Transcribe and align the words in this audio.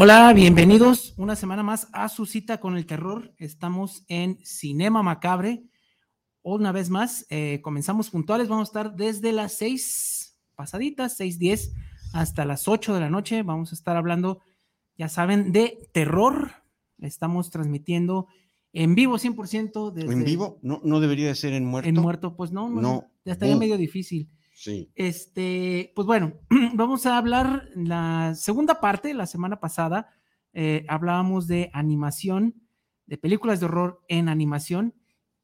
Hola, 0.00 0.32
bienvenidos 0.32 1.12
una 1.16 1.34
semana 1.34 1.64
más 1.64 1.88
a 1.92 2.08
su 2.08 2.24
cita 2.24 2.60
con 2.60 2.76
el 2.76 2.86
terror. 2.86 3.34
Estamos 3.36 4.04
en 4.06 4.38
Cinema 4.44 5.02
Macabre. 5.02 5.64
Una 6.42 6.70
vez 6.70 6.88
más, 6.88 7.26
eh, 7.30 7.58
comenzamos 7.64 8.08
puntuales. 8.08 8.46
Vamos 8.46 8.68
a 8.68 8.70
estar 8.70 8.94
desde 8.94 9.32
las 9.32 9.54
seis 9.54 10.38
pasaditas, 10.54 11.16
seis 11.16 11.40
diez, 11.40 11.72
hasta 12.12 12.44
las 12.44 12.68
ocho 12.68 12.94
de 12.94 13.00
la 13.00 13.10
noche. 13.10 13.42
Vamos 13.42 13.72
a 13.72 13.74
estar 13.74 13.96
hablando, 13.96 14.40
ya 14.96 15.08
saben, 15.08 15.50
de 15.50 15.90
terror. 15.92 16.52
Estamos 17.00 17.50
transmitiendo 17.50 18.28
en 18.72 18.94
vivo 18.94 19.18
100%. 19.18 19.90
Desde, 19.90 20.12
¿En 20.12 20.22
vivo? 20.22 20.60
No, 20.62 20.80
no 20.84 21.00
debería 21.00 21.26
de 21.26 21.34
ser 21.34 21.54
en 21.54 21.64
muerto. 21.64 21.88
En 21.88 21.96
muerto, 21.96 22.36
pues 22.36 22.52
no, 22.52 22.68
no, 22.68 22.80
No. 22.80 23.04
ya 23.24 23.32
estaría 23.32 23.56
medio 23.56 23.76
difícil. 23.76 24.30
Sí. 24.58 24.90
Este, 24.96 25.92
pues 25.94 26.04
bueno, 26.04 26.32
vamos 26.74 27.06
a 27.06 27.16
hablar 27.16 27.68
la 27.76 28.34
segunda 28.34 28.80
parte. 28.80 29.14
La 29.14 29.26
semana 29.26 29.60
pasada 29.60 30.08
eh, 30.52 30.84
hablábamos 30.88 31.46
de 31.46 31.70
animación, 31.72 32.56
de 33.06 33.18
películas 33.18 33.60
de 33.60 33.66
horror 33.66 34.00
en 34.08 34.28
animación, 34.28 34.94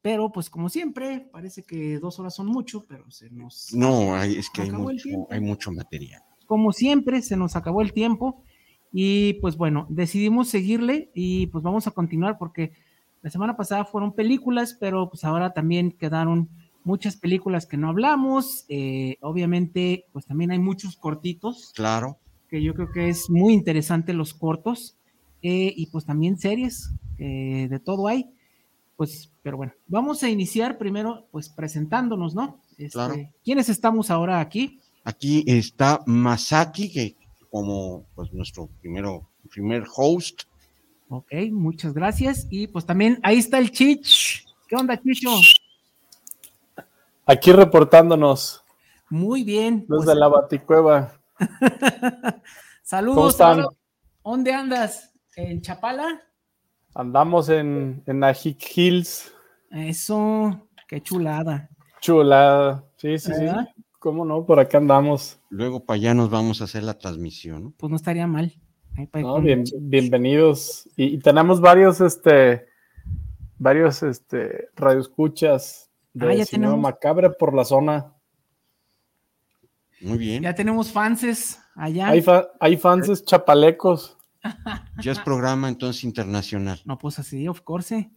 pero 0.01 0.33
pues 0.33 0.49
como 0.49 0.67
siempre, 0.67 1.29
parece 1.31 1.63
que 1.63 1.97
dos 1.97 2.19
horas 2.19 2.35
son 2.35 2.47
mucho, 2.47 2.85
pero 2.89 3.09
se 3.09 3.29
nos, 3.29 3.73
No, 3.73 4.15
hay, 4.15 4.35
es 4.35 4.49
que 4.49 4.63
hay 4.63 5.39
mucho 5.41 5.71
material. 5.71 6.21
como 6.45 6.73
siempre, 6.73 7.21
se 7.21 7.37
nos 7.37 7.55
acabó 7.55 7.81
el 7.81 7.93
tiempo 7.93 8.43
y 8.91 9.35
pues 9.35 9.55
bueno, 9.55 9.87
decidimos 9.89 10.49
seguirle 10.49 11.09
y 11.15 11.47
pues 11.47 11.63
vamos 11.63 11.87
a 11.87 11.91
continuar 11.91 12.37
porque 12.37 12.73
la 13.21 13.29
semana 13.29 13.55
pasada 13.55 13.85
fueron 13.85 14.13
películas, 14.13 14.75
pero 14.77 15.09
pues 15.09 15.23
ahora 15.23 15.53
también 15.53 15.93
quedaron 15.93 16.49
muchas 16.85 17.17
películas 17.17 17.65
que 17.65 17.75
no 17.77 17.89
hablamos. 17.89 18.63
eh, 18.69 19.17
obviamente, 19.21 20.05
pues 20.13 20.25
también 20.25 20.51
hay 20.51 20.59
muchos 20.59 20.95
cortitos 20.95 21.71
Claro. 21.75 22.17
que 22.49 22.61
yo 22.63 22.73
creo 22.73 22.91
que 22.93 23.09
es 23.09 23.29
muy 23.29 23.53
interesante 23.53 24.13
los 24.13 24.33
cortos 24.33 24.95
eh, 25.41 25.73
y 25.75 25.87
pues 25.87 26.05
también 26.05 26.37
series, 26.37 26.91
que 27.17 27.67
de 27.69 27.79
todo 27.79 28.07
hay. 28.07 28.29
Pues, 28.97 29.29
pero 29.43 29.57
bueno, 29.57 29.73
vamos 29.87 30.23
a 30.23 30.29
iniciar 30.29 30.77
primero 30.77 31.27
pues 31.31 31.49
presentándonos, 31.49 32.33
¿no? 32.33 32.61
Este, 32.77 32.91
Claro. 32.91 33.15
¿Quiénes 33.43 33.67
estamos 33.67 34.09
ahora 34.09 34.39
aquí? 34.39 34.79
Aquí 35.03 35.43
está 35.47 36.01
Masaki, 36.05 36.89
que 36.91 37.15
como 37.51 38.05
pues 38.15 38.31
nuestro 38.31 38.67
primero, 38.81 39.27
primer 39.49 39.83
host. 39.95 40.43
Ok, 41.09 41.31
muchas 41.51 41.93
gracias. 41.93 42.47
Y 42.49 42.67
pues 42.67 42.85
también 42.85 43.19
ahí 43.21 43.37
está 43.37 43.59
el 43.59 43.69
Chich. 43.71 44.45
¿Qué 44.67 44.75
onda, 44.75 44.99
Chicho? 45.01 45.29
Aquí 47.25 47.51
reportándonos 47.51 48.61
Muy 49.09 49.43
bien. 49.43 49.85
desde 49.87 50.05
pues, 50.05 50.17
la 50.17 50.27
Baticueva. 50.29 51.11
saludos. 52.83 53.15
¿Cómo 53.15 53.29
están? 53.29 53.65
¿Dónde 54.23 54.53
andas? 54.53 55.11
¿En 55.35 55.61
Chapala? 55.61 56.21
Andamos 56.93 57.49
en, 57.49 58.03
en 58.05 58.23
Ajic 58.23 58.77
Hills. 58.77 59.31
Eso, 59.71 60.67
qué 60.87 61.01
chulada. 61.01 61.69
Chulada. 61.99 62.85
Sí, 62.97 63.17
sí, 63.19 63.31
¿Verdad? 63.31 63.67
sí. 63.75 63.83
¿Cómo 63.99 64.23
no? 64.23 64.45
Por 64.45 64.59
acá 64.59 64.77
andamos. 64.77 65.39
Luego 65.49 65.83
para 65.83 65.95
allá 65.95 66.13
nos 66.13 66.29
vamos 66.29 66.61
a 66.61 66.65
hacer 66.65 66.83
la 66.83 66.97
transmisión. 66.97 67.63
¿no? 67.65 67.73
Pues 67.77 67.89
no 67.89 67.95
estaría 67.95 68.27
mal. 68.27 68.53
Ahí 68.95 69.07
para- 69.07 69.23
No, 69.23 69.33
con- 69.33 69.43
bien- 69.43 69.63
bienvenidos. 69.79 70.87
Y, 70.95 71.15
y 71.15 71.17
tenemos 71.19 71.59
varios, 71.59 71.99
este, 72.01 72.67
varios, 73.57 74.03
este, 74.03 74.69
radioescuchas 74.75 75.89
de 76.15 76.25
Ah, 76.27 76.33
ya 76.35 76.45
Cinema 76.45 76.71
tenemos. 76.73 76.81
Macabre 76.83 77.29
por 77.29 77.53
la 77.53 77.63
zona. 77.65 78.13
Muy 80.01 80.17
bien. 80.17 80.43
Ya 80.43 80.53
tenemos 80.55 80.91
fanses 80.91 81.59
allá. 81.75 82.09
Hay, 82.09 82.21
fa- 82.21 82.47
hay 82.59 82.77
fans 82.77 83.23
chapalecos. 83.23 84.17
Ya 85.01 85.11
es 85.11 85.19
programa 85.19 85.67
entonces 85.67 86.03
internacional. 86.03 86.79
No, 86.85 86.97
pues 86.99 87.17
así, 87.19 87.47
of 87.47 87.61
course. 87.61 88.11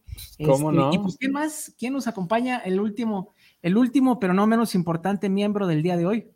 ¿Cómo 0.45 0.71
no? 0.71 0.93
Y 0.93 0.99
pues, 0.99 1.17
¿quién 1.17 1.31
más? 1.31 1.73
¿Quién 1.77 1.93
nos 1.93 2.05
acompaña? 2.07 2.59
El 2.59 2.79
último, 2.79 3.33
el 3.63 3.75
último, 3.75 4.19
pero 4.19 4.33
no 4.35 4.45
menos 4.45 4.75
importante 4.75 5.27
miembro 5.27 5.65
del 5.65 5.81
día 5.81 5.97
de 5.97 6.05
hoy. 6.05 6.31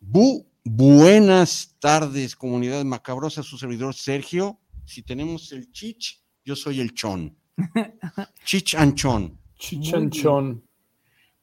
Bu, 0.00 0.46
buenas 0.64 1.76
tardes, 1.78 2.34
comunidad 2.34 2.84
macabrosa, 2.84 3.42
su 3.44 3.56
servidor 3.58 3.94
Sergio. 3.94 4.58
Si 4.84 5.02
tenemos 5.04 5.52
el 5.52 5.70
chich, 5.70 6.20
yo 6.44 6.56
soy 6.56 6.80
el 6.80 6.92
chon. 6.94 7.36
Chich 8.44 8.74
and 8.74 8.94
chon. 8.94 9.38
Chichanchón. 9.56 10.62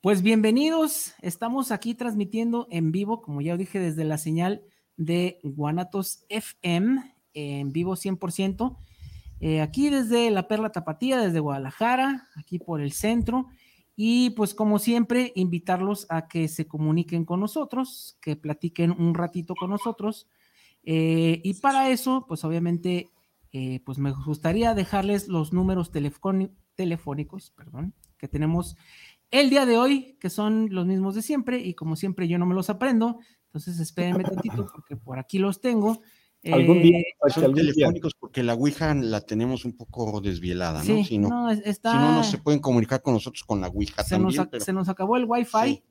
Pues 0.06 0.22
bienvenidos, 0.22 1.16
estamos 1.24 1.72
aquí 1.72 1.96
transmitiendo 1.96 2.68
en 2.70 2.92
vivo, 2.92 3.24
como 3.24 3.42
ya 3.42 3.58
dije, 3.58 3.80
desde 3.80 4.04
la 4.04 4.20
señal 4.20 4.62
de 4.98 5.40
Guanatos 5.42 6.26
FM, 6.30 7.16
en 7.34 7.72
vivo 7.72 7.96
100%, 7.96 8.78
eh, 9.40 9.62
aquí 9.62 9.90
desde 9.90 10.30
la 10.30 10.48
Perla 10.48 10.72
Tapatía, 10.72 11.18
desde 11.18 11.40
Guadalajara, 11.40 12.28
aquí 12.36 12.60
por 12.60 12.82
el 12.82 12.92
centro, 12.92 13.48
y 13.96 14.30
pues 14.36 14.54
como 14.54 14.78
siempre, 14.78 15.32
invitarlos 15.36 16.06
a 16.10 16.28
que 16.28 16.50
se 16.50 16.68
comuniquen 16.68 17.26
con 17.26 17.40
nosotros, 17.40 18.20
que 18.22 18.36
platiquen 18.36 18.92
un 18.92 19.16
ratito 19.16 19.56
con 19.56 19.72
nosotros, 19.72 20.28
eh, 20.84 21.42
y 21.44 21.56
para 21.56 21.90
eso, 21.90 22.26
pues 22.28 22.44
obviamente, 22.44 23.10
eh, 23.54 23.80
pues 23.84 23.98
me 23.98 24.12
gustaría 24.12 24.76
dejarles 24.76 25.30
los 25.30 25.52
números 25.52 25.92
telefónicos, 25.92 27.50
perdón, 27.58 27.96
que 28.20 28.28
tenemos 28.28 28.78
el 29.40 29.50
día 29.50 29.66
de 29.66 29.78
hoy, 29.78 30.18
que 30.20 30.30
son 30.30 30.68
los 30.72 30.86
mismos 30.86 31.16
de 31.16 31.22
siempre, 31.22 31.60
y 31.60 31.74
como 31.74 31.96
siempre 31.96 32.28
yo 32.28 32.38
no 32.38 32.46
me 32.46 32.56
los 32.56 32.70
aprendo, 32.70 33.20
entonces 33.48 33.80
espérenme 33.80 34.24
tantito 34.64 34.68
porque 34.74 34.96
por 34.96 35.20
aquí 35.20 35.38
los 35.40 35.62
tengo. 35.62 36.02
Algún 36.44 36.78
Eh, 36.78 36.82
día, 36.82 37.00
que 37.26 37.34
Son 37.34 37.44
algún 37.46 37.62
día- 37.64 37.74
telefónicos 37.74 38.14
porque 38.20 38.44
la 38.44 38.54
Ouija 38.54 38.94
la 38.94 39.22
tenemos 39.22 39.66
un 39.66 39.76
poco 39.76 40.22
desvielada, 40.22 40.84
¿no? 40.84 41.04
Si 41.04 41.18
no, 41.18 41.30
no, 41.30 41.50
es- 41.50 41.62
está, 41.66 41.92
si 41.92 41.98
no, 41.98 42.12
no 42.18 42.24
se 42.24 42.38
pueden 42.38 42.60
comunicar 42.60 43.02
con 43.02 43.16
nosotros 43.16 43.44
con 43.44 43.62
la 43.62 43.68
Ouija 43.68 44.04
se, 44.04 44.20
nos, 44.20 44.36
también. 44.36 44.50
pero 44.52 44.64
se 44.64 44.72
nos 44.74 44.88
acabó 44.90 45.18
el 45.18 45.26
wifi 45.26 45.58
Sí. 45.64 45.84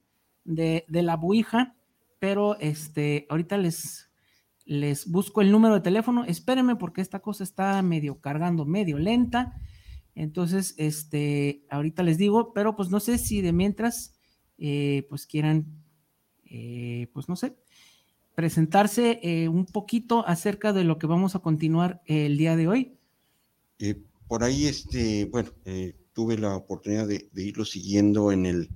de, 0.45 0.85
de 0.87 1.03
la 1.03 1.17
buija, 1.17 1.75
pero 2.21 2.57
este, 2.61 3.27
ahorita 3.31 3.57
les, 3.57 4.11
les 4.65 5.11
busco 5.11 5.41
el 5.43 5.51
número 5.51 5.75
de 5.75 5.81
teléfono, 5.81 6.25
espérenme 6.25 6.77
porque 6.77 7.01
esta 7.01 7.19
cosa 7.19 7.43
está 7.43 7.83
medio 7.83 8.21
cargando, 8.21 8.65
medio 8.65 8.97
lenta, 8.99 9.61
entonces, 10.15 10.75
este, 10.77 11.65
ahorita 11.71 12.03
les 12.03 12.19
digo, 12.19 12.53
pero 12.53 12.77
pues 12.77 12.89
no 12.91 13.01
sé 13.01 13.19
si 13.19 13.41
de 13.41 13.53
mientras, 13.53 14.15
eh, 14.59 15.07
pues 15.09 15.27
quieran, 15.27 15.67
eh, 16.45 17.09
pues 17.13 17.29
no 17.29 17.35
sé, 17.35 17.57
presentarse 18.35 19.21
eh, 19.23 19.49
un 19.49 19.67
poquito 19.67 20.27
acerca 20.27 20.73
de 20.73 20.85
lo 20.85 20.99
que 20.99 21.07
vamos 21.07 21.35
a 21.35 21.41
continuar 21.41 22.03
el 22.07 22.37
día 22.39 22.57
de 22.57 22.69
hoy. 22.69 22.97
Por 24.29 24.45
ahí, 24.45 24.67
este, 24.67 25.27
bueno, 25.27 25.51
tuve 26.13 26.39
la 26.39 26.57
oportunidad 26.57 27.09
de, 27.09 27.29
irlo 27.35 27.65
siguiendo 27.65 28.31
en 28.33 28.47
el, 28.47 28.71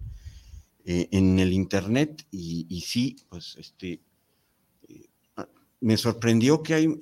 en 0.84 1.38
el 1.38 1.52
internet 1.52 2.26
y, 2.30 2.66
y 2.68 2.80
sí, 2.82 3.16
pues, 3.28 3.56
este, 3.58 4.02
ah, 5.36 5.48
me 5.80 5.96
sorprendió 5.96 6.62
que 6.62 6.74
hay, 6.74 7.00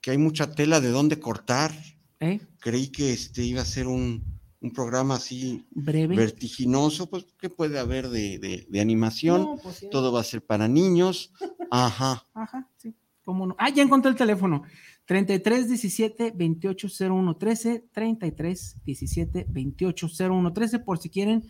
que 0.00 0.10
hay 0.10 0.18
mucha 0.18 0.54
tela 0.54 0.80
de 0.80 0.90
dónde 0.90 1.18
cortar. 1.18 1.72
¿Eh? 2.20 2.40
Creí 2.60 2.88
que 2.88 3.12
este 3.12 3.44
iba 3.44 3.62
a 3.62 3.64
ser 3.64 3.86
un, 3.86 4.24
un 4.60 4.72
programa 4.72 5.14
así 5.16 5.64
Breve. 5.70 6.16
vertiginoso, 6.16 7.08
pues, 7.08 7.26
¿qué 7.38 7.48
puede 7.50 7.78
haber 7.78 8.08
de, 8.08 8.38
de- 8.38 8.66
de 8.68 8.80
animación? 8.80 9.42
No, 9.42 9.56
pues, 9.62 9.76
sí. 9.76 9.88
Todo 9.90 10.12
va 10.12 10.20
a 10.20 10.24
ser 10.24 10.44
para 10.44 10.68
niños. 10.68 11.32
Ajá. 11.70 12.24
Ajá, 12.34 12.68
sí. 12.76 12.94
¿Cómo 13.22 13.46
no? 13.46 13.54
Ah, 13.58 13.68
ya 13.70 13.82
encontré 13.82 14.10
el 14.10 14.16
teléfono. 14.16 14.62
33 15.04 15.68
17 15.68 16.32
28 16.34 16.88
01 17.10 17.36
13, 17.36 17.88
33 17.92 18.76
17 18.84 19.46
28 19.48 20.08
01 20.30 20.52
13, 20.52 20.78
por 20.80 20.98
si 20.98 21.08
quieren 21.10 21.46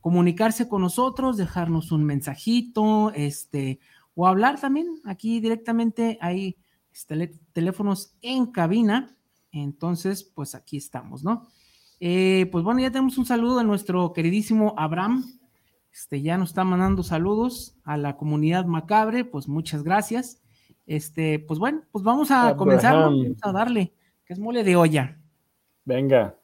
comunicarse 0.00 0.68
con 0.68 0.82
nosotros, 0.82 1.36
dejarnos 1.36 1.92
un 1.92 2.04
mensajito, 2.04 3.12
este, 3.14 3.80
o 4.14 4.26
hablar 4.26 4.60
también. 4.60 5.00
Aquí 5.04 5.40
directamente 5.40 6.18
hay 6.20 6.56
este, 6.92 7.32
teléfonos 7.52 8.14
en 8.22 8.46
cabina. 8.46 9.16
Entonces, 9.52 10.24
pues 10.24 10.54
aquí 10.54 10.76
estamos, 10.76 11.22
¿no? 11.22 11.48
Eh, 12.00 12.48
pues 12.50 12.64
bueno, 12.64 12.80
ya 12.80 12.90
tenemos 12.90 13.16
un 13.18 13.26
saludo 13.26 13.58
de 13.58 13.64
nuestro 13.64 14.12
queridísimo 14.12 14.74
Abraham. 14.76 15.24
Este, 15.92 16.22
ya 16.22 16.38
nos 16.38 16.48
está 16.50 16.64
mandando 16.64 17.02
saludos 17.02 17.76
a 17.84 17.96
la 17.96 18.16
comunidad 18.16 18.64
macabre, 18.64 19.24
pues 19.24 19.46
muchas 19.46 19.82
gracias. 19.82 20.42
Este, 20.86 21.38
pues 21.38 21.60
bueno, 21.60 21.82
pues 21.92 22.02
vamos 22.02 22.30
a 22.30 22.56
comenzar, 22.56 22.94
vamos 22.94 23.36
a 23.42 23.52
darle, 23.52 23.94
que 24.24 24.32
es 24.32 24.38
mole 24.38 24.64
de 24.64 24.74
olla. 24.74 25.20
Venga. 25.84 26.38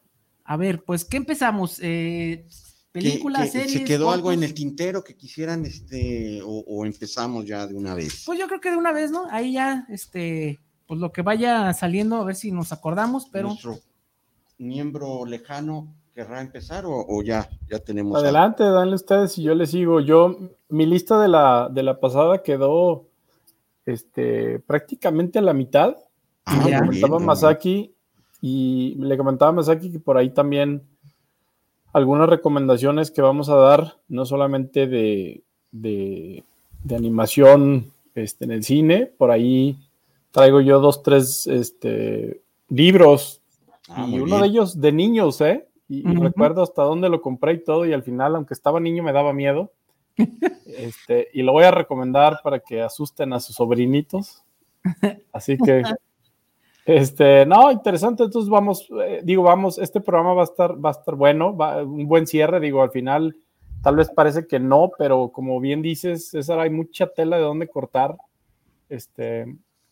A 0.45 0.57
ver, 0.57 0.83
pues, 0.83 1.05
¿qué 1.05 1.17
empezamos? 1.17 1.79
Eh, 1.81 2.47
películas, 2.91 3.51
series. 3.51 3.71
¿Se 3.71 3.83
quedó 3.83 4.11
algo 4.11 4.31
en 4.31 4.43
el 4.43 4.53
tintero 4.53 5.03
que 5.03 5.15
quisieran, 5.15 5.65
este, 5.65 6.41
o, 6.43 6.85
empezamos 6.85 7.45
ya 7.45 7.67
de 7.67 7.75
una 7.75 7.93
vez? 7.95 8.23
Pues 8.25 8.39
yo 8.39 8.47
creo 8.47 8.59
que 8.59 8.71
de 8.71 8.77
una 8.77 8.91
vez, 8.91 9.11
¿no? 9.11 9.25
Ahí 9.29 9.53
ya, 9.53 9.85
este, 9.89 10.59
pues 10.89 10.99
lo 10.99 11.11
que 11.11 11.21
vaya 11.21 11.71
saliendo, 11.73 12.15
a 12.15 12.23
ver 12.23 12.33
si 12.33 12.51
nos 12.51 12.71
acordamos, 12.71 13.27
pero. 13.31 13.49
Nuestro 13.49 13.77
miembro 14.57 15.23
lejano 15.23 15.93
querrá 16.15 16.41
empezar 16.41 16.85
o, 16.87 17.21
ya, 17.21 17.47
ya 17.69 17.77
tenemos. 17.77 18.17
Adelante, 18.17 18.63
danle 18.63 18.95
ustedes 18.95 19.37
y 19.37 19.43
yo 19.43 19.53
le 19.53 19.67
sigo. 19.67 19.99
Yo, 19.99 20.35
mi 20.67 20.87
lista 20.87 21.21
de 21.21 21.27
la, 21.27 21.69
de 21.71 21.83
la 21.83 21.99
pasada 21.99 22.41
quedó 22.41 23.05
este, 23.85 24.57
prácticamente 24.61 25.37
a 25.37 25.43
la 25.43 25.53
mitad. 25.53 25.95
Ah, 26.45 26.59
le 26.65 26.79
comentaba 26.79 27.19
Masaki 27.19 27.93
y 28.41 28.95
le 28.95 29.15
comentaba 29.15 29.49
a 29.49 29.53
Masaki 29.53 29.91
que 29.91 29.99
por 29.99 30.17
ahí 30.17 30.31
también 30.31 30.81
algunas 31.93 32.27
recomendaciones 32.27 33.11
que 33.11 33.21
vamos 33.21 33.47
a 33.49 33.55
dar, 33.55 33.97
no 34.07 34.25
solamente 34.25 34.87
de, 34.87 35.43
de, 35.71 36.43
animación 36.89 37.91
este, 38.15 38.45
en 38.45 38.51
el 38.53 38.63
cine, 38.63 39.05
por 39.05 39.29
ahí 39.29 39.77
traigo 40.31 40.61
yo 40.61 40.79
dos, 40.79 41.03
tres 41.03 41.47
este, 41.47 42.41
libros 42.67 43.41
ah, 43.89 44.05
y 44.07 44.19
uno 44.19 44.39
de 44.39 44.47
ellos 44.47 44.79
de 44.79 44.91
niños, 44.91 45.41
¿eh? 45.41 45.67
Y, 45.87 46.03
recuerdo 46.03 46.61
hasta 46.61 46.83
dónde 46.83 47.09
lo 47.09 47.19
compré 47.19 47.53
y 47.53 47.63
todo, 47.63 47.83
y 47.85 47.93
al 47.93 48.03
final, 48.03 48.35
aunque 48.35 48.53
estaba 48.53 48.79
niño, 48.79 49.01
me 49.01 49.11
daba 49.11 49.33
miedo. 49.33 49.71
este, 50.67 51.29
y 51.33 51.41
lo 51.41 51.53
voy 51.53 51.63
a 51.63 51.71
recomendar 51.71 52.41
para 52.43 52.59
que 52.59 52.81
asusten 52.81 53.33
a 53.33 53.39
sus 53.39 53.55
sobrinitos. 53.55 54.43
Así 55.33 55.57
que 55.57 55.81
este, 56.85 57.45
no, 57.47 57.71
interesante. 57.71 58.23
Entonces 58.23 58.49
vamos, 58.49 58.87
eh, 59.03 59.21
digo, 59.23 59.41
vamos, 59.41 59.79
este 59.79 59.99
programa 59.99 60.33
va 60.33 60.41
a 60.41 60.45
estar, 60.45 60.73
va 60.83 60.89
a 60.89 60.93
estar 60.93 61.15
bueno, 61.15 61.57
va, 61.57 61.83
un 61.83 62.07
buen 62.07 62.27
cierre, 62.27 62.59
digo, 62.59 62.83
al 62.83 62.91
final 62.91 63.35
tal 63.81 63.95
vez 63.95 64.09
parece 64.09 64.45
que 64.45 64.59
no, 64.59 64.91
pero 64.97 65.29
como 65.29 65.59
bien 65.59 65.81
dices, 65.81 66.29
César, 66.29 66.59
hay 66.59 66.69
mucha 66.69 67.07
tela 67.07 67.37
de 67.37 67.43
dónde 67.43 67.67
cortar. 67.67 68.15
Este, 68.89 69.45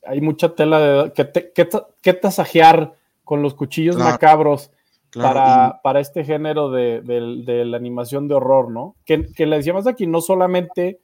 hay 0.08 0.22
mucha 0.22 0.56
tela 0.56 0.80
de 0.80 1.14
que, 1.14 1.70
que, 2.02 2.14
tasajear 2.14 2.94
con 3.24 3.42
los 3.42 3.54
cuchillos 3.54 3.98
macabros 3.98 4.72
para, 5.14 5.80
para, 5.84 6.00
este 6.00 6.24
género 6.24 6.70
de, 6.72 7.02
de, 7.02 7.66
la 7.66 7.78
animación 7.78 8.28
de 8.28 8.36
horror, 8.36 8.72
¿no? 8.72 8.96
Que, 9.06 9.26
que 9.34 9.46
le 9.46 9.58
decíamos 9.58 9.88
aquí, 9.88 10.08
no 10.08 10.22
solamente 10.22 11.00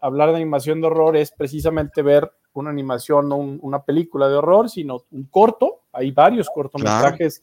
hablar 0.00 0.30
de 0.30 0.36
animación 0.36 0.80
de 0.80 0.86
horror 0.88 1.16
es 1.16 1.30
precisamente 1.30 2.02
ver 2.02 2.32
una 2.52 2.70
animación 2.70 3.30
o 3.32 3.36
una 3.36 3.82
película 3.82 4.28
de 4.28 4.36
horror, 4.36 4.68
sino 4.70 5.04
un 5.10 5.24
corto. 5.24 5.82
Hay 5.92 6.10
varios 6.10 6.48
cortometrajes 6.52 7.42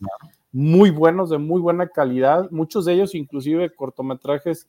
muy 0.51 0.89
buenos, 0.89 1.29
de 1.29 1.37
muy 1.37 1.61
buena 1.61 1.87
calidad, 1.87 2.49
muchos 2.51 2.85
de 2.85 2.93
ellos 2.93 3.15
inclusive 3.15 3.73
cortometrajes 3.73 4.67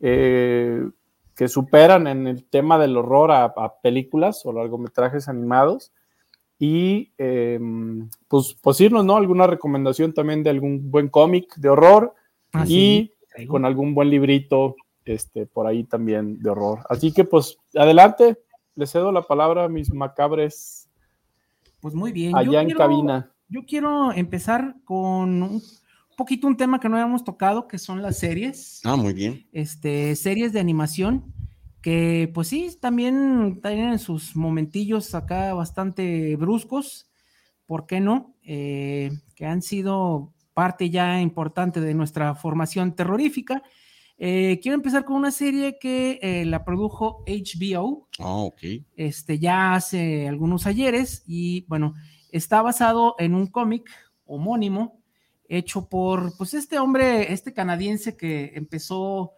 eh, 0.00 0.88
que 1.36 1.48
superan 1.48 2.06
en 2.06 2.26
el 2.26 2.44
tema 2.44 2.78
del 2.78 2.96
horror 2.96 3.30
a, 3.30 3.52
películas 3.82 4.44
o 4.46 4.52
largometrajes 4.52 5.28
animados. 5.28 5.92
Y 6.58 7.12
em, 7.18 8.08
pues, 8.28 8.56
pues 8.62 8.80
irnos, 8.80 9.04
¿no? 9.04 9.18
Alguna 9.18 9.46
recomendación 9.46 10.14
también 10.14 10.42
de 10.42 10.48
algún 10.48 10.90
buen 10.90 11.08
cómic 11.08 11.54
de 11.56 11.68
horror 11.68 12.14
ah, 12.54 12.64
y 12.66 13.12
con 13.46 13.66
algún 13.66 13.94
buen 13.94 14.08
librito 14.08 14.74
este, 15.04 15.44
por 15.44 15.66
ahí 15.66 15.84
también 15.84 16.42
de 16.42 16.48
horror. 16.48 16.80
Así 16.88 17.12
que 17.12 17.24
pues 17.24 17.58
adelante, 17.74 18.38
le 18.74 18.86
cedo 18.86 19.12
la 19.12 19.22
palabra 19.22 19.64
a 19.64 19.68
mis 19.68 19.92
macabres. 19.92 20.88
Pues 21.80 21.94
muy 21.94 22.12
bien. 22.12 22.34
Allá 22.34 22.62
en 22.62 22.70
cabina. 22.70 23.30
Yo 23.48 23.60
quiero 23.66 24.12
empezar 24.12 24.76
con 24.84 25.42
un 25.42 25.62
poquito 26.16 26.46
un 26.46 26.56
tema 26.56 26.80
que 26.80 26.88
no 26.88 26.96
habíamos 26.96 27.24
tocado, 27.24 27.68
que 27.68 27.78
son 27.78 28.02
las 28.02 28.18
series. 28.18 28.80
Ah, 28.84 28.96
muy 28.96 29.12
bien. 29.12 29.46
Este, 29.52 30.16
series 30.16 30.52
de 30.52 30.60
animación, 30.60 31.32
que 31.82 32.30
pues 32.34 32.48
sí, 32.48 32.76
también 32.80 33.60
tienen 33.62 33.98
sus 33.98 34.34
momentillos 34.34 35.14
acá 35.14 35.54
bastante 35.54 36.34
bruscos, 36.36 37.08
¿por 37.66 37.86
qué 37.86 38.00
no? 38.00 38.34
Eh, 38.42 39.10
que 39.34 39.46
han 39.46 39.62
sido 39.62 40.32
parte 40.54 40.90
ya 40.90 41.20
importante 41.20 41.80
de 41.80 41.94
nuestra 41.94 42.34
formación 42.34 42.96
terrorífica 42.96 43.62
eh, 44.18 44.58
quiero 44.62 44.76
empezar 44.76 45.04
con 45.04 45.16
una 45.16 45.30
serie 45.30 45.78
que 45.78 46.18
eh, 46.22 46.44
la 46.46 46.64
produjo 46.64 47.22
HBO. 47.26 48.08
Ah, 48.18 48.36
ok. 48.36 48.62
Este, 48.96 49.38
ya 49.38 49.74
hace 49.74 50.26
algunos 50.26 50.66
ayeres 50.66 51.22
y 51.26 51.66
bueno, 51.68 51.94
está 52.30 52.62
basado 52.62 53.14
en 53.18 53.34
un 53.34 53.46
cómic 53.46 53.90
homónimo 54.24 55.02
hecho 55.48 55.88
por, 55.88 56.36
pues, 56.36 56.54
este 56.54 56.78
hombre, 56.78 57.32
este 57.32 57.52
canadiense 57.52 58.16
que 58.16 58.52
empezó 58.54 59.32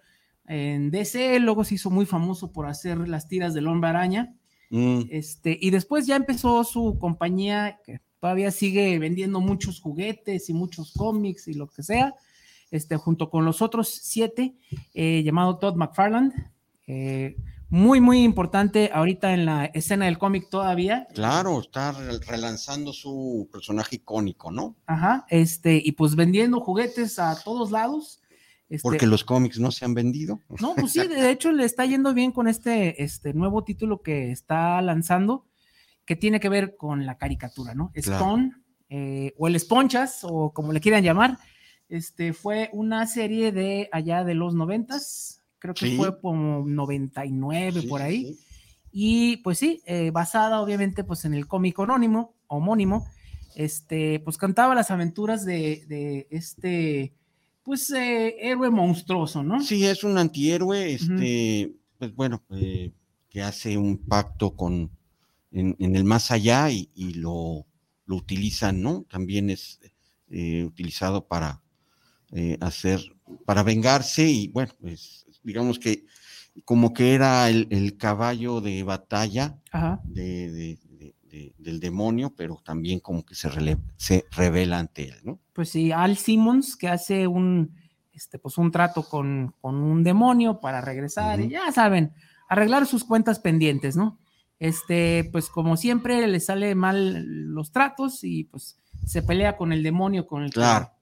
en 0.47 0.91
DC, 0.91 1.41
luego 1.41 1.65
se 1.65 1.75
hizo 1.75 1.91
muy 1.91 2.07
famoso 2.07 2.53
por 2.53 2.67
hacer 2.67 3.07
las 3.09 3.29
tiras 3.29 3.55
del 3.55 3.69
hombre 3.69 3.91
araña. 3.91 4.35
Mm. 4.71 5.03
Este, 5.11 5.57
y 5.61 5.71
después 5.71 6.07
ya 6.07 6.17
empezó 6.17 6.65
su 6.65 6.99
compañía 6.99 7.79
que 7.85 8.01
todavía 8.21 8.51
sigue 8.51 8.99
vendiendo 8.99 9.41
muchos 9.41 9.81
juguetes 9.81 10.49
y 10.49 10.55
muchos 10.55 10.93
cómics 10.93 11.49
y 11.49 11.55
lo 11.55 11.69
que 11.69 11.83
sea 11.83 12.15
este, 12.71 12.97
junto 12.97 13.31
con 13.31 13.45
los 13.45 13.63
otros 13.63 13.89
siete, 13.89 14.55
eh, 14.95 15.23
llamado 15.23 15.59
Todd 15.59 15.77
McFarland. 15.77 16.33
Eh, 16.87 17.37
muy, 17.71 18.01
muy 18.01 18.23
importante 18.23 18.91
ahorita 18.93 19.35
en 19.35 19.45
la 19.45 19.67
escena 19.67 20.07
del 20.07 20.19
cómic 20.19 20.49
todavía. 20.49 21.07
Claro, 21.15 21.61
está 21.61 21.93
relanzando 22.27 22.93
su 22.93 23.49
personaje 23.53 23.97
icónico, 23.97 24.51
¿no? 24.51 24.77
Ajá, 24.87 25.27
este, 25.29 25.81
y 25.83 25.93
pues 25.93 26.17
vendiendo 26.17 26.61
juguetes 26.61 27.19
a 27.19 27.39
todos 27.43 27.71
lados. 27.71 28.23
Este, 28.71 28.83
Porque 28.83 29.07
los 29.07 29.25
cómics 29.25 29.59
no 29.59 29.71
se 29.71 29.85
han 29.85 29.95
vendido. 29.95 30.41
No, 30.61 30.75
pues 30.75 30.93
sí, 30.93 31.07
de 31.07 31.31
hecho 31.31 31.53
le 31.53 31.65
está 31.65 31.87
yendo 31.87 32.13
bien 32.13 32.33
con 32.33 32.49
este, 32.49 33.03
este 33.03 33.33
nuevo 33.33 33.65
título 33.65 34.03
que 34.03 34.31
está 34.31 34.81
lanzando, 34.83 35.47
que 36.05 36.17
tiene 36.17 36.41
que 36.41 36.51
ver 36.51 36.77
con 36.77 37.07
la 37.07 37.17
caricatura, 37.17 37.75
¿no? 37.75 37.91
Stone, 37.95 38.53
eh, 38.91 39.35
o 39.39 39.49
el 39.49 39.57
Esponchas, 39.57 40.21
o 40.23 40.53
como 40.53 40.73
le 40.73 40.81
quieran 40.81 41.03
llamar, 41.03 41.39
este 41.89 42.35
fue 42.35 42.69
una 42.73 43.07
serie 43.07 43.53
de 43.53 43.89
allá 43.93 44.25
de 44.25 44.35
los 44.35 44.55
noventas, 44.55 45.38
creo 45.59 45.75
que 45.75 45.97
fue 45.97 46.19
como 46.21 46.65
99 46.67 47.83
por 47.89 48.03
ahí. 48.03 48.37
Y 48.91 49.39
pues 49.39 49.59
sí, 49.59 49.83
eh, 49.87 50.11
basada 50.11 50.61
obviamente 50.61 51.05
pues 51.05 51.25
en 51.25 51.35
el 51.35 51.47
cómic 51.47 51.79
homónimo, 51.79 52.35
homónimo, 52.47 53.07
este, 53.55 54.21
pues 54.21 54.39
cantaba 54.39 54.75
las 54.75 54.91
aventuras 54.91 55.45
de, 55.45 56.27
este, 56.31 57.13
pues 57.63 57.91
eh, 57.91 58.37
héroe 58.41 58.71
monstruoso, 58.71 59.43
¿no? 59.43 59.63
Sí, 59.63 59.85
es 59.85 60.05
un 60.05 60.17
antihéroe, 60.17 60.95
este, 60.95 61.75
pues 61.99 62.15
bueno, 62.15 62.43
eh, 62.51 62.93
que 63.29 63.43
hace 63.43 63.77
un 63.77 63.99
pacto 63.99 64.57
con, 64.57 64.91
en, 65.53 65.77
el 65.79 66.05
más 66.05 66.31
allá 66.31 66.71
y, 66.71 66.89
lo, 67.15 67.67
lo, 68.07 68.17
utilizan, 68.17 68.81
¿no? 68.81 69.05
También 69.11 69.51
es 69.51 69.81
utilizado 70.65 71.27
para, 71.27 71.63
hacer 72.61 73.01
para 73.45 73.63
vengarse 73.63 74.29
y 74.29 74.49
bueno, 74.49 74.73
pues 74.81 75.27
digamos 75.43 75.79
que 75.79 76.05
como 76.65 76.93
que 76.93 77.15
era 77.15 77.49
el, 77.49 77.97
caballo 77.97 78.61
de 78.61 78.83
batalla 78.83 79.59
de, 80.05 80.79
del 81.59 81.81
demonio, 81.81 82.35
pero 82.37 82.61
también 82.65 83.01
como 83.01 83.25
que 83.25 83.35
se, 83.35 83.49
se 83.97 84.25
revela 84.31 84.79
ante 84.79 85.09
él, 85.09 85.17
¿no? 85.23 85.39
Pues 85.53 85.71
sí, 85.71 85.93
Al 85.93 86.17
Simmons 86.17 86.77
que 86.77 86.89
hace 86.89 87.27
un, 87.27 87.75
este, 88.13 88.39
pues 88.39 88.59
un 88.59 88.71
trato 88.71 89.03
con, 89.03 89.55
un 89.63 90.03
demonio 90.03 90.61
para 90.61 90.81
regresar 90.81 91.41
y 91.41 91.49
ya 91.49 91.71
saben, 91.73 92.13
arreglar 92.49 92.87
sus 92.87 93.05
cuentas 93.05 93.39
pendientes, 93.39 93.97
¿no? 93.97 94.19
Este, 94.59 95.29
pues 95.31 95.49
como 95.49 95.77
siempre 95.77 96.27
le 96.27 96.41
sale 96.41 96.75
mal 96.75 97.25
los 97.25 97.71
tratos 97.71 98.25
y 98.25 98.45
pues 98.45 98.77
se 99.07 99.23
pelea 99.23 99.57
con 99.57 99.73
el 99.73 99.85
demonio 99.85 100.27
con 100.27 100.43
el 100.43 100.51
claro 100.51 100.98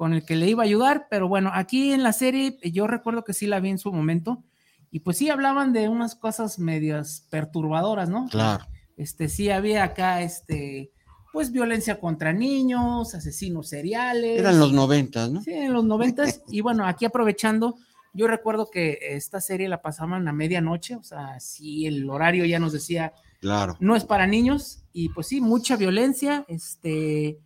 con 0.00 0.14
el 0.14 0.24
que 0.24 0.34
le 0.34 0.48
iba 0.48 0.62
a 0.62 0.64
ayudar, 0.64 1.08
pero 1.10 1.28
bueno, 1.28 1.50
aquí 1.52 1.92
en 1.92 2.02
la 2.02 2.14
serie 2.14 2.56
yo 2.72 2.86
recuerdo 2.86 3.22
que 3.22 3.34
sí 3.34 3.46
la 3.46 3.60
vi 3.60 3.68
en 3.68 3.78
su 3.78 3.92
momento 3.92 4.42
y 4.90 5.00
pues 5.00 5.18
sí 5.18 5.28
hablaban 5.28 5.74
de 5.74 5.90
unas 5.90 6.14
cosas 6.14 6.58
medias 6.58 7.26
perturbadoras, 7.28 8.08
¿no? 8.08 8.26
Claro. 8.30 8.64
Este 8.96 9.28
sí 9.28 9.50
había 9.50 9.84
acá 9.84 10.22
este 10.22 10.90
pues 11.34 11.52
violencia 11.52 12.00
contra 12.00 12.32
niños, 12.32 13.14
asesinos 13.14 13.68
seriales. 13.68 14.40
Eran 14.40 14.58
los 14.58 14.72
noventas, 14.72 15.30
¿no? 15.30 15.42
Sí, 15.42 15.52
en 15.52 15.74
los 15.74 15.84
noventas 15.84 16.40
y 16.48 16.62
bueno, 16.62 16.86
aquí 16.86 17.04
aprovechando 17.04 17.76
yo 18.14 18.26
recuerdo 18.26 18.70
que 18.70 19.00
esta 19.02 19.42
serie 19.42 19.68
la 19.68 19.82
pasaban 19.82 20.26
a 20.26 20.32
medianoche, 20.32 20.96
o 20.96 21.02
sea, 21.02 21.38
sí 21.40 21.84
el 21.84 22.08
horario 22.08 22.46
ya 22.46 22.58
nos 22.58 22.72
decía 22.72 23.12
Claro. 23.40 23.76
No 23.80 23.96
es 23.96 24.04
para 24.04 24.26
niños 24.26 24.82
y 24.92 25.08
pues 25.10 25.28
sí, 25.28 25.40
mucha 25.40 25.76
violencia, 25.76 26.44
este 26.48 27.38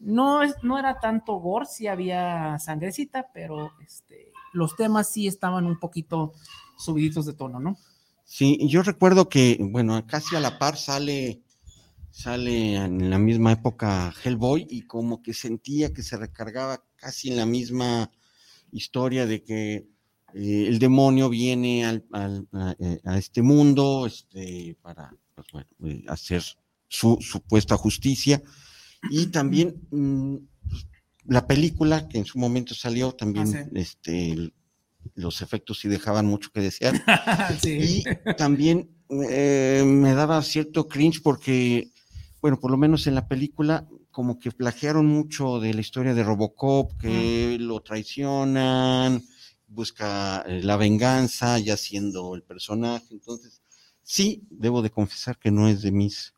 no, 0.00 0.40
no 0.62 0.78
era 0.78 0.98
tanto 0.98 1.34
gore, 1.34 1.66
sí 1.66 1.86
había 1.86 2.58
sangrecita, 2.58 3.28
pero 3.32 3.72
este, 3.84 4.32
los 4.52 4.74
temas 4.76 5.10
sí 5.10 5.26
estaban 5.26 5.66
un 5.66 5.78
poquito 5.78 6.32
subiditos 6.76 7.26
de 7.26 7.34
tono, 7.34 7.60
¿no? 7.60 7.76
Sí, 8.24 8.58
yo 8.68 8.82
recuerdo 8.82 9.28
que, 9.28 9.58
bueno, 9.60 10.06
casi 10.06 10.36
a 10.36 10.40
la 10.40 10.58
par 10.58 10.76
sale, 10.76 11.42
sale 12.10 12.76
en 12.76 13.10
la 13.10 13.18
misma 13.18 13.52
época 13.52 14.14
Hellboy 14.24 14.66
y 14.70 14.82
como 14.82 15.22
que 15.22 15.34
sentía 15.34 15.92
que 15.92 16.02
se 16.02 16.16
recargaba 16.16 16.84
casi 16.96 17.30
en 17.30 17.36
la 17.36 17.46
misma 17.46 18.10
historia 18.72 19.26
de 19.26 19.42
que 19.42 19.74
eh, 20.34 20.66
el 20.68 20.78
demonio 20.78 21.28
viene 21.28 21.84
al, 21.84 22.04
eh, 22.78 23.00
a, 23.04 23.18
este 23.18 23.42
mundo 23.42 24.06
este, 24.06 24.76
para 24.80 25.12
pues, 25.34 25.66
eh, 25.84 26.04
hacer 26.08 26.42
su 26.88 27.18
supuesta 27.20 27.76
justicia. 27.76 28.40
Y 29.08 29.26
también 29.26 29.80
mm, 29.90 30.36
la 31.26 31.46
película 31.46 32.08
que 32.08 32.18
en 32.18 32.24
su 32.24 32.38
momento 32.38 32.74
salió, 32.74 33.12
también 33.12 33.54
ah, 33.56 33.68
este, 33.74 34.52
los 35.14 35.42
efectos 35.42 35.80
sí 35.80 35.88
dejaban 35.88 36.26
mucho 36.26 36.50
que 36.52 36.60
desear. 36.60 36.94
Y 37.64 38.04
también 38.36 38.90
eh, 39.30 39.82
me 39.86 40.14
daba 40.14 40.42
cierto 40.42 40.88
cringe 40.88 41.22
porque, 41.22 41.90
bueno, 42.40 42.58
por 42.58 42.70
lo 42.70 42.76
menos 42.76 43.06
en 43.06 43.14
la 43.14 43.28
película, 43.28 43.86
como 44.10 44.38
que 44.38 44.50
plagiaron 44.50 45.06
mucho 45.06 45.60
de 45.60 45.74
la 45.74 45.80
historia 45.80 46.14
de 46.14 46.24
Robocop, 46.24 46.98
que 46.98 47.56
mm. 47.58 47.62
lo 47.62 47.80
traicionan, 47.80 49.22
busca 49.66 50.44
eh, 50.46 50.62
la 50.62 50.76
venganza, 50.76 51.58
ya 51.58 51.76
siendo 51.76 52.34
el 52.34 52.42
personaje. 52.42 53.06
Entonces, 53.10 53.62
sí, 54.02 54.42
debo 54.50 54.82
de 54.82 54.90
confesar 54.90 55.38
que 55.38 55.50
no 55.50 55.68
es 55.68 55.82
de 55.82 55.92
mis 55.92 56.34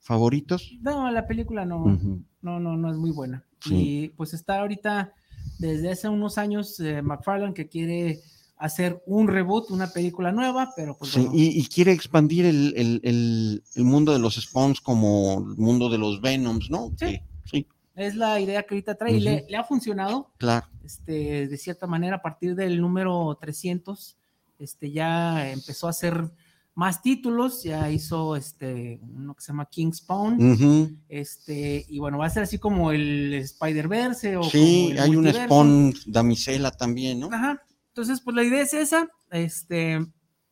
favoritos. 0.00 0.72
No, 0.80 1.10
la 1.10 1.26
película 1.26 1.64
no, 1.64 1.98
no, 2.42 2.60
no, 2.60 2.76
no 2.76 2.90
es 2.90 2.96
muy 2.96 3.10
buena. 3.10 3.44
Y 3.66 4.08
pues 4.10 4.34
está 4.34 4.60
ahorita 4.60 5.12
desde 5.58 5.90
hace 5.90 6.08
unos 6.08 6.38
años 6.38 6.80
eh, 6.80 7.02
McFarlane 7.02 7.54
que 7.54 7.68
quiere 7.68 8.20
hacer 8.56 9.02
un 9.06 9.28
reboot, 9.28 9.70
una 9.70 9.90
película 9.90 10.32
nueva, 10.32 10.72
pero 10.76 10.96
pues 10.96 11.12
sí, 11.12 11.26
y, 11.32 11.66
quiere 11.68 11.92
expandir 11.92 12.44
el, 12.44 13.62
mundo 13.76 14.12
de 14.12 14.18
los 14.18 14.34
Spawns 14.34 14.82
como 14.82 15.38
el 15.38 15.56
mundo 15.56 15.88
de 15.88 15.96
los 15.96 16.20
Venoms, 16.20 16.70
¿no? 16.70 16.92
Sí. 16.98 17.20
sí. 17.44 17.66
Es 17.94 18.16
la 18.16 18.38
idea 18.38 18.62
que 18.62 18.74
ahorita 18.74 18.96
trae 18.96 19.16
y 19.16 19.20
le, 19.20 19.46
ha 19.56 19.64
funcionado. 19.64 20.30
Claro. 20.36 20.66
Este, 20.84 21.48
de 21.48 21.56
cierta 21.56 21.86
manera, 21.86 22.16
a 22.16 22.22
partir 22.22 22.54
del 22.54 22.80
número 22.80 23.36
300, 23.40 24.18
este, 24.58 24.90
ya 24.90 25.50
empezó 25.50 25.86
a 25.86 25.90
hacer 25.90 26.30
más 26.74 27.02
títulos, 27.02 27.62
ya 27.62 27.90
hizo 27.90 28.36
este 28.36 29.00
uno 29.02 29.34
que 29.34 29.42
se 29.42 29.48
llama 29.48 29.66
King 29.66 29.92
Spawn, 29.92 31.02
este, 31.08 31.84
y 31.88 31.98
bueno, 31.98 32.18
va 32.18 32.26
a 32.26 32.30
ser 32.30 32.44
así 32.44 32.58
como 32.58 32.92
el 32.92 33.34
Spider-Verse 33.34 34.36
o 34.36 34.44
Sí, 34.44 34.94
hay 34.98 35.16
un 35.16 35.30
Spawn 35.32 35.94
damisela 36.06 36.70
también, 36.70 37.20
¿no? 37.20 37.28
Ajá. 37.32 37.62
Entonces, 37.88 38.20
pues 38.20 38.36
la 38.36 38.44
idea 38.44 38.62
es 38.62 38.72
esa, 38.72 39.08
este, 39.30 39.98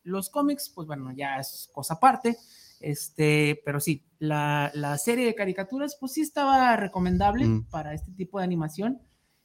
los 0.03 0.29
cómics, 0.29 0.71
pues 0.73 0.87
bueno, 0.87 1.11
ya 1.15 1.37
es 1.39 1.69
cosa 1.71 1.95
aparte, 1.95 2.37
este, 2.79 3.61
pero 3.65 3.79
sí, 3.79 4.05
la, 4.19 4.97
serie 4.97 5.25
de 5.25 5.35
caricaturas, 5.35 5.97
pues 5.99 6.13
sí 6.13 6.21
estaba 6.21 6.75
recomendable 6.75 7.45
mm. 7.45 7.65
para 7.69 7.93
este 7.93 8.11
tipo 8.11 8.39
de 8.39 8.45
animación. 8.45 9.01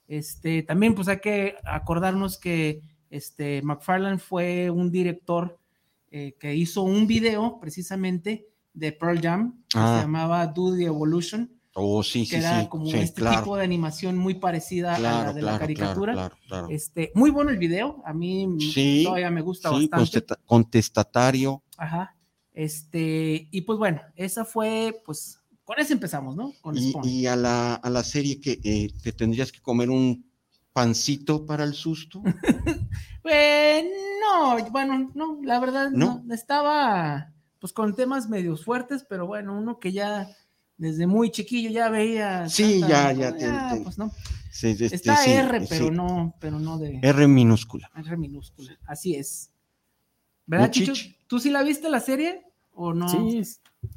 Este, 0.07 0.63
también 0.63 0.95
pues 0.95 1.09
hay 1.09 1.21
que 1.21 1.57
acordarnos 1.65 2.39
que 2.39 2.83
este, 3.11 3.63
McFarlane 3.63 4.19
fue 4.19 4.71
un 4.71 4.91
director 4.91 5.59
eh, 6.17 6.37
que 6.39 6.55
hizo 6.55 6.83
un 6.83 7.09
video 7.09 7.59
precisamente 7.59 8.47
de 8.73 8.93
Pearl 8.93 9.21
Jam, 9.21 9.65
que 9.69 9.79
se 9.79 9.85
ah. 9.85 9.99
llamaba 10.03 10.47
Do 10.47 10.73
the 10.77 10.85
Evolution. 10.85 11.51
Oh, 11.75 12.05
sí, 12.05 12.29
que 12.29 12.37
era 12.37 12.69
como 12.69 12.87
este 12.87 13.21
tipo 13.21 13.57
de 13.57 13.65
animación 13.65 14.17
muy 14.17 14.35
parecida 14.35 14.95
a 14.95 15.01
la 15.01 15.33
de 15.33 15.43
la 15.43 15.59
caricatura. 15.59 16.31
Este, 16.69 17.11
muy 17.17 17.31
bueno 17.31 17.51
el 17.51 17.59
video, 17.59 18.01
a 18.07 18.15
mí 18.15 18.47
todavía 19.03 19.29
me 19.33 19.41
gusta 19.41 19.71
bastante. 19.71 20.37
Contestatario. 20.45 21.65
Ajá. 21.79 22.17
Este, 22.53 23.49
y 23.51 23.63
pues 23.63 23.77
bueno, 23.81 24.01
esa 24.15 24.45
fue, 24.45 25.03
pues, 25.05 25.41
con 25.65 25.81
eso 25.81 25.95
empezamos, 25.95 26.37
¿no? 26.37 26.53
y, 27.03 27.27
a, 27.27 27.35
la, 27.35 27.75
a 27.75 27.91
la 27.91 28.05
serie 28.05 28.41
que 28.41 28.61
eh, 28.63 28.93
te 29.03 29.11
tendrías 29.11 29.51
que 29.51 29.61
comer 29.61 29.91
un 29.91 30.25
pancito 30.75 31.47
para 31.47 31.65
el 31.65 31.73
susto. 31.73 32.23
Eh, 33.27 33.91
no, 34.21 34.71
bueno, 34.71 35.11
no, 35.15 35.39
la 35.43 35.59
verdad 35.59 35.91
no. 35.91 36.23
Estaba 36.31 37.33
pues 37.59 37.73
con 37.73 37.97
temas 37.97 38.29
medios 38.29 38.67
fuertes, 38.67 39.07
pero 39.09 39.27
bueno, 39.27 39.57
uno 39.57 39.79
que 39.79 39.93
ya 39.93 40.29
desde 40.77 41.07
muy 41.07 41.31
chiquillo 41.31 41.71
ya 41.71 41.89
veía. 41.89 42.51
Sí, 42.51 42.81
ya, 42.81 43.13
ya. 43.13 43.35
pues 43.83 43.97
no. 43.97 44.13
Este, 44.51 44.95
Está 44.95 45.25
R, 45.25 45.67
pero 45.71 45.91
no, 45.91 46.35
pero 46.39 46.59
no 46.59 46.77
de. 46.77 47.01
R 47.03 47.27
minúscula. 47.27 47.91
R 47.97 48.15
minúscula, 48.19 48.79
así 48.85 49.17
es. 49.17 49.51
¿Verdad, 50.45 50.71
Chicho? 50.71 50.93
¿Tú 51.27 51.39
sí 51.39 51.49
la 51.49 51.63
viste 51.63 51.89
la 51.89 52.01
serie 52.01 52.45
o 52.75 52.93
no? 52.93 53.09
Sí, 53.09 53.43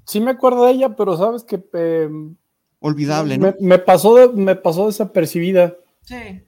sí 0.05 0.21
me 0.21 0.31
acuerdo 0.31 0.65
de 0.67 0.71
ella, 0.71 0.95
pero 0.95 1.17
sabes 1.17 1.43
que. 1.43 1.61
Em, 1.73 2.37
Olvidable, 2.79 3.37
¿no? 3.37 3.53
Me, 3.59 3.77
pasó 3.77 4.31
me 4.31 4.55
pasó 4.55 4.87
desapercibida. 4.87 5.75
Sí. 6.03 6.46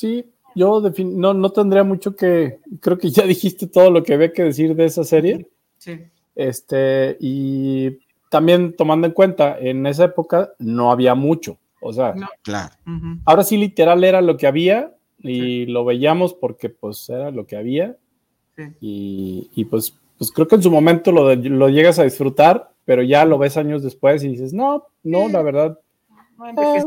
Sí, 0.00 0.24
yo 0.54 0.82
no, 1.04 1.34
no 1.34 1.50
tendría 1.50 1.84
mucho 1.84 2.16
que, 2.16 2.60
creo 2.80 2.96
que 2.96 3.10
ya 3.10 3.22
dijiste 3.26 3.66
todo 3.66 3.90
lo 3.90 4.02
que 4.02 4.14
había 4.14 4.32
que 4.32 4.44
decir 4.44 4.74
de 4.74 4.86
esa 4.86 5.04
serie. 5.04 5.46
Sí. 5.76 6.00
Este, 6.34 7.18
y 7.20 7.98
también 8.30 8.74
tomando 8.74 9.06
en 9.06 9.12
cuenta, 9.12 9.58
en 9.58 9.86
esa 9.86 10.04
época 10.04 10.52
no 10.58 10.90
había 10.90 11.14
mucho. 11.14 11.58
O 11.82 11.92
sea, 11.92 12.14
claro. 12.42 12.74
ahora 13.26 13.42
sí 13.42 13.58
literal 13.58 14.04
era 14.04 14.22
lo 14.22 14.36
que 14.38 14.46
había 14.46 14.94
y 15.18 15.66
lo 15.66 15.84
veíamos 15.84 16.32
porque 16.32 16.70
pues 16.70 17.08
era 17.10 17.30
lo 17.30 17.46
que 17.46 17.56
había. 17.56 17.96
Sí. 18.56 19.48
Y, 19.54 19.64
pues, 19.66 19.94
pues 20.16 20.30
creo 20.30 20.48
que 20.48 20.56
en 20.56 20.62
su 20.62 20.70
momento 20.70 21.12
lo, 21.12 21.34
lo, 21.34 21.68
llegas 21.68 21.98
a 21.98 22.04
disfrutar, 22.04 22.70
pero 22.86 23.02
ya 23.02 23.26
lo 23.26 23.38
ves 23.38 23.58
años 23.58 23.82
después 23.82 24.24
y 24.24 24.28
dices, 24.28 24.54
no, 24.54 24.86
no, 25.02 25.28
la 25.28 25.42
verdad. 25.42 25.78
No, 26.38 26.44
ah, 26.56 26.78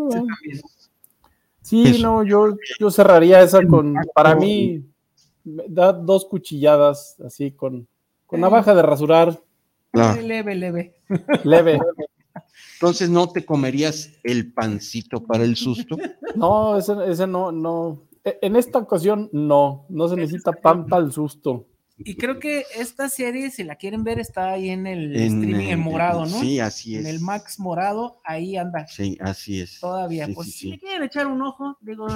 Sí, 1.64 2.02
no, 2.02 2.24
yo, 2.24 2.58
yo 2.78 2.92
cerraría 2.92 3.42
esa 3.42 3.66
con, 3.66 3.96
para 4.14 4.36
mí, 4.36 4.84
da 5.44 5.94
dos 5.94 6.26
cuchilladas 6.26 7.20
así 7.26 7.52
con, 7.52 7.88
con 8.26 8.42
navaja 8.42 8.76
de 8.76 8.82
rasurar. 8.82 9.42
Leve, 9.94 10.56
leve. 10.56 10.96
Leve. 11.44 11.80
Entonces, 12.76 13.10
¿no 13.10 13.30
te 13.30 13.46
comerías 13.46 14.12
el 14.24 14.52
pancito 14.52 15.24
para 15.24 15.44
el 15.46 15.56
susto? 15.56 15.98
No, 16.36 16.78
ese, 16.78 16.94
ese 17.08 17.28
no, 17.28 17.52
no. 17.52 18.04
E, 18.26 18.40
en 18.42 18.56
esta 18.58 18.80
ocasión, 18.80 19.30
no, 19.32 19.86
no 19.88 20.08
se 20.10 20.18
necesita 20.18 20.52
pan 20.52 20.88
para 20.88 21.06
el 21.06 21.12
susto. 21.12 21.68
Y 21.98 22.16
creo 22.16 22.40
que 22.40 22.66
esta 22.76 23.08
serie, 23.08 23.52
si 23.52 23.64
la 23.64 23.76
quieren 23.76 24.04
ver, 24.04 24.20
está 24.20 24.52
ahí 24.52 24.70
en 24.70 24.88
el 24.88 25.16
streaming 25.16 25.68
en 25.68 25.80
morado, 25.80 26.26
¿no? 26.26 26.40
Sí, 26.40 26.60
así 26.60 26.96
es. 26.96 27.02
En 27.02 27.08
el 27.08 27.20
Max 27.20 27.60
morado, 27.60 28.20
ahí 28.26 28.58
anda. 28.58 28.88
Sí, 28.88 29.18
así 29.22 29.62
es. 29.62 29.80
Todavía. 29.80 30.28
pues 30.34 30.54
si 30.54 30.72
le 30.72 30.80
quieren 30.80 31.04
echar 31.04 31.28
un 31.28 31.42
ojo, 31.42 31.78
digo, 31.82 32.08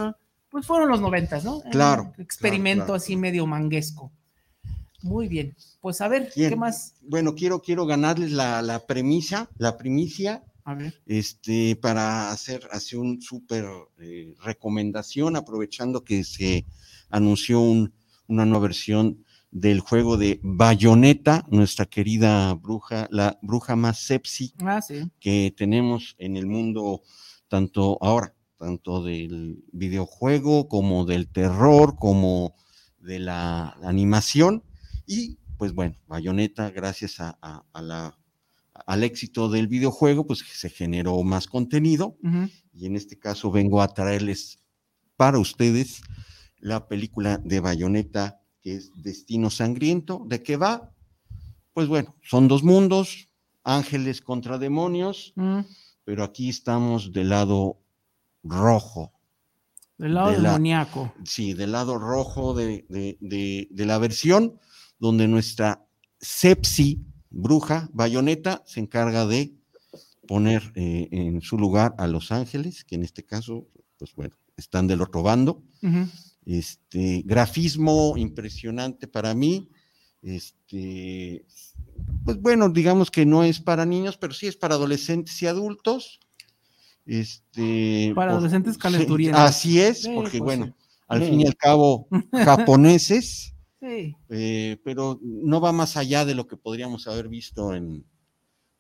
pues 0.50 0.66
fueron 0.66 0.90
los 0.90 1.00
noventas, 1.00 1.44
¿no? 1.44 1.62
Claro. 1.72 2.14
experimento 2.18 2.94
así 2.94 3.16
medio 3.16 3.46
manguesco. 3.46 4.12
Muy 5.04 5.28
bien. 5.28 5.56
Pues 5.80 6.02
a 6.02 6.08
ver, 6.08 6.32
¿qué 6.34 6.56
más? 6.56 6.96
Bueno, 7.02 7.36
quiero, 7.36 7.62
quiero 7.62 7.86
ganarles 7.86 8.32
la, 8.32 8.84
premisa, 8.88 9.48
la 9.58 9.78
primicia. 9.78 10.44
A 10.64 10.74
ver. 10.74 11.00
Este, 11.06 11.76
para 11.78 12.32
hacer 12.32 12.68
así 12.72 12.96
un 12.96 13.22
súper 13.22 13.66
eh, 14.00 14.34
recomendación, 14.44 15.36
aprovechando 15.36 16.04
que 16.04 16.24
se 16.24 16.66
anunció 17.10 17.62
una 17.62 18.46
nueva 18.46 18.64
versión 18.64 19.24
del 19.52 19.80
juego 19.80 20.18
de 20.18 20.40
Bayonetta, 20.44 21.46
nuestra 21.50 21.86
querida 21.86 22.54
bruja, 22.54 23.08
la 23.12 23.40
bruja 23.42 23.76
más 23.76 24.00
sepsi 24.00 24.54
ah, 24.62 24.82
que 25.20 25.54
tenemos 25.56 26.16
en 26.18 26.38
el 26.38 26.48
mundo, 26.48 27.02
tanto 27.48 27.98
ahora, 28.02 28.36
tanto 28.58 29.04
del 29.04 29.64
videojuego 29.72 30.68
como 30.68 31.06
del 31.06 31.28
terror, 31.28 31.96
como 31.96 32.56
de 33.00 33.20
la 33.20 33.78
animación. 33.84 34.64
Y 35.06 35.38
pues 35.58 35.74
bueno, 35.74 35.96
Bayonetta, 36.08 36.70
gracias 36.70 37.20
a, 37.20 37.64
la, 37.74 38.18
al 38.86 39.04
éxito 39.04 39.50
del 39.50 39.68
videojuego, 39.68 40.28
pues 40.28 40.40
se 40.40 40.70
generó 40.70 41.24
más 41.24 41.48
contenido. 41.48 42.18
Y 42.74 42.86
en 42.86 42.96
este 42.96 43.18
caso 43.18 43.50
vengo 43.50 43.82
a 43.82 43.88
traerles 43.88 44.60
para 45.16 45.40
ustedes 45.40 46.02
la 46.60 46.88
película 46.88 47.38
de 47.38 47.60
Bayonetta 47.60 48.42
es 48.72 48.92
Destino 49.02 49.50
Sangriento. 49.50 50.24
¿De 50.28 50.44
qué 50.44 50.58
va? 50.58 50.92
Pues 51.74 51.88
bueno, 51.88 52.16
son 52.22 52.48
dos 52.48 52.64
mundos, 52.64 53.30
ángeles 53.64 54.22
contra 54.22 54.58
demonios, 54.58 55.34
mm. 55.36 55.60
pero 56.04 56.24
aquí 56.24 56.50
estamos 56.50 57.12
del 57.12 57.30
lado 57.30 57.78
rojo. 58.44 59.12
Del 59.98 60.14
lado 60.14 60.32
demoníaco. 60.32 61.14
Sí, 61.24 61.54
del 61.54 61.72
lado 61.72 61.98
rojo 61.98 62.54
de, 62.54 62.86
la 63.72 63.98
versión, 63.98 64.60
donde 65.00 65.28
nuestra 65.28 65.86
Sepsi, 66.20 67.04
bruja, 67.30 67.90
bayoneta, 67.94 68.64
se 68.66 68.80
encarga 68.80 69.26
de 69.26 69.54
poner 70.28 70.72
eh, 70.76 71.08
en 71.12 71.42
su 71.42 71.58
lugar 71.58 71.96
a 71.98 72.08
los 72.08 72.32
ángeles, 72.32 72.84
que 72.84 72.96
en 72.96 73.04
este 73.04 73.24
caso, 73.24 73.68
pues 73.98 74.16
bueno, 74.16 74.36
están 74.56 74.88
del 74.88 75.02
otro 75.02 75.24
bando 75.24 75.64
Este, 76.48 77.24
grafismo 77.26 78.14
impresionante 78.16 79.06
para 79.06 79.34
mí. 79.34 79.70
Este, 80.22 81.46
pues 82.24 82.42
bueno, 82.42 82.70
digamos 82.70 83.12
que 83.12 83.26
no 83.26 83.44
es 83.44 83.60
para 83.60 83.86
niños, 83.86 84.18
pero 84.18 84.34
sí 84.34 84.48
es 84.48 84.56
para 84.56 84.76
adolescentes 84.76 85.42
y 85.42 85.48
adultos. 85.48 86.22
Este, 87.06 88.14
para 88.16 88.32
adolescentes 88.32 88.78
calenturientos. 88.78 89.42
así 89.42 89.82
es, 89.82 90.08
porque 90.08 90.40
pues 90.40 90.58
bueno, 90.58 90.76
al 91.10 91.24
fin 91.24 91.42
y 91.42 91.46
al 91.46 91.56
cabo, 91.58 92.08
japoneses, 92.32 93.54
eh, 93.82 94.78
pero 94.86 95.20
no 95.22 95.60
va 95.60 95.74
más 95.74 95.98
allá 95.98 96.24
de 96.24 96.36
lo 96.36 96.48
que 96.48 96.56
podríamos 96.56 97.08
haber 97.08 97.28
visto 97.28 97.74
en, 97.76 98.06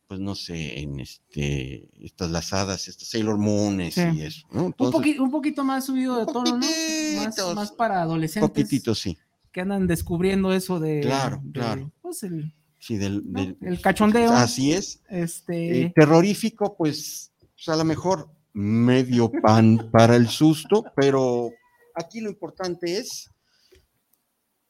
pues 0.07 0.19
no 0.21 0.35
sé, 0.35 0.79
en 0.79 0.99
este, 0.99 1.89
estas 2.03 2.31
lazadas, 2.31 2.87
estas 2.87 3.09
Sailor 3.09 3.37
Moons 3.37 3.97
y 3.97 4.21
eso. 4.21 4.47
un, 4.51 4.71
poquito 4.73 5.63
más 5.63 5.85
subido 5.85 6.17
de 6.17 6.25
tono, 6.25 6.57
¿no? 6.57 7.55
Más, 7.55 7.71
para 7.71 8.01
adolescentes. 8.01 8.49
Poquitito, 8.49 8.95
sí. 8.95 9.17
Que 9.51 9.61
andan 9.61 9.85
descubriendo 9.85 10.53
eso 10.53 10.79
de. 10.79 11.01
Claro, 11.01 11.41
claro. 11.51 11.91
Pues 12.01 12.23
el, 12.23 12.53
sí, 12.79 12.95
del, 12.97 13.57
el 13.61 13.81
cachondeo. 13.81 14.31
Así 14.31 14.71
es. 14.71 15.03
Este. 15.09 15.81
Eh, 15.81 15.93
terrorífico, 15.93 16.77
pues, 16.77 17.33
pues, 17.39 17.67
a 17.67 17.75
lo 17.75 17.83
mejor 17.83 18.29
medio 18.53 19.29
pan 19.29 19.89
para 19.91 20.15
el 20.15 20.29
susto, 20.29 20.85
pero 20.95 21.51
aquí 21.95 22.21
lo 22.21 22.29
importante 22.29 22.97
es 22.97 23.29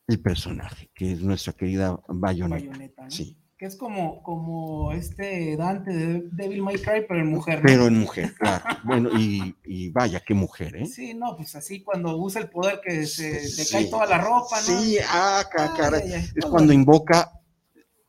el 0.08 0.20
personaje, 0.20 0.90
que 0.96 1.12
es 1.12 1.22
nuestra 1.22 1.54
querida 1.54 2.00
Bayonetta. 2.08 3.10
Sí 3.10 3.38
que 3.58 3.66
es 3.66 3.76
como, 3.76 4.22
como 4.22 4.92
este 4.92 5.58
Dante 5.58 5.92
de 5.92 6.30
Devil 6.32 6.62
May 6.62 6.78
Cry, 6.78 7.06
pero 7.08 7.22
en 7.22 7.28
mujer. 7.28 7.60
Pero 7.64 7.88
en 7.88 7.98
mujer, 7.98 8.36
claro. 8.36 8.64
bueno, 8.84 9.10
y, 9.18 9.90
vaya, 9.90 10.20
qué 10.20 10.36
mujer, 10.36 10.76
¿eh? 10.76 10.86
Sí, 10.86 11.16
no, 11.16 11.36
pues 11.36 11.56
así 11.56 11.82
cuando 11.82 12.16
usa 12.18 12.42
el 12.42 12.50
poder 12.50 12.82
que 12.86 13.08
se 13.08 13.42
le 13.42 13.70
cae 13.70 13.86
toda 13.86 14.06
la 14.06 14.20
ropa, 14.20 14.58
¿no? 14.58 14.80
Sí, 14.80 14.98
ah, 15.08 15.44
cara. 15.76 15.98
es 15.98 16.34
cuando 16.50 16.72
invoca 16.72 17.42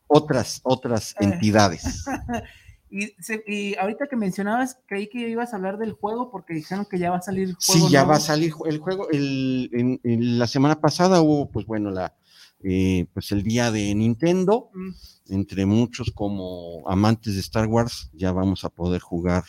otras, 0.05 0.61
otras 0.63 1.13
eh. 1.13 1.15
entidades. 1.21 2.05
y, 2.91 3.75
ahorita 3.75 4.05
que 4.07 4.15
mencionabas, 4.15 4.77
creí 4.85 5.09
que 5.09 5.29
ibas 5.29 5.53
a 5.53 5.55
hablar 5.55 5.79
del 5.79 5.93
juego 5.93 6.29
porque 6.29 6.53
dijeron 6.53 6.85
que 6.85 6.99
ya 6.99 7.09
va 7.09 7.17
a 7.17 7.21
salir 7.21 7.55
juego. 7.55 7.87
Sí, 7.87 7.91
ya 7.91 8.03
va 8.03 8.17
a 8.17 8.19
salir 8.19 8.53
el 8.65 8.77
juego. 8.77 9.09
El, 9.09 9.99
en, 10.03 10.37
la 10.37 10.45
semana 10.45 10.79
pasada 10.79 11.21
hubo, 11.21 11.49
pues 11.49 11.65
bueno, 11.65 11.89
la, 11.89 12.15
eh, 12.63 13.07
pues 13.15 13.31
el 13.31 13.41
día 13.41 13.71
de 13.71 13.95
Nintendo. 13.95 14.69
Mm 14.75 14.91
entre 15.29 15.65
muchos 15.65 16.11
como 16.11 16.87
amantes 16.87 17.35
de 17.35 17.41
Star 17.41 17.67
Wars, 17.67 18.09
ya 18.13 18.31
vamos 18.31 18.63
a 18.63 18.69
poder 18.69 19.01
jugar 19.01 19.43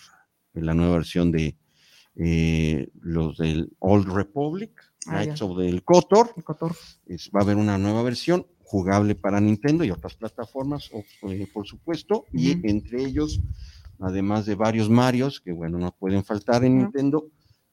en 0.54 0.66
la 0.66 0.74
nueva 0.74 0.96
versión 0.96 1.30
de 1.30 1.56
eh, 2.16 2.88
los 3.00 3.38
del 3.38 3.72
Old 3.78 4.08
Republic, 4.12 4.72
ah, 5.06 5.22
Knights 5.22 5.42
of 5.42 5.58
the 5.58 5.80
Kotor. 5.82 6.34
va 7.34 7.40
a 7.40 7.42
haber 7.42 7.56
una 7.56 7.78
nueva 7.78 8.02
versión 8.02 8.46
jugable 8.62 9.14
para 9.14 9.40
Nintendo 9.40 9.84
y 9.84 9.90
otras 9.90 10.14
plataformas, 10.14 10.90
eh, 11.22 11.48
por 11.52 11.66
supuesto, 11.66 12.24
y 12.32 12.52
entre 12.68 13.04
ellos, 13.04 13.40
además 13.98 14.46
de 14.46 14.54
varios 14.54 14.88
Marios, 14.88 15.40
que 15.40 15.52
bueno, 15.52 15.78
no 15.78 15.92
pueden 15.92 16.24
faltar 16.24 16.64
en 16.64 16.78
Nintendo, 16.78 17.26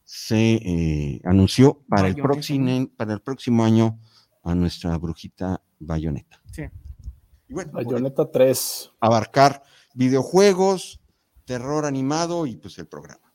se 0.03 0.55
eh, 0.55 1.21
anunció 1.25 1.83
para 1.89 2.07
el, 2.07 2.15
próximo, 2.15 2.89
para 2.95 3.13
el 3.13 3.21
próximo 3.21 3.65
año 3.65 3.99
a 4.43 4.55
nuestra 4.55 4.97
brujita 4.97 5.61
Bayonetta. 5.79 6.41
Sí. 6.51 6.63
Y 7.49 7.53
bueno, 7.53 7.71
Bayonetta 7.73 8.29
3. 8.29 8.91
Abarcar 8.99 9.63
videojuegos, 9.93 10.99
terror 11.45 11.85
animado 11.85 12.45
y 12.45 12.57
pues 12.57 12.77
el 12.77 12.87
programa. 12.87 13.33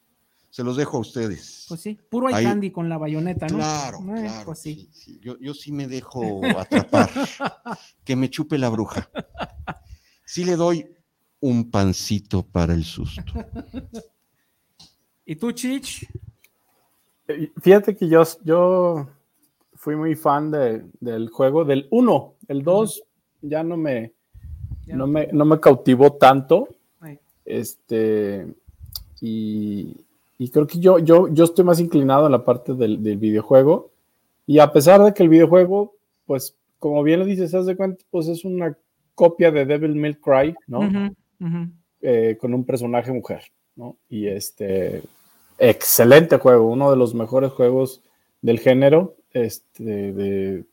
Se 0.50 0.62
los 0.62 0.76
dejo 0.76 0.98
a 0.98 1.00
ustedes. 1.00 1.64
Pues 1.68 1.80
sí, 1.80 1.98
puro 2.10 2.26
hay 2.26 2.44
candy 2.44 2.70
con 2.70 2.88
la 2.88 2.98
bayoneta, 2.98 3.46
¿no? 3.46 3.56
Claro, 3.56 3.98
eh, 4.00 4.20
claro. 4.20 4.44
Pues 4.44 4.58
sí. 4.58 4.90
Yo, 5.22 5.38
yo, 5.38 5.54
sí 5.54 5.72
me 5.72 5.88
dejo 5.88 6.42
atrapar. 6.44 7.10
que 8.04 8.16
me 8.16 8.28
chupe 8.28 8.58
la 8.58 8.68
bruja. 8.68 9.08
Sí 10.26 10.44
le 10.44 10.56
doy 10.56 10.94
un 11.40 11.70
pancito 11.70 12.42
para 12.42 12.74
el 12.74 12.84
susto. 12.84 13.22
¿Y 15.24 15.36
tú, 15.36 15.52
Chich? 15.52 16.06
Eh, 17.28 17.50
fíjate 17.60 17.96
que 17.96 18.08
yo, 18.08 18.22
yo 18.44 19.08
fui 19.74 19.96
muy 19.96 20.14
fan 20.14 20.50
de, 20.50 20.84
del 21.00 21.30
juego 21.30 21.64
del 21.64 21.88
1. 21.90 22.34
El 22.48 22.62
2 22.62 23.04
ya 23.42 23.62
no 23.62 23.76
me, 23.76 24.12
no, 24.86 25.06
me, 25.06 25.28
no 25.32 25.44
me 25.44 25.60
cautivó 25.60 26.12
tanto. 26.14 26.68
Este, 27.44 28.46
y, 29.20 29.96
creo 30.52 30.66
que 30.66 30.78
yo, 30.78 30.98
yo, 30.98 31.28
yo 31.28 31.44
estoy 31.44 31.64
más 31.64 31.80
inclinado 31.80 32.26
en 32.26 32.32
la 32.32 32.44
parte 32.44 32.74
del, 32.74 32.98
videojuego. 32.98 33.90
Y 34.46 34.58
a 34.58 34.72
pesar 34.72 35.02
de 35.02 35.12
que 35.12 35.22
el 35.22 35.28
videojuego, 35.28 35.94
pues, 36.26 36.56
como 36.78 37.02
bien 37.02 37.20
lo 37.20 37.26
dices, 37.26 37.54
haz 37.54 37.66
de 37.66 37.76
cuenta, 37.76 38.04
pues 38.10 38.28
es 38.28 38.44
una 38.44 38.76
copia 39.14 39.50
de 39.50 39.66
Devil 39.66 39.94
May 39.94 40.14
Cry, 40.14 40.54
¿no? 40.66 41.12
Eh, 42.00 42.36
con 42.40 42.54
un 42.54 42.64
personaje 42.64 43.12
mujer, 43.12 43.42
¿no? 43.76 43.96
Y 44.08 44.26
este, 44.26 45.02
excelente 45.58 46.38
juego, 46.38 46.68
uno 46.68 46.90
de 46.90 46.96
los 46.96 47.14
mejores 47.14 47.52
juegos 47.52 48.02
del 48.40 48.58
género, 48.58 49.14
este, 49.30 50.12
de, 50.12 50.64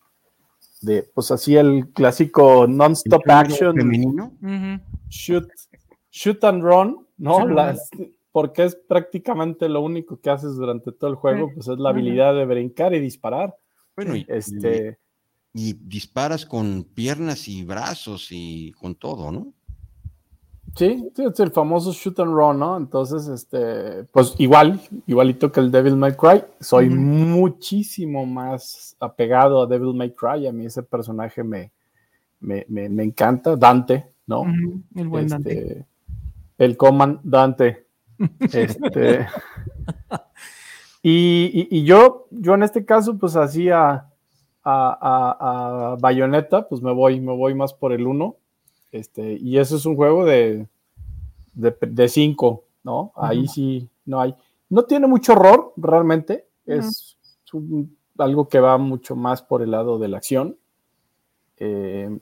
de, 0.81 1.03
pues 1.13 1.31
así 1.31 1.55
el 1.55 1.89
clásico 1.93 2.67
non-stop 2.67 3.23
action. 3.27 3.75
Femenino. 3.75 4.33
shoot, 5.09 5.49
shoot 6.09 6.43
and 6.43 6.63
run, 6.63 7.07
¿no? 7.17 7.45
porque 8.31 8.63
es 8.63 8.75
prácticamente 8.75 9.67
lo 9.67 9.81
único 9.81 10.19
que 10.19 10.29
haces 10.29 10.55
durante 10.55 10.91
todo 10.91 11.09
el 11.09 11.15
juego, 11.15 11.51
pues 11.53 11.67
es 11.67 11.79
la 11.79 11.89
habilidad 11.89 12.35
de 12.35 12.45
brincar 12.45 12.93
y 12.93 12.99
disparar. 12.99 13.55
Bueno, 13.95 14.15
y, 14.15 14.25
este, 14.29 14.99
y 15.53 15.73
disparas 15.73 16.45
con 16.45 16.83
piernas 16.83 17.47
y 17.47 17.63
brazos 17.63 18.27
y 18.29 18.71
con 18.73 18.95
todo, 18.95 19.31
¿no? 19.31 19.53
Sí, 20.75 21.11
es 21.17 21.39
el 21.39 21.51
famoso 21.51 21.91
shoot 21.91 22.19
and 22.19 22.33
run, 22.33 22.59
¿no? 22.59 22.77
Entonces, 22.77 23.27
este, 23.27 24.03
pues 24.11 24.35
igual, 24.37 24.79
igualito 25.07 25.51
que 25.51 25.59
el 25.59 25.71
Devil 25.71 25.95
May 25.95 26.15
Cry, 26.15 26.43
soy 26.59 26.89
muchísimo 26.89 28.25
más 28.25 28.95
apegado 28.99 29.61
a 29.61 29.67
Devil 29.67 29.93
May 29.93 30.13
Cry. 30.13 30.47
A 30.47 30.51
mí 30.51 30.65
ese 30.65 30.83
personaje 30.83 31.43
me, 31.43 31.71
me, 32.39 32.65
me, 32.67 33.03
encanta, 33.03 33.55
Dante, 33.55 34.11
¿no? 34.27 34.45
El 34.95 35.07
buen 35.07 35.27
Dante. 35.27 35.51
Este, 35.51 35.85
el 36.57 36.77
Coman 36.77 37.19
Dante. 37.23 37.85
este, 38.39 39.27
y, 41.01 41.67
y, 41.71 41.83
yo, 41.83 42.27
yo 42.31 42.53
en 42.53 42.63
este 42.63 42.85
caso, 42.85 43.17
pues 43.17 43.35
hacía 43.35 43.81
a, 43.91 44.09
a, 44.63 45.91
a 45.91 45.95
Bayonetta, 45.95 46.67
pues 46.67 46.81
me 46.81 46.91
voy, 46.91 47.19
me 47.19 47.33
voy 47.33 47.55
más 47.55 47.73
por 47.73 47.93
el 47.93 48.05
1 48.05 48.38
este, 48.91 49.33
y 49.33 49.57
eso 49.57 49.75
es 49.75 49.85
un 49.85 49.95
juego 49.95 50.25
de, 50.25 50.67
de, 51.53 52.09
cinco, 52.09 52.63
¿no? 52.83 53.11
Ahí 53.15 53.47
sí 53.47 53.87
no 54.05 54.21
hay. 54.21 54.35
No 54.69 54.83
tiene 54.83 55.07
mucho 55.07 55.33
horror, 55.33 55.73
realmente. 55.77 56.45
Es 56.65 57.17
algo 58.17 58.47
que 58.47 58.59
va 58.59 58.77
mucho 58.77 59.15
más 59.15 59.41
por 59.41 59.61
el 59.61 59.71
lado 59.71 59.97
de 59.99 60.07
la 60.07 60.17
acción. 60.17 60.57
Eh, 61.57 62.17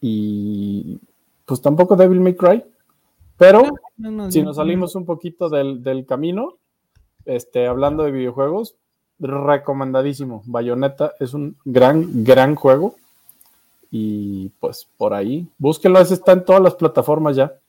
y 0.00 0.98
pues 1.44 1.60
tampoco 1.60 1.96
Devil 1.96 2.20
May 2.20 2.34
Cry. 2.34 2.64
Pero 3.36 3.62
si 4.30 4.42
nos 4.42 4.56
salimos 4.56 4.94
un 4.94 5.04
poquito 5.04 5.48
del, 5.48 5.82
del, 5.82 6.06
camino, 6.06 6.54
este, 7.24 7.66
hablando 7.66 8.04
de 8.04 8.12
videojuegos, 8.12 8.76
recomendadísimo. 9.18 10.42
Bayonetta 10.46 11.12
es 11.20 11.34
un 11.34 11.56
gran, 11.64 12.24
gran 12.24 12.54
juego. 12.54 12.96
Y 13.96 14.48
pues 14.58 14.90
por 14.96 15.14
ahí, 15.14 15.48
búsquenlo, 15.56 16.00
ese 16.00 16.14
está 16.14 16.32
en 16.32 16.44
todas 16.44 16.60
las 16.60 16.74
plataformas 16.74 17.36
ya. 17.36 17.60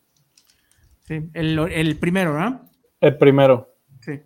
Sí, 1.03 1.29
el, 1.35 1.99
primero, 1.99 2.39
¿no? 2.39 2.61
El 2.99 3.15
primero. 3.19 3.75
Sí. 4.01 4.21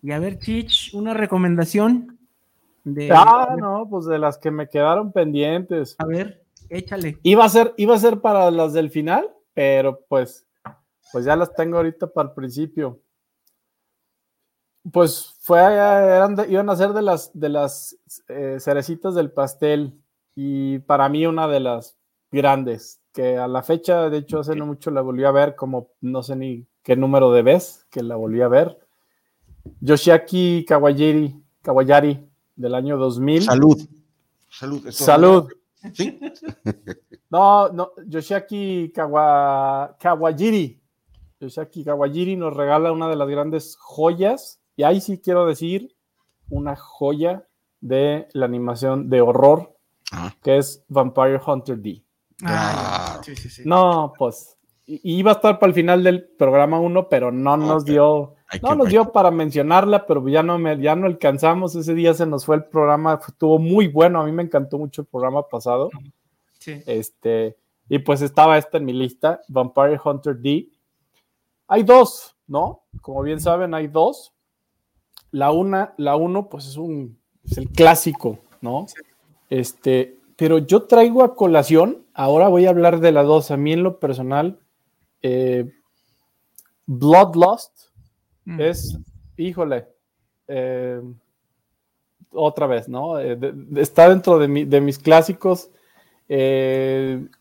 Y 0.00 0.12
a 0.12 0.18
ver, 0.18 0.38
Chich, 0.38 0.94
una 0.94 1.12
recomendación 1.12 2.18
de. 2.84 3.10
Ah, 3.12 3.54
no, 3.58 3.86
pues 3.90 4.06
de 4.06 4.18
las 4.18 4.38
que 4.38 4.50
me 4.50 4.70
quedaron 4.70 5.12
pendientes. 5.12 5.94
A 5.98 6.06
ver, 6.06 6.42
échale. 6.70 7.18
Iba 7.22 7.44
a 7.44 7.50
ser, 7.50 7.74
iba 7.76 7.94
a 7.94 7.98
ser 7.98 8.22
para 8.22 8.50
las 8.50 8.72
del 8.72 8.88
final, 8.88 9.28
pero 9.52 10.00
pues, 10.08 10.46
pues 11.12 11.26
ya 11.26 11.36
las 11.36 11.52
tengo 11.52 11.76
ahorita 11.76 12.06
para 12.06 12.30
el 12.30 12.34
principio. 12.34 12.98
Pues 14.90 15.34
fue, 15.42 15.60
iban 16.48 16.70
a 16.70 16.76
ser 16.76 16.94
de 16.94 17.02
las, 17.02 17.38
de 17.38 17.48
las 17.50 17.94
eh, 18.26 18.56
cerecitas 18.58 19.14
del 19.14 19.30
pastel 19.30 20.00
y 20.42 20.78
para 20.78 21.06
mí 21.10 21.26
una 21.26 21.46
de 21.48 21.60
las 21.60 21.98
grandes, 22.32 23.02
que 23.12 23.36
a 23.36 23.46
la 23.46 23.62
fecha, 23.62 24.08
de 24.08 24.16
hecho, 24.16 24.40
hace 24.40 24.56
no 24.56 24.64
mucho 24.64 24.90
la 24.90 25.02
volví 25.02 25.22
a 25.24 25.30
ver, 25.30 25.54
como 25.54 25.88
no 26.00 26.22
sé 26.22 26.34
ni 26.34 26.66
qué 26.82 26.96
número 26.96 27.30
de 27.30 27.42
vez 27.42 27.86
que 27.90 28.02
la 28.02 28.16
volví 28.16 28.40
a 28.40 28.48
ver. 28.48 28.78
Yoshiaki 29.82 30.64
Kawajiri, 30.66 31.38
Kawayari, 31.60 32.26
del 32.56 32.74
año 32.74 32.96
2000. 32.96 33.42
Salud. 33.42 33.86
Salud. 34.48 34.90
Salud. 34.90 35.52
¿Sí? 35.92 36.18
no, 37.30 37.68
no, 37.68 37.90
Yoshiaki 38.06 38.94
Kawajiri. 38.94 40.80
Yoshiaki 41.38 41.84
Kawajiri 41.84 42.36
nos 42.36 42.56
regala 42.56 42.92
una 42.92 43.10
de 43.10 43.16
las 43.16 43.28
grandes 43.28 43.76
joyas, 43.76 44.58
y 44.74 44.84
ahí 44.84 45.02
sí 45.02 45.18
quiero 45.18 45.44
decir, 45.44 45.94
una 46.48 46.76
joya 46.76 47.46
de 47.82 48.26
la 48.32 48.46
animación 48.46 49.10
de 49.10 49.20
horror, 49.20 49.76
que 50.42 50.58
es 50.58 50.84
Vampire 50.88 51.40
Hunter 51.44 51.78
D. 51.78 52.02
Ah, 52.42 53.20
No, 53.64 54.12
pues 54.16 54.56
iba 54.86 55.30
a 55.30 55.34
estar 55.34 55.58
para 55.58 55.68
el 55.68 55.74
final 55.74 56.02
del 56.02 56.24
programa 56.24 56.80
1, 56.80 57.08
pero 57.08 57.30
no 57.30 57.56
nos 57.56 57.84
dio, 57.84 58.34
no 58.62 58.74
nos 58.74 58.88
dio 58.88 59.12
para 59.12 59.30
mencionarla, 59.30 60.06
pero 60.06 60.26
ya 60.28 60.42
no 60.42 60.58
me, 60.58 60.80
ya 60.80 60.96
no 60.96 61.06
alcanzamos. 61.06 61.76
Ese 61.76 61.94
día 61.94 62.14
se 62.14 62.26
nos 62.26 62.44
fue 62.44 62.56
el 62.56 62.64
programa, 62.64 63.20
estuvo 63.26 63.58
muy 63.58 63.86
bueno. 63.86 64.20
A 64.20 64.24
mí 64.24 64.32
me 64.32 64.42
encantó 64.42 64.78
mucho 64.78 65.02
el 65.02 65.06
programa 65.08 65.46
pasado. 65.48 65.90
Sí. 66.58 66.82
Este, 66.86 67.56
y 67.88 67.98
pues 68.00 68.22
estaba 68.22 68.58
esta 68.58 68.78
en 68.78 68.84
mi 68.84 68.92
lista, 68.92 69.40
Vampire 69.48 70.00
Hunter 70.02 70.36
D. 70.36 70.68
Hay 71.68 71.82
dos, 71.84 72.36
¿no? 72.46 72.82
Como 73.00 73.22
bien 73.22 73.40
saben, 73.40 73.74
hay 73.74 73.86
dos. 73.86 74.32
La 75.30 75.52
una, 75.52 75.94
la 75.96 76.16
uno, 76.16 76.48
pues 76.48 76.66
es 76.66 76.76
un, 76.76 77.16
es 77.44 77.58
el 77.58 77.68
clásico, 77.68 78.40
¿no? 78.60 78.86
Este, 79.50 80.16
pero 80.36 80.58
yo 80.58 80.84
traigo 80.84 81.22
a 81.22 81.34
colación, 81.34 82.06
ahora 82.14 82.48
voy 82.48 82.64
a 82.64 82.70
hablar 82.70 83.00
de 83.00 83.12
la 83.12 83.24
dos. 83.24 83.50
A 83.50 83.56
mí 83.56 83.72
en 83.72 83.82
lo 83.82 83.98
personal, 83.98 84.58
eh, 85.20 85.70
Bloodlust 86.86 87.72
mm. 88.46 88.60
es, 88.60 88.98
híjole, 89.36 89.88
eh, 90.48 91.02
otra 92.30 92.66
vez, 92.66 92.88
¿no? 92.88 93.20
Eh, 93.20 93.38
está 93.76 94.08
dentro 94.08 94.38
de, 94.38 94.64
de 94.64 94.80
mis 94.80 94.98
clásicos. 94.98 95.70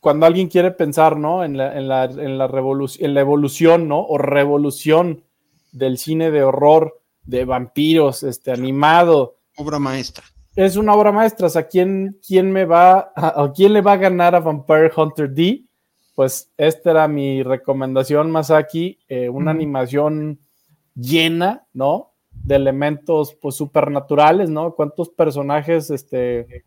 cuando 0.01 0.25
alguien 0.25 0.49
quiere 0.49 0.71
pensar, 0.71 1.15
¿no? 1.15 1.43
En 1.43 1.55
la, 1.55 1.77
en 1.77 1.87
la, 1.87 2.05
en 2.05 2.37
la, 2.37 2.45
en 2.47 3.13
la 3.13 3.21
evolución, 3.21 3.87
¿no? 3.87 4.03
O 4.03 4.17
revolución 4.17 5.23
del 5.71 5.99
cine 5.99 6.31
de 6.31 6.43
horror, 6.43 6.99
de 7.23 7.45
vampiros, 7.45 8.23
este, 8.23 8.51
animado. 8.51 9.37
Obra 9.55 9.77
maestra. 9.77 10.25
Es 10.55 10.75
una 10.75 10.93
obra 10.93 11.11
maestra. 11.11 11.47
O 11.47 11.49
sea, 11.49 11.67
¿quién, 11.67 12.19
quién 12.25 12.51
me 12.51 12.65
va, 12.65 13.11
a, 13.15 13.51
quién 13.55 13.73
le 13.73 13.81
va 13.81 13.93
a 13.93 13.97
ganar 13.97 14.35
a 14.35 14.39
Vampire 14.39 14.91
Hunter 14.95 15.29
D? 15.29 15.69
pues 16.19 16.51
esta 16.57 16.91
era 16.91 17.07
mi 17.07 17.43
recomendación, 17.43 18.29
Masaki, 18.29 18.99
eh, 19.07 19.29
una 19.29 19.51
animación 19.51 20.37
llena, 20.93 21.65
¿no? 21.71 22.11
De 22.29 22.55
elementos, 22.55 23.37
pues, 23.41 23.55
supernaturales, 23.55 24.49
¿no? 24.49 24.75
Cuántos 24.75 25.07
personajes, 25.11 25.89
este, 25.89 26.65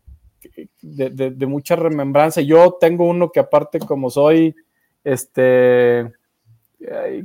de, 0.81 1.45
mucha 1.45 1.75
remembranza. 1.75 2.41
Yo 2.41 2.77
tengo 2.81 3.07
uno 3.07 3.31
que 3.31 3.41
aparte, 3.41 3.77
como 3.77 4.09
soy, 4.09 4.55
este, 5.03 6.11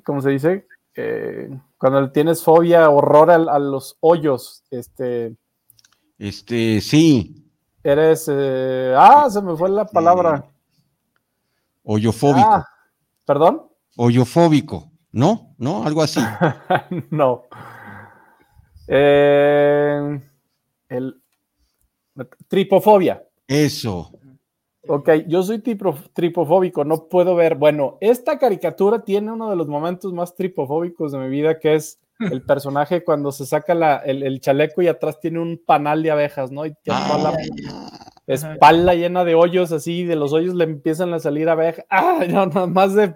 ¿cómo 0.05 0.21
se 0.21 0.29
dice? 0.29 0.67
Eh, 0.97 1.49
cuando 1.79 2.13
tienes 2.13 2.45
fobia, 2.45 2.91
horror 2.91 3.31
a, 3.31 3.59
los 3.59 3.97
hoyos, 4.01 4.65
este... 4.71 5.35
Este, 6.19 6.81
sí. 6.81 7.45
Eres, 7.83 8.29
eh, 8.31 8.95
ah, 8.97 9.29
se 9.31 9.41
me 9.41 9.57
fue 9.57 9.71
la 9.71 9.85
palabra. 9.85 10.45
Hoyofóbico. 11.85 12.49
Ah, 12.51 12.67
¿Perdón? 13.25 13.69
Hoyofóbico, 13.97 14.91
¿no? 15.13 15.55
¿No? 15.59 15.85
Algo 15.85 16.03
así. 16.03 16.21
no. 17.11 17.45
Eh, 18.89 20.21
el, 20.89 21.23
tripofobia. 22.49 23.25
Eso. 23.47 24.11
Ok, 24.87 25.11
yo 25.27 25.43
soy 25.43 25.61
tripofóbico, 25.61 26.85
no 26.85 27.09
puedo 27.09 27.35
ver. 27.35 27.57
Bueno, 27.57 27.99
esta 28.01 28.39
caricatura 28.39 29.05
tiene 29.05 29.33
uno 29.33 29.51
de 29.51 29.57
los 29.57 29.69
momentos 29.69 30.13
más 30.13 30.35
tripofóbicos 30.35 31.13
de 31.13 31.19
mi 31.19 31.29
vida, 31.29 31.59
que 31.59 31.75
es 31.75 32.01
el 32.19 32.43
personaje 32.43 33.05
cuando 33.05 33.33
se 33.33 33.47
saca 33.47 34.03
el, 34.05 34.41
chaleco 34.41 34.83
y 34.83 34.89
atrás 34.89 35.21
tiene 35.21 35.39
un 35.41 35.61
panal 35.65 36.03
de 36.03 36.11
abejas, 36.11 36.51
¿no? 36.51 36.67
Y 36.67 36.75
tiene 36.83 37.01
la 37.19 37.37
espalda 38.27 38.95
llena 38.95 39.25
de 39.25 39.35
hoyos, 39.35 39.73
así, 39.73 40.05
de 40.05 40.17
los 40.17 40.33
hoyos 40.33 40.55
le 40.55 40.65
empiezan 40.65 41.15
a 41.15 41.21
salir 41.21 41.49
abejas. 41.49 41.85
¡Ah! 41.91 42.25
No, 42.29 42.47
nada 42.47 42.67
más 42.67 42.95
de 42.95 43.15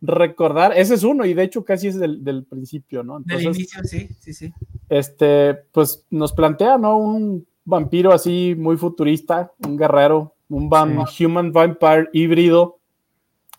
recordar. 0.00 0.72
Ese 0.76 0.94
es 0.94 1.04
uno, 1.04 1.24
y 1.24 1.34
de 1.34 1.44
hecho 1.44 1.64
casi 1.64 1.88
es 1.88 1.98
del, 1.98 2.44
principio, 2.48 3.02
¿no? 3.02 3.20
del 3.20 3.42
inicio, 3.42 3.82
sí, 3.84 4.08
sí, 4.20 4.32
sí. 4.32 4.52
Este, 4.88 5.54
pues 5.72 6.06
nos 6.10 6.32
plantea, 6.32 6.78
¿no? 6.78 6.98
Un 6.98 7.46
vampiro 7.64 8.12
así 8.12 8.54
muy 8.56 8.76
futurista, 8.76 9.52
un 9.66 9.76
guerrero, 9.76 10.34
un 10.48 10.70
human 10.72 11.52
vampire 11.52 12.08
híbrido. 12.12 12.78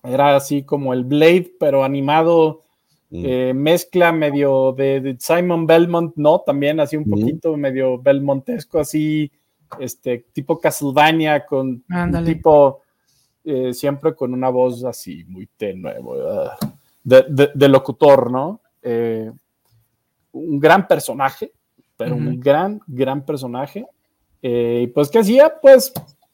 Era 0.04 0.36
así 0.36 0.64
como 0.64 0.94
el 0.94 1.04
Blade, 1.04 1.54
pero 1.60 1.84
animado 1.84 2.62
Mm. 3.12 3.24
Eh, 3.26 3.54
mezcla 3.56 4.12
medio 4.12 4.72
de, 4.72 5.16
Simon 5.20 5.66
Belmont, 5.66 6.16
¿no? 6.16 6.42
También 6.42 6.80
así 6.80 6.96
un 6.96 7.06
mm. 7.08 7.10
poquito 7.10 7.58
medio 7.58 7.98
belmontesco, 8.00 8.80
así, 8.80 9.32
este, 9.80 10.26
tipo 10.32 10.60
Castlevania, 10.60 11.46
con 11.46 11.84
un 11.90 12.26
tipo, 12.26 12.82
eh, 13.44 13.74
siempre 13.74 14.14
con 14.14 14.34
una 14.34 14.50
voz 14.50 14.84
así 14.84 15.24
muy 15.28 15.48
tenue, 15.58 15.96
de, 17.04 17.68
locutor, 17.68 18.32
¿no? 18.32 18.62
Eh, 18.84 19.32
un 20.32 20.60
gran 20.60 20.88
personaje, 20.88 21.52
pero 21.98 22.16
un 22.16 22.40
gran, 22.40 22.80
gran 22.86 23.26
personaje. 23.26 23.88
pues, 24.40 25.10
¿qué 25.10 25.20
hacía? 25.20 25.54
Pues, 25.60 25.92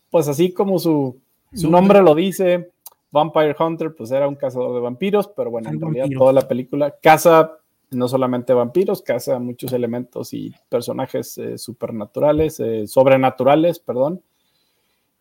pues 0.10 0.28
así 0.28 0.52
como 0.52 0.78
su, 0.78 1.18
su 1.54 1.70
nombre 1.72 2.02
lo 2.02 2.14
dice, 2.14 2.72
Vampire 3.16 3.56
Hunter, 3.58 3.96
pues 3.96 4.12
era 4.12 4.28
un 4.28 4.36
cazador 4.36 4.74
de 4.74 4.82
vampiros, 4.82 5.30
pero 5.30 5.50
bueno, 5.50 5.70
en 5.70 5.80
realidad 5.80 6.08
toda 6.18 6.34
la 6.34 6.46
película 6.46 6.94
caza 7.02 7.60
no 7.92 8.10
solamente 8.10 8.54
vampiros, 8.54 9.02
caza 9.02 9.40
muchos 9.40 9.72
elementos 9.72 10.34
y 10.34 10.54
personajes 10.68 11.38
eh, 11.38 11.58
supernaturales, 11.58 12.60
eh, 12.60 12.88
sobrenaturales, 12.88 13.80
perdón. 13.80 14.22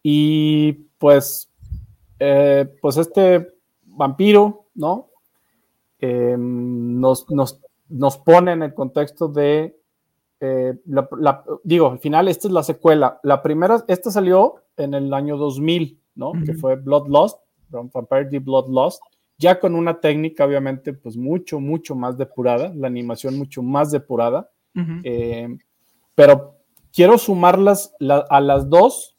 Y 0.02 0.72
pues, 0.98 1.48
eh, 2.18 2.66
pues 2.83 2.96
este 2.96 3.54
vampiro, 3.85 4.66
¿no? 4.74 5.11
Em, 6.00 6.98
nos, 6.98 7.26
nos, 7.30 8.18
pone 8.18 8.52
en 8.52 8.64
el 8.64 8.74
contexto 8.74 9.28
de, 9.28 9.78
digo, 11.62 11.90
al 11.92 12.00
final 12.00 12.26
esta 12.26 12.48
es 12.48 12.52
la 12.52 12.64
secuela. 12.64 13.20
La 13.22 13.40
primera, 13.40 13.85
esta 13.87 14.11
salió 14.11 14.57
en 14.76 14.94
el 14.94 15.14
año 15.14 15.37
2000, 15.37 16.00
¿no? 16.16 16.33
Que 16.44 16.54
fue 16.54 16.74
Bloodlust 16.74 17.43
Vampire 17.68 18.27
the 18.31 18.38
Bloodlust, 18.38 19.03
ya 19.38 19.59
con 19.59 19.74
una 19.74 20.00
técnica 20.00 20.44
obviamente 20.44 20.92
pues 20.92 21.16
mucho, 21.16 21.61
mucho 21.61 21.94
más 21.94 22.16
depurada, 22.16 22.72
la 22.74 22.87
animación 22.87 23.37
mucho 23.37 23.62
más 23.62 23.90
depurada, 23.90 24.50
eh, 25.03 25.57
pero 26.14 26.57
quiero 26.92 27.18
sumarlas 27.18 27.94
a 28.29 28.40
las 28.40 28.68
dos. 28.68 29.16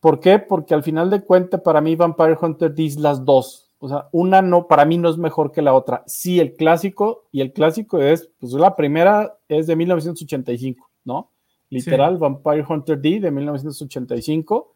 ¿Por 0.00 0.18
qué? 0.20 0.38
Porque 0.38 0.74
al 0.74 0.82
final 0.82 1.10
de 1.10 1.22
cuentas 1.22 1.60
para 1.60 1.80
mí 1.80 1.94
Vampire 1.94 2.36
Hunter 2.40 2.74
dice 2.74 3.00
las 3.00 3.24
dos. 3.24 3.70
O 3.78 3.88
sea, 3.88 4.08
una 4.12 4.42
no, 4.42 4.68
para 4.68 4.84
mí 4.84 4.96
no 4.96 5.08
es 5.08 5.18
mejor 5.18 5.50
que 5.50 5.62
la 5.62 5.74
otra. 5.74 6.04
Sí, 6.06 6.38
el 6.38 6.54
clásico, 6.54 7.24
y 7.32 7.40
el 7.40 7.52
clásico 7.52 8.00
es, 8.00 8.30
pues 8.38 8.52
la 8.52 8.76
primera 8.76 9.36
es 9.48 9.66
de 9.66 9.74
1985, 9.74 10.88
¿no? 11.04 11.30
Literal, 11.68 12.18
Vampire 12.18 12.64
Hunter 12.68 13.00
D 13.00 13.18
de 13.18 13.30
1985 13.30 14.71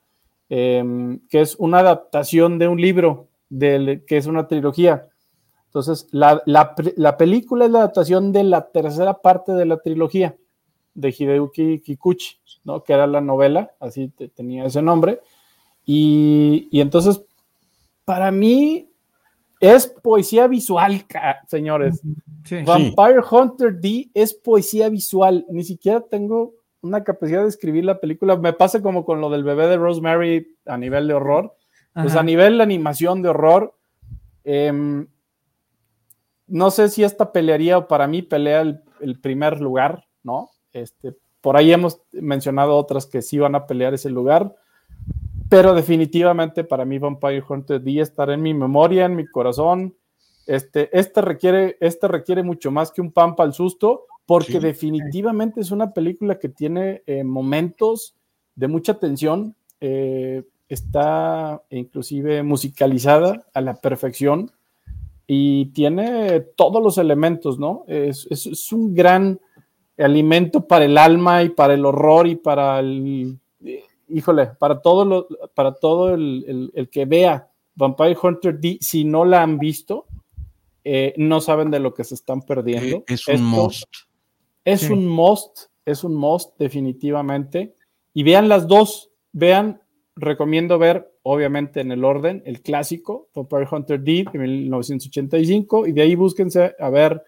Em, 0.48 1.18
que 1.28 1.40
es 1.40 1.56
una 1.56 1.80
adaptación 1.80 2.58
de 2.58 2.68
un 2.68 2.80
libro, 2.80 3.28
que 3.50 4.04
es 4.08 4.26
una 4.26 4.46
trilogía. 4.46 5.08
Entonces, 5.66 6.06
la, 6.12 7.16
película 7.18 7.64
es 7.64 7.70
la 7.70 7.78
adaptación 7.80 8.32
de 8.32 8.44
la 8.44 8.70
tercera 8.70 9.14
parte 9.20 9.52
de 9.52 9.66
la 9.66 9.78
trilogía 9.78 10.36
de 10.94 11.08
Hideyuki 11.10 11.80
Kikuchi, 11.80 12.38
¿no? 12.64 12.82
que 12.82 12.92
era 12.92 13.06
la 13.06 13.20
novela, 13.20 13.72
así 13.80 14.08
tenía 14.34 14.64
ese 14.64 14.82
nombre. 14.82 15.20
Y, 15.84 16.68
entonces, 16.72 17.22
para 18.04 18.30
mí, 18.30 18.88
es 19.58 19.86
poesía 19.86 20.46
visual, 20.46 21.04
señores. 21.48 22.00
Vampire 22.64 23.20
Hunter 23.28 23.80
D 23.80 24.10
es 24.14 24.32
poesía 24.32 24.88
visual. 24.88 25.44
Ni 25.50 25.64
siquiera 25.64 26.00
tengo 26.00 26.54
una 26.86 27.04
capacidad 27.04 27.42
de 27.42 27.48
escribir 27.48 27.84
la 27.84 28.00
película. 28.00 28.36
Me 28.36 28.52
pasa 28.52 28.82
como 28.82 29.04
con 29.04 29.20
lo 29.20 29.30
del 29.30 29.44
bebé 29.44 29.66
de 29.66 29.76
Rosemary 29.76 30.56
a 30.66 30.76
nivel 30.76 31.08
de 31.08 31.14
horror. 31.14 31.54
Pues 31.94 32.14
a 32.14 32.22
nivel 32.22 32.58
de 32.58 32.62
animación 32.62 33.22
de 33.22 33.30
horror, 33.30 33.74
em, 34.44 35.06
no 36.46 36.70
sé 36.70 36.90
si 36.90 37.02
esta 37.02 37.32
pelearía 37.32 37.78
o 37.78 37.88
para 37.88 38.06
mí 38.06 38.20
pelea 38.20 38.60
el, 38.60 39.20
primer 39.20 39.62
lugar, 39.62 40.06
¿no? 40.22 40.50
Este, 40.72 41.16
por 41.40 41.56
ahí 41.56 41.72
hemos 41.72 42.02
mencionado 42.12 42.76
otras 42.76 43.06
que 43.06 43.22
sí 43.22 43.38
van 43.38 43.54
a 43.54 43.66
pelear 43.66 43.94
ese 43.94 44.10
lugar, 44.10 44.54
pero 45.48 45.72
definitivamente 45.72 46.64
para 46.64 46.84
mí 46.84 46.98
Vampire 46.98 47.42
Hunter 47.48 47.80
D 47.80 48.00
estar 48.00 48.28
en 48.28 48.42
mi 48.42 48.52
memoria, 48.52 49.06
en 49.06 49.16
mi 49.16 49.26
corazón. 49.26 49.96
Este, 50.46 50.90
este, 50.96 51.22
requiere, 51.22 51.78
este 51.80 52.08
requiere 52.08 52.42
mucho 52.42 52.70
más 52.70 52.92
que 52.92 53.00
un 53.00 53.10
pan 53.10 53.34
para 53.34 53.46
el 53.46 53.54
susto 53.54 54.04
porque 54.26 54.60
definitivamente 54.60 55.60
es 55.60 55.70
una 55.70 55.92
película 55.92 56.38
que 56.38 56.48
tiene 56.48 57.02
eh, 57.06 57.24
momentos 57.24 58.14
de 58.54 58.68
mucha 58.68 58.98
tensión, 58.98 59.54
eh, 59.80 60.42
está 60.68 61.62
inclusive 61.70 62.42
musicalizada 62.42 63.46
a 63.54 63.60
la 63.60 63.74
perfección 63.74 64.50
y 65.26 65.66
tiene 65.66 66.40
todos 66.40 66.82
los 66.82 66.98
elementos, 66.98 67.58
¿no? 67.58 67.84
Es, 67.86 68.72
un 68.72 68.94
gran, 68.94 69.40
alimento 69.98 70.66
para 70.66 70.84
el 70.84 70.98
alma 70.98 71.42
y 71.42 71.48
para 71.50 71.74
el 71.74 71.84
horror 71.84 72.26
y 72.26 72.36
para 72.36 72.80
el, 72.80 73.38
híjole, 74.08 74.46
para 74.58 74.80
todo, 74.80 75.04
lo, 75.04 75.28
para 75.54 75.74
todo 75.74 76.14
el, 76.14 76.70
el, 76.74 76.88
que 76.90 77.04
vea 77.06 77.48
Vampire 77.74 78.16
Hunter 78.20 78.58
D, 78.58 78.78
si 78.80 79.04
no 79.04 79.24
la 79.24 79.42
han 79.42 79.58
visto, 79.58 80.06
eh, 80.84 81.14
no 81.16 81.40
saben 81.40 81.70
de 81.70 81.80
lo 81.80 81.94
que 81.94 82.04
se 82.04 82.14
están 82.14 82.42
perdiendo. 82.42 82.98
Eh, 82.98 83.04
es 83.08 83.26
un 83.28 83.44
must. 83.44 83.86
Es 84.66 84.90
un 84.90 85.06
must, 85.06 85.68
es 85.84 86.04
un 86.04 86.14
must 86.14 86.58
definitivamente. 86.58 87.74
Y 88.12 88.24
vean 88.24 88.48
las 88.48 88.66
dos, 88.66 89.10
vean, 89.32 89.80
recomiendo 90.16 90.78
ver, 90.78 91.10
obviamente 91.22 91.80
en 91.80 91.92
el 91.92 92.04
orden, 92.04 92.42
el 92.44 92.60
clásico, 92.62 93.28
Vampire 93.34 93.68
Hunter 93.70 94.02
D 94.02 94.26
de 94.32 94.38
1985, 94.38 95.86
y 95.86 95.92
de 95.92 96.02
ahí 96.02 96.14
búsquense 96.16 96.74
a 96.78 96.90
ver 96.90 97.22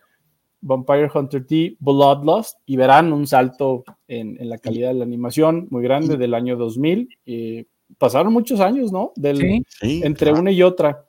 Vampire 0.61 1.09
Hunter 1.14 1.46
D 1.46 1.77
Bloodlust 1.79 2.59
y 2.66 2.77
verán 2.77 3.12
un 3.12 3.27
salto 3.27 3.85
en, 4.09 4.37
la 4.48 4.59
calidad 4.59 4.88
de 4.88 4.94
la 4.94 5.05
animación 5.05 5.68
muy 5.70 5.83
grande 5.85 6.16
del 6.16 6.35
año 6.35 6.57
2000. 6.57 7.09
y 7.24 7.66
pasaron 7.98 8.33
muchos 8.33 8.61
años, 8.61 8.92
¿no? 8.92 9.12
Del, 9.14 9.64
entre 9.81 10.33
una 10.33 10.51
y 10.51 10.62
otra. 10.62 11.07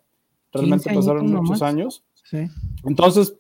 Realmente 0.54 0.94
pasaron 0.94 1.32
muchos 1.32 1.62
años. 1.64 2.04
Entonces, 2.84 3.36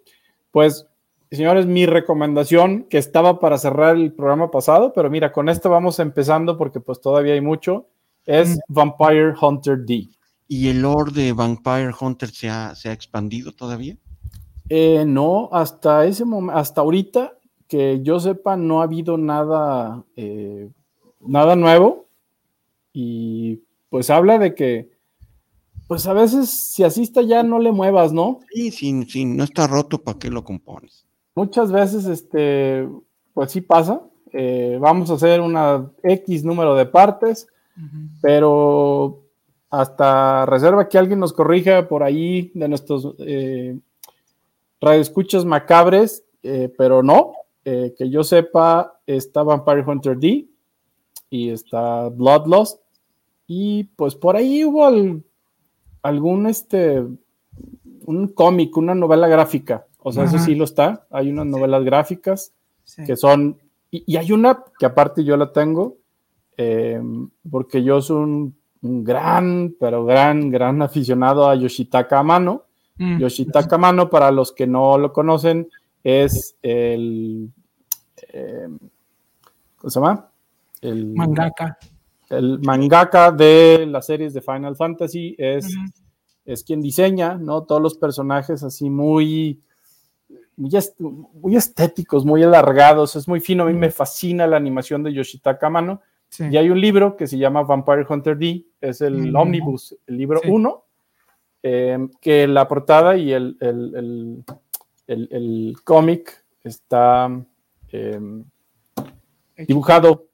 pues, 0.51 0.88
señores, 1.31 1.65
mi 1.65 1.85
recomendación 1.85 2.83
que 2.89 2.97
estaba 2.97 3.39
para 3.39 3.57
cerrar 3.57 3.95
el 3.95 4.13
programa 4.13 4.51
pasado, 4.51 4.93
pero 4.93 5.09
mira, 5.09 5.31
con 5.31 5.49
esto 5.49 5.69
vamos 5.69 5.99
empezando 5.99 6.57
porque 6.57 6.79
pues 6.79 7.01
todavía 7.01 7.33
hay 7.33 7.41
mucho, 7.41 7.87
es 8.25 8.57
mm. 8.57 8.59
Vampire 8.67 9.33
Hunter 9.39 9.85
D. 9.85 10.09
¿Y 10.47 10.69
el 10.69 10.81
lore 10.81 11.11
de 11.11 11.33
Vampire 11.33 11.91
Hunter 11.99 12.29
se 12.29 12.49
ha, 12.49 12.73
se 12.73 12.89
ha 12.89 12.93
expandido 12.93 13.51
todavía? 13.51 13.95
Eh, 14.67 15.03
no, 15.05 15.49
hasta 15.51 16.05
ese 16.05 16.25
momento, 16.25 16.59
hasta 16.59 16.81
ahorita 16.81 17.37
que 17.67 18.01
yo 18.01 18.19
sepa, 18.19 18.57
no 18.57 18.81
ha 18.81 18.85
habido 18.85 19.17
nada, 19.17 20.03
eh, 20.15 20.69
nada 21.19 21.55
nuevo. 21.55 22.07
Y 22.91 23.61
pues 23.89 24.09
habla 24.09 24.39
de 24.39 24.55
que, 24.55 24.89
pues 25.87 26.07
a 26.07 26.13
veces 26.13 26.49
si 26.49 26.83
así 26.83 27.03
está 27.03 27.21
ya 27.21 27.43
no 27.43 27.59
le 27.59 27.71
muevas, 27.71 28.11
¿no? 28.11 28.39
Sí, 28.51 28.71
sí, 28.71 29.25
no 29.25 29.43
está 29.43 29.67
roto, 29.67 30.03
¿para 30.03 30.17
qué 30.17 30.29
lo 30.29 30.43
compones? 30.43 31.05
Muchas 31.35 31.71
veces, 31.71 32.05
este, 32.05 32.87
pues 33.33 33.51
sí 33.51 33.61
pasa. 33.61 34.01
Eh, 34.31 34.77
vamos 34.79 35.09
a 35.09 35.15
hacer 35.15 35.41
una 35.41 35.89
X 36.03 36.43
número 36.43 36.75
de 36.75 36.85
partes, 36.85 37.47
pero 38.21 39.23
hasta 39.69 40.45
reserva 40.45 40.89
que 40.89 40.97
alguien 40.97 41.19
nos 41.19 41.33
corrija 41.33 41.87
por 41.87 42.03
ahí 42.03 42.51
de 42.53 42.67
nuestros 42.67 43.15
escuchas 44.81 45.45
macabres, 45.45 46.23
eh, 46.43 46.73
pero 46.77 47.03
no, 47.03 47.33
eh, 47.65 47.93
que 47.97 48.09
yo 48.09 48.23
sepa, 48.23 48.99
está 49.05 49.43
Vampire 49.43 49.83
Hunter 49.85 50.17
D 50.17 50.47
y 51.29 51.49
está 51.49 52.09
Bloodlust. 52.09 52.81
Y 53.47 53.85
pues 53.95 54.15
por 54.15 54.35
ahí 54.35 54.63
hubo 54.63 54.85
algún 56.01 56.47
este 56.47 57.03
un 58.05 58.27
cómic, 58.29 58.75
una 58.77 58.95
novela 58.95 59.27
gráfica. 59.27 59.85
O 60.01 60.11
sea, 60.11 60.23
eso 60.23 60.39
sí 60.39 60.55
lo 60.55 60.63
está. 60.63 61.05
Hay 61.11 61.29
unas 61.29 61.45
novelas 61.45 61.83
gráficas 61.83 62.53
que 63.05 63.15
son. 63.15 63.57
Y, 63.91 64.15
hay 64.15 64.31
una 64.31 64.63
que 64.77 64.85
aparte 64.85 65.23
yo 65.23 65.35
la 65.35 65.51
tengo, 65.51 65.97
eh, 66.57 67.01
porque 67.49 67.83
yo 67.83 68.01
soy 68.01 68.17
un, 68.17 68.55
un, 68.81 69.03
gran, 69.03 69.75
pero 69.79 70.05
gran, 70.05 70.51
gran 70.51 70.81
aficionado 70.81 71.49
a 71.49 71.55
Yoshitaka 71.55 72.19
Amano. 72.19 72.65
Mm. 72.97 73.19
Yoshitaka 73.19 73.77
Mano, 73.77 74.09
para 74.09 74.29
los 74.31 74.51
que 74.51 74.67
no 74.67 74.97
lo 74.97 75.13
conocen, 75.13 75.69
es 76.03 76.55
el. 76.61 77.49
Eh, 78.33 78.67
¿Cómo 79.77 79.89
se 79.89 79.99
llama? 79.99 80.29
El 80.81 81.07
mangaka. 81.07 81.77
El 82.29 82.59
mangaka 82.59 83.31
de 83.31 83.85
las 83.89 84.05
series 84.05 84.33
de 84.33 84.41
Final 84.41 84.75
Fantasy 84.75 85.35
es, 85.37 85.73
es 86.45 86.63
quien 86.63 86.81
diseña, 86.81 87.35
¿no? 87.35 87.63
Todos 87.63 87.81
los 87.81 87.95
personajes 87.95 88.61
así 88.63 88.89
muy, 88.89 89.61
muy, 90.59 91.55
estéticos, 91.55 92.25
muy 92.25 92.43
alargados, 92.43 93.15
es 93.15 93.27
muy 93.27 93.39
fino. 93.39 93.63
A 93.63 93.67
mí 93.67 93.73
me 93.73 93.89
fascina 93.89 94.45
la 94.45 94.57
animación 94.57 95.03
de 95.03 95.13
Yoshitaka 95.13 95.69
Mano. 95.69 96.01
Y 96.37 96.57
hay 96.57 96.69
un 96.69 96.79
libro 96.79 97.17
que 97.17 97.25
se 97.25 97.39
llama 97.39 97.63
Vampire 97.63 98.05
Hunter 98.07 98.37
D, 98.37 98.63
es 98.79 99.01
el 99.01 99.35
Omnibus, 99.35 99.97
el 100.05 100.17
libro 100.17 100.41
1, 100.45 100.83
Em, 101.61 102.09
que 102.21 102.47
la 102.47 102.67
portada 102.69 103.17
y 103.17 103.33
el, 103.33 103.57
el, 103.59 104.45
el, 105.07 105.75
cómic 105.83 106.45
está 106.63 107.29
em, 107.89 108.45
dibujado 109.67 110.27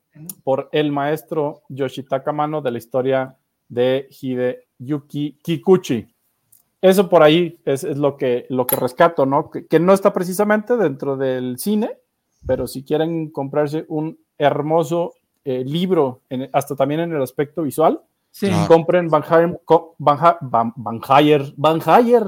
por 0.43 0.69
el 0.71 0.91
maestro 0.91 1.63
Yoshitaka 1.69 2.31
Mano 2.31 2.61
de 2.61 2.69
la 2.69 2.77
historia 2.77 3.35
de 3.67 4.07
Hideyuki 4.11 5.39
Kikuchi. 5.41 6.07
Eso 6.85 7.09
por 7.09 7.23
ahí 7.23 7.59
es, 7.65 7.83
es 7.83 7.97
lo, 7.97 8.15
que, 8.15 8.45
lo 8.49 8.67
que 8.67 8.75
rescato, 8.75 9.25
¿no? 9.25 9.49
Que, 9.49 9.79
no 9.79 9.93
está 9.93 10.13
precisamente 10.13 10.77
dentro 10.77 11.17
del 11.17 11.57
cine, 11.57 11.97
pero 12.45 12.67
si 12.67 12.83
quieren 12.83 13.31
comprarse 13.31 13.85
un 13.87 14.19
hermoso 14.37 15.13
eh, 15.45 15.63
libro, 15.65 16.21
hasta 16.53 16.75
también 16.75 16.99
en 16.99 17.13
el 17.13 17.21
aspecto 17.23 17.63
visual, 17.63 18.01
Sí. 18.35 18.49
Compren 18.67 19.07
Van 19.07 19.23
Hayer, 19.23 19.61
Van, 19.97 20.37
Van, 20.41 20.73
Van 20.75 20.99
Hayer, 21.07 21.53
Van 21.55 21.79
Hayer, 21.85 22.27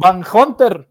Van 0.00 0.24
Hunter, 0.34 0.88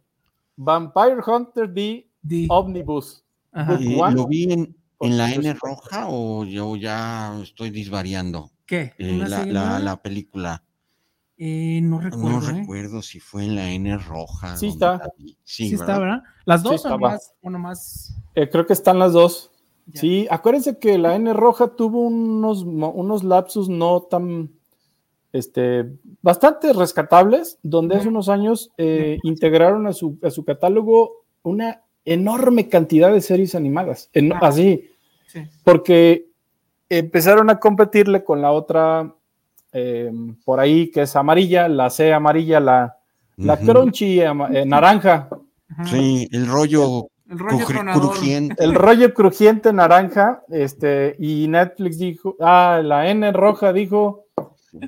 Vampire 0.55 1.17
Hunter 1.27 1.69
D, 1.69 2.07
Omnibus. 2.47 3.25
¿Lo 3.51 4.27
vi 4.27 4.53
en, 4.53 4.75
en, 5.01 5.17
la 5.17 5.29
N 5.33 5.53
roja 5.55 6.05
o 6.07 6.45
yo 6.45 6.77
ya 6.77 7.37
estoy 7.41 7.69
disvariando? 7.69 8.49
¿Qué? 8.65 8.93
Eh, 8.97 9.25
la, 9.27 9.79
la, 9.79 10.01
película. 10.01 10.63
Eh, 11.37 11.81
no 11.83 11.99
recuerdo. 11.99 12.41
No 12.41 12.49
¿eh? 12.49 12.59
recuerdo 12.61 13.01
si 13.01 13.19
fue 13.19 13.45
en 13.45 13.55
la 13.55 13.71
N 13.71 13.97
roja. 13.97 14.57
Sí 14.57 14.67
está. 14.67 15.01
Sí, 15.43 15.73
está, 15.73 15.99
¿verdad? 15.99 16.23
Las 16.45 16.63
dos 16.63 16.85
o 16.85 16.97
más, 16.97 17.33
uno 17.41 17.59
más. 17.59 18.15
creo 18.33 18.65
que 18.65 18.73
están 18.73 18.99
las 18.99 19.13
dos. 19.13 19.51
Sí, 19.93 20.27
acuérdense 20.29 20.79
que 20.79 20.97
la 20.97 21.15
N 21.15 21.31
roja 21.33 21.69
tuvo 21.69 22.01
unos, 22.01 22.63
unos 22.63 23.23
lapsus 23.23 23.69
no 23.69 24.01
tan, 24.01 24.51
este, 25.31 25.85
bastante 26.21 26.73
rescatables, 26.73 27.57
donde 27.63 27.95
hace 27.95 28.09
unos 28.09 28.27
años 28.27 28.71
eh, 28.77 29.17
integraron 29.23 29.87
a 29.87 29.93
su, 29.93 30.17
a 30.23 30.29
su, 30.29 30.43
catálogo 30.43 31.25
una 31.43 31.83
enorme 32.03 32.67
cantidad 32.67 33.13
de 33.13 33.21
series 33.21 33.55
animadas, 33.55 34.09
así, 34.41 34.89
porque 35.63 36.27
empezaron 36.89 37.49
a 37.49 37.59
competirle 37.59 38.23
con 38.23 38.41
la 38.41 38.51
otra 38.51 39.13
eh, 39.79 40.11
por 40.43 40.59
ahí 40.59 40.89
que 40.89 41.03
es 41.03 41.15
amarilla, 41.15 41.67
la 41.67 41.89
C 41.89 42.13
amarilla, 42.13 42.59
la, 42.59 42.97
la 43.37 43.57
crunchy 43.57 44.21
eh, 44.21 44.65
naranja. 44.65 45.29
Sí, 45.85 46.27
el 46.31 46.47
rollo 46.47 47.09
el 47.29 47.39
rollo 47.39 47.65
crujiente. 47.93 48.63
El 48.63 48.73
rollo 48.73 49.13
crujiente 49.13 49.73
naranja, 49.73 50.43
este, 50.49 51.15
y 51.19 51.47
Netflix 51.47 51.99
dijo, 51.99 52.35
ah, 52.39 52.81
la 52.83 53.09
N 53.09 53.31
roja 53.33 53.73
dijo, 53.73 54.25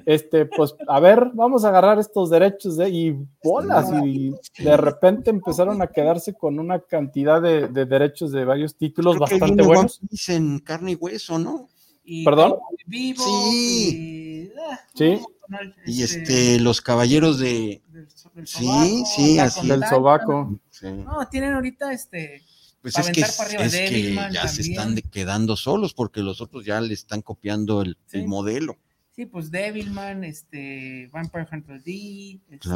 este, 0.05 0.45
pues, 0.45 0.75
a 0.87 0.99
ver, 0.99 1.31
vamos 1.33 1.65
a 1.65 1.69
agarrar 1.69 1.99
estos 1.99 2.29
derechos 2.29 2.77
de, 2.77 2.89
y 2.89 3.27
bolas, 3.43 3.91
y 4.05 4.33
de 4.57 4.77
repente 4.77 5.29
empezaron 5.29 5.81
a 5.81 5.87
quedarse 5.87 6.33
con 6.33 6.59
una 6.59 6.79
cantidad 6.79 7.41
de, 7.41 7.67
derechos 7.67 8.31
de 8.31 8.45
varios 8.45 8.75
títulos 8.75 9.19
bastante 9.19 9.61
buenos. 9.61 9.99
Dicen 10.09 10.59
carne 10.59 10.93
y 10.93 10.95
hueso, 10.95 11.39
¿no? 11.39 11.67
¿Perdón? 12.25 12.55
Vivo, 12.85 13.23
sí. 13.23 14.51
Ah, 14.69 14.79
sí. 14.95 15.19
Y 15.85 16.03
este, 16.03 16.59
los 16.59 16.81
caballeros 16.81 17.39
de. 17.39 17.81
sí, 18.45 19.03
sí, 19.15 19.39
así. 19.39 19.67
Del 19.67 19.83
sobaco. 19.85 20.59
No, 20.83 21.27
tienen 21.29 21.53
ahorita 21.53 21.91
este. 21.91 22.43
Pues 22.81 22.97
es 22.97 23.09
que, 23.09 23.21
es 23.21 23.75
que 23.75 24.15
ya 24.31 24.47
se 24.47 24.61
están 24.61 24.95
quedando 25.11 25.57
solos 25.57 25.93
porque 25.93 26.21
los 26.21 26.39
otros 26.39 26.63
ya 26.63 26.79
le 26.79 26.93
están 26.93 27.21
copiando 27.21 27.81
el, 27.81 27.97
modelo. 28.25 28.77
Sí, 29.11 29.25
pues 29.25 29.51
Devilman, 29.51 30.23
este, 30.23 31.09
Vampire 31.11 31.45
Hunter 31.51 31.83
D, 31.83 32.39
este, 32.49 32.69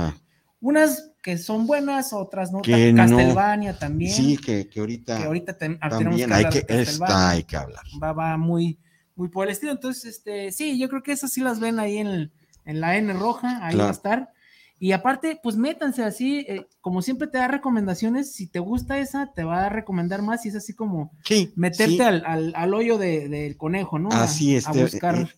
unas 0.60 1.12
que 1.22 1.38
son 1.38 1.68
buenas, 1.68 2.12
otras 2.12 2.52
no. 2.52 2.62
Castlevania 2.62 3.80
también. 3.80 4.12
Sí, 4.14 4.38
que, 4.38 4.68
que 4.68 4.82
ahorita, 4.82 5.20
que 5.20 5.24
ahorita 5.24 5.58
ah, 5.80 5.90
también 5.90 6.34
hay 6.34 6.50
que, 6.50 6.66
esta 6.68 7.30
hay 7.30 7.44
que 7.46 7.56
hablar. 7.56 7.84
Va, 8.02 8.12
va 8.12 8.38
muy, 8.38 8.78
muy 9.16 9.30
por 9.30 9.46
el 9.46 9.52
estilo. 9.52 9.72
Entonces, 9.72 10.06
este, 10.06 10.52
sí, 10.52 10.78
yo 10.80 10.90
creo 10.90 11.04
que 11.04 11.12
esas 11.12 11.32
sí 11.32 11.42
las 11.42 11.60
ven 11.60 11.80
ahí 11.80 11.98
en, 11.98 12.32
en 12.66 12.82
la 12.82 12.98
N 12.98 13.14
roja, 13.14 13.66
ahí 13.66 13.76
va 13.76 13.88
a 13.88 13.92
estar. 13.92 14.34
Y 14.80 14.92
aparte, 14.92 15.40
pues 15.42 15.56
métanse 15.56 16.04
así, 16.04 16.40
eh, 16.40 16.68
como 16.82 17.02
siempre 17.02 17.30
te 17.30 17.38
da 17.38 17.48
recomendaciones, 17.48 18.34
si 18.34 18.48
te 18.48 18.60
gusta 18.60 18.98
esa, 19.00 19.32
te 19.34 19.46
va 19.46 19.66
a 19.66 19.70
recomendar 19.70 20.22
más 20.22 20.46
y 20.46 20.50
es 20.50 20.56
así 20.56 20.74
como 20.74 21.14
meterte 21.56 22.04
Al, 22.04 22.74
hoyo 22.74 22.98
del 22.98 23.56
conejo, 23.56 23.98
¿no? 23.98 24.10
Así 24.12 24.56
es. 24.58 24.68
A 24.68 24.74
buscar 24.74 25.30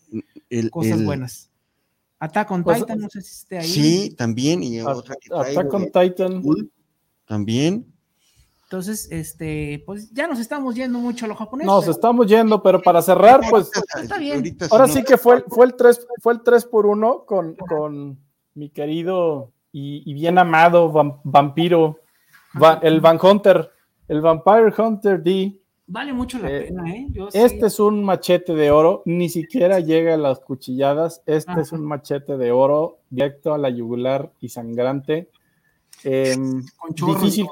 cosas 0.71 1.03
buenas. 1.03 1.51
Attack 2.17 2.49
on 2.49 2.63
pues, 2.63 2.79
Titan, 2.79 2.99
no 2.99 3.09
sé 3.09 3.21
si 3.21 3.33
esté 3.33 3.57
ahí. 3.59 3.67
Sí, 3.67 4.15
también. 4.17 4.63
Y 4.63 4.81
otra 4.81 5.15
Attack 5.31 5.73
on 5.73 5.91
Titan. 5.91 6.43
También. 7.25 7.94
Entonces, 8.65 9.07
este, 9.11 9.83
pues 9.85 10.11
ya 10.11 10.27
nos 10.27 10.39
estamos 10.39 10.73
yendo 10.73 10.97
mucho 10.97 11.25
a 11.25 11.27
lo 11.27 11.35
japonés. 11.35 11.67
Nos 11.67 11.87
estamos 11.87 12.25
yendo, 12.25 12.63
pero 12.63 12.81
para 12.81 12.99
cerrar, 13.01 13.41
pues 13.49 13.69
está 14.01 14.17
bien. 14.17 14.57
Ahora 14.71 14.87
sí 14.87 15.03
que 15.03 15.17
fue, 15.17 15.43
fue 15.47 15.67
el 15.67 15.75
3 15.75 16.07
fue 16.19 16.33
el 16.33 16.41
3 16.41 16.65
por 16.65 16.87
1 16.87 17.25
con, 17.25 17.55
con 17.55 18.17
mi 18.55 18.69
querido 18.69 19.51
y, 19.71 20.13
bien 20.13 20.37
amado 20.37 20.91
vampiro, 21.23 21.99
el 22.81 23.01
Van 23.01 23.19
Hunter, 23.21 23.69
el 24.07 24.21
Vampire 24.21 24.73
Hunter 24.75 25.21
D. 25.21 25.59
Vale 25.87 26.13
mucho 26.13 26.39
la 26.39 26.49
eh, 26.49 26.61
pena, 26.61 26.89
¿eh? 26.89 27.07
este 27.33 27.67
es 27.67 27.79
un 27.79 28.03
machete 28.03 28.55
de 28.55 28.71
oro, 28.71 29.03
ni 29.05 29.29
siquiera 29.29 29.79
llega 29.79 30.15
a 30.15 30.17
las 30.17 30.39
cuchilladas. 30.39 31.21
Este 31.27 31.61
es 31.61 31.71
un 31.71 31.85
machete 31.85 32.37
de 32.37 32.51
oro 32.51 32.97
directo 33.11 33.53
a 33.53 33.59
la 33.59 33.69
yugular 33.69 34.31
y 34.39 34.49
sangrante. 34.49 35.29
Em, 36.03 36.63
difícil, 36.89 37.45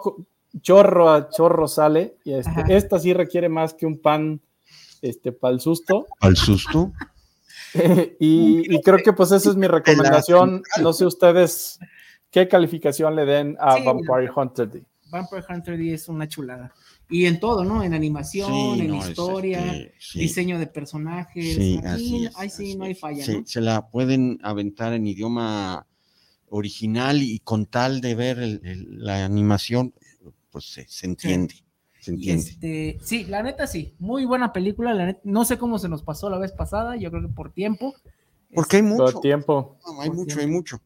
chorro 0.62 1.12
a 1.12 1.30
chorro 1.30 1.68
sale. 1.68 2.18
Y 2.24 2.34
este, 2.34 2.64
esta 2.70 3.00
sí 3.00 3.14
requiere 3.14 3.50
más 3.50 3.74
que 3.74 3.86
un 3.86 4.00
pan 4.00 4.42
este, 5.02 5.32
para 5.32 5.54
el 5.54 5.60
susto. 5.60 6.08
¿Al 6.20 6.38
susto? 6.38 6.92
y, 8.20 8.82
creo 8.82 9.00
que 9.04 9.14
pues 9.14 9.32
esa 9.32 9.50
es 9.50 9.56
mi 9.56 9.68
recomendación. 9.68 10.64
No 10.82 10.94
sé 10.94 11.06
ustedes 11.06 11.80
qué 12.30 12.48
calificación 12.48 13.16
le 13.16 13.26
den 13.26 13.58
a 13.60 13.78
Vampire 13.84 14.32
Hunter 14.36 14.70
D. 14.70 14.84
Vampire 15.10 15.44
Hunter 15.48 15.78
D 15.78 15.94
es 15.94 16.08
una 16.08 16.28
chulada. 16.28 16.74
Y 17.10 17.26
en 17.26 17.40
todo, 17.40 17.64
¿no? 17.64 17.84
En 17.84 17.94
animación, 17.94 18.80
en 18.80 18.96
historia, 18.96 19.76
este, 19.76 20.20
diseño 20.20 20.58
de 20.58 20.68
personajes. 20.68 21.56
Sí, 21.56 21.80
sí, 22.50 22.76
no 22.76 22.86
hay 22.86 22.96
falla. 22.96 23.24
Se 23.46 23.62
la 23.62 23.88
pueden 23.90 24.40
aventar 24.42 24.94
en 24.94 25.06
idioma 25.06 25.86
original 26.50 27.22
y 27.22 27.40
con 27.40 27.66
tal 27.66 28.00
de 28.00 28.16
ver 28.16 28.62
la 28.64 29.26
animación, 29.26 29.94
pues 30.54 30.66
se, 30.66 31.06
entiende. 31.06 31.56
Se 32.00 32.12
entiende. 32.12 32.44
Este, 32.44 33.00
sí, 33.04 33.26
la 33.26 33.44
neta 33.44 33.68
sí, 33.68 33.94
muy 34.00 34.24
buena 34.24 34.54
película. 34.54 34.94
La 34.94 35.18
no 35.26 35.44
sé 35.44 35.58
cómo 35.58 35.78
se 35.80 35.90
nos 35.90 36.02
pasó 36.04 36.30
la 36.30 36.38
vez 36.38 36.54
pasada, 36.54 36.96
yo 36.96 37.12
creo 37.12 37.24
que 37.24 37.34
por 37.34 37.52
tiempo. 37.52 37.94
Porque 38.54 38.78
hay 38.78 38.84
este, 38.84 38.96
mucho. 38.96 39.20
tiempo. 39.20 39.78
hay 40.00 40.10
mucho, 40.10 40.40
hay 40.40 40.48
mucho 40.48 40.82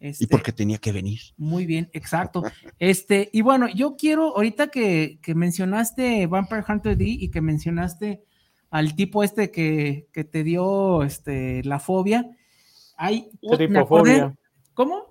y 0.00 0.08
este, 0.08 0.26
porque 0.28 0.52
tenía 0.52 0.78
que 0.78 0.92
venir. 0.92 1.20
Muy 1.36 1.66
bien, 1.66 1.90
exacto. 1.92 2.42
Este, 2.78 3.28
y 3.32 3.42
bueno, 3.42 3.68
yo 3.68 3.96
quiero, 3.96 4.36
ahorita 4.36 4.68
que, 4.68 5.18
mencionaste 5.34 6.26
Vampire 6.26 6.64
Hunter 6.68 6.96
D 6.96 7.04
y 7.04 7.30
que 7.30 7.40
mencionaste 7.40 8.22
al 8.70 8.94
tipo 8.94 9.24
este 9.24 9.50
que, 9.50 10.06
te 10.12 10.44
dio 10.44 11.02
este, 11.02 11.64
la 11.64 11.80
fobia, 11.80 12.30
hay 12.96 13.30
tripofobia. 13.50 14.36
¿Cómo? 14.74 15.07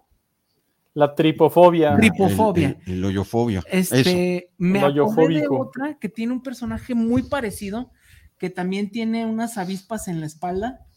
La 0.97 1.13
tripofobia. 1.13 1.95
Tripofobia. 1.95 2.75
El, 2.87 3.05
hoyofobia. 3.05 3.61
Este, 3.69 4.49
me 4.57 4.79
acordé 4.79 5.41
de 5.41 5.47
otra 5.47 5.99
que 5.99 6.09
tiene 6.09 6.33
un 6.33 6.41
personaje 6.41 6.95
muy 6.95 7.21
parecido, 7.21 7.91
que 8.39 8.49
también 8.49 8.89
tiene 8.89 9.23
unas 9.23 9.59
avispas 9.59 10.07
en 10.07 10.21
la 10.21 10.25
espalda. 10.25 10.87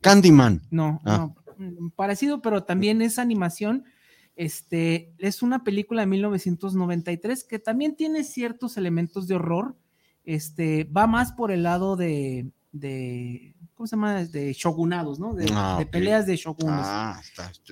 Candyman. 0.00 0.62
No, 0.70 1.02
ah. 1.04 1.28
no, 1.58 1.90
parecido, 1.94 2.40
pero 2.40 2.64
también 2.64 3.02
es 3.02 3.18
animación. 3.18 3.84
Este, 4.34 5.12
es 5.18 5.42
una 5.42 5.62
película 5.62 6.00
de 6.00 6.06
1993 6.06 7.44
que 7.44 7.58
también 7.58 7.96
tiene 7.96 8.24
ciertos 8.24 8.78
elementos 8.78 9.28
de 9.28 9.34
horror. 9.34 9.76
Este, 10.24 10.84
va 10.84 11.06
más 11.06 11.32
por 11.32 11.50
el 11.50 11.64
lado 11.64 11.96
de, 11.96 12.50
de 12.72 13.54
¿cómo 13.74 13.86
se 13.86 13.96
llama? 13.96 14.24
De 14.24 14.54
shogunados, 14.54 15.20
¿no? 15.20 15.34
De, 15.34 15.50
ah, 15.52 15.84
peleas 15.90 16.24
de 16.24 16.36
shogunos. 16.36 16.80
Ah, 16.82 17.20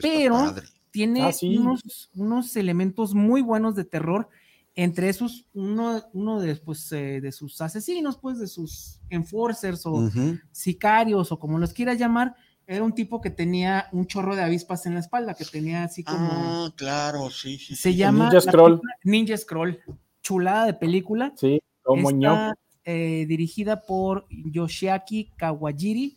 pero 0.03 0.53
tiene 0.99 1.23
ah, 1.23 1.31
unos, 1.43 2.11
unos, 2.17 2.57
elementos 2.57 3.15
muy 3.15 3.41
buenos 3.41 3.77
de 3.77 3.85
terror. 3.85 4.29
Entre 4.75 5.09
esos, 5.09 5.47
uno, 5.55 6.03
uno 6.13 6.41
de, 6.41 6.57
pues, 6.57 6.91
eh, 6.91 7.21
de 7.21 7.31
sus 7.31 7.61
asesinos, 7.61 8.19
pues, 8.19 8.41
de 8.41 8.49
sus 8.49 8.99
enforcers 9.09 9.87
o 9.87 10.11
sicarios 10.51 11.31
o 11.31 11.39
como 11.39 11.57
los 11.61 11.73
quieras 11.73 11.99
llamar, 11.99 12.35
era 12.67 12.83
un 12.83 12.93
tipo 12.93 13.21
que 13.21 13.31
tenía 13.31 13.87
un 13.93 14.09
chorro 14.09 14.35
de 14.35 14.43
avispas 14.43 14.87
en 14.87 14.95
la 14.95 15.01
espalda, 15.01 15.35
que 15.35 15.45
tenía 15.45 15.85
así 15.85 16.03
como. 16.03 16.31
Ah, 16.33 16.73
claro, 16.75 17.31
sí, 17.31 17.59
sí. 17.59 17.77
Se 17.77 17.95
llama 17.95 18.25
Ninja 18.25 18.41
Scroll. 18.41 18.81
Ninja 19.05 19.37
Scroll. 19.37 19.79
Chulada 20.21 20.67
de 20.67 20.75
película. 20.75 21.33
Sí, 21.37 21.61
como 21.83 22.11
Está, 22.11 22.59
eh, 22.85 23.25
dirigida 23.29 23.83
por 23.83 24.27
Yoshiaki 24.31 25.31
Kawajiri. 25.37 26.17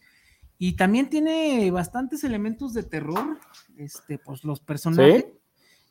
Y 0.58 0.74
también 0.74 1.08
tiene 1.08 1.70
bastantes 1.70 2.24
elementos 2.24 2.74
de 2.74 2.82
terror. 2.82 3.39
Este, 3.77 4.17
pues 4.17 4.43
los 4.43 4.60
personajes. 4.60 5.25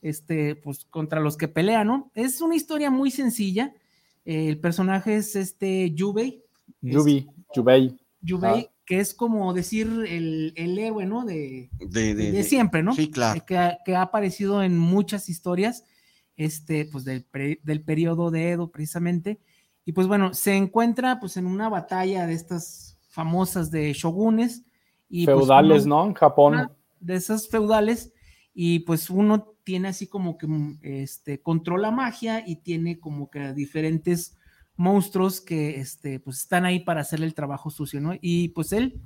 Este, 0.02 0.56
pues 0.56 0.86
contra 0.86 1.20
los 1.20 1.36
que 1.36 1.48
pelean, 1.48 1.86
¿no? 1.86 2.10
Es 2.14 2.40
una 2.40 2.56
historia 2.56 2.90
muy 2.90 3.10
sencilla. 3.10 3.74
el 4.24 4.58
personaje 4.58 5.16
es 5.16 5.36
este 5.36 5.90
Yubei. 5.90 6.42
Yubei, 6.80 7.28
Yubei. 7.54 7.98
Yubei, 8.22 8.70
que 8.86 9.00
es 9.00 9.12
como 9.12 9.52
decir 9.52 9.86
el, 10.08 10.54
héroe, 10.56 11.04
¿no? 11.04 11.24
De, 11.24 11.68
de, 11.78 12.42
siempre, 12.44 12.82
¿no? 12.82 12.94
Sí, 12.94 13.10
claro. 13.10 13.44
Que, 13.44 13.56
ha 13.94 14.02
aparecido 14.02 14.62
en 14.62 14.78
muchas 14.78 15.28
historias, 15.28 15.84
este, 16.36 16.86
pues 16.86 17.04
del, 17.04 17.26
del 17.62 17.82
periodo 17.82 18.30
de 18.30 18.52
Edo, 18.52 18.70
precisamente. 18.70 19.38
Y 19.84 19.92
pues 19.92 20.06
bueno, 20.06 20.34
se 20.34 20.54
encuentra 20.54 21.18
pues 21.18 21.36
en 21.36 21.46
una 21.46 21.68
batalla 21.68 22.26
de 22.26 22.34
estas 22.34 22.98
famosas 23.08 23.70
de 23.70 23.92
shogunes. 23.92 24.64
Y, 25.08 25.24
pues, 25.24 25.36
feudales, 25.36 25.86
¿no? 25.86 26.06
En 26.06 26.14
Japón. 26.14 26.70
De 27.00 27.16
esas 27.16 27.48
feudales. 27.48 28.12
Y 28.54 28.80
pues 28.80 29.10
uno 29.10 29.54
tiene 29.64 29.88
así 29.88 30.06
como 30.06 30.36
que 30.36 30.46
este, 30.82 31.40
controla 31.40 31.90
magia 31.90 32.42
y 32.46 32.56
tiene 32.56 32.98
como 32.98 33.30
que 33.30 33.52
diferentes 33.52 34.36
monstruos 34.76 35.40
que 35.40 35.78
este, 35.78 36.20
pues 36.20 36.38
están 36.38 36.64
ahí 36.64 36.80
para 36.80 37.02
hacerle 37.02 37.26
el 37.26 37.34
trabajo 37.34 37.70
sucio, 37.70 38.00
¿no? 38.00 38.14
Y 38.20 38.48
pues 38.48 38.72
él 38.72 39.00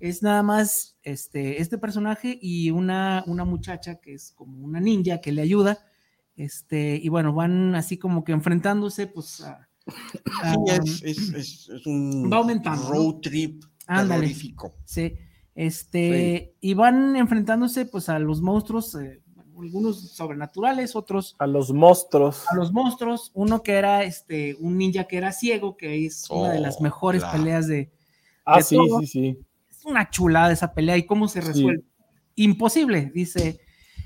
es 0.00 0.22
nada 0.22 0.42
más 0.42 0.98
este, 1.02 1.60
este 1.60 1.78
personaje 1.78 2.38
y 2.40 2.70
una, 2.70 3.22
una 3.26 3.44
muchacha 3.44 4.00
que 4.00 4.14
es 4.14 4.32
como 4.32 4.58
una 4.58 4.80
ninja 4.80 5.20
que 5.20 5.32
le 5.32 5.42
ayuda. 5.42 5.78
Este, 6.36 6.98
y 7.02 7.08
bueno, 7.10 7.34
van 7.34 7.74
así 7.74 7.98
como 7.98 8.24
que 8.24 8.32
enfrentándose, 8.32 9.06
pues 9.06 9.42
a, 9.42 9.68
sí, 10.84 11.04
es, 11.04 11.68
un 11.86 12.30
va 12.32 12.38
aumentando, 12.38 12.90
road 12.90 13.20
trip 13.20 13.64
terrorífico. 13.86 14.74
Sí, 14.84 15.14
este, 15.54 16.54
y 16.60 16.74
van 16.74 17.16
enfrentándose 17.16 17.86
pues 17.86 18.08
a 18.08 18.18
los 18.18 18.40
monstruos, 18.40 18.94
eh, 18.94 19.22
algunos 19.58 20.12
sobrenaturales, 20.12 20.96
otros 20.96 21.36
a 21.38 21.46
los 21.46 21.72
monstruos. 21.72 22.44
A 22.48 22.54
los 22.54 22.72
monstruos, 22.72 23.30
uno 23.34 23.62
que 23.62 23.72
era 23.72 24.04
este 24.04 24.56
un 24.58 24.78
ninja 24.78 25.04
que 25.04 25.18
era 25.18 25.32
ciego, 25.32 25.76
que 25.76 26.06
es 26.06 26.28
una 26.30 26.52
de 26.52 26.60
las 26.60 26.76
oh, 26.78 26.82
mejores 26.82 27.24
peleas 27.24 27.66
de 27.66 27.90
Ah, 28.44 28.62
sí, 28.62 28.76
sí, 29.00 29.06
sí. 29.06 29.38
Es 29.70 29.84
una 29.84 30.10
chulada 30.10 30.52
esa 30.52 30.74
pelea 30.74 30.96
y 30.96 31.06
cómo 31.06 31.28
se 31.28 31.40
resuelve. 31.40 31.84
Imposible, 32.34 33.10
dice 33.14 33.60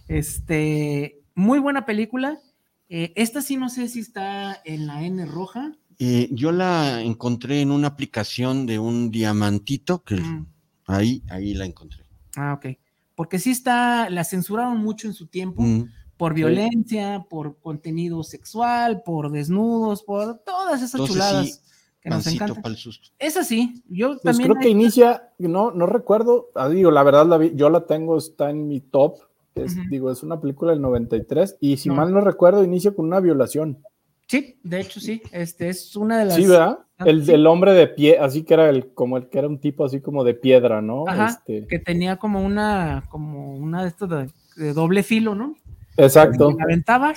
este 0.09 1.23
muy 1.35 1.59
buena 1.59 1.87
película. 1.87 2.39
Eh, 2.89 3.13
esta 3.17 3.41
sí 3.41 3.57
no 3.57 3.69
sé 3.69 3.89
si 3.89 4.01
está 4.01 4.61
en 4.65 4.87
la 4.87 5.05
N 5.05 5.25
roja. 5.27 5.73
Eh, 5.99 6.29
yo 6.33 6.53
la 6.53 7.01
encontré 7.03 7.61
en 7.61 7.71
una 7.71 7.89
aplicación 7.89 8.67
de 8.67 8.79
un 8.79 9.11
diamantito 9.11 10.03
que 10.03 10.17
mm. 10.17 10.47
Ahí, 10.87 11.23
ahí 11.29 11.55
la 11.55 11.65
encontré. 11.67 12.05
Ah, 12.37 12.55
ok 12.55 12.77
porque 13.15 13.39
sí 13.39 13.51
está, 13.51 14.11
la 14.11 14.25
censuraron 14.25 14.79
mucho 14.79 15.07
en 15.07 15.15
su 15.15 15.27
tiempo. 15.27 15.63
Mm. 15.63 15.89
Por 16.17 16.33
violencia, 16.33 17.27
por 17.29 17.59
contenido 17.59 18.23
sexual, 18.23 19.03
por 19.03 19.33
desnudos, 19.33 20.05
por 20.05 20.39
todas 20.39 20.81
esas 20.81 21.05
chuladas 21.05 21.65
que 22.01 22.09
nos 22.09 22.25
encantan. 22.29 22.63
Es 23.19 23.37
así, 23.37 23.83
yo 23.89 24.19
pues 24.23 24.39
creo 24.39 24.55
que 24.55 24.69
inicia, 24.69 25.33
no, 25.39 25.73
no 25.73 25.87
recuerdo, 25.87 26.51
ah, 26.55 26.69
digo, 26.69 26.93
la 26.93 27.03
verdad 27.03 27.27
la 27.27 27.45
yo 27.45 27.69
la 27.69 27.87
tengo, 27.87 28.17
está 28.17 28.49
en 28.51 28.69
mi 28.69 28.81
top, 28.81 29.19
digo, 29.91 30.09
es 30.09 30.23
una 30.23 30.41
película 30.41 30.71
del 30.71 30.83
93, 30.83 31.57
y 31.59 31.79
si 31.79 31.91
mal 31.91 32.13
no 32.13 32.21
recuerdo, 32.21 32.63
inicia 32.63 32.95
con 32.95 33.07
una 33.07 33.19
violación. 33.19 33.83
Sí, 34.27 34.59
de 34.63 34.81
hecho 34.81 35.01
sí, 35.01 35.23
este 35.33 35.69
es 35.69 35.95
una 35.97 36.19
de 36.19 36.25
las... 36.27 36.37
Sí, 36.37 36.47
¿verdad? 36.47 36.79
Ah, 36.99 37.05
el, 37.07 37.47
hombre 37.47 37.73
de 37.73 37.89
pie, 37.89 38.19
así 38.19 38.45
que 38.45 38.55
era 38.55 38.71
el, 38.71 38.95
como 38.95 39.17
el 39.17 39.29
que 39.29 39.39
era 39.39 39.49
un 39.49 39.59
tipo 39.59 39.85
así 39.85 40.01
como 40.01 40.25
de 40.25 40.35
piedra, 40.35 40.81
¿no? 40.81 41.05
este... 41.09 41.67
que 41.67 41.79
tenía 41.79 42.17
como 42.17 42.43
una, 42.43 43.05
como 43.11 43.55
una 43.55 43.83
de 43.83 43.89
estos 43.89 44.09
de, 44.57 44.73
doble 44.73 45.03
filo, 45.03 45.35
¿no? 45.35 45.57
Exacto. 45.97 46.55
La 46.57 46.65
aventaba 46.65 47.13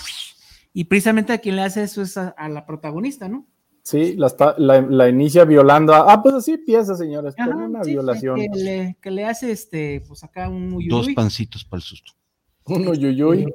y 0.73 0.83
precisamente 0.85 1.33
a 1.33 1.37
quien 1.37 1.55
le 1.55 1.61
hace 1.61 1.83
eso 1.83 2.01
es 2.01 2.17
a, 2.17 2.49
la 2.49 2.65
protagonista, 2.65 3.29
¿no? 3.29 3.47
Sí, 3.83 4.17
la, 4.17 4.35
la, 4.57 5.07
inicia 5.07 5.45
violando. 5.45 5.93
ah, 5.93 6.21
pues 6.21 6.35
así 6.35 6.51
empieza, 6.51 6.93
señores, 6.95 7.35
con 7.35 7.53
una 7.53 7.81
violación. 7.83 8.35
Que 8.35 8.49
le, 8.53 8.97
que 9.01 9.11
le, 9.11 9.25
hace 9.25 9.51
este, 9.51 10.03
pues 10.07 10.23
acá 10.25 10.49
un 10.49 10.73
uyuyuy. 10.73 10.89
Dos 10.89 11.07
pancitos 11.15 11.63
para 11.63 11.79
el 11.79 11.83
susto. 11.83 12.11
Un 12.65 12.87
uyuyuy. 12.87 13.47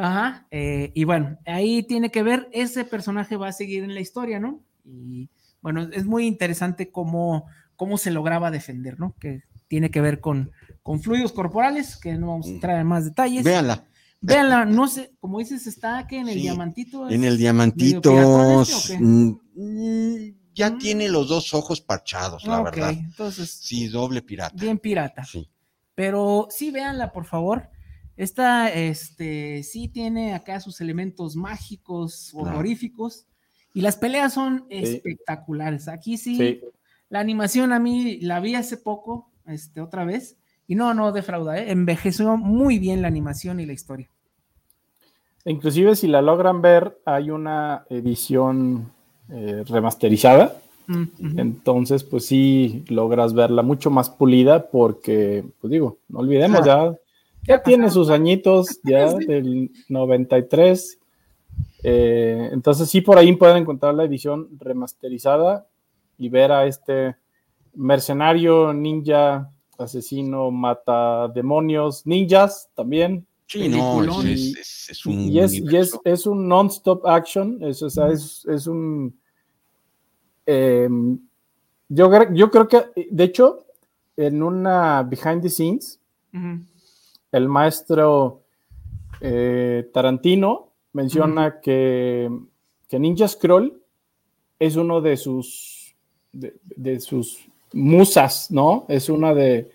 Ajá, 0.00 0.46
eh, 0.52 0.92
y 0.94 1.02
bueno, 1.02 1.38
ahí 1.44 1.82
tiene 1.82 2.12
que 2.12 2.22
ver, 2.22 2.48
ese 2.52 2.84
personaje 2.84 3.36
va 3.36 3.48
a 3.48 3.52
seguir 3.52 3.82
en 3.82 3.94
la 3.94 4.00
historia, 4.00 4.38
¿no? 4.38 4.62
Y 4.84 5.28
bueno, 5.60 5.88
es 5.92 6.04
muy 6.04 6.24
interesante 6.24 6.92
cómo, 6.92 7.46
cómo 7.74 7.98
se 7.98 8.12
lograba 8.12 8.52
defender, 8.52 9.00
¿no? 9.00 9.16
Que 9.18 9.42
tiene 9.66 9.90
que 9.90 10.00
ver 10.00 10.20
con, 10.20 10.52
con 10.84 11.02
fluidos 11.02 11.32
corporales, 11.32 11.96
que 11.96 12.14
no 12.14 12.28
vamos 12.28 12.46
a 12.46 12.50
entrar 12.50 12.80
en 12.80 12.86
más 12.86 13.06
detalles. 13.06 13.42
Véanla. 13.42 13.86
Véanla, 14.20 14.64
no 14.66 14.86
sé, 14.86 15.14
como 15.18 15.40
dices, 15.40 15.66
está 15.66 16.06
que 16.06 16.18
en 16.18 16.28
el 16.28 16.42
diamantito. 16.42 17.10
En 17.10 17.24
el 17.24 17.36
diamantito. 17.36 18.62
Este, 18.62 19.00
mm, 19.00 19.36
ya 20.54 20.70
mm. 20.70 20.78
tiene 20.78 21.08
los 21.08 21.28
dos 21.28 21.54
ojos 21.54 21.80
parchados, 21.80 22.44
la 22.44 22.62
verdad. 22.62 22.90
Entonces. 22.90 23.50
Sí, 23.50 23.88
doble 23.88 24.22
pirata. 24.22 24.54
Bien 24.56 24.78
pirata. 24.78 25.24
Sí. 25.24 25.50
Pero 25.96 26.46
sí, 26.50 26.70
véanla, 26.70 27.10
por 27.10 27.24
favor. 27.24 27.68
Esta, 28.18 28.68
este, 28.72 29.62
sí 29.62 29.86
tiene 29.86 30.34
acá 30.34 30.58
sus 30.58 30.80
elementos 30.80 31.36
mágicos, 31.36 32.34
horroríficos. 32.34 33.26
Y 33.72 33.80
las 33.80 33.96
peleas 33.96 34.34
son 34.34 34.66
espectaculares. 34.70 35.86
Aquí 35.86 36.16
sí, 36.16 36.60
la 37.10 37.20
animación 37.20 37.72
a 37.72 37.78
mí 37.78 38.18
la 38.20 38.40
vi 38.40 38.56
hace 38.56 38.76
poco, 38.76 39.30
este, 39.46 39.80
otra 39.80 40.04
vez, 40.04 40.36
y 40.66 40.74
no, 40.74 40.94
no 40.94 41.12
defrauda, 41.12 41.58
¿eh? 41.58 41.70
envejeció 41.70 42.36
muy 42.36 42.80
bien 42.80 43.02
la 43.02 43.08
animación 43.08 43.60
y 43.60 43.66
la 43.66 43.72
historia. 43.72 44.10
Inclusive 45.44 45.94
si 45.94 46.08
la 46.08 46.20
logran 46.20 46.60
ver, 46.60 46.98
hay 47.04 47.30
una 47.30 47.84
edición 47.88 48.90
eh, 49.30 49.62
remasterizada. 49.64 50.56
Mm, 50.88 51.38
Entonces, 51.38 52.02
pues 52.02 52.26
sí, 52.26 52.84
logras 52.88 53.32
verla 53.32 53.62
mucho 53.62 53.90
más 53.90 54.10
pulida 54.10 54.68
porque, 54.70 55.44
pues 55.60 55.70
digo, 55.70 55.98
no 56.08 56.18
olvidemos, 56.18 56.66
ya, 56.66 56.92
ya 57.42 57.62
tiene 57.62 57.90
sus 57.90 58.10
añitos, 58.10 58.80
ya 58.84 59.12
del 59.14 59.70
93. 59.88 60.98
Eh, 61.84 62.48
entonces 62.52 62.90
sí, 62.90 63.00
por 63.00 63.18
ahí 63.18 63.34
pueden 63.36 63.58
encontrar 63.58 63.94
la 63.94 64.04
edición 64.04 64.48
remasterizada 64.58 65.66
y 66.18 66.28
ver 66.28 66.52
a 66.52 66.66
este 66.66 67.16
mercenario 67.74 68.72
ninja 68.72 69.50
asesino, 69.78 70.50
mata 70.50 71.28
demonios, 71.28 72.04
ninjas 72.06 72.68
también. 72.74 73.26
Sí, 73.46 73.68
no, 73.68 74.04
y, 74.24 74.54
es, 74.58 75.06
un 75.06 75.20
y 75.20 75.38
es, 75.38 76.26
un 76.26 76.48
non-stop 76.48 77.06
action, 77.06 77.58
es, 77.62 77.80
es, 77.82 78.66
un... 78.66 79.18
Em, 80.44 81.18
yo, 81.88 82.10
yo 82.34 82.50
creo 82.50 82.68
que, 82.68 83.08
de 83.10 83.24
hecho, 83.24 83.64
en 84.18 84.42
una 84.42 85.02
behind 85.02 85.40
the 85.40 85.48
scenes, 85.48 85.98
el 87.32 87.48
maestro 87.48 88.42
eh, 89.20 89.88
Tarantino 89.92 90.72
menciona 90.92 91.60
que, 91.60 92.30
que, 92.88 92.98
Ninja 92.98 93.28
Scroll 93.28 93.82
es 94.58 94.76
uno 94.76 95.00
de 95.00 95.16
sus, 95.16 95.94
de 96.32 97.00
sus 97.00 97.48
musas, 97.72 98.50
¿no? 98.50 98.86
Es 98.88 99.08
una 99.08 99.34
de, 99.34 99.70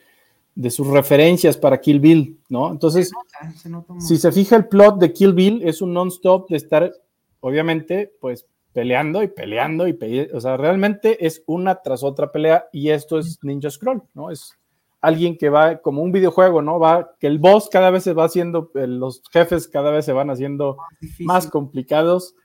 sus 0.69 0.87
referencias 0.87 1.57
para 1.57 1.79
Kill 1.79 1.99
Bill, 1.99 2.39
¿no? 2.49 2.71
Entonces, 2.71 3.11
si 3.99 4.17
se 4.17 4.31
fija 4.31 4.55
el 4.55 4.67
plot 4.67 4.99
de 4.99 5.13
Kill 5.13 5.33
Bill, 5.33 5.61
es 5.63 5.81
un 5.81 5.93
non-stop 5.93 6.49
de 6.49 6.57
estar, 6.57 6.91
obviamente, 7.39 8.13
pues 8.19 8.45
peleando 8.71 9.21
y 9.23 9.27
peleando 9.27 9.87
y 9.87 9.93
peleando. 9.93 10.37
O 10.37 10.41
sea, 10.41 10.57
realmente 10.57 11.25
es 11.25 11.43
una 11.45 11.81
tras 11.81 12.03
otra 12.03 12.31
pelea 12.31 12.67
y 12.71 12.89
esto 12.89 13.19
es 13.19 13.39
Ninja 13.43 13.69
Scroll, 13.69 14.03
¿no? 14.13 14.31
Es 14.31 14.53
alguien 15.03 15.37
que 15.37 15.49
va 15.49 15.81
como 15.81 16.01
un 16.01 16.13
videojuego, 16.13 16.61
¿no? 16.61 16.79
Va, 16.79 17.11
que 17.19 17.27
el 17.27 17.37
boss 17.37 17.67
cada 17.69 17.89
vez 17.89 18.03
se 18.03 18.13
va 18.13 18.23
haciendo, 18.23 18.71
eh, 18.75 18.87
los 18.87 19.21
jefes 19.33 19.67
cada 19.67 19.91
vez 19.91 20.05
se 20.05 20.13
van 20.13 20.29
haciendo 20.29 20.77
más 21.19 21.47
complicados, 21.47 22.35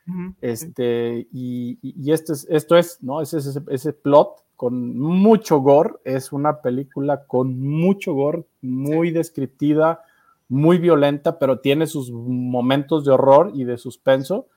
este, 0.41 1.29
y, 1.33 1.79
y, 1.83 2.11
esto, 2.11 2.33
es, 2.33 2.49
esto 2.51 2.77
es, 2.77 2.99
¿no? 3.01 3.21
Ese, 3.23 3.39
ese, 3.39 3.61
ese 3.69 3.93
plot 3.93 4.43
con 4.57 4.99
mucho 4.99 5.61
gore, 5.61 5.95
es 6.03 6.33
una 6.33 6.61
película 6.61 7.27
con 7.27 7.61
mucho 7.61 8.13
gore, 8.15 8.45
muy 8.61 9.13
descriptiva, 9.13 10.03
muy 10.49 10.79
violenta, 10.79 11.39
pero 11.39 11.61
tiene 11.61 11.87
sus 11.87 12.11
momentos 12.11 13.05
de 13.05 13.13
horror 13.13 13.53
y 13.55 13.63
de 13.63 13.79
suspenso. 13.79 14.49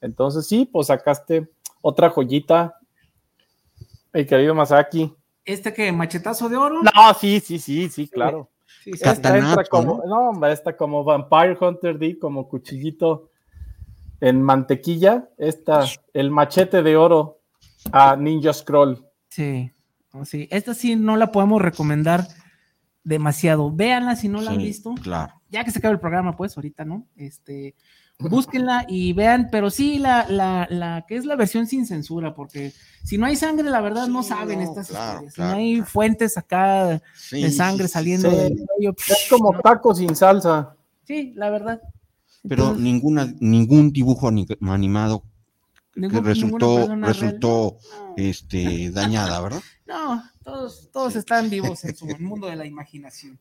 Entonces 0.00 0.46
sí, 0.46 0.64
pues 0.72 0.86
sacaste 0.86 1.50
otra 1.82 2.08
joyita, 2.08 2.78
mi 4.14 4.24
querido 4.24 4.54
Masaki. 4.54 5.14
¿Este 5.44 5.72
que 5.72 5.90
machetazo 5.92 6.48
de 6.48 6.56
oro? 6.56 6.82
No, 6.82 7.14
sí, 7.18 7.40
sí, 7.40 7.58
sí, 7.58 7.88
sí, 7.88 8.08
claro. 8.08 8.50
esta 8.86 9.36
entra 9.36 9.64
como, 9.64 10.02
no, 10.06 10.30
hombre, 10.30 10.52
esta 10.52 10.76
como 10.76 11.04
Vampire 11.04 11.56
Hunter 11.60 11.98
D, 11.98 12.18
como 12.18 12.48
cuchillito 12.48 13.30
en 14.20 14.40
mantequilla. 14.40 15.28
Esta, 15.36 15.84
el 16.12 16.30
machete 16.30 16.82
de 16.82 16.96
oro 16.96 17.40
a 17.90 18.16
Ninja 18.16 18.52
Scroll. 18.52 19.04
Sí, 19.28 19.72
sí. 20.24 20.48
Esta 20.50 20.74
sí 20.74 20.94
no 20.94 21.16
la 21.16 21.32
podemos 21.32 21.60
recomendar 21.60 22.26
demasiado. 23.02 23.72
Véanla 23.72 24.14
si 24.14 24.28
no 24.28 24.40
la 24.40 24.52
han 24.52 24.58
visto. 24.58 24.94
Claro. 25.02 25.34
Ya 25.50 25.64
que 25.64 25.70
se 25.72 25.78
acaba 25.78 25.92
el 25.92 26.00
programa, 26.00 26.36
pues, 26.36 26.56
ahorita, 26.56 26.84
¿no? 26.84 27.06
Este, 27.16 27.74
búsquenla 28.18 28.86
y 28.88 29.12
vean, 29.12 29.48
pero 29.50 29.70
sí 29.70 29.98
la, 29.98 30.26
la, 30.28 30.66
la 30.70 31.04
que 31.08 31.16
es 31.16 31.24
la 31.24 31.36
versión 31.36 31.66
sin 31.66 31.86
censura, 31.86 32.34
porque 32.34 32.72
si 33.04 33.18
no 33.18 33.26
hay 33.26 33.36
sangre, 33.36 33.68
la 33.68 33.80
verdad 33.80 34.06
no 34.06 34.22
saben 34.22 34.60
estas 34.60 34.90
historias. 34.90 35.34
si 35.34 35.40
no 35.40 35.52
hay 35.52 35.80
fuentes 35.82 36.36
acá 36.38 37.00
de 37.30 37.50
sangre 37.50 37.88
saliendo 37.88 38.30
del 38.30 38.64
Es 39.08 39.26
como 39.28 39.58
taco 39.60 39.94
sin 39.94 40.14
salsa. 40.14 40.76
Sí, 41.04 41.32
la 41.34 41.50
verdad. 41.50 41.82
Pero 42.48 42.74
ninguna, 42.74 43.32
ningún 43.40 43.92
dibujo 43.92 44.28
animado 44.28 45.24
que 45.94 46.20
resultó, 46.20 46.88
resultó 46.96 47.76
este, 48.16 48.90
dañada, 48.90 49.40
¿verdad? 49.40 49.62
No, 49.84 50.22
todos, 50.42 50.88
todos 50.90 51.16
están 51.16 51.50
vivos 51.50 51.84
en 51.84 51.94
su 51.94 52.06
mundo 52.18 52.46
de 52.46 52.56
la 52.56 52.64
imaginación. 52.64 53.38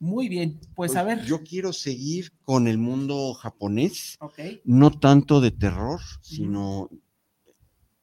Muy 0.00 0.30
bien, 0.30 0.58
pues, 0.74 0.96
a 0.96 1.04
pues 1.04 1.18
ver. 1.18 1.26
Yo 1.26 1.42
quiero 1.42 1.74
seguir 1.74 2.32
con 2.42 2.66
el 2.66 2.78
mundo 2.78 3.34
japonés, 3.34 4.18
no 4.64 4.98
tanto 4.98 5.42
de 5.42 5.50
terror, 5.50 6.00
sino 6.22 6.88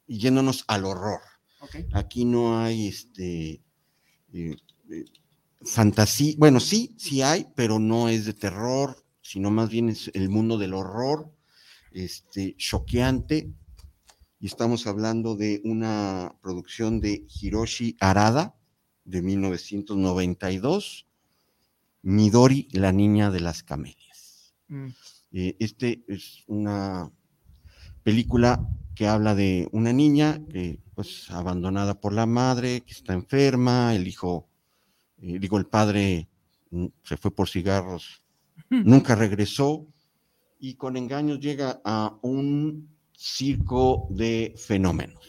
yéndonos 0.06 0.64
al 0.68 0.86
horror. 0.86 1.22
Aquí 1.94 2.24
no 2.24 2.60
hay 2.60 2.88
este 2.88 3.64
eh, 4.32 4.56
eh, 4.92 5.06
fantasía, 5.64 6.36
bueno, 6.38 6.60
sí, 6.60 6.94
sí 6.98 7.24
hay, 7.24 7.48
pero 7.56 7.80
no 7.80 8.10
es 8.10 8.26
de 8.26 8.34
terror, 8.34 9.04
sino 9.22 9.50
más 9.50 9.72
bien 9.72 9.90
es 9.90 10.12
el 10.14 10.30
mundo 10.30 10.60
del 10.60 10.76
horror, 10.76 11.34
este, 11.92 12.56
choqueante, 12.58 13.52
y 14.40 14.46
estamos 14.46 14.86
hablando 14.86 15.36
de 15.36 15.62
una 15.64 16.36
producción 16.44 17.02
de 17.02 17.26
Hiroshi 17.42 17.98
Arada 18.00 18.56
de 19.04 19.24
1992, 19.24 21.07
Midori, 22.02 22.68
la 22.72 22.92
niña 22.92 23.32
de 23.32 23.40
las 23.40 23.64
camelias. 23.64 24.56
Mm. 24.68 24.88
Eh, 25.32 25.56
este 25.60 26.04
es 26.08 26.44
una 26.48 27.12
película 28.04 28.66
que 28.96 29.08
habla 29.08 29.36
de 29.36 29.68
una 29.72 29.94
niña 29.94 30.42
que 30.50 30.80
pues 30.96 31.30
abandonada 31.30 32.00
por 32.00 32.14
la 32.14 32.26
madre, 32.26 32.82
que 32.82 32.94
está 32.94 33.14
enferma, 33.14 33.94
el 33.94 34.08
hijo, 34.08 34.50
eh, 35.22 35.38
digo, 35.40 35.58
el 35.58 35.68
padre 35.68 36.28
mm, 36.72 36.88
se 37.04 37.18
fue 37.18 37.30
por 37.30 37.48
cigarros, 37.50 38.24
nunca 38.70 39.14
regresó 39.14 39.86
y 40.60 40.74
con 40.76 40.98
engaños 40.98 41.40
llega 41.40 41.80
a 41.84 42.18
un 42.24 42.90
circo 43.16 44.08
de 44.10 44.56
fenómenos. 44.58 45.28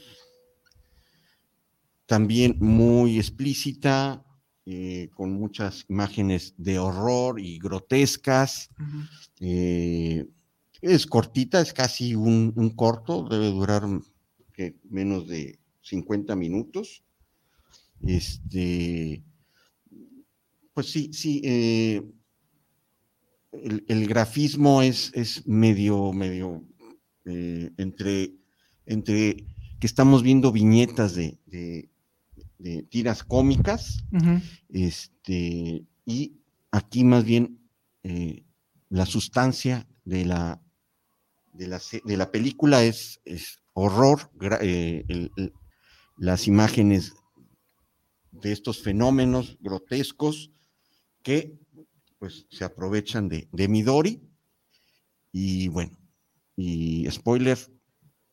También 2.06 2.56
muy 2.60 3.18
explícita, 3.18 4.24
eh, 4.70 5.08
con 5.14 5.32
muchas 5.32 5.86
imágenes 5.88 6.52
de 6.58 6.78
horror 6.78 7.40
y 7.40 7.58
grotescas. 7.58 8.68
Eh, 9.40 10.26
es 10.82 11.06
cortita, 11.06 11.62
es 11.62 11.72
casi 11.72 12.14
un, 12.14 12.52
corto, 12.76 13.26
debe 13.30 13.50
durar 13.50 13.84
menos 14.90 15.26
de 15.26 15.58
50 15.80 16.36
minutos. 16.36 17.02
Este, 18.06 19.24
pues 20.74 20.90
sí, 20.92 21.14
sí, 21.14 21.40
eh, 21.44 22.02
el, 23.52 24.06
grafismo 24.06 24.82
es, 24.82 25.10
es 25.14 25.46
medio, 25.46 26.12
medio 26.12 26.62
entre, 27.24 28.34
entre 28.84 29.46
que 29.80 29.86
estamos 29.86 30.22
viendo 30.22 30.52
viñetas 30.52 31.14
de, 31.14 31.88
tiras 32.88 33.22
cómicas, 33.22 34.04
este, 34.68 35.86
y 36.04 36.40
aquí 36.70 37.04
más 37.04 37.24
bien 37.24 37.60
eh, 38.02 38.44
la 38.88 39.06
sustancia 39.06 39.86
de 40.04 40.24
la, 40.24 40.60
de 41.52 41.68
la, 41.68 41.80
de 42.04 42.16
la 42.16 42.30
película 42.30 42.82
es, 42.82 43.20
es 43.24 43.58
horror, 43.74 44.30
eh, 44.60 45.04
las 46.16 46.48
imágenes 46.48 47.14
de 48.32 48.52
estos 48.52 48.82
fenómenos 48.82 49.56
grotescos 49.60 50.50
que 51.22 51.58
pues 52.18 52.46
se 52.50 52.64
aprovechan 52.64 53.28
de, 53.28 53.48
de 53.52 53.68
Midori 53.68 54.20
y 55.32 55.68
bueno, 55.68 55.96
y 56.56 57.08
spoiler, 57.10 57.58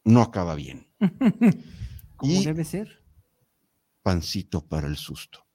no 0.04 0.22
acaba 0.22 0.56
bien. 0.56 0.88
Como 2.16 2.42
debe 2.42 2.64
ser. 2.64 3.05
Pancito 4.06 4.64
para 4.64 4.86
el 4.86 4.98
susto. 4.98 5.48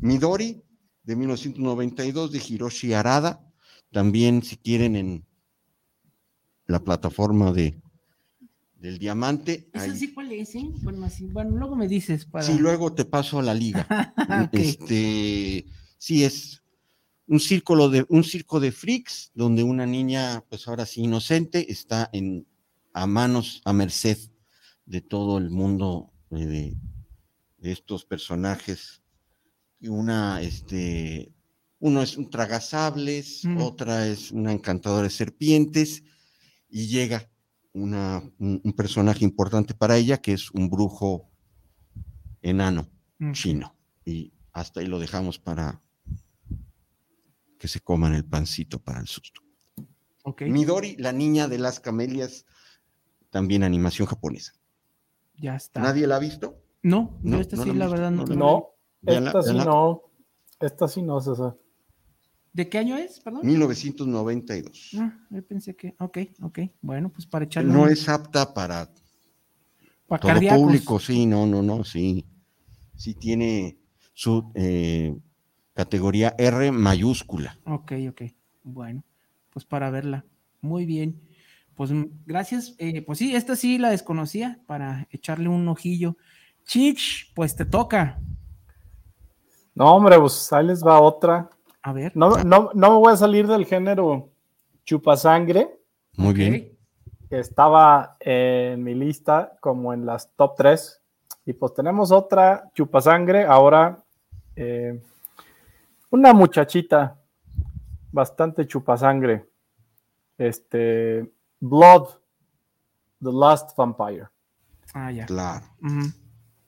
Midori, 0.00 0.62
de 1.02 1.16
1992, 1.16 2.30
de 2.30 2.40
Hiroshi 2.48 2.92
Arada, 2.92 3.44
también 3.90 4.44
si 4.44 4.56
quieren 4.56 4.94
en 4.94 5.26
la 6.68 6.78
plataforma 6.84 7.50
de 7.50 7.82
del 8.76 8.98
diamante. 9.00 9.68
¿Eso 9.72 9.96
sí 9.96 10.14
cuál 10.14 10.30
es? 10.30 10.54
Eh? 10.54 10.70
Bueno, 10.82 11.06
así, 11.06 11.26
bueno, 11.26 11.56
luego 11.56 11.74
me 11.74 11.88
dices. 11.88 12.24
Para... 12.24 12.44
Sí, 12.44 12.56
luego 12.56 12.92
te 12.92 13.04
paso 13.04 13.40
a 13.40 13.42
la 13.42 13.54
liga. 13.54 13.84
Este, 14.52 15.66
sí, 15.98 16.22
es 16.22 16.62
un 17.26 17.40
círculo 17.40 17.88
de, 17.88 18.06
un 18.08 18.22
circo 18.22 18.60
de 18.60 18.70
freaks, 18.70 19.32
donde 19.34 19.64
una 19.64 19.86
niña, 19.86 20.44
pues 20.48 20.68
ahora 20.68 20.86
sí, 20.86 21.02
inocente, 21.02 21.72
está 21.72 22.08
en, 22.12 22.46
a 22.92 23.08
manos, 23.08 23.60
a 23.64 23.72
merced 23.72 24.18
de 24.84 25.00
todo 25.00 25.38
el 25.38 25.50
mundo 25.50 26.12
de, 26.30 26.76
estos 27.72 28.04
personajes. 28.04 29.02
Y 29.78 29.88
una, 29.88 30.40
este, 30.40 31.32
uno 31.78 32.02
es 32.02 32.16
un 32.16 32.30
tragasables, 32.30 33.44
mm. 33.44 33.58
otra 33.60 34.06
es 34.06 34.32
una 34.32 34.52
encantadora 34.52 35.04
de 35.04 35.10
serpientes, 35.10 36.02
y 36.68 36.86
llega 36.86 37.30
una, 37.72 38.22
un, 38.38 38.72
personaje 38.76 39.24
importante 39.24 39.74
para 39.74 39.96
ella, 39.96 40.18
que 40.18 40.32
es 40.32 40.50
un 40.50 40.70
brujo 40.70 41.30
enano 42.42 42.90
mm. 43.18 43.32
chino. 43.32 43.76
Y 44.04 44.32
hasta 44.52 44.80
ahí 44.80 44.86
lo 44.86 44.98
dejamos 44.98 45.38
para 45.38 45.82
que 47.58 47.68
se 47.68 47.80
coman 47.80 48.14
el 48.14 48.24
pancito 48.24 48.78
para 48.78 49.00
el 49.00 49.06
susto. 49.06 49.42
Midori, 50.40 50.96
la 50.96 51.12
niña 51.12 51.46
de 51.46 51.58
las 51.58 51.78
camelias, 51.78 52.46
también 53.30 53.62
animación 53.62 54.08
japonesa. 54.08 54.54
Ya 55.36 55.54
está. 55.56 55.80
¿Nadie 55.80 56.06
la 56.06 56.16
ha 56.16 56.18
visto? 56.18 56.65
No, 56.86 57.18
no 57.20 57.40
esta 57.40 57.56
sí, 57.56 57.72
la, 57.72 57.88
verdad, 57.88 58.12
no. 58.12 58.24
No, 58.26 58.68
esta 59.04 59.42
sí 59.42 59.54
no. 59.54 60.02
Esta 60.60 60.86
sí 60.86 61.02
no, 61.02 61.20
César. 61.20 61.56
¿De 62.52 62.68
qué 62.68 62.78
año 62.78 62.96
es, 62.96 63.18
perdón? 63.18 63.40
1992. 63.44 64.92
Ah, 64.96 65.18
yo 65.28 65.44
pensé 65.44 65.74
que, 65.74 65.96
ok, 65.98 66.18
ok, 66.42 66.60
bueno, 66.80 67.10
pues 67.10 67.26
para 67.26 67.44
echarle. 67.44 67.72
No 67.72 67.88
es 67.88 68.08
apta 68.08 68.54
para, 68.54 68.88
para 70.06 70.38
todo 70.38 70.56
público, 70.56 71.00
sí, 71.00 71.26
no, 71.26 71.44
no, 71.44 71.60
no, 71.60 71.82
sí. 71.82 72.24
Sí 72.94 73.14
tiene 73.14 73.80
su 74.14 74.52
eh, 74.54 75.18
categoría 75.74 76.36
R 76.38 76.70
mayúscula. 76.70 77.58
Ok, 77.66 77.94
ok, 78.10 78.22
bueno, 78.62 79.02
pues 79.50 79.64
para 79.64 79.90
verla. 79.90 80.24
Muy 80.60 80.86
bien. 80.86 81.20
Pues 81.74 81.90
gracias. 82.24 82.76
Eh, 82.78 83.02
pues 83.02 83.18
sí, 83.18 83.34
esta 83.34 83.56
sí 83.56 83.76
la 83.76 83.90
desconocía 83.90 84.60
para 84.66 85.08
echarle 85.10 85.48
un 85.48 85.66
ojillo. 85.66 86.16
Chich, 86.66 87.32
pues 87.34 87.54
te 87.54 87.64
toca. 87.64 88.18
No, 89.74 89.94
hombre, 89.94 90.18
pues 90.18 90.52
ahí 90.52 90.66
les 90.66 90.84
va 90.84 91.00
otra. 91.00 91.48
A 91.82 91.92
ver. 91.92 92.16
No, 92.16 92.42
no, 92.44 92.70
no 92.74 92.90
me 92.90 92.96
voy 92.96 93.12
a 93.12 93.16
salir 93.16 93.46
del 93.46 93.64
género 93.64 94.30
chupasangre. 94.84 95.78
Muy 96.16 96.34
bien. 96.34 96.72
Estaba 97.30 98.16
en 98.20 98.82
mi 98.82 98.94
lista 98.94 99.56
como 99.60 99.92
en 99.92 100.06
las 100.06 100.30
top 100.34 100.54
3. 100.56 101.02
Y 101.44 101.52
pues 101.52 101.74
tenemos 101.74 102.10
otra 102.10 102.70
chupasangre. 102.74 103.44
Ahora, 103.44 104.02
eh, 104.56 105.00
una 106.10 106.32
muchachita 106.32 107.16
bastante 108.10 108.66
chupasangre. 108.66 109.48
Este, 110.38 111.30
Blood, 111.60 112.08
The 113.22 113.30
Last 113.32 113.76
Vampire. 113.76 114.28
Ah, 114.94 115.12
ya. 115.12 115.26
Claro. 115.26 115.66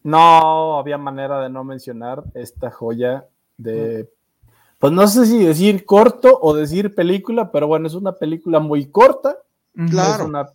No 0.08 0.78
había 0.78 0.98
manera 0.98 1.40
de 1.40 1.50
no 1.50 1.64
mencionar 1.64 2.24
esta 2.34 2.70
joya 2.70 3.26
de 3.56 4.08
pues 4.78 4.92
no 4.92 5.06
sé 5.08 5.26
si 5.26 5.44
decir 5.44 5.84
corto 5.84 6.38
o 6.40 6.54
decir 6.54 6.94
película, 6.94 7.50
pero 7.50 7.66
bueno, 7.66 7.88
es 7.88 7.94
una 7.94 8.12
película 8.12 8.60
muy 8.60 8.86
corta. 8.86 9.36
Claro. 9.74 10.22
Es 10.22 10.28
una, 10.28 10.46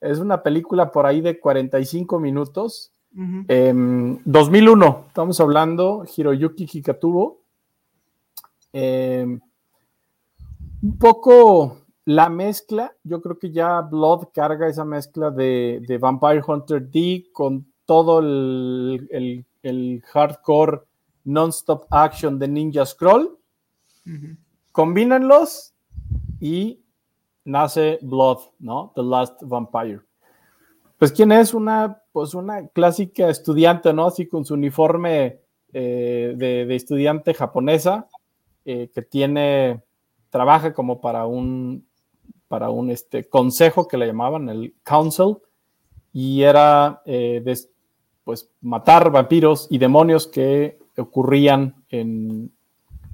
es 0.00 0.18
una 0.18 0.42
película 0.42 0.92
por 0.92 1.04
ahí 1.04 1.20
de 1.20 1.38
45 1.40 2.20
minutos. 2.20 2.92
2001, 3.12 4.86
em, 4.86 4.94
estamos 5.08 5.40
hablando, 5.40 6.04
Hiroyuki 6.16 6.68
Hikatubo. 6.72 7.40
Em, 8.72 9.40
un 10.82 10.98
poco 10.98 11.78
la 12.04 12.28
mezcla, 12.28 12.94
yo 13.02 13.20
creo 13.20 13.36
que 13.36 13.50
ya 13.50 13.80
Blood 13.80 14.28
carga 14.32 14.68
esa 14.68 14.84
mezcla 14.84 15.30
de, 15.30 15.98
Vampire 16.00 16.42
Hunter 16.46 16.88
D 16.88 17.26
con 17.32 17.69
todo 17.90 18.20
el, 18.20 19.08
el, 19.10 19.44
el 19.64 20.00
hardcore 20.12 20.82
non-stop 21.24 21.86
action 21.90 22.38
de 22.38 22.46
Ninja 22.46 22.86
Scroll 22.86 23.36
Combínenlos 24.70 25.74
y 26.40 26.78
nace 27.44 27.98
Blood, 28.00 28.38
¿no? 28.60 28.92
The 28.94 29.02
Last 29.02 29.42
Vampire. 29.42 30.02
Pues, 30.98 31.10
¿quién 31.10 31.32
es? 31.32 31.52
Una, 31.52 32.00
pues, 32.12 32.32
una 32.34 32.68
clásica 32.68 33.28
estudiante, 33.28 33.92
¿no? 33.92 34.06
Así 34.06 34.28
con 34.28 34.44
su 34.44 34.54
uniforme 34.54 35.40
eh, 35.72 36.34
de, 36.36 36.72
estudiante 36.76 37.34
japonesa, 37.34 38.06
eh, 38.64 38.88
que 38.94 39.02
tiene, 39.02 39.82
trabaja 40.28 40.72
como 40.72 41.00
para 41.00 41.26
un, 41.26 41.84
para 42.46 42.70
un 42.70 42.92
este, 42.92 43.28
consejo 43.28 43.88
que 43.88 43.96
le 43.96 44.06
llamaban 44.06 44.48
el 44.48 44.76
council, 44.84 45.38
y 46.12 46.42
era 46.42 47.02
eh, 47.04 47.40
pues 48.24 48.48
matar 48.60 49.10
vampiros 49.10 49.66
y 49.70 49.78
demonios 49.78 50.26
que 50.26 50.78
ocurrían 50.96 51.74
en, 51.88 52.52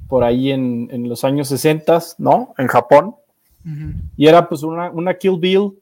por 0.09 0.25
ahí 0.25 0.51
en, 0.53 1.09
los 1.09 1.25
años 1.25 1.49
60, 1.49 1.99
¿no? 2.19 2.55
En 2.59 2.67
Japón. 2.67 3.17
Y 4.17 4.29
era 4.29 4.49
pues 4.49 4.63
una, 4.63 4.91
una 4.91 5.15
Kill 5.15 5.41
Bill, 5.41 5.73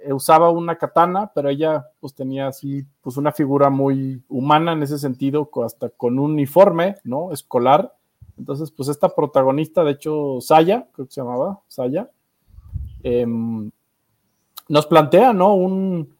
eh, 0.00 0.12
usaba 0.12 0.50
una 0.50 0.76
katana, 0.76 1.32
pero 1.34 1.48
ella 1.48 1.88
pues 1.98 2.14
tenía 2.14 2.46
así 2.46 2.84
pues 3.02 3.16
una 3.16 3.32
figura 3.32 3.68
muy 3.70 4.22
humana 4.28 4.72
en 4.72 4.84
ese 4.84 4.98
sentido, 4.98 5.50
hasta 5.64 5.88
con 5.88 6.20
un 6.20 6.32
uniforme, 6.32 6.96
¿no? 7.02 7.32
Escolar. 7.32 7.92
Entonces 8.38 8.70
pues 8.70 8.88
esta 8.88 9.08
protagonista, 9.08 9.82
de 9.82 9.92
hecho 9.92 10.38
Saya, 10.40 10.86
creo 10.92 11.06
que 11.06 11.12
se 11.12 11.20
llamaba 11.20 11.60
Saya, 11.66 12.08
em, 13.02 13.72
nos 14.68 14.86
plantea, 14.86 15.32
¿no? 15.32 15.54
Un, 15.54 16.14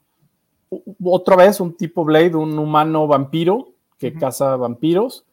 otra 1.04 1.36
vez 1.36 1.60
un 1.60 1.76
tipo 1.76 2.04
Blade, 2.04 2.34
un 2.34 2.58
humano 2.58 3.06
vampiro 3.06 3.68
que 3.98 4.12
caza 4.14 4.56
vampiros 4.56 5.24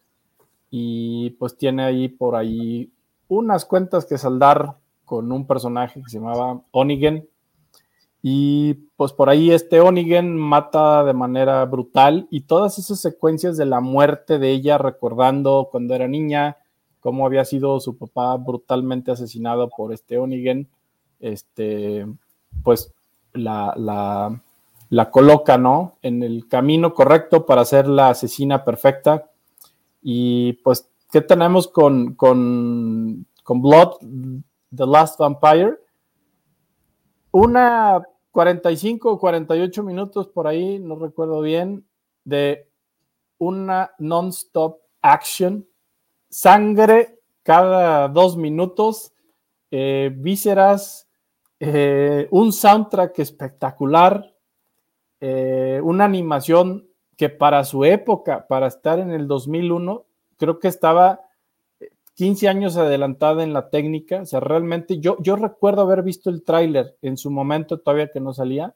y 0.70 1.32
pues 1.32 1.58
tiene 1.58 1.84
ahí 1.84 2.08
por 2.10 2.36
ahí 2.36 2.92
unas 3.28 3.66
cuentas 3.66 4.06
que 4.06 4.18
saldar 4.18 4.76
con 5.06 5.32
un 5.32 5.46
personaje 5.46 6.02
que 6.02 6.10
se 6.10 6.20
llamaba 6.20 6.62
Onigen. 6.72 7.28
Y 8.22 8.74
pues 8.98 9.14
por 9.14 9.30
ahí 9.30 9.52
este 9.52 9.80
Onigen 9.80 10.36
mata 10.36 11.04
de 11.04 11.14
manera 11.14 11.64
brutal 11.66 12.28
y 12.32 12.42
todas 12.42 12.80
esas 12.80 13.00
secuencias 13.00 13.56
de 13.56 13.68
la 13.68 13.82
muerte 13.82 14.40
de 14.40 14.52
ella 14.52 14.80
recordando 14.80 15.70
cuando 15.72 15.94
era 15.94 16.08
niña, 16.08 16.58
cómo 17.00 17.26
había 17.26 17.46
sido 17.46 17.80
su 17.80 17.98
papá 17.98 18.36
brutalmente 18.38 19.12
asesinado 19.12 19.70
por 19.70 19.94
este 19.94 20.18
Onigen, 20.18 20.68
este, 21.20 22.08
pues 22.64 22.92
la, 23.34 23.74
la, 23.78 24.42
la 24.90 25.10
coloca, 25.10 25.58
¿no? 25.58 25.98
En 26.02 26.24
el 26.24 26.48
camino 26.48 26.94
correcto 26.94 27.46
para 27.46 27.66
ser 27.66 27.88
la 27.88 28.10
asesina 28.10 28.64
perfecta 28.64 29.32
y 30.02 30.54
pues, 30.54 30.90
¿qué 31.12 31.22
tenemos 31.22 31.68
con, 31.68 32.14
con, 32.14 33.26
con 33.44 33.62
Blood, 33.62 33.98
The 34.76 34.86
Last 34.86 35.20
Vampire? 35.20 35.80
Una 37.32 38.02
45 38.32 39.12
o 39.12 39.18
48 39.18 39.82
minutos 39.82 40.28
por 40.28 40.46
ahí, 40.46 40.78
no 40.78 40.96
recuerdo 40.98 41.42
bien, 41.42 41.88
de 42.24 42.70
una 43.38 43.92
non-stop 43.98 44.80
action, 45.02 45.68
sangre 46.30 47.20
cada 47.44 48.08
dos 48.08 48.38
minutos, 48.38 49.14
eh, 49.72 50.12
vísceras, 50.16 51.08
eh, 51.60 52.28
un 52.32 52.52
soundtrack 52.52 53.18
espectacular, 53.20 54.35
eh, 55.22 55.80
una 55.84 56.06
animación 56.06 56.88
que 57.18 57.30
para 57.30 57.64
su 57.64 57.86
época, 57.86 58.48
para 58.48 58.68
estar 58.68 59.00
en 59.00 59.12
el 59.12 59.28
2001, 59.28 60.06
creo 60.38 60.60
que 60.60 60.68
estaba 60.68 61.22
15 62.16 62.48
años 62.48 62.78
adelantada 62.78 63.44
en 63.44 63.54
la 63.54 63.70
técnica. 63.70 64.22
O 64.22 64.26
sea, 64.26 64.40
realmente 64.40 65.00
yo, 65.00 65.18
yo 65.22 65.36
recuerdo 65.36 65.82
haber 65.82 66.02
visto 66.02 66.30
el 66.30 66.44
tráiler 66.44 66.98
en 67.02 67.18
su 67.18 67.30
momento, 67.30 67.80
todavía 67.80 68.12
que 68.12 68.20
no 68.20 68.34
salía, 68.34 68.74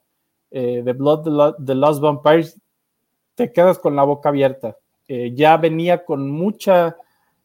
eh, 0.50 0.82
de 0.84 0.92
Blood 0.92 1.56
the, 1.64 1.74
Lost 1.74 2.00
Vampires. 2.00 2.60
Te 3.34 3.52
quedas 3.52 3.78
con 3.78 3.96
la 3.96 4.02
boca 4.02 4.28
abierta. 4.28 4.76
Eh, 5.08 5.32
ya 5.34 5.56
venía 5.56 6.04
con 6.04 6.30
mucha 6.30 6.96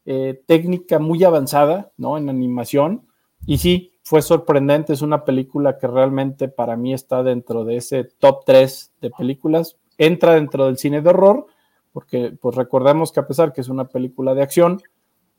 eh, 0.05 0.41
técnica 0.45 0.99
muy 0.99 1.23
avanzada, 1.23 1.91
¿no? 1.97 2.17
En 2.17 2.29
animación. 2.29 3.07
Y 3.45 3.57
sí, 3.57 3.94
fue 4.05 4.21
sorprendente. 4.21 4.93
Es 4.93 5.01
una 5.01 5.25
película 5.25 5.77
que 5.77 5.87
realmente 5.87 6.47
para 6.47 6.77
mí 6.77 6.93
está 6.93 7.23
dentro 7.23 7.65
de 7.65 7.77
ese 7.77 8.03
top 8.03 8.45
3 8.45 8.91
de 9.01 9.09
películas 9.09 9.77
entra 9.97 10.35
dentro 10.35 10.65
del 10.65 10.77
cine 10.77 11.01
de 11.01 11.09
horror, 11.09 11.47
porque 11.93 12.37
pues 12.39 12.55
recordemos 12.55 13.11
que 13.11 13.19
a 13.19 13.27
pesar 13.27 13.53
que 13.53 13.61
es 13.61 13.69
una 13.69 13.85
película 13.85 14.33
de 14.33 14.41
acción, 14.41 14.81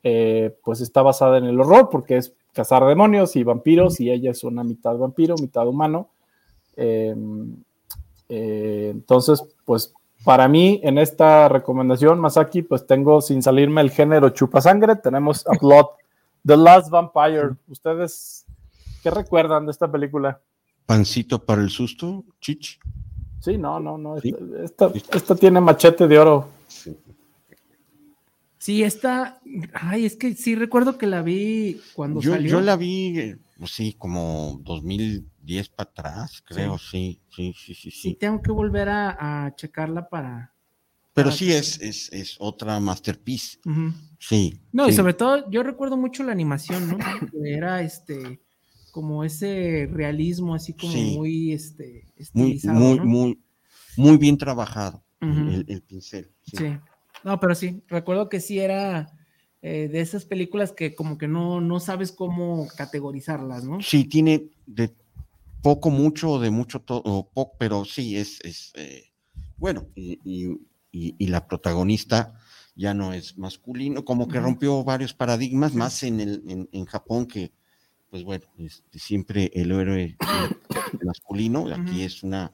eh, 0.02 0.56
pues 0.64 0.80
está 0.80 1.02
basada 1.02 1.38
en 1.38 1.44
el 1.44 1.60
horror, 1.60 1.88
porque 1.90 2.16
es 2.16 2.32
cazar 2.52 2.84
demonios 2.86 3.36
y 3.36 3.44
vampiros 3.44 4.00
y 4.00 4.10
ella 4.10 4.30
es 4.30 4.42
una 4.44 4.64
mitad 4.64 4.96
vampiro, 4.96 5.34
mitad 5.36 5.66
humano. 5.68 6.08
Em, 6.76 7.56
eh, 8.28 8.88
entonces, 8.92 9.44
pues 9.64 9.92
para 10.24 10.48
mí 10.48 10.80
en 10.82 10.98
esta 10.98 11.48
recomendación, 11.48 12.18
Masaki, 12.18 12.62
pues 12.62 12.86
tengo 12.86 13.20
sin 13.20 13.42
salirme 13.42 13.82
el 13.82 13.90
género 13.90 14.30
chupa 14.30 14.60
sangre, 14.60 14.96
tenemos 14.96 15.46
a 15.46 15.58
Blood, 15.60 15.86
The 16.44 16.56
Last 16.56 16.90
Vampire. 16.90 17.50
¿Ustedes 17.68 18.45
qué 19.06 19.10
recuerdan 19.10 19.66
de 19.66 19.70
esta 19.70 19.90
película? 19.90 20.40
Pancito 20.84 21.44
para 21.44 21.62
el 21.62 21.70
susto, 21.70 22.24
Chich. 22.40 22.80
Sí, 23.38 23.56
no, 23.56 23.78
no, 23.78 23.96
no. 23.96 24.16
Esta, 24.16 25.36
tiene 25.36 25.60
machete 25.60 26.08
de 26.08 26.18
oro. 26.18 26.48
Sí. 28.58 28.82
esta. 28.82 29.40
Ay, 29.74 30.06
es 30.06 30.16
que 30.16 30.34
sí 30.34 30.56
recuerdo 30.56 30.98
que 30.98 31.06
la 31.06 31.22
vi 31.22 31.80
cuando 31.94 32.20
salió. 32.20 32.50
Yo 32.50 32.60
la 32.60 32.74
vi, 32.74 33.36
pues 33.56 33.70
sí, 33.70 33.94
como 33.96 34.58
2010 34.64 35.68
para 35.68 35.88
atrás, 35.88 36.42
creo, 36.44 36.76
sí. 36.76 37.20
Sí, 37.28 37.54
sí, 37.56 37.74
sí, 37.74 37.92
sí. 37.92 38.14
tengo 38.14 38.42
que 38.42 38.50
volver 38.50 38.88
a, 38.88 39.54
checarla 39.56 40.08
para. 40.08 40.52
Pero 41.14 41.30
sí 41.30 41.52
es, 41.52 41.80
es, 41.80 42.36
otra 42.40 42.80
masterpiece. 42.80 43.58
Sí. 44.18 44.60
No, 44.72 44.88
y 44.88 44.92
sobre 44.92 45.14
todo, 45.14 45.48
yo 45.48 45.62
recuerdo 45.62 45.96
mucho 45.96 46.24
la 46.24 46.32
animación, 46.32 46.88
¿no? 46.88 46.98
era 47.44 47.82
este 47.82 48.40
como 48.96 49.24
ese 49.24 49.90
realismo 49.92 50.54
así 50.54 50.72
como 50.72 50.96
muy 50.96 51.52
este 51.52 52.06
muy 52.32 52.58
muy, 53.04 53.38
muy, 53.98 54.16
bien 54.16 54.38
trabajado 54.38 55.04
el, 55.20 55.82
pincel 55.82 56.32
sí. 56.50 56.78
no 57.22 57.38
pero 57.38 57.54
sí 57.54 57.82
recuerdo 57.88 58.30
que 58.30 58.40
sí 58.40 58.58
era 58.58 59.12
eh, 59.60 59.88
de 59.92 60.00
esas 60.00 60.24
películas 60.24 60.72
que 60.72 60.94
como 60.94 61.18
que 61.18 61.28
no 61.28 61.60
no 61.60 61.78
sabes 61.78 62.10
cómo 62.10 62.66
categorizarlas 62.74 63.64
no 63.64 63.82
sí 63.82 64.04
tiene 64.04 64.48
de 64.64 64.94
poco 65.60 65.90
mucho 65.90 66.40
de 66.40 66.48
mucho 66.48 66.80
todo 66.80 67.28
poco 67.34 67.54
pero 67.58 67.84
sí 67.84 68.16
es 68.16 68.40
es 68.44 68.72
eh, 68.76 69.10
bueno 69.58 69.88
y, 69.94 70.58
la 71.18 71.46
protagonista 71.46 72.32
ya 72.74 72.94
no 72.94 73.12
es 73.12 73.36
masculino 73.36 74.06
como 74.06 74.26
que 74.26 74.40
rompió 74.40 74.82
varios 74.84 75.12
paradigmas 75.12 75.74
más 75.74 76.02
en 76.02 76.20
el 76.20 76.68
en 76.72 76.86
Japón 76.86 77.26
que 77.26 77.52
pues 78.10 78.24
bueno, 78.24 78.44
este, 78.58 78.98
siempre 78.98 79.50
el 79.54 79.72
héroe 79.72 80.16
masculino, 81.04 81.66
aquí 81.72 82.02
es 82.02 82.22
una, 82.22 82.52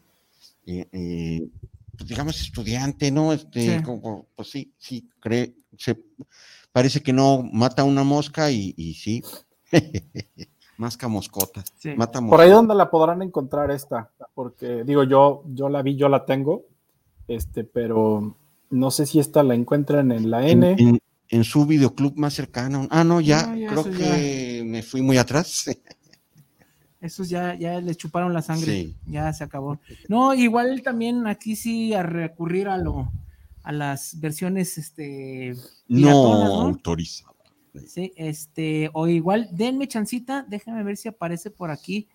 eh, 0.66 0.86
eh, 0.92 1.48
pues 1.96 2.08
digamos, 2.08 2.40
estudiante, 2.40 3.10
¿no? 3.10 3.32
Este, 3.32 3.82
Como, 3.82 4.26
pues 4.34 4.50
sí, 4.50 4.72
sí, 4.78 5.08
cree, 5.20 5.54
se, 5.76 5.98
parece 6.72 7.02
que 7.02 7.12
no 7.12 7.42
mata 7.42 7.84
una 7.84 8.04
mosca 8.04 8.50
y, 8.50 8.74
y 8.76 8.94
sí, 8.94 9.22
masca 10.76 11.08
moscotas. 11.08 11.72
Mata 11.96 12.20
Por 12.20 12.40
ahí 12.40 12.50
donde 12.50 12.74
la 12.74 12.90
podrán 12.90 13.22
encontrar 13.22 13.70
esta, 13.70 14.10
porque 14.34 14.84
digo, 14.84 15.04
yo, 15.04 15.44
yo 15.48 15.68
la 15.68 15.82
vi, 15.82 15.96
yo 15.96 16.08
la 16.08 16.24
tengo, 16.24 16.66
este, 17.28 17.64
pero 17.64 18.36
no 18.70 18.90
sé 18.90 19.06
si 19.06 19.18
esta 19.18 19.42
la 19.42 19.54
encuentran 19.54 20.12
en 20.12 20.30
la 20.30 20.46
N 20.46 21.00
en 21.32 21.44
su 21.44 21.64
videoclub 21.64 22.16
más 22.16 22.34
cercano. 22.34 22.86
Ah, 22.90 23.04
no, 23.04 23.20
ya, 23.20 23.52
creo 23.52 23.84
que 23.84 24.51
me 24.72 24.82
fui 24.82 25.02
muy 25.02 25.18
atrás. 25.18 25.66
Esos 27.00 27.28
ya, 27.28 27.54
ya 27.54 27.80
les 27.80 27.96
chuparon 27.98 28.32
la 28.32 28.40
sangre, 28.40 28.94
ya 29.06 29.30
se 29.32 29.44
acabó. 29.44 29.78
No, 30.08 30.32
igual 30.34 30.82
también 30.82 31.26
aquí 31.26 31.56
sí 31.56 31.92
a 31.92 32.02
recurrir 32.02 32.68
a 32.68 32.78
lo, 32.78 33.12
a 33.64 33.72
las 33.72 34.18
versiones 34.18 34.78
este 34.78 35.54
no, 35.88 36.62
autorizadas. 36.62 37.34
Sí, 37.86 38.12
este, 38.16 38.90
o 38.92 39.08
igual, 39.08 39.48
denme 39.52 39.88
chancita, 39.88 40.46
déjame 40.48 40.82
ver 40.84 40.96
si 40.96 41.08
aparece 41.08 41.50
por 41.50 41.70
aquí, 41.70 42.08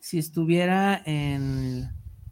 si 0.00 0.18
estuviera 0.18 1.02
en, 1.06 1.88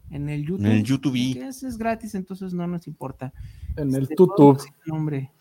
en 0.09 0.29
el 0.29 0.45
YouTube. 0.45 0.65
En 0.65 0.71
el 0.73 0.83
YouTube. 0.83 1.37
Es, 1.37 1.63
es 1.63 1.77
gratis, 1.77 2.13
entonces 2.13 2.53
no 2.53 2.67
nos 2.67 2.87
importa. 2.87 3.33
En 3.77 3.95
el 3.95 4.07
YouTube. 4.07 4.57
Este, 4.57 4.73
nombre. 4.85 5.31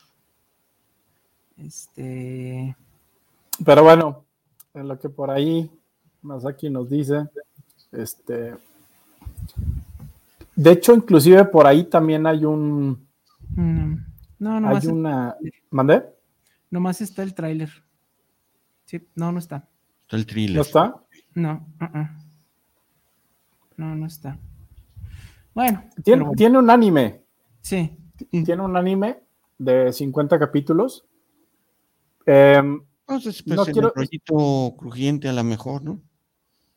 Este. 1.57 2.76
Pero 3.64 3.82
bueno, 3.82 4.24
en 4.75 4.89
lo 4.89 4.99
que 4.99 5.09
por 5.09 5.31
ahí 5.31 5.71
Masaki 6.23 6.71
nos 6.71 6.89
dice, 6.91 7.29
este. 7.93 8.55
De 10.55 10.73
hecho, 10.73 10.95
inclusive 10.95 11.45
por 11.45 11.66
ahí 11.66 11.85
también 11.85 12.27
hay 12.27 12.45
un. 12.45 13.07
Mm, 13.55 13.95
no, 14.39 14.61
no. 14.61 14.68
Hay 14.68 14.87
una. 14.87 15.37
¿Mandé? 15.71 16.05
Nomás 16.71 17.01
está 17.01 17.23
el 17.23 17.35
tráiler. 17.35 17.71
Sí, 18.85 19.07
no, 19.14 19.33
no 19.33 19.39
está. 19.39 19.68
Está 20.03 20.16
el 20.16 20.27
thriller. 20.27 20.57
¿No 20.57 20.62
está? 20.62 20.95
No, 21.35 21.66
uh-uh. 21.81 22.07
no, 23.77 23.95
no 23.97 24.07
está. 24.07 24.37
Bueno 25.55 25.85
tiene, 26.03 26.27
tiene, 26.37 26.59
un 26.59 26.71
anime. 26.71 27.23
Sí. 27.61 27.97
Tiene 28.31 28.62
un 28.62 28.77
anime 28.77 29.21
de 29.59 29.93
50 29.93 30.39
capítulos 30.39 31.05
Em, 33.11 33.21
pues, 33.23 33.47
no 33.47 33.65
quiero... 33.65 33.93
el 33.97 34.77
crujiente 34.77 35.29
a 35.29 35.33
lo 35.33 35.45
mejor, 35.45 35.83
¿no? 35.83 36.01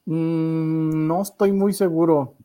Mm, 0.05 1.07
no 1.07 1.21
estoy 1.21 1.51
muy 1.51 1.73
seguro. 1.73 2.35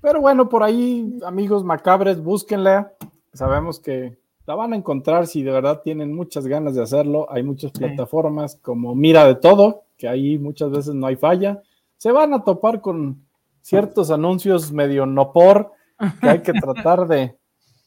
Pero 0.00 0.20
bueno, 0.20 0.48
por 0.48 0.62
ahí, 0.62 1.18
amigos 1.24 1.62
macabres, 1.62 2.20
búsquenla. 2.20 2.92
Sabemos 3.32 3.78
que 3.78 4.18
la 4.46 4.54
van 4.54 4.72
a 4.72 4.76
encontrar 4.76 5.26
si 5.26 5.42
de 5.42 5.52
verdad 5.52 5.82
tienen 5.84 6.12
muchas 6.12 6.46
ganas 6.46 6.74
de 6.74 6.82
hacerlo. 6.82 7.30
Hay 7.30 7.42
muchas 7.42 7.70
plataformas 7.70 8.56
como 8.56 8.94
Mira 8.94 9.26
de 9.26 9.36
Todo, 9.36 9.84
que 9.96 10.08
ahí 10.08 10.38
muchas 10.38 10.70
veces 10.70 10.94
no 10.94 11.06
hay 11.06 11.16
falla. 11.16 11.62
Se 11.98 12.10
van 12.10 12.34
a 12.34 12.42
topar 12.42 12.80
con 12.80 13.24
ciertos 13.60 14.10
anuncios 14.10 14.72
medio 14.72 15.06
no 15.06 15.32
por, 15.32 15.70
que 16.20 16.28
hay 16.28 16.42
que 16.42 16.52
tratar 16.52 17.06
de, 17.06 17.36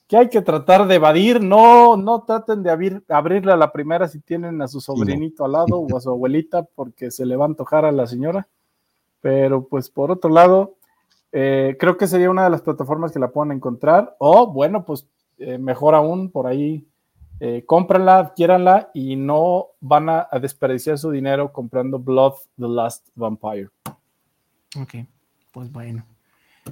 que 0.08 0.18
hay 0.18 0.30
que 0.30 0.42
tratar 0.42 0.88
de 0.88 0.96
evadir, 0.96 1.42
no, 1.42 1.98
no 1.98 2.24
traten 2.24 2.62
de 2.62 2.70
abrirle 3.10 3.52
a 3.52 3.58
la 3.58 3.72
primera 3.72 4.08
si 4.08 4.20
tienen 4.20 4.62
a 4.62 4.68
su 4.68 4.80
sobrinito 4.80 5.46
al 5.46 5.54
lado 5.54 5.80
o 5.80 5.98
a 5.98 6.02
su 6.02 6.10
abuelita 6.12 6.64
porque 6.64 7.10
se 7.10 7.26
le 7.26 7.36
va 7.36 7.46
a 7.46 7.48
antojar 7.48 7.86
a 7.86 7.92
la 7.92 8.06
señora. 8.06 8.48
Pero 9.22 9.68
pues 9.68 9.90
por 9.90 10.12
otro 10.12 10.30
lado, 10.30 10.76
eh, 11.32 11.76
creo 11.80 11.98
que 11.98 12.08
sería 12.08 12.30
una 12.30 12.44
de 12.44 12.52
las 12.52 12.62
plataformas 12.62 13.12
que 13.12 13.20
la 13.20 13.32
puedan 13.32 13.52
encontrar. 13.52 14.16
O 14.20 14.52
bueno, 14.52 14.86
pues 14.86 15.08
eh, 15.40 15.58
mejor 15.58 15.96
aún, 15.96 16.30
por 16.30 16.46
ahí 16.46 16.88
eh, 17.40 17.64
cómprenla, 17.66 18.20
adquiéranla 18.20 18.92
y 18.94 19.16
no 19.16 19.70
van 19.82 20.10
a, 20.10 20.28
desperdiciar 20.40 20.98
su 20.98 21.10
dinero 21.12 21.52
comprando 21.52 22.00
Blood 22.00 22.34
the 22.58 22.68
Last 22.68 23.10
Vampire. 23.16 23.70
Ok, 24.80 25.08
pues 25.52 25.72
bueno. 25.72 26.06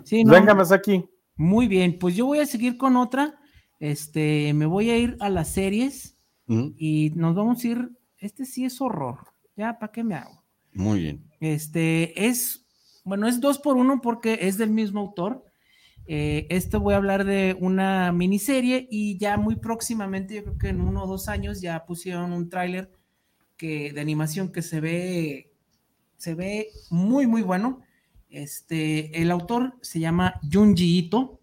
Sí, 0.03 0.23
no, 0.23 0.35
aquí. 0.71 1.09
Muy 1.35 1.67
bien, 1.67 1.97
pues 1.99 2.15
yo 2.15 2.25
voy 2.25 2.39
a 2.39 2.45
seguir 2.45 2.77
con 2.77 2.95
otra. 2.95 3.39
Este, 3.79 4.53
me 4.53 4.65
voy 4.65 4.89
a 4.89 4.97
ir 4.97 5.17
a 5.19 5.29
las 5.29 5.49
series 5.49 6.17
y 6.47 7.11
nos 7.15 7.35
vamos 7.35 7.63
a 7.63 7.67
ir. 7.67 7.89
Este 8.17 8.45
sí 8.45 8.65
es 8.65 8.79
horror. 8.79 9.33
Ya, 9.55 9.79
¿para 9.79 9.91
qué 9.91 10.03
me 10.03 10.15
hago? 10.15 10.43
Muy 10.73 11.01
bien. 11.01 11.25
Este 11.39 12.27
es, 12.27 12.65
bueno, 13.03 13.27
es 13.27 13.41
dos 13.41 13.59
por 13.59 13.75
uno 13.75 14.01
porque 14.01 14.39
es 14.41 14.57
del 14.57 14.69
mismo 14.69 15.01
autor. 15.01 15.43
Eh, 16.05 16.47
esto 16.49 16.79
voy 16.79 16.93
a 16.93 16.97
hablar 16.97 17.23
de 17.23 17.55
una 17.59 18.11
miniserie 18.11 18.87
y 18.91 19.17
ya 19.17 19.37
muy 19.37 19.55
próximamente, 19.55 20.35
yo 20.35 20.43
creo 20.43 20.57
que 20.57 20.69
en 20.69 20.81
uno 20.81 21.03
o 21.03 21.07
dos 21.07 21.29
años 21.29 21.61
ya 21.61 21.85
pusieron 21.85 22.33
un 22.33 22.49
tráiler 22.49 22.91
que 23.57 23.93
de 23.93 24.01
animación 24.01 24.51
que 24.51 24.61
se 24.61 24.81
ve, 24.81 25.53
se 26.17 26.35
ve 26.35 26.67
muy, 26.89 27.27
muy 27.27 27.41
bueno. 27.41 27.81
Este, 28.33 29.21
el 29.21 29.29
autor 29.29 29.77
se 29.83 29.99
llama 29.99 30.41
Junji 30.51 30.97
Ito 30.97 31.39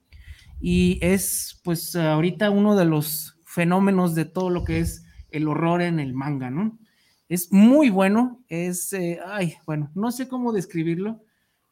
y 0.60 0.98
es 1.00 1.60
pues 1.62 1.94
ahorita 1.94 2.50
uno 2.50 2.74
de 2.74 2.84
los 2.84 3.38
fenómenos 3.44 4.16
de 4.16 4.24
todo 4.24 4.50
lo 4.50 4.64
que 4.64 4.80
es 4.80 5.04
el 5.30 5.46
horror 5.46 5.82
en 5.82 6.00
el 6.00 6.14
manga, 6.14 6.50
¿no? 6.50 6.80
Es 7.28 7.52
muy 7.52 7.90
bueno, 7.90 8.42
es, 8.48 8.92
eh, 8.92 9.20
ay, 9.24 9.54
bueno, 9.66 9.92
no 9.94 10.10
sé 10.10 10.26
cómo 10.26 10.52
describirlo, 10.52 11.22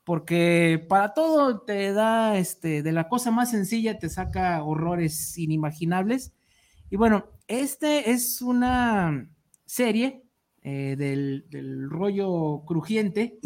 porque 0.05 0.87
para 0.89 1.15
todo 1.15 1.63
te 1.63 1.93
da, 1.93 2.39
este, 2.39 2.85
de 2.85 2.93
la 2.93 3.09
cosa 3.09 3.33
más 3.33 3.51
sencilla 3.51 3.99
te 3.99 4.09
saca 4.09 4.63
horrores 4.63 5.37
inimaginables. 5.37 6.33
Y 6.91 6.97
bueno, 6.97 7.27
este 7.49 8.13
es 8.13 8.41
una 8.41 9.29
serie 9.65 10.23
eh, 10.63 10.95
del, 10.97 11.91
rollo 11.91 12.63
crujiente. 12.65 13.41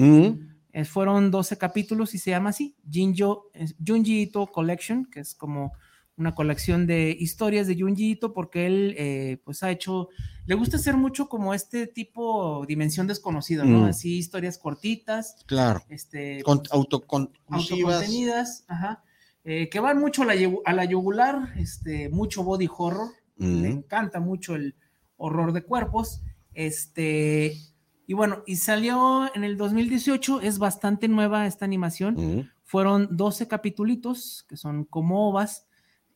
Fueron 0.85 1.31
12 1.31 1.59
capítulos 1.59 2.14
y 2.14 2.18
se 2.18 2.31
llama 2.31 2.51
así, 2.51 2.77
Jinjo, 2.91 3.51
Junji 3.87 4.23
Ito 4.23 4.47
Collection, 4.47 5.05
que 5.05 5.20
es 5.20 5.35
como 5.35 5.73
una 6.16 6.35
colección 6.35 6.87
de 6.87 7.16
historias 7.18 7.66
de 7.66 7.79
Junji 7.79 8.12
Ito, 8.12 8.33
porque 8.33 8.66
él 8.66 8.95
eh, 8.99 9.41
pues 9.45 9.62
ha 9.62 9.70
hecho, 9.70 10.09
le 10.47 10.55
gusta 10.55 10.77
hacer 10.77 10.97
mucho 10.97 11.29
como 11.29 11.55
este 11.55 11.87
tipo 11.87 12.64
dimensión 12.66 13.07
desconocida, 13.07 13.64
¿no? 13.64 13.81
Mm. 13.81 13.85
Así 13.85 14.18
historias 14.18 14.59
cortitas. 14.59 15.37
Claro. 15.47 15.83
Este, 15.89 16.43
Con, 16.43 16.62
autocontenidas. 16.70 18.64
ajá. 18.68 19.03
Eh, 19.45 19.68
que 19.68 19.81
van 19.81 19.99
mucho 19.99 20.23
a 20.23 20.27
la, 20.27 20.35
a 20.64 20.73
la, 20.73 20.85
yugular, 20.85 21.53
este, 21.57 22.09
mucho 22.09 22.45
body 22.45 22.68
horror. 22.77 23.11
Le 23.39 23.47
mm. 23.47 23.64
encanta 23.64 24.20
mucho 24.20 24.55
el 24.55 24.77
horror 25.16 25.53
de 25.53 25.64
cuerpos. 25.64 26.23
Este, 26.55 27.57
y 28.07 28.15
bueno, 28.15 28.43
y 28.47 28.57
salió 28.57 29.31
en 29.35 29.45
el 29.45 29.57
2018, 29.57 30.41
es 30.41 30.59
bastante 30.59 31.09
nueva 31.09 31.47
esta 31.47 31.65
animación. 31.65 32.51
Fueron 32.65 33.09
12 33.11 33.49
capítulos, 33.49 34.45
que 34.49 34.57
son 34.57 34.85
como 34.85 35.29
ovas, 35.29 35.67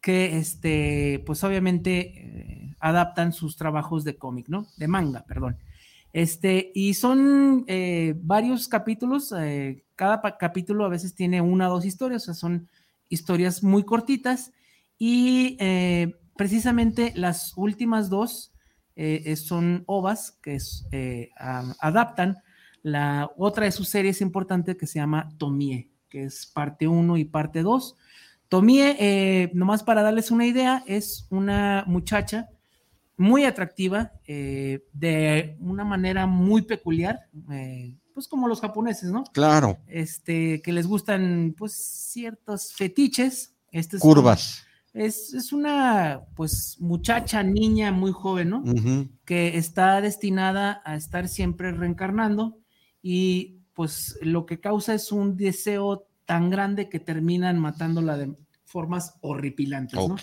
que 0.01 0.37
este, 0.37 1.23
pues 1.27 1.43
obviamente 1.45 1.99
eh, 2.01 2.77
adaptan 2.81 3.33
sus 3.33 3.57
trabajos 3.57 4.05
de 4.05 4.17
cómic, 4.17 4.49
¿no? 4.49 4.67
De 4.77 4.89
manga, 4.89 5.25
perdón. 5.27 5.59
Este, 6.13 6.71
y 6.75 6.95
son 6.95 7.65
eh, 7.67 8.15
varios 8.17 8.69
capítulos, 8.69 9.33
eh, 9.37 9.85
cada 9.97 10.21
capítulo 10.39 10.85
a 10.85 10.89
veces 10.89 11.15
tiene 11.15 11.41
una 11.41 11.69
o 11.69 11.75
dos 11.75 11.85
historias, 11.85 12.23
o 12.23 12.27
sea, 12.27 12.35
son 12.35 12.69
historias 13.09 13.63
muy 13.63 13.85
cortitas 13.85 14.53
y 14.99 15.59
precisamente 16.37 17.13
las 17.15 17.53
últimas 17.57 18.09
dos 18.09 18.53
son 19.37 19.85
ovas 19.87 20.39
que 20.43 20.59
adaptan 21.37 22.39
la 22.83 23.31
otra 23.37 23.65
de 23.65 23.73
sus 23.73 23.89
series 23.89 24.21
importante 24.21 24.77
que 24.77 24.87
se 24.87 24.99
llama 24.99 25.29
Tomie, 25.39 25.91
que 26.09 26.25
es 26.25 26.47
parte 26.47 26.89
1 26.89 27.17
y 27.17 27.25
parte 27.25 27.63
2 27.63 27.97
Tomie, 28.49 28.97
eh, 29.01 29.51
nomás 29.55 29.83
para 29.83 30.03
darles 30.03 30.31
una 30.31 30.47
idea, 30.47 30.85
es 30.87 31.27
una 31.31 31.85
muchacha 31.87 32.49
muy 33.17 33.45
atractiva, 33.45 34.13
eh, 34.27 34.85
de 34.93 35.57
una 35.59 35.85
manera 35.85 36.27
muy 36.27 36.63
peculiar, 36.63 37.29
eh, 37.51 37.97
pues 38.15 38.29
como 38.29 38.47
los 38.47 38.61
japoneses, 38.61 39.11
¿no? 39.11 39.25
Claro. 39.33 39.79
Este, 39.87 40.63
que 40.63 40.73
les 40.73 40.87
gustan, 40.87 41.55
pues, 41.57 41.73
ciertos 41.73 42.73
fetiches. 42.73 43.55
Este 43.73 43.99
Curvas. 43.99 44.66
Es, 44.97 45.53
una, 45.53 46.23
pues, 46.35 46.77
muchacha, 46.81 47.43
niña 47.43 47.93
muy 47.93 48.13
joven, 48.13 48.51
¿no? 48.51 48.65
Que 49.25 49.59
está 49.59 50.01
destinada 50.01 50.81
a 50.85 50.97
estar 50.97 51.29
siempre 51.29 51.73
reencarnando 51.73 52.59
y, 53.03 53.61
pues, 53.75 54.19
lo 54.23 54.47
que 54.47 54.59
causa 54.59 54.95
es 54.95 55.13
un 55.13 55.37
deseo 55.37 56.09
tan 56.25 56.51
grande 56.51 56.89
que 56.89 56.99
terminan 56.99 57.59
matándola 57.59 58.17
de 58.17 58.35
formas 58.65 59.15
horripilantes. 59.21 59.99
¿no? 59.99 60.17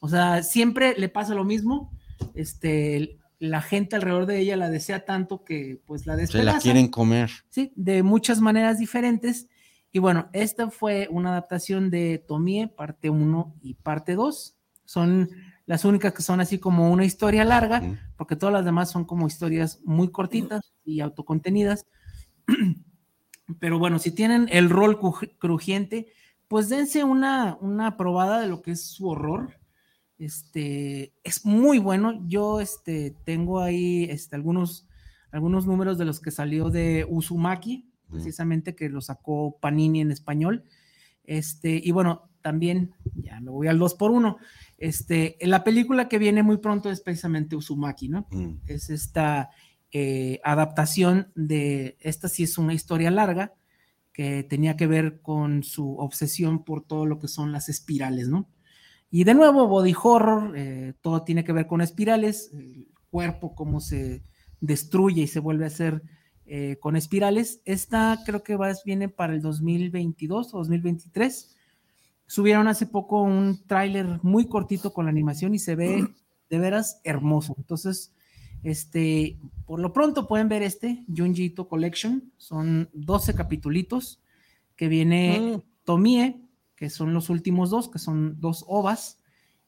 O 0.00 0.08
sea, 0.08 0.42
siempre 0.42 0.94
le 0.96 1.08
pasa 1.08 1.34
lo 1.34 1.44
mismo. 1.44 1.90
Este, 2.34 3.18
la 3.38 3.60
gente 3.60 3.96
alrededor 3.96 4.26
de 4.26 4.38
ella 4.38 4.56
la 4.56 4.70
desea 4.70 5.04
tanto 5.04 5.42
que 5.42 5.80
pues 5.84 6.06
la 6.06 6.16
Se 6.26 6.44
la 6.44 6.58
quieren 6.58 6.88
comer. 6.88 7.30
Sí, 7.48 7.72
de 7.74 8.02
muchas 8.02 8.40
maneras 8.40 8.78
diferentes. 8.78 9.48
Y 9.92 9.98
bueno, 9.98 10.30
esta 10.32 10.70
fue 10.70 11.06
una 11.10 11.30
adaptación 11.30 11.90
de 11.90 12.24
Tomie, 12.26 12.66
parte 12.66 13.10
1 13.10 13.56
y 13.60 13.74
parte 13.74 14.14
2. 14.14 14.56
Son 14.86 15.30
las 15.66 15.84
únicas 15.84 16.14
que 16.14 16.22
son 16.22 16.40
así 16.40 16.58
como 16.58 16.90
una 16.90 17.04
historia 17.04 17.44
larga, 17.44 17.82
porque 18.16 18.34
todas 18.34 18.54
las 18.54 18.64
demás 18.64 18.90
son 18.90 19.04
como 19.04 19.26
historias 19.26 19.80
muy 19.84 20.10
cortitas 20.10 20.72
y 20.82 21.00
autocontenidas. 21.00 21.86
Pero 23.60 23.78
bueno, 23.78 23.98
si 23.98 24.12
tienen 24.12 24.48
el 24.50 24.70
rol 24.70 24.98
crujiente, 25.38 26.06
pues 26.48 26.70
dense 26.70 27.04
una, 27.04 27.58
una 27.60 27.98
probada 27.98 28.40
de 28.40 28.48
lo 28.48 28.62
que 28.62 28.72
es 28.72 28.86
su 28.86 29.08
horror. 29.08 29.58
Este, 30.16 31.12
es 31.22 31.44
muy 31.44 31.78
bueno. 31.78 32.26
Yo 32.28 32.60
este, 32.60 33.14
tengo 33.24 33.60
ahí 33.60 34.04
este, 34.04 34.36
algunos, 34.36 34.88
algunos 35.30 35.66
números 35.66 35.98
de 35.98 36.06
los 36.06 36.18
que 36.18 36.30
salió 36.30 36.70
de 36.70 37.06
Uzumaki, 37.08 37.91
precisamente 38.12 38.74
que 38.74 38.88
lo 38.88 39.00
sacó 39.00 39.58
Panini 39.60 40.00
en 40.00 40.12
español. 40.12 40.64
Este, 41.24 41.80
y 41.82 41.90
bueno, 41.90 42.28
también, 42.42 42.92
ya 43.14 43.40
me 43.40 43.50
voy 43.50 43.68
al 43.68 43.78
2 43.78 43.94
por 43.94 44.10
1 44.10 44.36
Este, 44.76 45.36
la 45.40 45.64
película 45.64 46.08
que 46.08 46.18
viene 46.18 46.42
muy 46.42 46.58
pronto 46.58 46.90
es 46.90 47.00
precisamente 47.00 47.56
Uzumaki, 47.56 48.08
¿no? 48.08 48.26
Es 48.66 48.90
esta 48.90 49.50
eh, 49.92 50.40
adaptación 50.44 51.32
de, 51.34 51.96
esta 52.00 52.28
sí 52.28 52.42
es 52.42 52.58
una 52.58 52.74
historia 52.74 53.10
larga, 53.10 53.54
que 54.12 54.42
tenía 54.42 54.76
que 54.76 54.86
ver 54.86 55.20
con 55.22 55.62
su 55.62 55.96
obsesión 55.96 56.64
por 56.64 56.84
todo 56.84 57.06
lo 57.06 57.18
que 57.18 57.28
son 57.28 57.52
las 57.52 57.68
espirales, 57.68 58.28
¿no? 58.28 58.48
Y 59.10 59.24
de 59.24 59.34
nuevo, 59.34 59.68
body 59.68 59.94
horror, 60.02 60.52
eh, 60.56 60.94
todo 61.00 61.22
tiene 61.22 61.44
que 61.44 61.52
ver 61.52 61.66
con 61.66 61.80
espirales, 61.80 62.50
el 62.52 62.88
cuerpo, 63.10 63.54
cómo 63.54 63.80
se 63.80 64.24
destruye 64.60 65.22
y 65.22 65.26
se 65.26 65.40
vuelve 65.40 65.64
a 65.64 65.68
hacer 65.68 66.02
eh, 66.54 66.76
con 66.80 66.96
espirales. 66.96 67.62
Esta 67.64 68.18
creo 68.26 68.42
que 68.42 68.56
va, 68.56 68.70
viene 68.84 69.08
para 69.08 69.32
el 69.32 69.40
2022 69.40 70.52
o 70.52 70.58
2023. 70.58 71.56
Subieron 72.26 72.68
hace 72.68 72.84
poco 72.84 73.22
un 73.22 73.66
tráiler 73.66 74.20
muy 74.22 74.44
cortito 74.44 74.92
con 74.92 75.06
la 75.06 75.10
animación 75.10 75.54
y 75.54 75.58
se 75.58 75.76
ve 75.76 76.06
de 76.50 76.58
veras 76.58 77.00
hermoso. 77.04 77.54
Entonces, 77.56 78.12
este, 78.62 79.38
por 79.64 79.80
lo 79.80 79.94
pronto 79.94 80.28
pueden 80.28 80.50
ver 80.50 80.60
este, 80.60 81.06
Junjito 81.16 81.68
Collection. 81.68 82.30
Son 82.36 82.90
12 82.92 83.34
capitulitos 83.34 84.20
que 84.76 84.88
viene 84.88 85.40
mm. 85.40 85.62
Tomie, 85.84 86.42
que 86.76 86.90
son 86.90 87.14
los 87.14 87.30
últimos 87.30 87.70
dos, 87.70 87.88
que 87.88 87.98
son 87.98 88.38
dos 88.40 88.62
ovas. 88.68 89.22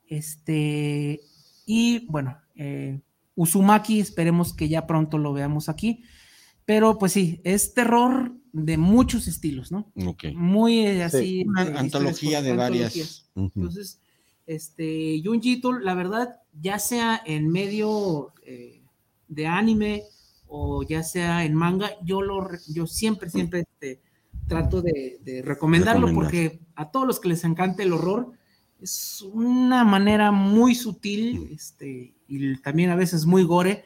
Este, 0.06 1.22
y 1.64 2.06
bueno, 2.08 2.36
eh, 2.56 3.00
Uzumaki, 3.36 4.00
esperemos 4.00 4.52
que 4.52 4.68
ya 4.68 4.86
pronto 4.86 5.16
lo 5.16 5.32
veamos 5.32 5.70
aquí. 5.70 6.04
Pero 6.64 6.98
pues 6.98 7.12
sí, 7.12 7.40
es 7.44 7.74
terror 7.74 8.32
de 8.52 8.78
muchos 8.78 9.26
estilos, 9.26 9.72
¿no? 9.72 9.92
Muy 10.34 10.86
eh, 10.86 11.04
así. 11.04 11.44
Una 11.46 11.62
antología 11.78 12.40
de 12.40 12.54
varias. 12.56 13.28
Entonces, 13.34 14.00
este, 14.46 15.20
Junjito, 15.24 15.72
la 15.72 15.94
verdad, 15.94 16.40
ya 16.60 16.78
sea 16.78 17.20
en 17.24 17.50
medio 17.50 18.32
eh, 18.44 18.82
de 19.28 19.46
anime 19.46 20.04
o 20.46 20.84
ya 20.84 21.02
sea 21.02 21.44
en 21.44 21.54
manga, 21.54 21.90
yo 22.04 22.22
lo 22.22 22.48
yo 22.68 22.86
siempre, 22.86 23.28
siempre 23.28 23.60
este, 23.60 24.00
trato 24.46 24.82
de, 24.82 25.42
recomendarlo 25.44 26.12
porque 26.14 26.60
a 26.76 26.90
todos 26.90 27.06
los 27.06 27.18
que 27.18 27.30
les 27.30 27.44
encanta 27.44 27.82
el 27.82 27.92
horror, 27.92 28.32
es 28.80 29.22
una 29.32 29.82
manera 29.84 30.30
muy 30.30 30.74
sutil 30.74 31.48
este, 31.52 32.14
y 32.28 32.56
también 32.58 32.90
a 32.90 32.96
veces 32.96 33.24
muy 33.24 33.42
gore 33.42 33.84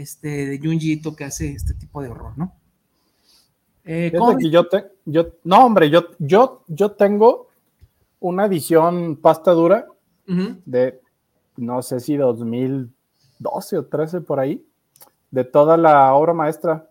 este, 0.00 0.46
de 0.46 0.58
Junji 0.58 0.92
Ito 0.92 1.14
que 1.14 1.24
hace 1.24 1.52
este 1.52 1.74
tipo 1.74 2.02
de 2.02 2.08
horror, 2.08 2.32
¿no? 2.36 2.54
Eh, 3.84 4.12
yo, 4.50 4.66
yo, 5.04 5.26
no, 5.44 5.64
hombre, 5.66 5.90
yo, 5.90 6.04
yo, 6.18 6.64
yo 6.68 6.92
tengo 6.92 7.48
una 8.20 8.46
edición 8.46 9.16
pasta 9.16 9.52
dura 9.52 9.86
de, 10.26 11.00
no 11.56 11.82
sé 11.82 11.98
si 11.98 12.16
2012 12.16 13.78
o 13.78 13.86
13 13.86 14.20
por 14.20 14.38
ahí, 14.38 14.64
de 15.30 15.44
toda 15.44 15.76
la 15.76 16.14
obra 16.14 16.32
maestra 16.34 16.88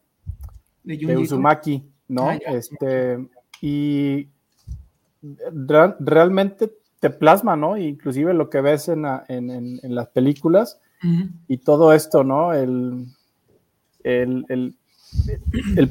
de, 0.83 1.17
Uzumaki, 1.17 1.89
¿no? 2.09 2.29
Ah, 2.29 2.35
este, 2.35 3.25
y 3.61 4.27
realmente 5.99 6.73
te 6.99 7.09
plasma, 7.09 7.55
¿no? 7.55 7.77
Inclusive 7.77 8.33
lo 8.33 8.49
que 8.49 8.61
ves 8.61 8.89
en, 8.89 9.03
las 9.03 10.07
películas 10.09 10.81
y 11.47 11.57
todo 11.57 11.93
esto, 11.93 12.23
¿no? 12.23 12.53
El, 12.53 13.05
el, 14.03 14.75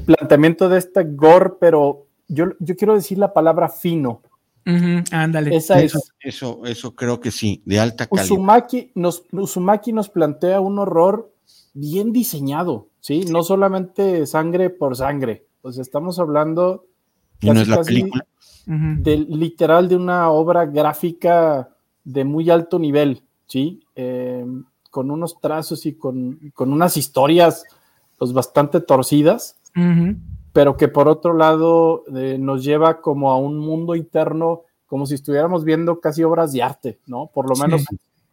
planteamiento 0.05 0.69
de 0.69 0.77
este 0.77 1.03
gore, 1.03 1.53
pero 1.59 2.07
yo, 2.27 2.47
yo 2.59 2.75
quiero 2.75 2.95
decir 2.95 3.17
la 3.17 3.33
palabra 3.33 3.69
fino. 3.69 4.21
Ándale. 5.11 5.55
Esa 5.55 5.81
eso, 5.81 5.99
eso, 6.19 6.61
eso 6.65 6.95
creo 6.95 7.19
que 7.19 7.31
sí, 7.31 7.63
de 7.65 7.79
alta 7.79 8.05
calidad. 8.05 8.25
Uzumaki 8.25 8.91
nos, 8.93 9.23
Uzumaki 9.31 9.93
nos 9.93 10.09
plantea 10.09 10.59
un 10.59 10.77
horror 10.77 11.33
bien 11.73 12.11
diseñado, 12.11 12.87
¿sí? 12.99 13.25
No 13.25 13.41
solamente 13.41 14.27
sangre 14.27 14.69
por 14.69 14.95
sangre, 14.95 15.47
pues 15.61 15.79
estamos 15.79 16.19
hablando 16.19 16.85
de 17.41 19.17
literal 19.17 19.87
de 19.87 19.95
una 19.95 20.29
obra 20.29 20.65
gráfica 20.65 21.69
de 22.03 22.23
muy 22.23 22.49
alto 22.49 22.77
nivel, 22.77 23.23
¿sí? 23.47 23.81
Eh, 23.95 24.45
con 24.89 25.11
unos 25.11 25.39
trazos 25.39 25.85
y 25.85 25.93
con, 25.93 26.51
unas 26.57 26.97
historias 26.97 27.65
pues 28.17 28.33
bastante 28.33 28.81
torcidas, 28.81 29.57
pero 30.51 30.75
que 30.75 30.87
por 30.87 31.07
otro 31.07 31.33
lado 31.33 32.03
eh, 32.15 32.37
nos 32.39 32.63
lleva 32.63 33.01
como 33.01 33.31
a 33.31 33.37
un 33.37 33.57
mundo 33.57 33.95
interno, 33.95 34.63
como 34.87 35.05
si 35.05 35.15
estuviéramos 35.15 35.63
viendo 35.63 35.99
casi 35.99 36.23
obras 36.23 36.51
de 36.51 36.63
arte, 36.63 36.99
¿no? 37.05 37.27
Por 37.27 37.47
lo 37.47 37.55
menos 37.55 37.85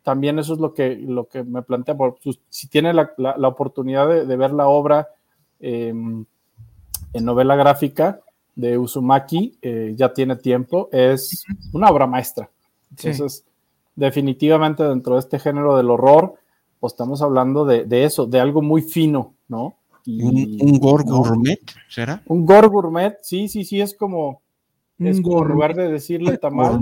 también 0.03 0.39
eso 0.39 0.55
es 0.55 0.61
lo 0.61 0.73
que, 0.73 0.97
lo 0.97 1.27
que 1.27 1.43
me 1.43 1.63
plantea, 1.63 1.97
por, 1.97 2.17
si 2.49 2.69
tiene 2.69 2.95
la, 2.95 3.11
oportunidad 3.49 4.09
de, 4.09 4.37
ver 4.37 4.53
la 4.53 4.69
obra 4.69 5.09
em, 5.59 6.25
en 7.13 7.25
novela 7.25 7.57
gráfica 7.57 8.21
de 8.55 8.79
Uzumaki, 8.79 9.59
eh, 9.61 9.95
ya 9.97 10.13
tiene 10.13 10.37
tiempo, 10.37 10.89
es 10.93 11.45
una 11.73 11.91
obra 11.91 12.07
maestra. 12.07 12.49
Entonces, 12.91 13.45
definitivamente 13.97 14.85
dentro 14.85 15.15
de 15.15 15.21
este 15.21 15.39
género 15.39 15.77
del 15.77 15.91
horror, 15.91 16.35
pues 16.81 16.93
estamos 16.93 17.23
hablando 17.23 17.65
de, 17.65 18.05
eso, 18.05 18.27
de 18.27 18.41
algo 18.41 18.63
muy 18.63 18.83
fino, 18.83 19.35
¿no? 19.49 19.77
un, 20.07 20.79
gore 20.79 21.05
gourmet, 21.05 21.61
¿será? 21.89 22.23
Un 22.27 22.47
gore 22.47 22.69
gourmet, 22.69 23.19
sí, 23.23 23.49
sí, 23.49 23.65
sí, 23.65 23.81
es 23.81 23.97
como, 23.97 24.43
es 24.99 25.21
como 25.21 25.43
en 25.43 25.49
lugar 25.49 25.75
de 25.75 25.89
decirle 25.89 26.39
tamal, 26.39 26.81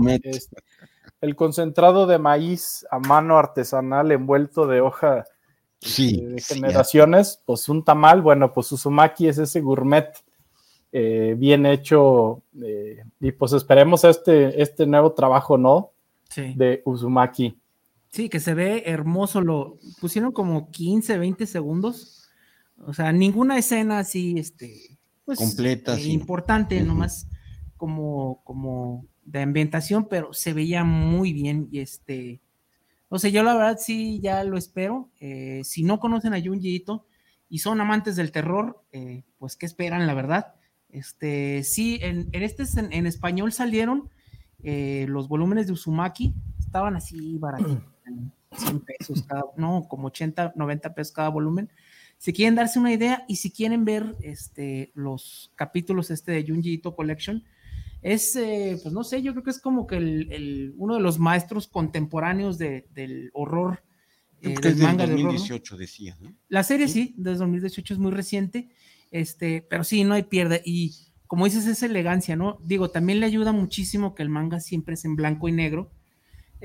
el 1.21 1.35
concentrado 1.35 2.05
de 2.05 2.19
maíz 2.19 2.85
a 2.91 2.99
mano 2.99 3.37
artesanal 3.37 4.11
envuelto 4.11 4.67
de 4.67 4.81
hoja 4.81 5.25
sí, 5.79 6.23
de 6.23 6.41
generaciones, 6.41 7.41
pues 7.45 7.67
un 7.67 7.83
tamal, 7.83 8.21
bueno, 8.21 8.53
pues 8.53 8.71
Uzumaki 8.71 9.27
es 9.27 9.37
ese 9.39 9.61
gourmet 9.61 10.09
eh, 10.91 11.35
bien 11.37 11.65
hecho 11.65 12.43
eh, 12.63 13.03
y 13.19 13.31
pues 13.31 13.53
esperemos 13.53 14.03
este, 14.03 14.61
este 14.61 14.85
nuevo 14.85 15.13
trabajo, 15.13 15.57
¿no? 15.57 15.91
Sí. 16.29 16.53
De 16.55 16.81
Uzumaki. 16.85 17.57
Sí, 18.15 18.29
que 18.29 18.39
se 18.39 18.53
ve 18.53 18.83
hermoso, 18.85 19.41
lo 19.41 19.77
pusieron 19.99 20.31
como 20.31 20.71
15, 20.71 21.17
20 21.17 21.45
segundos, 21.45 22.29
o 22.77 22.93
sea, 22.93 23.11
ninguna 23.11 23.57
escena 23.57 23.99
así, 23.99 24.35
este, 24.37 24.97
pues, 25.25 25.37
Completa, 25.37 25.95
eh, 25.95 26.03
sí. 26.03 26.11
importante, 26.13 26.81
nomás 26.81 27.27
como, 27.75 28.41
como 28.45 29.05
de 29.25 29.41
ambientación, 29.41 30.07
pero 30.07 30.31
se 30.31 30.53
veía 30.53 30.85
muy 30.85 31.33
bien 31.33 31.67
y 31.73 31.79
este, 31.79 32.39
o 33.09 33.19
sea, 33.19 33.29
yo 33.31 33.43
la 33.43 33.53
verdad 33.53 33.79
sí 33.81 34.21
ya 34.21 34.45
lo 34.45 34.57
espero. 34.57 35.09
eh, 35.19 35.59
si 35.65 35.83
no 35.83 35.99
conocen 35.99 36.33
a 36.33 36.41
Junji 36.41 36.73
Ito 36.73 37.05
y 37.49 37.59
son 37.59 37.81
amantes 37.81 38.15
del 38.15 38.31
terror, 38.31 38.81
eh, 38.93 39.25
pues 39.39 39.57
qué 39.57 39.65
esperan, 39.65 40.07
la 40.07 40.13
verdad. 40.13 40.55
Este, 40.87 41.63
sí, 41.63 41.99
en, 42.01 42.29
en 42.31 42.43
este 42.43 42.63
en, 42.79 42.93
en 42.93 43.07
español 43.07 43.51
salieron 43.51 44.09
los 44.63 45.27
volúmenes 45.27 45.67
de 45.67 45.73
Uzumaki, 45.73 46.33
estaban 46.59 46.95
así 46.95 47.37
baratitos, 47.37 47.83
en 47.83 47.94
100 48.55 48.79
pesos 48.81 49.23
cada, 49.23 49.43
no, 49.57 49.87
como 49.87 50.07
80, 50.07 50.53
90 50.55 50.93
pesos 50.93 51.13
cada 51.13 51.29
volumen. 51.29 51.69
Si 52.17 52.31
quieren 52.33 52.55
darse 52.55 52.79
una 52.79 52.93
idea 52.93 53.25
y 53.27 53.35
si 53.37 53.51
quieren 53.51 53.83
ver 53.85 54.15
este, 54.21 54.91
los 54.95 55.51
capítulos 55.55 56.11
este 56.11 56.31
de 56.31 56.45
Junji 56.47 56.73
Ito 56.73 56.95
Collection, 56.95 57.43
es, 58.01 58.35
eh, 58.35 58.79
pues 58.81 58.93
no 58.93 59.03
sé, 59.03 59.21
yo 59.21 59.33
creo 59.33 59.43
que 59.43 59.49
es 59.49 59.59
como 59.59 59.87
que 59.87 59.97
el, 59.97 60.31
el- 60.31 60.73
uno 60.77 60.95
de 60.95 61.01
los 61.01 61.17
maestros 61.19 61.67
contemporáneos 61.67 62.57
de- 62.57 62.87
del 62.93 63.31
horror, 63.33 63.83
eh, 64.41 64.53
del 64.61 64.75
manga 64.77 65.07
de 65.07 65.13
horror. 65.15 65.25
¿no? 65.25 65.31
2018, 65.31 65.75
decía, 65.77 66.15
¿no? 66.21 66.33
La 66.47 66.63
serie 66.63 66.87
sí, 66.87 67.15
desde 67.17 67.39
2018 67.39 67.93
es 67.95 67.99
muy 67.99 68.11
reciente, 68.11 68.69
este, 69.11 69.65
pero 69.69 69.83
sí, 69.83 70.03
no 70.03 70.13
hay 70.13 70.23
pierde. 70.23 70.61
Y 70.65 70.93
como 71.27 71.45
dices, 71.45 71.65
es 71.65 71.81
elegancia, 71.83 72.35
¿no? 72.35 72.59
Digo, 72.63 72.91
también 72.91 73.19
le 73.19 73.25
ayuda 73.25 73.51
muchísimo 73.51 74.13
que 74.13 74.21
el 74.23 74.29
manga 74.29 74.59
siempre 74.59 74.93
es 74.93 75.03
en 75.05 75.15
blanco 75.15 75.47
y 75.49 75.51
negro, 75.51 75.91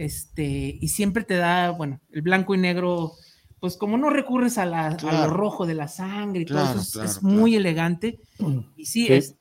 este, 0.04 0.78
y 0.80 0.88
siempre 0.88 1.24
te 1.24 1.34
da, 1.36 1.70
bueno, 1.70 2.00
el 2.10 2.22
blanco 2.22 2.54
y 2.54 2.58
negro, 2.58 3.12
pues 3.60 3.76
como 3.76 3.98
no 3.98 4.08
recurres 4.08 4.56
a, 4.56 4.64
la, 4.64 4.86
a 4.86 5.26
lo 5.26 5.32
rojo 5.32 5.66
de 5.66 5.74
la 5.74 5.88
sangre 5.88 6.42
y 6.42 6.44
todo 6.46 6.58
Claro, 6.58 6.70
eso, 6.80 6.80
es, 6.80 6.92
claro, 6.92 7.10
es 7.10 7.22
muy 7.22 7.54
elegante. 7.56 8.18
Y 8.76 8.86
sí, 8.86 9.06
Sí. 9.06 9.12
Es, 9.12 9.36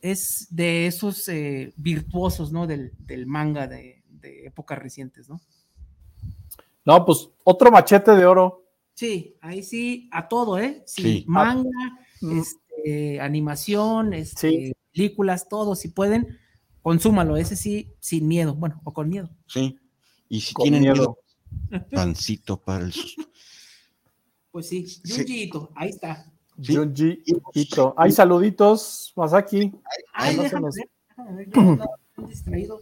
es 0.00 0.46
de 0.50 0.86
esos 0.86 1.28
eh, 1.28 1.72
virtuosos, 1.76 2.52
¿no? 2.52 2.66
Del, 2.66 2.92
del 2.98 3.26
manga 3.26 3.66
de, 3.66 4.02
de 4.08 4.46
épocas 4.46 4.78
recientes, 4.78 5.28
¿no? 5.28 5.40
No, 6.84 7.04
pues 7.04 7.28
otro 7.44 7.70
machete 7.70 8.12
de 8.12 8.24
oro. 8.26 8.64
Sí, 8.94 9.36
ahí 9.40 9.62
sí, 9.62 10.08
a 10.12 10.28
todo, 10.28 10.58
¿eh? 10.58 10.82
Sí, 10.86 11.02
Sí. 11.02 11.24
manga, 11.26 11.70
Mm. 12.20 12.40
este, 12.40 13.20
animación, 13.20 14.12
este, 14.12 14.50
Sí. 14.50 14.72
películas, 14.92 15.48
todo, 15.48 15.74
si 15.74 15.88
pueden, 15.88 16.38
consúmalo, 16.88 17.36
ese 17.36 17.54
sí, 17.54 17.92
sin 18.00 18.26
miedo, 18.26 18.54
bueno, 18.54 18.80
o 18.84 18.92
con 18.94 19.08
miedo. 19.10 19.28
Sí. 19.46 19.78
Y 20.28 20.40
si 20.40 20.54
Con 20.54 20.62
tienen 20.64 20.80
miedo. 20.80 21.18
miedo, 21.70 21.84
pancito 21.92 22.56
para 22.58 22.84
el 22.84 22.92
susto. 22.92 23.24
Pues 24.50 24.68
sí, 24.68 24.86
Sí. 24.86 25.00
Junji 25.16 25.42
Ito, 25.42 25.70
ahí 25.76 25.90
está. 25.90 26.32
Sí. 26.62 26.76
Hay 27.96 28.10
saluditos, 28.12 29.12
Masaki. 29.16 29.72
Ay, 30.14 30.34
no 30.36 30.42
se 30.42 30.48
déjame 30.48 30.66
nos- 30.66 30.74
ver, 30.76 30.88
déjame 31.08 31.36
ver, 31.36 31.48
yo 31.54 31.60
andaba 31.60 31.90
bien 32.16 32.28
distraído. 32.30 32.80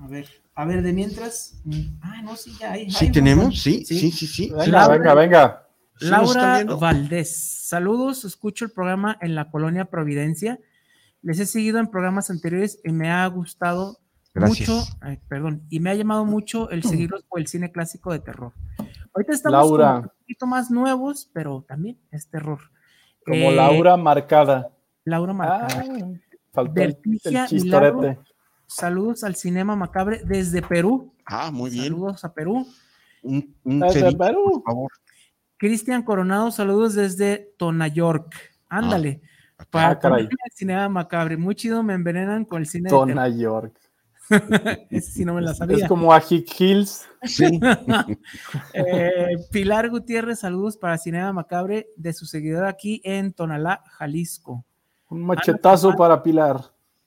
A 0.00 0.06
ver, 0.08 0.26
a 0.54 0.64
ver, 0.64 0.82
de 0.82 0.92
mientras. 0.92 1.60
mm, 1.64 1.80
Ah, 2.00 2.22
no, 2.22 2.34
sí, 2.36 2.52
ya 2.58 2.72
hay. 2.72 2.90
¿Sí 2.90 3.04
hay, 3.06 3.12
tenemos? 3.12 3.60
Sí, 3.62 3.84
Sí. 3.84 3.98
sí, 3.98 4.10
sí, 4.10 4.26
sí. 4.26 4.50
Venga, 4.50 4.66
Laura- 4.66 4.88
venga, 4.98 5.14
venga. 5.14 5.68
Laura. 6.00 6.64
Valdés, 6.64 7.36
saludos, 7.68 8.24
escucho 8.24 8.64
el 8.64 8.70
programa 8.70 9.18
en 9.20 9.34
la 9.34 9.50
colonia 9.50 9.84
Providencia. 9.84 10.58
Les 11.22 11.38
he 11.40 11.46
seguido 11.46 11.78
en 11.78 11.88
programas 11.88 12.30
anteriores 12.30 12.78
y 12.84 12.92
me 12.92 13.10
ha 13.10 13.26
gustado 13.26 13.98
Gracias. 14.34 14.68
mucho, 14.68 14.84
ay, 15.00 15.18
perdón, 15.28 15.62
y 15.68 15.80
me 15.80 15.90
ha 15.90 15.94
llamado 15.94 16.24
mucho 16.24 16.70
el 16.70 16.82
seguirlos 16.84 17.24
por 17.24 17.40
el 17.40 17.46
cine 17.48 17.72
clásico 17.72 18.12
de 18.12 18.20
terror. 18.20 18.52
Ahorita 19.14 19.32
estamos 19.32 19.58
Laura. 19.68 19.96
un 19.98 20.08
poquito 20.20 20.46
más 20.46 20.70
nuevos, 20.70 21.30
pero 21.32 21.64
también 21.66 21.98
es 22.10 22.28
terror. 22.28 22.60
Como 23.24 23.36
Eh, 23.50 23.54
Laura 23.56 23.96
marcada. 23.96 24.70
Laura 25.04 25.32
Marcada. 25.32 25.68
Ah, 25.70 26.08
faltó 26.52 26.70
el, 26.82 26.88
Vertigia 26.88 27.42
el 27.44 27.48
chistorete. 27.48 27.96
Milagro. 27.96 28.24
Saludos 28.66 29.24
al 29.24 29.34
Cinema 29.36 29.74
Macabre 29.74 30.20
desde 30.24 30.60
Perú. 30.62 31.14
Ah, 31.24 31.50
muy 31.50 31.70
bien. 31.70 31.84
Saludos 31.84 32.24
a 32.24 32.32
Perú. 32.34 32.66
Un, 33.22 33.54
un 33.64 33.80
Desde 33.80 34.14
Perú. 34.14 34.44
por 34.52 34.62
favor. 34.64 34.92
Cristian 35.56 36.02
Coronado, 36.02 36.50
saludos 36.50 36.94
desde 36.94 37.52
Tona 37.58 37.88
York. 37.88 38.34
Ándale. 38.68 39.22
Para 39.70 39.90
Ah, 39.90 39.98
caray. 39.98 40.28
Macabre. 40.88 41.36
Muy 41.36 41.54
chido, 41.54 41.82
me 41.82 41.94
envenenan 41.94 42.44
con 42.44 42.60
el 42.62 42.66
cine 42.66 42.84
de 42.84 42.90
Tona 42.90 43.28
York. 43.28 43.72
terror. 43.74 43.88
Ese 44.90 45.10
sí 45.12 45.24
no 45.24 45.34
me 45.34 45.40
la 45.40 45.54
sabía. 45.54 45.78
Es 45.78 45.88
como 45.88 46.12
a 46.12 46.22
Hick 46.28 46.48
Hills. 46.60 47.06
Sí. 47.24 47.58
Eh, 48.74 49.36
Pilar 49.50 49.88
Gutiérrez, 49.90 50.40
saludos 50.40 50.76
para 50.76 50.98
Cinema 50.98 51.32
Macabre 51.32 51.88
de 51.96 52.12
su 52.12 52.26
seguidor 52.26 52.64
aquí 52.66 53.00
en 53.04 53.32
Tonalá, 53.32 53.82
Jalisco. 53.92 54.64
Un 55.08 55.22
machetazo 55.24 55.88
Ana- 55.88 55.96
para 55.96 56.22
Pilar. 56.22 56.60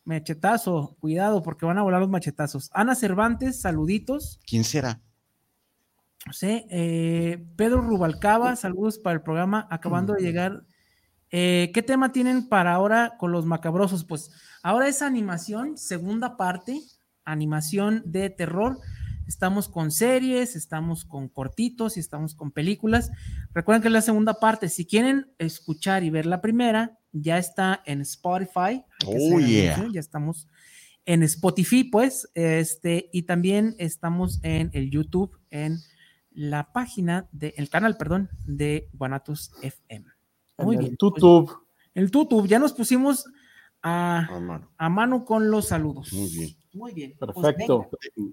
Machetazo, 0.04 0.98
cuidado 1.00 1.42
porque 1.44 1.66
van 1.66 1.78
a 1.78 1.84
volar 1.84 2.02
los 2.02 2.10
machetazos. 2.10 2.70
Ana 2.74 2.96
Cervantes, 2.96 3.62
saluditos. 3.62 4.40
¿Quién 4.48 4.64
será? 4.64 5.00
No 6.26 6.34
sé, 6.34 6.66
eh, 6.70 7.44
Pedro 7.56 7.82
Rubalcaba, 7.82 8.56
saludos 8.56 9.00
para 9.00 9.16
el 9.16 9.22
programa, 9.22 9.68
acabando 9.72 10.14
de 10.14 10.22
llegar. 10.22 10.64
Eh, 11.32 11.72
¿Qué 11.74 11.82
tema 11.82 12.12
tienen 12.12 12.50
para 12.50 12.74
ahora 12.74 13.16
con 13.18 13.32
los 13.32 13.46
macabrosos? 13.46 14.04
Pues 14.04 14.32
ahora 14.64 14.88
es 14.88 15.02
animación, 15.02 15.78
segunda 15.78 16.36
parte, 16.36 16.80
animación 17.24 18.04
de 18.06 18.30
terror. 18.30 18.78
Estamos 19.28 19.70
con 19.70 19.92
series, 19.92 20.58
estamos 20.58 21.06
con 21.06 21.30
cortitos 21.30 21.96
y 21.96 22.02
estamos 22.02 22.36
con 22.36 22.52
películas. 22.52 23.12
Recuerden 23.54 23.82
que 23.82 23.88
es 23.88 23.94
la 23.94 24.02
segunda 24.02 24.34
parte. 24.34 24.68
Si 24.68 24.86
quieren 24.86 25.32
escuchar 25.38 26.04
y 26.04 26.10
ver 26.10 26.26
la 26.26 26.42
primera, 26.42 27.00
ya 27.14 27.38
está 27.38 27.82
en 27.86 28.02
Spotify. 28.02 28.84
Oh, 29.06 29.40
yeah. 29.40 29.76
anuncio, 29.76 29.94
Ya 29.94 30.00
estamos 30.02 30.50
en 31.06 31.24
Spotify, 31.24 31.86
pues, 31.86 32.30
este, 32.36 33.10
y 33.12 33.24
también 33.24 33.76
estamos 33.80 34.40
en 34.44 34.70
el 34.74 34.92
YouTube, 34.92 35.40
en 35.50 35.80
la 36.32 36.72
página 36.72 37.28
de, 37.32 37.54
el 37.58 37.70
canal, 37.70 37.98
perdón, 37.98 38.30
de 38.46 38.90
Guanatos 38.94 39.52
FM. 39.62 40.11
Muy 40.64 40.76
en 40.76 40.80
bien. 40.80 40.92
el 40.92 40.98
pues, 40.98 41.14
tutub. 41.14 41.52
el 41.94 42.12
YouTube, 42.12 42.48
ya 42.48 42.60
nos 42.60 42.74
pusimos 42.74 43.26
a, 43.82 44.28
mano. 44.42 44.70
a 44.78 44.90
mano 44.90 45.26
con 45.26 45.50
los 45.50 45.68
saludos. 45.68 46.12
Muy 46.14 46.30
bien. 46.30 46.56
Muy 46.74 46.94
bien. 46.94 47.14
Pues 47.20 47.32
Perfecto. 47.34 47.90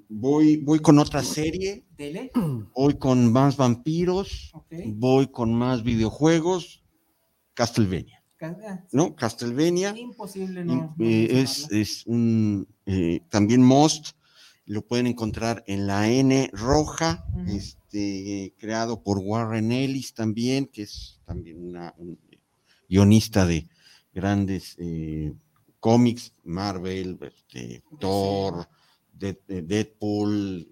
Voy, 0.08 0.58
voy 0.58 0.78
con 0.78 0.98
otra 0.98 1.22
serie, 1.22 1.84
dele. 1.96 2.30
voy 2.74 2.94
con 2.98 3.32
más 3.32 3.56
vampiros, 3.56 4.52
voy 4.86 5.26
con 5.28 5.52
más 5.54 5.82
videojuegos. 5.82 6.84
Castlevania. 7.54 8.22
¿no? 8.92 9.16
Castlevania 9.16 9.96
Imposible, 9.98 10.64
no. 10.64 10.94
no 10.96 11.04
eh, 11.04 11.40
es, 11.42 11.70
es 11.72 12.06
un 12.06 12.68
eh, 12.86 13.20
también 13.30 13.62
Most, 13.62 14.12
lo 14.68 14.86
pueden 14.86 15.06
encontrar 15.06 15.64
en 15.66 15.86
la 15.86 16.10
N 16.10 16.50
roja, 16.52 17.24
este, 17.46 18.54
creado 18.58 19.02
por 19.02 19.18
Warren 19.18 19.72
Ellis 19.72 20.12
también, 20.12 20.66
que 20.66 20.82
es 20.82 21.20
también 21.24 21.68
una, 21.68 21.94
un 21.96 22.18
guionista 22.86 23.46
de 23.46 23.66
grandes 24.12 24.76
eh, 24.78 25.32
cómics, 25.80 26.34
Marvel, 26.44 27.18
este, 27.22 27.82
Thor, 27.98 28.68
eh, 29.20 29.40
Deadpool, 29.46 30.68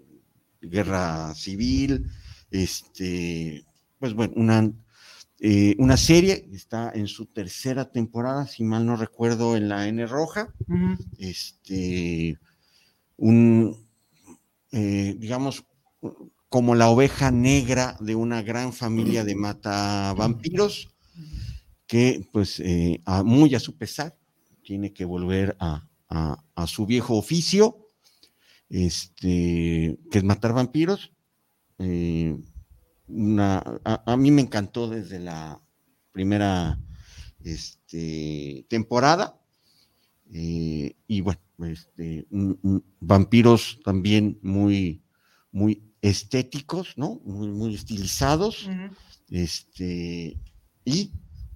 Guerra 0.60 1.34
Civil, 1.34 2.04
este, 2.50 3.64
pues 3.98 4.12
bueno, 4.12 4.34
una, 4.36 4.72
eh, 5.40 5.74
una 5.78 5.96
serie, 5.96 6.50
está 6.52 6.92
en 6.94 7.06
su 7.08 7.24
tercera 7.24 7.90
temporada, 7.90 8.46
si 8.46 8.62
mal 8.62 8.84
no 8.84 8.96
recuerdo, 8.96 9.56
en 9.56 9.70
la 9.70 9.88
N 9.88 10.06
roja, 10.06 10.52
este, 11.18 12.38
un, 13.16 13.85
eh, 14.72 15.14
digamos, 15.18 15.64
como 16.48 16.74
la 16.74 16.88
oveja 16.88 17.30
negra 17.30 17.96
de 18.00 18.14
una 18.14 18.42
gran 18.42 18.72
familia 18.72 19.24
de 19.24 19.34
mata 19.34 20.14
vampiros, 20.14 20.88
que 21.86 22.26
pues 22.32 22.60
eh, 22.60 23.02
muy 23.24 23.54
a 23.54 23.60
su 23.60 23.76
pesar 23.76 24.16
tiene 24.64 24.92
que 24.92 25.04
volver 25.04 25.56
a, 25.60 25.88
a- 26.08 26.66
su 26.66 26.86
viejo 26.86 27.16
oficio, 27.16 27.90
este, 28.68 29.98
que 30.10 30.18
es 30.18 30.24
matar 30.24 30.52
vampiros. 30.52 31.12
Eh, 31.78 32.36
una, 33.08 33.62
a, 33.84 34.16
mí 34.16 34.30
me 34.32 34.42
encantó 34.42 34.88
desde 34.88 35.20
la 35.20 35.60
primera 36.12 36.78
este, 37.44 38.66
temporada. 38.68 39.40
Y 41.08 41.20
bueno, 41.20 41.40
este, 41.64 42.26
un- 42.30 42.58
un- 42.62 42.84
vampiros 43.00 43.80
también 43.84 44.38
muy, 44.42 45.02
muy 45.52 45.82
estéticos, 46.02 46.94
¿no? 46.96 47.20
Muy, 47.24 47.48
muy 47.48 47.74
estilizados. 47.74 48.68
Este, 49.30 50.36
y 50.84 51.10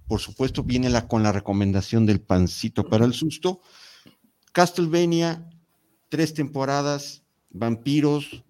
por 0.07 0.19
supuesto 0.19 0.63
viene 0.63 0.89
la, 0.89 1.07
con 1.07 1.23
la 1.23 1.31
recomendación 1.31 2.05
del 2.05 2.19
pancito 2.21 2.87
para 2.89 3.05
el 3.05 3.13
susto. 3.13 3.61
Castlevania, 4.51 5.49
tres 6.09 6.33
temporadas, 6.33 7.23
vampiros, 7.49 8.43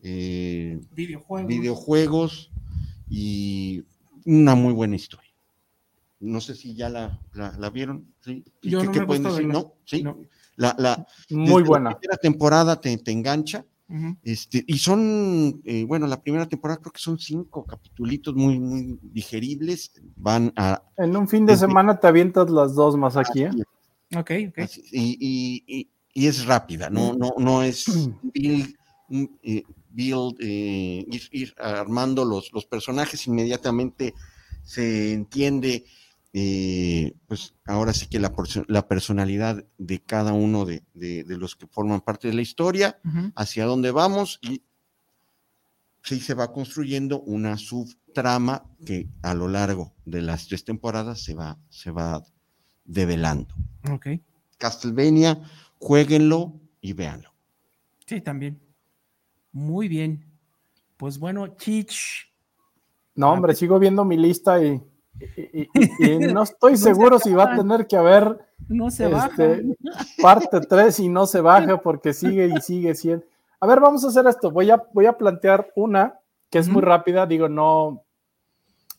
eh, 0.00 0.80
videojuegos. 0.92 1.48
videojuegos 1.48 2.50
y 3.08 3.84
una 4.24 4.54
muy 4.54 4.72
buena 4.72 4.96
historia. 4.96 5.30
No 6.18 6.40
sé 6.40 6.54
si 6.54 6.74
ya 6.74 6.88
la, 6.88 7.20
la, 7.34 7.70
vieron. 7.70 8.12
¿sí? 8.20 8.42
Yo 8.62 8.80
¿Qué, 8.80 8.86
no 8.86 8.92
me 8.92 9.06
pueden 9.06 9.22
decir? 9.22 9.46
¿No? 9.46 9.74
¿Sí? 9.84 10.02
La, 10.56 10.74
la, 10.78 11.06
muy 11.30 11.62
buena. 11.62 11.90
La 11.90 11.98
primera 11.98 12.16
temporada 12.16 12.80
te, 12.80 12.96
te 12.98 13.12
engancha. 13.12 13.64
este, 14.24 14.64
y 14.66 14.78
son, 14.78 15.60
eh, 15.64 15.84
bueno, 15.84 16.06
la 16.06 16.20
primera 16.20 16.46
temporada 16.46 16.80
creo 16.80 16.92
que 16.92 17.00
son 17.00 17.18
cinco 17.18 17.64
capitulitos 17.64 18.34
muy, 18.34 18.58
muy 18.58 18.98
digeribles. 19.02 19.92
Van 20.16 20.52
a. 20.56 20.82
En 20.96 21.16
un 21.16 21.28
fin 21.28 21.46
de 21.46 21.56
semana 21.56 21.98
te 21.98 22.06
avientas 22.06 22.50
las 22.50 22.74
dos 22.74 22.96
más 22.96 23.16
aquí, 23.16 23.44
¿eh? 23.44 23.50
Ok, 24.14 24.30
ok. 24.48 24.58
y, 24.92 25.64
y, 25.66 25.88
y, 26.14 26.26
es 26.26 26.46
rápida, 26.46 26.88
no, 26.88 27.14
no, 27.14 27.34
no 27.38 27.62
es 27.62 27.86
build, 28.34 28.74
eh, 29.42 29.64
build 29.90 30.36
eh, 30.40 31.04
ir, 31.10 31.22
ir, 31.32 31.54
armando 31.58 32.24
los, 32.24 32.52
los 32.52 32.66
personajes, 32.66 33.26
inmediatamente 33.26 34.14
se 34.62 35.12
entiende 35.12 35.84
eh, 36.38 37.14
pues 37.26 37.54
ahora 37.64 37.94
sí 37.94 38.08
que 38.08 38.18
la, 38.18 38.30
la, 38.68 38.86
personalidad 38.86 39.64
de 39.78 40.02
cada 40.02 40.34
uno 40.34 40.66
de, 40.66 40.82
de, 40.92 41.24
de, 41.24 41.38
los 41.38 41.56
que 41.56 41.66
forman 41.66 42.02
parte 42.02 42.28
de 42.28 42.34
la 42.34 42.42
historia, 42.42 43.00
uh 43.06 43.08
-huh. 43.08 43.32
hacia 43.36 43.64
dónde 43.64 43.90
vamos 43.90 44.38
y 44.42 44.62
sí 46.02 46.20
se 46.20 46.34
va 46.34 46.52
construyendo 46.52 47.22
una 47.22 47.56
subtrama 47.56 48.64
que 48.84 49.08
a 49.22 49.32
lo 49.32 49.48
largo 49.48 49.94
de 50.04 50.20
las 50.20 50.46
tres 50.46 50.62
temporadas 50.62 51.22
se 51.22 51.34
va, 51.34 51.56
se 51.70 51.90
va 51.90 52.22
develando. 52.84 53.54
Ok. 53.90 54.08
Castlevania, 54.58 55.40
jueguenlo 55.78 56.60
y 56.82 56.92
véanlo. 56.92 57.32
Sí, 58.04 58.20
también. 58.20 58.60
Muy 59.52 59.88
bien. 59.88 60.22
Pues 60.98 61.18
bueno, 61.18 61.56
Chich. 61.56 62.30
No, 63.14 63.32
hombre, 63.32 63.54
sigo 63.54 63.78
viendo 63.78 64.04
mi 64.04 64.18
lista 64.18 64.62
y 64.62 64.82
y, 65.18 65.62
y, 65.62 65.68
y, 66.00 66.18
no 66.32 66.42
estoy 66.42 66.72
no 66.72 66.78
seguro 66.78 67.18
si 67.18 67.32
va 67.32 67.52
a 67.52 67.56
tener 67.56 67.86
que 67.86 67.96
haber 67.96 68.46
no 68.68 68.90
se 68.90 69.08
este, 69.10 69.76
parte 70.20 70.60
3 70.60 71.00
y 71.00 71.08
no 71.08 71.26
se 71.26 71.40
baja 71.40 71.78
porque 71.78 72.12
sigue 72.12 72.46
y 72.46 72.60
sigue 72.60 72.94
siendo. 72.94 73.24
A 73.60 73.66
ver, 73.66 73.80
vamos 73.80 74.04
a 74.04 74.08
hacer 74.08 74.26
esto. 74.26 74.50
Voy 74.50 74.70
a, 74.70 74.82
voy 74.92 75.06
a 75.06 75.16
plantear 75.16 75.70
una 75.76 76.18
que 76.50 76.58
es 76.58 76.66
uh 76.66 76.70
-huh. 76.70 76.74
muy 76.74 76.82
rápida. 76.82 77.26
Digo, 77.26 77.48
no, 77.48 78.02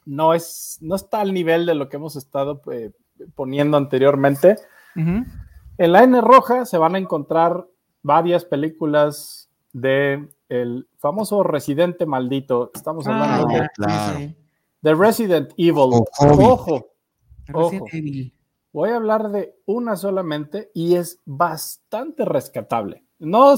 no, 0.05 0.33
es, 0.33 0.77
no 0.81 0.95
está 0.95 1.21
al 1.21 1.33
nivel 1.33 1.65
de 1.65 1.75
lo 1.75 1.89
que 1.89 1.97
hemos 1.97 2.15
estado 2.15 2.61
eh, 2.71 2.91
poniendo 3.35 3.77
anteriormente. 3.77 4.57
Uh 4.95 4.99
-huh. 4.99 5.25
En 5.77 5.91
la 5.91 6.03
N 6.03 6.21
roja 6.21 6.65
se 6.65 6.77
van 6.77 6.95
a 6.95 6.99
encontrar 6.99 7.65
varias 8.01 8.45
películas 8.45 9.49
de 9.73 10.27
el 10.49 10.87
famoso 10.97 11.43
Residente 11.43 12.05
Maldito. 12.05 12.71
Estamos 12.73 13.05
hablando 13.05 13.47
ah, 13.49 13.53
de. 13.53 13.69
Claro. 13.75 14.46
The 14.87 14.95
Resident 14.95 15.51
Evil. 15.57 15.89
Oh, 15.91 16.05
ojo, 16.17 16.91
ojo. 17.53 17.85
Voy 18.71 18.89
a 18.89 18.95
hablar 18.95 19.31
de 19.31 19.53
una 19.65 19.97
solamente 19.97 20.71
y 20.73 20.95
es 20.95 21.19
bastante 21.25 22.23
rescatable. 22.23 23.03
No, 23.19 23.53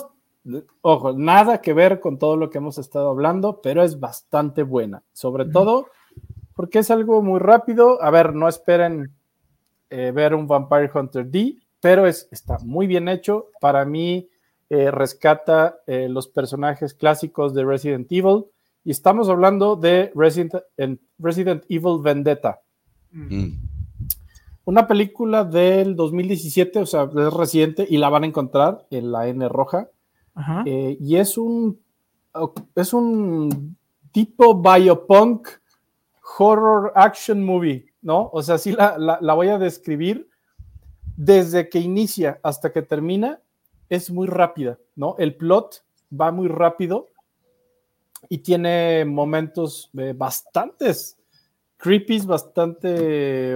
ojo, 0.82 1.14
nada 1.14 1.62
que 1.62 1.74
ver 1.74 2.00
con 2.00 2.18
todo 2.18 2.36
lo 2.36 2.50
que 2.50 2.58
hemos 2.58 2.80
estado 2.80 3.12
hablando, 3.12 3.62
pero 3.62 3.84
es 3.84 4.00
bastante 4.00 4.64
buena. 4.64 5.04
Sobre 5.14 5.46
todo 5.46 5.86
porque 6.56 6.80
es 6.80 6.90
algo 6.90 7.22
muy 7.22 7.40
rápido. 7.40 8.02
A 8.02 8.10
ver, 8.10 8.34
no 8.34 8.48
esperen 8.48 9.14
eh, 9.92 10.12
ver 10.12 10.34
un 10.34 10.48
Vampire 10.48 10.90
Hunter 10.92 11.28
D, 11.28 11.60
pero 11.80 12.08
es, 12.08 12.28
está 12.32 12.58
muy 12.64 12.88
bien 12.88 13.08
hecho. 13.08 13.50
Para 13.62 13.86
mí, 13.86 14.28
eh, 14.72 14.90
rescata 14.90 15.78
eh, 15.86 16.10
los 16.10 16.28
personajes 16.28 16.96
clásicos 16.96 17.54
de 17.54 17.66
Resident 17.66 18.12
Evil. 18.12 18.46
Y 18.84 18.92
estamos 18.92 19.30
hablando 19.30 19.76
de 19.76 20.12
Resident, 20.16 20.54
Resident 21.18 21.64
Evil 21.70 22.00
Vendetta. 22.02 22.62
Mm. 23.12 23.50
Una 24.66 24.88
película 24.88 25.44
del 25.44 25.96
2017, 25.96 26.80
o 26.80 26.86
sea, 26.86 27.04
es 27.04 27.34
reciente 27.34 27.86
y 27.90 27.98
la 27.98 28.10
van 28.10 28.24
a 28.24 28.28
encontrar 28.28 28.86
en 28.92 29.12
la 29.12 29.28
N 29.28 29.48
roja. 29.50 29.90
Ajá. 30.36 30.64
Eh, 30.66 30.98
y 31.00 31.16
es 31.18 31.38
un, 31.38 31.80
es 32.76 32.94
un 32.94 33.76
tipo 34.12 34.62
biopunk 34.62 35.48
horror 36.38 36.92
action 36.96 37.44
movie, 37.44 37.92
¿no? 38.02 38.30
O 38.32 38.42
sea, 38.44 38.58
sí 38.58 38.72
la, 38.72 38.98
la, 38.98 39.18
la 39.22 39.34
voy 39.34 39.50
a 39.50 39.58
describir 39.58 40.30
desde 41.18 41.68
que 41.68 41.80
inicia 41.80 42.40
hasta 42.44 42.72
que 42.72 42.82
termina. 42.82 43.42
Es 43.90 44.12
muy 44.12 44.28
rápida, 44.28 44.78
¿no? 44.96 45.16
El 45.18 45.36
plot 45.36 45.84
va 46.14 46.32
muy 46.32 46.48
rápido 46.48 47.10
y 48.28 48.40
tiene 48.40 49.06
momentos 49.06 49.90
eh, 49.98 50.14
bastantes 50.16 51.18
creepy, 51.80 52.20
bastante 52.20 53.56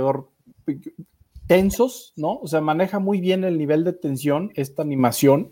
tensos, 1.47 2.13
¿no? 2.15 2.39
O 2.39 2.47
sea, 2.47 2.61
maneja 2.61 2.99
muy 2.99 3.19
bien 3.19 3.43
el 3.43 3.57
nivel 3.57 3.83
de 3.83 3.93
tensión 3.93 4.51
esta 4.55 4.81
animación 4.81 5.51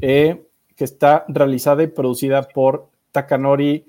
eh, 0.00 0.46
que 0.74 0.84
está 0.84 1.24
realizada 1.28 1.82
y 1.82 1.88
producida 1.88 2.42
por 2.42 2.88
Takanori 3.12 3.84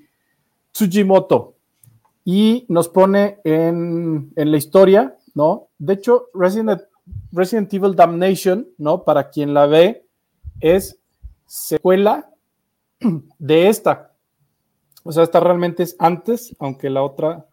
Tsujimoto 0.72 1.54
y 2.24 2.66
nos 2.68 2.88
pone 2.88 3.38
en, 3.44 4.30
en 4.36 4.50
la 4.50 4.56
historia, 4.58 5.16
¿no? 5.34 5.68
De 5.78 5.94
hecho, 5.94 6.26
Resident, 6.34 6.82
Resident 7.32 7.72
Evil 7.72 7.96
Damnation, 7.96 8.68
¿no? 8.76 9.04
Para 9.04 9.30
quien 9.30 9.54
la 9.54 9.66
ve, 9.66 10.04
es 10.60 11.00
secuela 11.46 12.30
de 13.38 13.68
esta, 13.68 14.12
o 15.08 15.12
sea, 15.12 15.22
esta 15.22 15.40
realmente 15.40 15.84
es 15.84 15.96
antes, 15.98 16.54
aunque 16.58 16.90
la 16.90 17.02
otra 17.02 17.46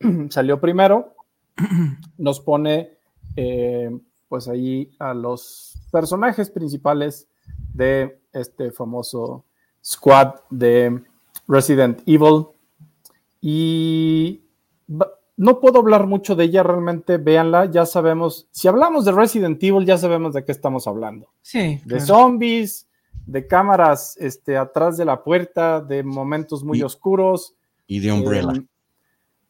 salió 0.30 0.58
primero. 0.58 1.14
Nos 2.16 2.40
pone, 2.40 2.96
eh, 3.36 3.90
pues 4.26 4.48
ahí 4.48 4.90
a 4.98 5.12
los 5.12 5.78
personajes 5.90 6.48
principales 6.48 7.28
de 7.74 8.22
este 8.32 8.70
famoso 8.70 9.44
squad 9.84 10.36
de 10.48 11.02
Resident 11.46 12.00
Evil. 12.06 12.46
Y 13.42 14.40
no 15.36 15.60
puedo 15.60 15.78
hablar 15.78 16.06
mucho 16.06 16.34
de 16.36 16.44
ella, 16.44 16.62
realmente 16.62 17.18
véanla, 17.18 17.66
ya 17.66 17.84
sabemos, 17.84 18.48
si 18.50 18.66
hablamos 18.66 19.04
de 19.04 19.12
Resident 19.12 19.62
Evil, 19.62 19.84
ya 19.84 19.98
sabemos 19.98 20.32
de 20.32 20.42
qué 20.42 20.52
estamos 20.52 20.86
hablando. 20.86 21.28
Sí. 21.42 21.82
De 21.84 21.98
claro. 21.98 22.06
zombies, 22.06 22.88
de 23.26 23.46
cámaras 23.46 24.16
este, 24.18 24.56
atrás 24.56 24.96
de 24.96 25.04
la 25.04 25.22
puerta, 25.22 25.80
de 25.80 26.02
momentos 26.02 26.64
muy 26.64 26.80
y, 26.80 26.82
oscuros. 26.82 27.54
Y 27.86 28.00
de 28.00 28.12
Umbrella. 28.12 28.52
Eh, 28.54 28.66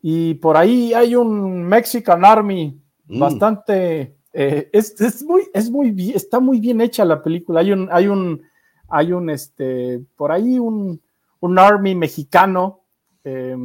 y 0.03 0.35
por 0.35 0.57
ahí 0.57 0.93
hay 0.95 1.14
un 1.14 1.64
Mexican 1.64 2.25
Army 2.25 2.81
mm. 3.07 3.18
bastante. 3.18 4.16
Eh, 4.33 4.70
es, 4.73 5.01
es, 5.01 5.23
muy, 5.23 5.43
es 5.53 5.70
muy 5.70 6.12
está 6.14 6.41
muy 6.41 6.61
bien 6.61 6.81
hecha 6.81 7.05
la 7.05 7.23
película. 7.23 7.61
Hay 7.61 7.73
un, 7.73 7.89
hay 7.93 8.09
un, 8.09 8.43
hay 8.89 9.12
un, 9.12 9.31
este, 9.31 10.05
por 10.16 10.33
ahí 10.33 10.59
un, 10.59 11.01
un 11.41 11.59
Army 11.59 11.95
mexicano. 11.95 12.81
Eh, 13.25 13.57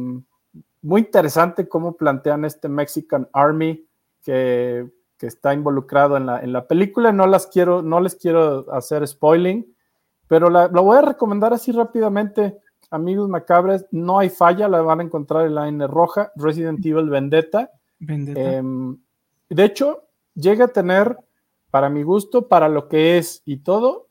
muy 0.80 1.00
interesante 1.00 1.68
cómo 1.68 1.96
plantean 1.96 2.44
este 2.44 2.68
Mexican 2.68 3.28
Army 3.32 3.84
que, 4.22 4.88
que 5.18 5.26
está 5.26 5.52
involucrado 5.52 6.16
en 6.16 6.26
la, 6.26 6.40
en 6.40 6.52
la 6.52 6.68
película. 6.68 7.12
No 7.12 7.26
las 7.26 7.48
quiero, 7.48 7.82
no 7.82 8.00
les 8.00 8.14
quiero 8.14 8.72
hacer 8.72 9.06
spoiling 9.06 9.66
pero 10.28 10.50
la, 10.50 10.68
la, 10.68 10.80
voy 10.80 10.98
a 10.98 11.02
recomendar 11.02 11.52
así 11.52 11.72
rápidamente, 11.72 12.58
amigos 12.90 13.28
macabres. 13.28 13.86
No 13.90 14.18
hay 14.18 14.28
falla, 14.28 14.68
la 14.68 14.82
van 14.82 15.00
a 15.00 15.04
encontrar 15.04 15.46
en 15.46 15.54
la 15.54 15.68
N 15.68 15.86
roja, 15.86 16.32
Resident 16.36 16.84
Evil 16.84 17.08
Vendetta. 17.08 17.70
Vendetta. 17.98 18.40
Eh, 18.40 18.62
de 19.50 19.64
hecho, 19.64 20.04
llega 20.34 20.66
a 20.66 20.68
tener, 20.68 21.16
para 21.70 21.88
mi 21.88 22.02
gusto, 22.02 22.48
para 22.48 22.68
lo 22.68 22.88
que 22.88 23.18
es 23.18 23.42
y 23.44 23.58
todo, 23.58 24.08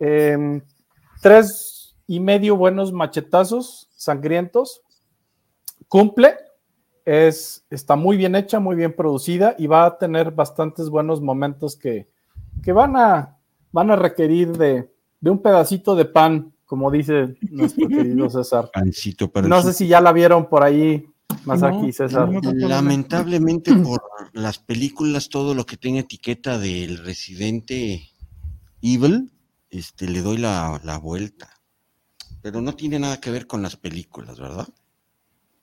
eh, 0.00 0.60
tres 1.22 1.96
y 2.06 2.20
medio 2.20 2.56
buenos 2.56 2.92
machetazos 2.92 3.88
sangrientos. 3.96 4.82
Cumple, 5.88 6.36
es, 7.04 7.64
está 7.70 7.96
muy 7.96 8.16
bien 8.16 8.34
hecha, 8.34 8.58
muy 8.58 8.76
bien 8.76 8.94
producida 8.94 9.54
y 9.58 9.66
va 9.66 9.86
a 9.86 9.98
tener 9.98 10.32
bastantes 10.32 10.90
buenos 10.90 11.20
momentos 11.20 11.76
que, 11.76 12.08
que 12.62 12.72
van, 12.72 12.96
a, 12.96 13.38
van 13.70 13.90
a 13.90 13.96
requerir 13.96 14.56
de, 14.56 14.93
de 15.24 15.30
un 15.30 15.38
pedacito 15.38 15.96
de 15.96 16.04
pan, 16.04 16.52
como 16.66 16.90
dice 16.90 17.38
nuestro 17.50 17.88
querido 17.88 18.28
César. 18.28 18.70
Pancito 18.70 19.32
para 19.32 19.48
no 19.48 19.62
sé 19.62 19.72
si 19.72 19.88
ya 19.88 20.02
la 20.02 20.12
vieron 20.12 20.50
por 20.50 20.62
ahí, 20.62 21.08
más 21.46 21.62
no, 21.62 21.68
aquí, 21.68 21.94
César. 21.94 22.28
No, 22.30 22.52
Lamentablemente 22.52 23.74
por 23.82 24.02
las 24.34 24.58
películas, 24.58 25.30
todo 25.30 25.54
lo 25.54 25.64
que 25.64 25.78
tenga 25.78 26.00
etiqueta 26.00 26.58
del 26.58 26.98
residente 26.98 28.02
Evil, 28.82 29.32
este, 29.70 30.08
le 30.08 30.20
doy 30.20 30.36
la, 30.36 30.78
la 30.84 30.98
vuelta. 30.98 31.48
Pero 32.42 32.60
no 32.60 32.74
tiene 32.74 32.98
nada 32.98 33.18
que 33.18 33.30
ver 33.30 33.46
con 33.46 33.62
las 33.62 33.76
películas, 33.76 34.38
¿verdad? 34.38 34.68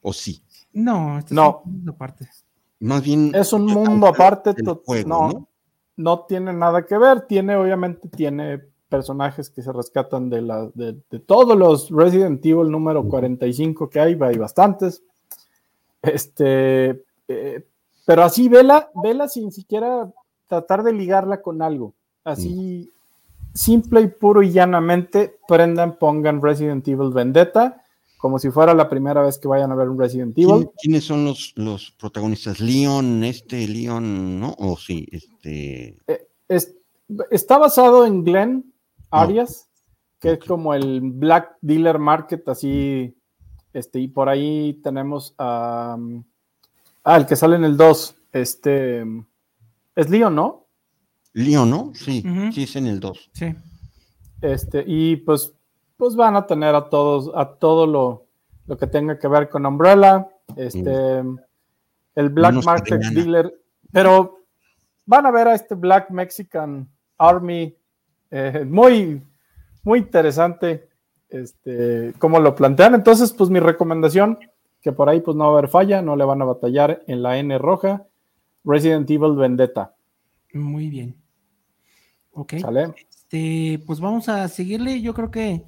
¿O 0.02 0.12
sí? 0.12 0.44
No, 0.74 1.20
este 1.20 1.36
no. 1.36 1.62
es 1.62 1.68
un 1.68 1.74
mundo 1.74 1.92
aparte. 1.92 2.30
Más 2.80 3.04
bien. 3.04 3.32
Es 3.36 3.54
un 3.54 3.66
mundo 3.68 4.08
aparte. 4.08 4.56
no, 5.06 5.48
no, 5.98 6.20
tiene 6.22 6.52
nada 6.52 6.84
que 6.84 6.98
ver. 6.98 7.28
Tiene, 7.28 7.56
obviamente, 7.56 8.10
tiene 8.10 8.71
personajes 8.92 9.50
que 9.50 9.62
se 9.62 9.72
rescatan 9.72 10.30
de, 10.30 10.42
la, 10.42 10.70
de, 10.74 10.94
todos 11.26 11.58
los 11.58 11.90
Resident 11.90 12.46
Evil 12.46 12.70
número 12.70 13.08
45 13.08 13.90
que 13.90 14.02
hay, 14.02 14.18
hay 14.22 14.38
bastantes. 14.38 15.02
Este, 16.02 17.02
eh, 17.28 17.66
pero 18.06 18.24
así 18.24 18.50
vela, 18.50 18.92
vela 19.02 19.30
sin 19.30 19.52
siquiera 19.54 20.12
tratar 20.48 20.84
de 20.84 20.92
ligarla 20.92 21.42
con 21.42 21.62
algo. 21.62 21.94
Así, 22.26 22.92
simple 23.54 24.02
y 24.02 24.08
puro 24.08 24.44
y 24.44 24.52
llanamente, 24.52 25.38
prendan, 25.48 25.98
pongan 25.98 26.42
Resident 26.42 26.86
Evil 26.86 27.14
Vendetta, 27.14 27.84
como 28.18 28.40
si 28.40 28.52
fuera 28.52 28.74
la 28.74 28.90
primera 28.90 29.22
vez 29.22 29.40
que 29.40 29.48
vayan 29.48 29.72
a 29.72 29.76
ver 29.76 29.88
un 29.88 29.98
Resident 29.98 30.38
Evil. 30.38 30.70
¿Quiénes 30.78 31.06
son 31.06 31.24
los, 31.24 31.54
los 31.56 31.92
protagonistas? 31.92 32.60
Leon, 32.60 33.24
este, 33.24 33.66
Leon, 33.70 34.40
¿no? 34.40 34.54
O 34.60 34.76
sí, 34.76 35.08
este. 35.12 35.96
Eh, 36.08 36.28
está 37.30 37.58
basado 37.58 38.06
en 38.06 38.26
Glenn 38.26 38.72
Arias, 39.12 39.70
que 40.20 40.34
es 40.34 40.40
como 40.40 40.74
el 40.74 41.02
Black 41.02 41.58
Dealer 41.62 42.00
Market, 42.00 42.48
así. 42.50 43.16
Este, 43.74 44.00
y 44.00 44.08
por 44.08 44.30
ahí 44.30 44.80
tenemos 44.84 45.36
a. 45.38 45.98
ah, 47.04 47.18
el 47.18 47.26
que 47.26 47.36
sale 47.36 47.56
en 47.56 47.66
el 47.66 47.78
2. 47.78 48.16
Este. 48.34 49.06
Es 49.96 50.10
Leon, 50.10 50.34
¿no? 50.34 50.68
Leon, 51.34 51.70
¿no? 51.70 51.92
Sí, 51.94 52.24
sí 52.54 52.64
es 52.64 52.76
en 52.76 52.88
el 52.88 53.00
2. 53.00 53.32
Sí. 53.34 53.56
Este, 54.42 54.84
y 54.88 55.18
pues, 55.18 55.54
pues 55.98 56.16
van 56.16 56.36
a 56.36 56.48
tener 56.48 56.74
a 56.74 56.90
todos, 56.90 57.32
a 57.36 57.46
todo 57.46 57.86
lo, 57.86 58.26
lo 58.66 58.78
que 58.78 58.88
tenga 58.88 59.20
que 59.20 59.28
ver 59.28 59.50
con 59.50 59.66
Umbrella, 59.66 60.28
este, 60.56 61.24
el 62.16 62.30
Black 62.30 62.64
Market 62.66 63.02
Dealer, 63.02 63.54
pero 63.92 64.40
van 65.06 65.26
a 65.26 65.32
ver 65.32 65.48
a 65.48 65.56
este 65.56 65.76
Black 65.76 66.10
Mexican 66.10 66.90
Army, 67.18 67.76
eh, 68.32 68.66
muy, 68.68 69.22
muy 69.84 70.00
interesante, 70.00 70.90
este, 71.30 72.14
cómo 72.18 72.40
lo 72.40 72.56
plantean. 72.56 72.96
Entonces, 72.96 73.34
pues 73.34 73.50
mi 73.50 73.60
recomendación, 73.60 74.40
que 74.82 74.92
por 74.92 75.10
ahí 75.10 75.22
pues 75.22 75.38
no 75.38 75.44
va 75.46 75.50
a 75.50 75.58
haber 75.60 75.70
falla, 75.70 76.02
no 76.02 76.16
le 76.16 76.26
van 76.26 76.42
a 76.42 76.46
batallar 76.46 77.04
en 77.08 77.22
la 77.22 77.38
N 77.38 77.58
roja, 77.58 78.08
Resident 78.64 79.10
Evil 79.10 79.36
Vendetta. 79.36 79.96
Muy 80.54 80.90
bien. 80.90 81.16
Ok. 82.32 82.54
Este, 83.10 83.82
pues 83.86 84.00
vamos 84.00 84.28
a 84.30 84.48
seguirle. 84.48 85.02
Yo 85.02 85.14
creo 85.14 85.32
que, 85.32 85.66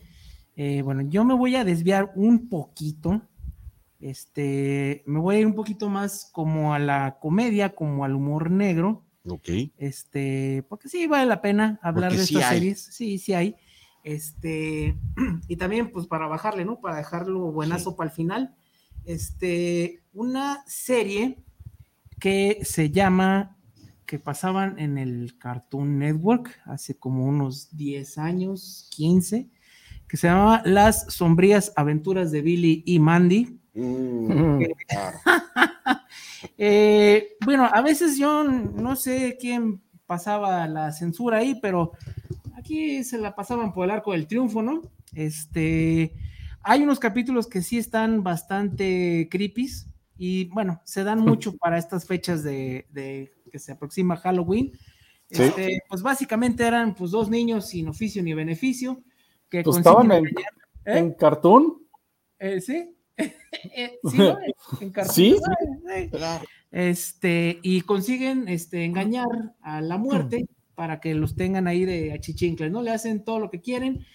eh, 0.56 0.82
bueno, 0.82 1.02
yo 1.04 1.24
me 1.24 1.34
voy 1.34 1.56
a 1.56 1.64
desviar 1.64 2.12
un 2.16 2.50
poquito. 2.50 3.22
Este, 4.00 5.04
me 5.06 5.20
voy 5.20 5.36
a 5.36 5.40
ir 5.40 5.46
un 5.46 5.56
poquito 5.56 5.90
más 5.90 6.30
como 6.34 6.74
a 6.74 6.80
la 6.80 7.20
comedia, 7.22 7.74
como 7.74 8.04
al 8.04 8.16
humor 8.16 8.52
negro. 8.52 9.04
Ok. 9.26 9.50
Este, 9.78 10.66
porque 10.68 10.90
sí 10.90 11.08
vale 11.08 11.26
la 11.26 11.42
pena 11.42 11.80
hablar 11.82 12.14
de 12.14 12.22
estas 12.22 12.50
series. 12.50 12.82
Sí, 12.82 13.18
sí 13.18 13.34
hay. 13.34 13.56
Este, 14.04 14.98
y 15.48 15.56
también, 15.56 15.92
pues 15.92 16.08
para 16.08 16.28
bajarle, 16.28 16.66
¿no? 16.66 16.80
Para 16.80 16.98
dejarlo 16.98 17.52
buenazo 17.52 17.96
para 17.96 18.10
el 18.10 18.16
final. 18.16 18.56
Este, 19.06 20.04
una 20.14 20.64
serie 20.68 21.38
que 22.20 22.60
se 22.64 22.90
llama 22.90 23.58
que 24.06 24.20
pasaban 24.20 24.78
en 24.80 24.98
el 24.98 25.38
Cartoon 25.38 25.98
Network 25.98 26.62
hace 26.66 26.98
como 26.98 27.26
unos 27.26 27.76
10 27.76 28.18
años, 28.18 28.88
15, 28.92 29.50
que 30.08 30.18
se 30.18 30.28
llamaba 30.28 30.62
Las 30.66 31.12
sombrías 31.12 31.74
aventuras 31.76 32.32
de 32.32 32.42
Billy 32.42 32.84
y 32.86 33.00
Mandy. 33.00 33.60
Mm, 33.74 34.64
eh, 36.58 37.36
bueno, 37.46 37.70
a 37.72 37.82
veces 37.82 38.18
yo 38.18 38.44
no 38.44 38.96
sé 38.96 39.38
quién 39.40 39.82
pasaba 40.06 40.68
la 40.68 40.92
censura 40.92 41.38
ahí, 41.38 41.60
pero 41.62 41.94
aquí 42.58 43.04
se 43.04 43.18
la 43.18 43.36
pasaban 43.36 43.74
por 43.74 43.86
el 43.86 43.92
arco 43.92 44.12
del 44.12 44.28
triunfo, 44.28 44.62
¿no? 44.62 44.82
Este, 45.14 46.14
hay 46.62 46.84
unos 46.84 47.00
capítulos 47.00 47.48
que 47.48 47.62
sí 47.62 47.78
están 47.78 48.24
bastante 48.24 49.28
creepy 49.30 49.70
y 50.18 50.46
bueno, 50.46 50.82
se 50.84 51.04
dan 51.04 51.20
mucho 51.26 51.56
para 51.58 51.78
estas 51.78 52.06
fechas 52.06 52.44
de 52.44 52.86
que 53.54 53.60
se 53.60 53.72
aproxima 53.72 54.18
Halloween. 54.18 54.72
Este, 55.30 55.84
pues 55.88 56.02
básicamente 56.02 56.66
eran 56.66 56.96
pues 56.96 57.12
dos 57.12 57.30
niños 57.30 57.68
sin 57.68 57.88
oficio 57.88 58.24
ni 58.24 58.34
beneficio. 58.34 59.04
Que 59.48 59.62
pues 59.62 59.78
estaban 59.78 60.12
en, 60.12 60.26
¿eh? 60.26 60.32
en, 60.86 61.14
cartoon. 61.14 61.78
Eh, 62.40 62.60
sí. 62.60 62.93
Eh, 63.18 64.00
sí, 64.04 64.18
en 64.82 64.90
cartoon. 64.92 65.16
Sí. 65.16 65.36
Este, 66.72 67.60
y 67.62 67.82
consiguen 67.82 68.48
este, 68.48 68.84
engañar 68.84 69.28
a 69.62 69.82
la 69.82 69.98
muerte 69.98 70.48
para 70.76 71.00
que 71.00 71.14
los 71.14 71.36
tengan 71.36 71.68
ahí 71.68 71.86
de 71.86 72.14
achichincles, 72.14 72.72
¿no? 72.72 72.82
Le 72.82 72.92
hacen 72.92 73.24
todo 73.24 73.40
lo 73.40 73.50
que 73.50 73.62
quieren. 73.62 74.06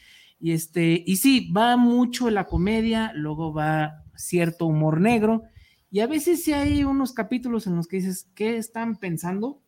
Y 0.40 0.52
este, 0.52 1.02
y 1.06 1.16
sí, 1.16 1.50
va 1.52 1.76
mucho 1.76 2.30
la 2.30 2.46
comedia, 2.46 3.12
luego 3.14 3.52
va 3.52 4.04
cierto 4.16 4.66
humor 4.66 5.00
negro 5.00 5.44
y 5.90 6.00
a 6.00 6.06
veces 6.06 6.44
sí 6.44 6.52
hay 6.52 6.84
unos 6.84 7.12
capítulos 7.12 7.66
en 7.66 7.76
los 7.76 7.88
que 7.88 7.96
dices, 7.96 8.28
¿qué 8.34 8.56
están 8.56 8.96
pensando? 8.96 9.62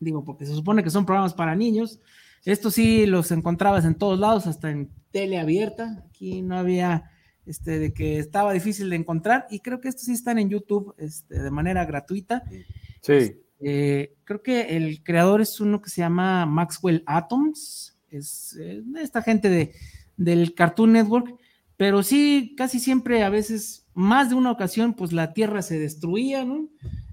Digo, 0.00 0.24
porque 0.24 0.46
se 0.46 0.54
supone 0.54 0.82
que 0.82 0.90
son 0.90 1.04
programas 1.04 1.34
para 1.34 1.54
niños. 1.54 2.00
Estos 2.44 2.74
sí 2.74 3.06
los 3.06 3.30
encontrabas 3.30 3.84
en 3.84 3.96
todos 3.96 4.18
lados, 4.18 4.46
hasta 4.46 4.70
en 4.70 4.90
tele 5.10 5.38
abierta. 5.38 6.04
Aquí 6.08 6.42
no 6.42 6.56
había, 6.56 7.10
este, 7.46 7.78
de 7.78 7.92
que 7.92 8.18
estaba 8.18 8.52
difícil 8.52 8.90
de 8.90 8.96
encontrar. 8.96 9.46
Y 9.50 9.60
creo 9.60 9.80
que 9.80 9.88
estos 9.88 10.04
sí 10.04 10.12
están 10.12 10.38
en 10.38 10.50
YouTube, 10.50 10.94
este, 10.98 11.42
de 11.42 11.50
manera 11.50 11.84
gratuita. 11.84 12.42
Sí. 13.00 13.36
Eh, 13.60 14.14
creo 14.24 14.42
que 14.42 14.76
el 14.76 15.02
creador 15.02 15.40
es 15.40 15.60
uno 15.60 15.80
que 15.80 15.90
se 15.90 16.02
llama 16.02 16.44
Maxwell 16.44 17.02
Atoms. 17.06 17.98
Es 18.10 18.56
eh, 18.60 18.82
esta 19.00 19.22
gente 19.22 19.48
de, 19.48 19.72
del 20.16 20.54
Cartoon 20.54 20.92
Network. 20.92 21.34
Pero 21.76 22.02
sí, 22.02 22.54
casi 22.56 22.80
siempre, 22.80 23.22
a 23.22 23.28
veces 23.28 23.86
más 23.94 24.30
de 24.30 24.34
una 24.34 24.50
ocasión, 24.50 24.94
pues 24.94 25.12
la 25.12 25.32
tierra 25.32 25.62
se 25.62 25.78
destruía, 25.78 26.44
¿no? 26.44 26.68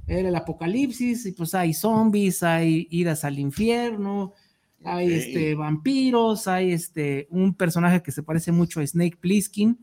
Era 0.08 0.30
el 0.30 0.36
apocalipsis 0.36 1.26
y 1.26 1.32
pues 1.32 1.54
hay 1.54 1.74
zombies, 1.74 2.44
hay 2.44 2.88
idas 2.90 3.24
al 3.24 3.40
infierno, 3.40 4.34
hay 4.84 5.14
este, 5.14 5.56
vampiros, 5.56 6.48
hay 6.48 6.72
este, 6.72 7.28
un 7.30 7.54
personaje 7.56 8.02
que 8.02 8.12
se 8.12 8.24
parece 8.24 8.52
mucho 8.52 8.80
a 8.80 8.88
Snake 8.88 9.18
Plissken. 9.20 9.78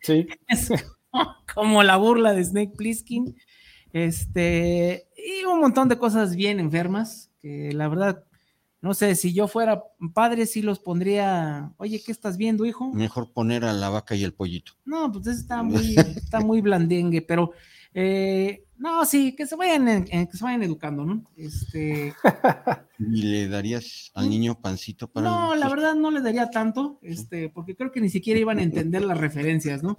Sí. 0.00 0.26
es 0.48 0.70
como 1.54 1.82
la 1.82 1.96
burla 1.96 2.32
de 2.32 2.44
Snake 2.44 2.72
Plissken. 2.76 3.36
Este, 3.92 5.08
y 5.16 5.44
un 5.44 5.60
montón 5.60 5.88
de 5.88 5.98
cosas 5.98 6.34
bien 6.34 6.60
enfermas, 6.60 7.30
que 7.40 7.72
la 7.72 7.88
verdad 7.88 8.24
no 8.82 8.94
sé, 8.94 9.14
si 9.14 9.32
yo 9.32 9.46
fuera 9.46 9.84
padre, 10.12 10.44
sí 10.44 10.60
los 10.60 10.80
pondría, 10.80 11.72
oye, 11.76 12.02
¿qué 12.04 12.10
estás 12.10 12.36
viendo, 12.36 12.66
hijo? 12.66 12.92
Mejor 12.92 13.32
poner 13.32 13.64
a 13.64 13.72
la 13.72 13.88
vaca 13.90 14.16
y 14.16 14.24
el 14.24 14.34
pollito. 14.34 14.72
No, 14.84 15.10
pues 15.12 15.28
está 15.28 15.62
muy, 15.62 15.94
está 16.16 16.40
muy 16.40 16.60
blandengue, 16.60 17.22
pero 17.22 17.52
eh, 17.94 18.64
no, 18.82 19.04
sí, 19.04 19.36
que 19.36 19.46
se 19.46 19.54
vayan, 19.54 20.04
que 20.04 20.28
se 20.32 20.42
vayan 20.42 20.64
educando, 20.64 21.04
¿no? 21.04 21.22
Este. 21.36 22.12
¿Y 22.98 23.22
le 23.22 23.46
darías 23.48 24.10
al 24.12 24.28
niño 24.28 24.60
pancito 24.60 25.06
para.? 25.06 25.30
No, 25.30 25.54
la 25.54 25.68
verdad 25.68 25.94
no 25.94 26.10
le 26.10 26.20
daría 26.20 26.50
tanto, 26.50 26.98
este, 27.00 27.48
porque 27.48 27.76
creo 27.76 27.92
que 27.92 28.00
ni 28.00 28.08
siquiera 28.08 28.40
iban 28.40 28.58
a 28.58 28.64
entender 28.64 29.02
las 29.02 29.18
referencias, 29.18 29.84
¿no? 29.84 29.94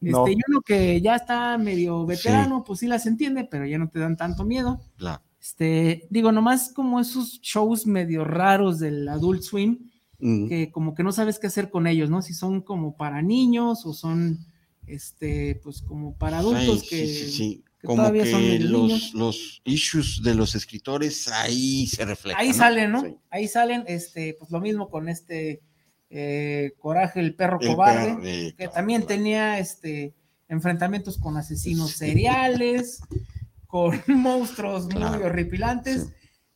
Este, 0.00 0.34
yo 0.34 0.42
lo 0.48 0.62
que 0.62 1.02
ya 1.02 1.16
está 1.16 1.58
medio 1.58 2.06
veterano, 2.06 2.64
pues 2.64 2.78
sí 2.78 2.86
las 2.86 3.04
entiende, 3.04 3.44
pero 3.44 3.66
ya 3.66 3.76
no 3.76 3.90
te 3.90 3.98
dan 3.98 4.16
tanto 4.16 4.44
miedo. 4.44 4.80
Claro. 4.96 5.22
Este, 5.38 6.06
digo, 6.08 6.32
nomás 6.32 6.72
como 6.72 7.00
esos 7.00 7.38
shows 7.42 7.86
medio 7.86 8.24
raros 8.24 8.78
del 8.78 9.06
Adult 9.10 9.42
Swim, 9.42 9.90
mm. 10.20 10.48
que 10.48 10.72
como 10.72 10.94
que 10.94 11.02
no 11.02 11.12
sabes 11.12 11.38
qué 11.38 11.48
hacer 11.48 11.68
con 11.68 11.86
ellos, 11.86 12.08
¿no? 12.08 12.22
Si 12.22 12.32
son 12.32 12.62
como 12.62 12.96
para 12.96 13.20
niños 13.20 13.84
o 13.84 13.92
son, 13.92 14.38
este, 14.86 15.60
pues 15.62 15.82
como 15.82 16.16
para 16.16 16.38
adultos 16.38 16.88
que, 16.88 17.06
sí, 17.06 17.30
sí, 17.30 17.64
como 17.82 18.12
que 18.12 18.58
los, 18.60 19.12
los, 19.14 19.60
issues 19.64 20.22
de 20.22 20.34
los 20.34 20.54
escritores 20.54 21.28
ahí 21.28 21.86
se 21.86 22.04
reflejan. 22.04 22.40
Ahí 22.40 22.52
salen, 22.52 22.92
¿no? 22.92 23.20
Ahí 23.30 23.48
salen, 23.48 23.84
este, 23.86 24.36
pues 24.38 24.50
lo 24.50 24.60
mismo 24.60 24.88
con 24.88 25.08
este 25.08 25.62
eh, 26.10 26.74
Coraje, 26.78 27.20
el 27.20 27.34
perro 27.34 27.58
cobarde, 27.58 28.54
que 28.56 28.68
también 28.68 29.06
tenía, 29.06 29.58
este, 29.58 30.14
enfrentamientos 30.52 31.16
con 31.18 31.38
asesinos 31.38 31.92
seriales 31.92 33.00
con 33.66 34.00
monstruos 34.06 34.86
muy 34.94 35.22
horripilantes. 35.22 36.08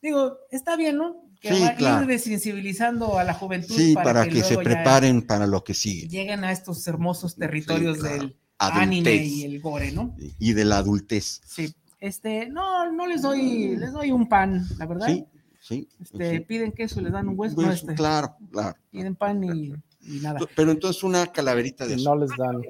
Digo, 0.03 0.37
está 0.51 0.77
bien, 0.77 0.99
¿no? 0.99 1.25
Que 1.41 1.51
va 1.51 1.69
a 1.69 2.03
ir 2.03 2.07
desensibilizando 2.07 3.19
a 3.19 3.25
la 3.25 3.33
juventud. 3.33 3.75
Sí, 3.75 3.95
para, 3.95 4.29
que, 4.29 4.43
se 4.43 4.59
preparen 4.59 5.23
para 5.23 5.47
lo 5.47 5.65
que 5.65 5.73
sigue. 5.73 6.09
Lleguen 6.09 6.45
a 6.45 6.53
estos 6.53 6.87
hermosos 6.87 7.37
territorios 7.37 8.03
del 8.03 8.37
anime 8.59 9.15
y 9.15 9.45
el 9.45 9.61
gore, 9.61 9.93
¿no? 9.93 10.15
Y 10.39 10.53
de 10.53 10.65
la 10.65 10.79
adultez. 10.79 11.41
Sí. 11.47 11.75
Este, 11.99 12.49
no, 12.49 12.93
no 12.93 13.07
les 13.07 13.23
doy, 13.23 13.77
les 13.77 13.93
doy 13.93 14.13
un 14.13 14.29
pan, 14.29 14.65
la 14.79 14.87
verdad. 14.87 15.07
Sí, 15.07 15.27
sí. 15.61 15.89
Este, 16.01 16.41
piden 16.43 16.73
queso, 16.73 17.01
les 17.01 17.13
dan 17.13 17.29
un 17.29 17.39
hueso. 17.39 17.57
Pues, 17.57 17.81
este, 17.81 17.95
claro, 17.95 18.37
claro. 18.51 18.77
Piden 18.91 19.17
pan 19.17 19.43
y 19.43 19.73
y 20.07 20.21
nada. 20.21 20.41
Pero 20.55 20.71
entonces 20.71 21.03
una 21.03 21.27
calaverita 21.27 21.87
de 21.87 21.97
No 21.97 22.17
les 22.17 22.31
dan. 22.37 22.63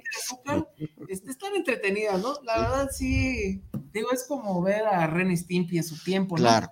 Este, 1.09 1.31
están 1.31 1.55
entretenidas, 1.55 2.21
¿no? 2.21 2.35
La 2.45 2.61
verdad 2.61 2.91
sí, 2.91 3.63
digo, 3.93 4.11
es 4.13 4.25
como 4.27 4.63
ver 4.63 4.87
a 4.87 5.07
Ren 5.07 5.37
Stimpy 5.37 5.79
en 5.79 5.85
su 5.85 6.03
tiempo, 6.03 6.37
¿no? 6.37 6.43
Claro. 6.43 6.71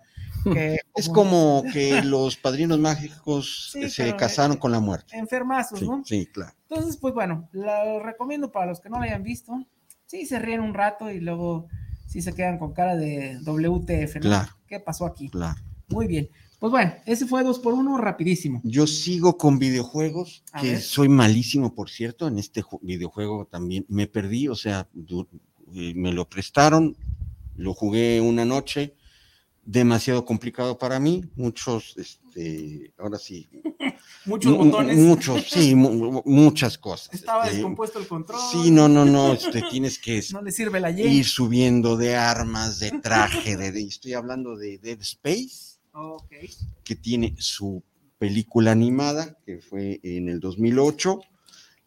Que 0.52 0.78
Es 0.94 1.08
como 1.08 1.62
que 1.72 2.02
los 2.02 2.36
padrinos 2.36 2.78
mágicos 2.78 3.70
Sí, 3.72 3.88
se 3.88 4.14
casaron 4.16 4.56
eh, 4.56 4.60
con 4.60 4.72
la 4.72 4.80
muerte. 4.80 5.16
enfermazos, 5.16 5.78
Sí, 5.80 5.86
¿no? 5.88 6.02
sí, 6.04 6.26
claro. 6.26 6.52
Entonces, 6.68 6.96
pues 6.98 7.14
bueno, 7.14 7.48
lo 7.52 8.00
recomiendo 8.00 8.50
para 8.52 8.66
los 8.66 8.80
que 8.80 8.88
no 8.90 8.98
lo 8.98 9.04
hayan 9.04 9.22
visto. 9.22 9.52
Sí, 10.06 10.26
se 10.26 10.38
ríen 10.38 10.60
un 10.60 10.74
rato 10.74 11.10
y 11.10 11.20
luego 11.20 11.68
sí 12.06 12.20
se 12.22 12.34
quedan 12.34 12.58
con 12.58 12.72
cara 12.72 12.94
de 12.96 13.38
WTF, 13.42 14.16
¿no? 14.16 14.20
Claro. 14.20 14.52
¿Qué 14.66 14.80
pasó 14.80 15.06
aquí? 15.06 15.28
claro. 15.28 15.58
Muy 15.88 16.06
bien. 16.06 16.28
Pues 16.60 16.70
bueno, 16.70 16.94
ese 17.04 17.26
fue 17.26 17.42
dos 17.44 17.58
por 17.58 17.74
uno 17.74 17.98
rapidísimo. 17.98 18.62
Yo 18.64 18.86
sigo 18.86 19.36
con 19.36 19.58
videojuegos, 19.58 20.42
A 20.52 20.62
que 20.62 20.72
ver. 20.72 20.80
soy 20.80 21.08
malísimo, 21.10 21.74
por 21.74 21.90
cierto, 21.90 22.26
en 22.26 22.38
este 22.38 22.62
ju- 22.62 22.78
videojuego 22.80 23.44
también 23.46 23.84
me 23.88 24.06
perdí, 24.06 24.48
o 24.48 24.54
sea, 24.54 24.88
eh, 25.74 25.92
me 25.94 26.12
lo 26.12 26.26
prestaron, 26.28 26.96
lo 27.56 27.74
jugué 27.74 28.20
una 28.22 28.46
noche, 28.46 28.94
demasiado 29.66 30.24
complicado 30.24 30.76
para 30.78 30.98
mí, 31.00 31.24
muchos, 31.36 31.94
este, 31.96 32.92
ahora 32.98 33.18
sí, 33.18 33.48
Muchos 34.26 34.52
mu- 34.52 34.64
botones. 34.64 34.96
muchos, 34.96 35.44
sí, 35.50 35.74
mu- 35.74 36.22
muchas 36.24 36.78
cosas. 36.78 37.12
Estaba 37.14 37.44
este, 37.44 37.56
descompuesto 37.56 37.98
el 37.98 38.06
control. 38.06 38.40
Sí, 38.52 38.70
no, 38.70 38.88
no, 38.88 39.04
no, 39.04 39.32
este, 39.34 39.62
tienes 39.70 39.98
que 39.98 40.22
No 40.32 40.42
le 40.42 40.50
sirve 40.52 40.80
la 40.80 40.90
Y. 40.90 41.02
ir 41.02 41.24
subiendo 41.26 41.96
de 41.96 42.16
armas, 42.16 42.78
de 42.78 42.90
traje, 43.00 43.56
de, 43.56 43.72
de- 43.72 43.82
estoy 43.82 44.14
hablando 44.14 44.56
de 44.56 44.78
Dead 44.78 45.00
Space, 45.00 45.78
que 46.84 46.96
tiene 46.96 47.34
su 47.38 47.82
película 48.18 48.72
animada, 48.72 49.36
que 49.44 49.58
fue 49.58 50.00
en 50.02 50.28
el 50.28 50.40
2008, 50.40 51.20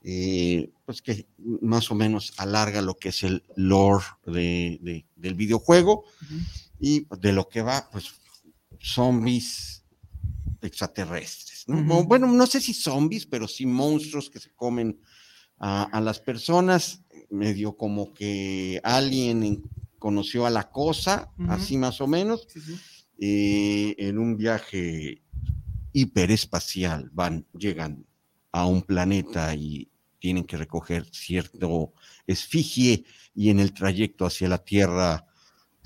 eh, 0.04 0.70
pues 0.86 1.02
que 1.02 1.26
más 1.62 1.90
o 1.92 1.96
menos 1.96 2.34
alarga 2.38 2.82
lo 2.82 2.96
que 2.98 3.10
es 3.10 3.24
el 3.24 3.44
lore 3.56 4.06
de- 4.26 4.78
de- 4.82 5.06
del 5.16 5.34
videojuego. 5.34 6.06
Y 6.80 7.06
de 7.20 7.32
lo 7.34 7.48
que 7.50 7.62
va, 7.62 7.90
pues 7.92 8.12
zombies 8.80 9.84
extraterrestres. 10.62 11.66
¿no? 11.68 12.04
Bueno, 12.04 12.28
no 12.28 12.46
sé 12.48 12.62
si 12.62 12.74
zombies, 12.74 13.26
pero 13.26 13.48
sí 13.48 13.66
monstruos 13.66 14.30
que 14.30 14.40
se 14.40 14.52
comen 14.56 15.00
a, 15.58 15.84
a 15.84 16.02
las 16.02 16.20
personas, 16.20 17.02
medio 17.30 17.76
como 17.76 18.14
que 18.14 18.80
alguien 18.84 19.44
en- 19.44 19.64
conoció 20.00 20.46
a 20.46 20.50
la 20.52 20.70
cosa, 20.70 21.32
así 21.50 21.76
más 21.78 22.00
o 22.02 22.08
menos, 22.08 22.48
Sí, 22.54 22.62
sí. 22.62 22.76
eh, 23.20 23.96
en 23.98 24.20
un 24.20 24.38
viaje 24.38 25.24
hiperespacial 25.92 27.10
van, 27.12 27.46
llegan 27.58 28.06
a 28.52 28.66
un 28.68 28.84
planeta 28.84 29.56
y 29.56 29.90
tienen 30.20 30.44
que 30.46 30.58
recoger 30.58 31.06
cierto 31.12 31.94
esfigie 32.28 33.06
y 33.36 33.50
en 33.50 33.60
el 33.60 33.74
trayecto 33.74 34.26
hacia 34.26 34.48
la 34.50 34.64
Tierra 34.64 35.26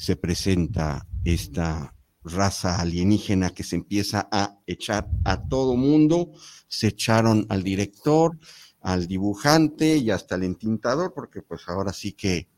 se 0.01 0.15
presenta 0.15 1.07
esta 1.25 1.93
raza 2.23 2.81
alienígena 2.81 3.51
que 3.51 3.63
se 3.63 3.75
empieza 3.75 4.27
a 4.31 4.57
echar 4.65 5.07
a 5.25 5.47
todo 5.47 5.75
mundo, 5.75 6.31
se 6.67 6.87
echaron 6.87 7.45
al 7.49 7.61
director, 7.61 8.39
al 8.79 9.05
dibujante 9.05 9.97
y 9.97 10.09
hasta 10.09 10.33
al 10.33 10.43
entintador, 10.43 11.13
porque 11.13 11.43
pues 11.43 11.69
ahora 11.69 11.93
sí 11.93 12.13
que 12.13 12.49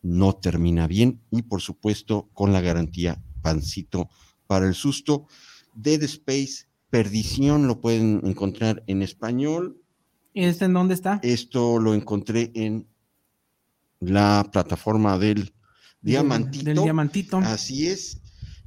no 0.00 0.36
termina 0.36 0.86
bien 0.86 1.20
y 1.30 1.42
por 1.42 1.60
supuesto 1.60 2.30
con 2.32 2.54
la 2.54 2.62
garantía 2.62 3.22
pancito 3.42 4.08
para 4.46 4.66
el 4.66 4.74
susto. 4.74 5.26
Dead 5.74 6.02
Space 6.04 6.68
Perdición 6.88 7.66
lo 7.66 7.82
pueden 7.82 8.22
encontrar 8.24 8.82
en 8.86 9.02
español. 9.02 9.78
¿Y 10.32 10.44
este 10.44 10.64
en 10.64 10.72
dónde 10.72 10.94
está? 10.94 11.20
Esto 11.22 11.78
lo 11.78 11.92
encontré 11.92 12.50
en 12.54 12.88
la 14.00 14.48
plataforma 14.50 15.18
del 15.18 15.52
Diamantito. 16.02 16.64
Del 16.64 16.82
diamantito. 16.82 17.38
Así 17.38 17.86
es. 17.88 18.20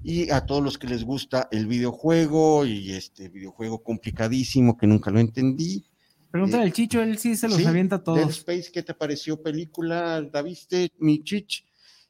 Y 0.04 0.30
a 0.32 0.46
todos 0.46 0.64
los 0.64 0.78
que 0.78 0.88
les 0.88 1.04
gusta 1.04 1.48
el 1.52 1.68
videojuego 1.68 2.66
y 2.66 2.92
este 2.94 3.28
videojuego 3.30 3.82
complicadísimo 3.84 4.78
que 4.78 4.88
nunca 4.88 5.10
lo 5.12 5.20
entendí. 5.20 5.86
Pregúntale 6.32 6.64
al 6.64 6.74
Chicho, 6.74 7.02
él 7.02 7.18
sí 7.18 7.36
se 7.36 7.48
los 7.48 7.58
Sí, 7.58 7.66
avienta 7.66 7.96
a 7.96 8.00
Dead 8.00 8.04
todos. 8.06 8.38
Space, 8.38 8.70
¿qué 8.72 8.84
te 8.84 8.94
pareció 8.94 9.42
película? 9.42 10.22
¿La 10.34 10.42
viste, 10.42 10.92
mi 11.00 11.24
chich? 11.24 11.66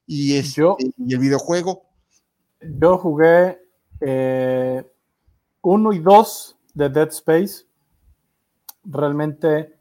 Y, 0.08 0.34
este, 0.34 0.62
Yo- 0.62 0.78
y 0.98 1.14
el 1.14 1.20
videojuego. 1.20 1.84
Yo 2.62 2.98
jugué 2.98 3.60
eh, 4.02 4.84
uno 5.62 5.94
y 5.94 6.00
dos 6.00 6.58
de 6.74 6.90
Dead 6.90 7.10
Space. 7.10 7.66
Realmente 8.84 9.80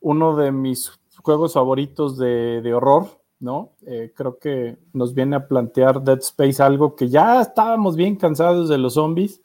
uno 0.00 0.36
de 0.36 0.52
mis 0.52 0.90
juegos 1.22 1.54
favoritos 1.54 2.18
de, 2.18 2.60
de 2.62 2.74
horror, 2.74 3.17
¿no? 3.40 3.72
Eh, 3.86 4.12
creo 4.16 4.38
que 4.38 4.78
nos 4.92 5.14
viene 5.14 5.36
a 5.36 5.46
plantear 5.46 6.02
Dead 6.02 6.18
Space 6.18 6.62
algo 6.62 6.96
que 6.96 7.08
ya 7.08 7.40
estábamos 7.40 7.94
bien 7.96 8.16
cansados 8.16 8.68
de 8.68 8.78
los 8.78 8.94
zombies 8.94 9.40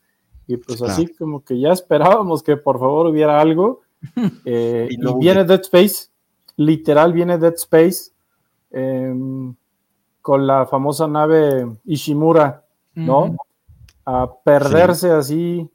y 0.47 0.57
pues 0.57 0.79
Claro. 0.79 0.93
así 0.93 1.07
como 1.15 1.43
que 1.43 1.59
ya 1.59 1.71
esperábamos 1.71 2.41
que 2.43 2.57
por 2.57 2.79
favor 2.79 3.07
hubiera 3.07 3.39
algo. 3.39 3.81
Eh, 4.45 4.87
Y 4.89 4.95
y, 4.95 4.97
luego 4.97 5.19
viene 5.19 5.45
Dead 5.45 5.61
Space, 5.61 6.07
literal 6.57 7.13
viene 7.13 7.37
Dead 7.37 7.53
Space 7.53 8.11
em, 8.71 9.55
con 10.21 10.45
la 10.45 10.65
famosa 10.65 11.07
nave 11.07 11.65
Ishimura, 11.85 12.65
¿no? 12.95 13.35
A 14.05 14.29
perderse 14.43 15.09
así 15.11 15.69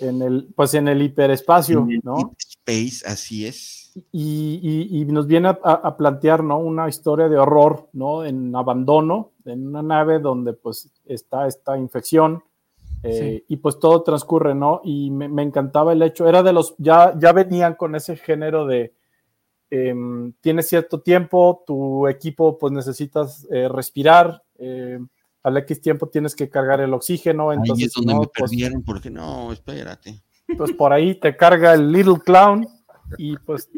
en 0.00 0.22
el, 0.22 0.48
pues 0.56 0.72
en 0.74 0.88
el 0.88 1.02
hiperespacio, 1.02 1.80
En 1.80 1.90
el 1.90 2.00
¿no? 2.02 2.14
Dead 2.16 2.36
Space, 2.38 3.06
así 3.06 3.46
es. 3.46 3.85
Y, 4.12 4.60
y- 4.62 5.00
y 5.00 5.04
nos 5.06 5.26
viene 5.26 5.48
a, 5.48 5.58
a- 5.62 5.96
plantear, 5.96 6.44
¿no? 6.44 6.58
Una 6.58 6.86
historia 6.88 7.28
de 7.28 7.38
horror, 7.38 7.88
¿no? 7.94 8.24
En 8.26 8.54
abandono, 8.54 9.30
en 9.46 9.66
una 9.68 9.82
nave 9.82 10.18
donde 10.18 10.52
pues 10.52 10.90
está 11.06 11.46
esta 11.46 11.78
infección 11.78 12.42
eh, 13.02 13.44
y 13.48 13.56
pues 13.56 13.78
todo 13.78 14.02
transcurre, 14.02 14.54
¿no? 14.54 14.80
Y 14.84 15.10
me, 15.10 15.28
me 15.28 15.42
encantaba 15.42 15.92
el 15.94 16.02
hecho, 16.02 16.28
era 16.28 16.42
de 16.42 16.52
los, 16.52 16.74
ya, 16.78 17.14
ya 17.18 17.32
venían 17.32 17.74
con 17.74 17.94
ese 17.94 18.16
género 18.16 18.66
de, 18.66 18.92
em, 19.70 20.32
tienes 20.40 20.68
cierto 20.68 21.00
tiempo, 21.00 21.62
tu 21.66 22.06
equipo 22.08 22.58
pues 22.58 22.72
necesitas 22.72 23.46
eh, 23.50 23.68
respirar, 23.68 24.42
eh, 24.58 24.98
al 25.42 25.56
X 25.58 25.80
tiempo 25.80 26.08
tienes 26.08 26.34
que 26.34 26.48
cargar 26.50 26.80
el 26.80 26.92
oxígeno, 26.92 27.50
Ahí 27.50 27.58
entonces 27.58 27.86
es 27.88 27.92
donde 27.94 28.12
no, 28.14 28.20
me 28.20 28.26
pues, 28.26 28.50
perdieron, 28.50 28.82
porque 28.82 29.10
no, 29.10 29.52
espérate. 29.52 30.20
pues 30.58 30.72
por 30.72 30.92
ahí 30.92 31.14
te 31.14 31.36
carga 31.36 31.72
el 31.74 31.90
Little 31.92 32.18
Clown 32.24 32.66
y 33.18 33.36
pues 33.38 33.68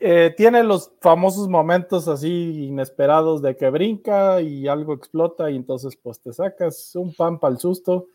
eh, 0.00 0.32
tiene 0.36 0.62
los 0.62 0.92
famosos 1.00 1.48
momentos 1.48 2.06
así 2.08 2.66
inesperados 2.66 3.42
de 3.42 3.56
que 3.56 3.68
brinca 3.70 4.40
y 4.40 4.68
algo 4.68 4.94
explota 4.94 5.50
y 5.50 5.56
entonces 5.56 5.96
pues 6.00 6.20
te 6.20 6.32
sacas 6.32 6.94
un 6.94 7.12
pan 7.14 7.38
para 7.40 7.54
el 7.54 7.60
susto. 7.60 8.06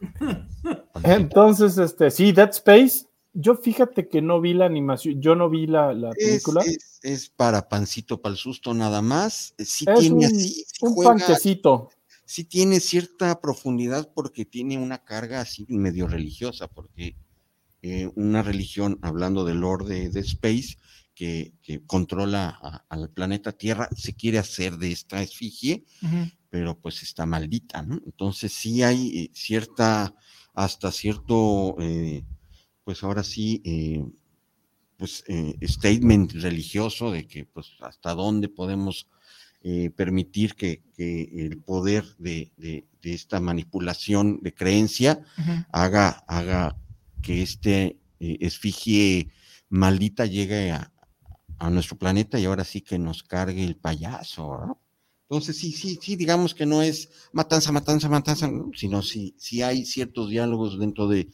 Entonces, 1.04 1.78
este, 1.78 2.10
sí, 2.10 2.32
Dead 2.32 2.50
Space, 2.50 3.06
yo 3.32 3.54
fíjate 3.54 4.08
que 4.08 4.22
no 4.22 4.40
vi 4.40 4.54
la 4.54 4.66
animación, 4.66 5.20
yo 5.20 5.34
no 5.34 5.48
vi 5.50 5.66
la, 5.66 5.94
película. 6.18 6.62
es- 6.62 6.98
es 7.02 7.28
para 7.30 7.68
pancito, 7.68 8.20
para 8.20 8.32
el 8.32 8.38
susto 8.38 8.74
nada 8.74 9.00
más. 9.02 9.54
Sí 9.58 9.84
Es 9.88 9.98
tiene 10.00 10.16
un, 10.16 10.24
así, 10.24 10.48
sí 10.48 10.64
un 10.80 10.94
juega, 10.94 11.10
panquecito. 11.18 11.90
sí 12.24 12.44
tiene 12.44 12.80
cierta 12.80 13.40
profundidad 13.40 14.10
porque 14.14 14.44
tiene 14.44 14.78
una 14.78 15.04
carga 15.04 15.40
así 15.40 15.66
medio 15.68 16.08
religiosa, 16.08 16.66
porque 16.66 17.14
eh, 17.82 18.10
una 18.14 18.42
religión, 18.42 18.98
hablando 19.02 19.44
del 19.44 19.60
Lord 19.60 19.86
de, 19.86 20.08
de 20.10 20.20
Space, 20.20 20.76
que, 21.14 21.52
que 21.62 21.82
controla 21.86 22.48
al 22.90 23.10
planeta 23.10 23.52
Tierra, 23.52 23.88
se 23.96 24.14
quiere 24.14 24.38
hacer 24.38 24.76
de 24.76 24.92
esta 24.92 25.22
esfigie, 25.22 25.84
Ujú. 26.02 26.30
pero 26.50 26.78
pues 26.78 27.02
está 27.02 27.24
maldita, 27.24 27.82
¿no? 27.82 27.98
Entonces 28.04 28.52
sí 28.52 28.82
hay 28.82 29.18
eh, 29.18 29.30
cierta, 29.32 30.14
hasta 30.52 30.92
cierto, 30.92 31.76
eh, 31.80 32.22
pues 32.84 33.02
ahora 33.02 33.22
sí, 33.22 33.62
eh, 33.64 34.04
pues 34.98 35.24
statement 35.62 36.32
religioso 36.32 37.10
de 37.12 37.26
que 37.26 37.44
pues 37.44 37.72
hasta 37.80 38.14
dónde 38.14 38.48
podemos 38.48 39.08
eh, 39.62 39.90
permitir 39.90 40.54
que, 40.54 40.82
que 40.94 41.24
el 41.46 41.58
poder 41.58 42.04
de, 42.18 42.52
de- 42.56 42.86
de 43.02 43.14
esta 43.14 43.40
manipulación 43.40 44.40
de 44.42 44.52
creencia 44.54 45.20
haga, 45.70 46.24
haga 46.26 46.76
que 47.22 47.42
este 47.42 47.98
eh, 48.20 48.38
esfigie 48.40 49.30
maldita 49.68 50.26
llegue 50.26 50.70
a, 50.70 50.92
a 51.58 51.70
nuestro 51.70 51.96
planeta 51.96 52.38
y 52.38 52.44
ahora 52.44 52.64
sí 52.64 52.80
que 52.80 52.98
nos 52.98 53.22
cargue 53.22 53.64
el 53.64 53.76
payaso, 53.76 54.58
¿no? 54.66 54.80
Entonces, 55.28 55.58
sí, 55.58 55.72
sí, 55.72 55.98
sí, 56.00 56.14
digamos 56.14 56.54
que 56.54 56.66
no 56.66 56.82
es 56.82 57.08
matanza, 57.32 57.72
matanza, 57.72 58.08
matanza, 58.08 58.48
¿no? 58.48 58.70
sino 58.74 59.02
sí, 59.02 59.34
sí 59.38 59.60
hay 59.60 59.84
ciertos 59.84 60.30
diálogos 60.30 60.78
dentro 60.78 61.08
de, 61.08 61.28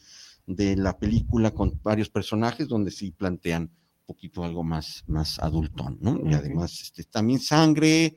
de 0.47 0.75
la 0.75 0.97
película 0.97 1.51
con 1.51 1.79
varios 1.83 2.09
personajes 2.09 2.67
donde 2.67 2.89
sí 2.89 3.11
plantean 3.11 3.63
un 3.63 4.05
poquito 4.07 4.43
algo 4.43 4.63
más, 4.63 5.03
más 5.05 5.37
adultón, 5.37 5.99
¿no? 6.01 6.19
Y 6.27 6.33
además, 6.33 6.81
este, 6.81 7.03
también 7.03 7.39
sangre, 7.39 8.15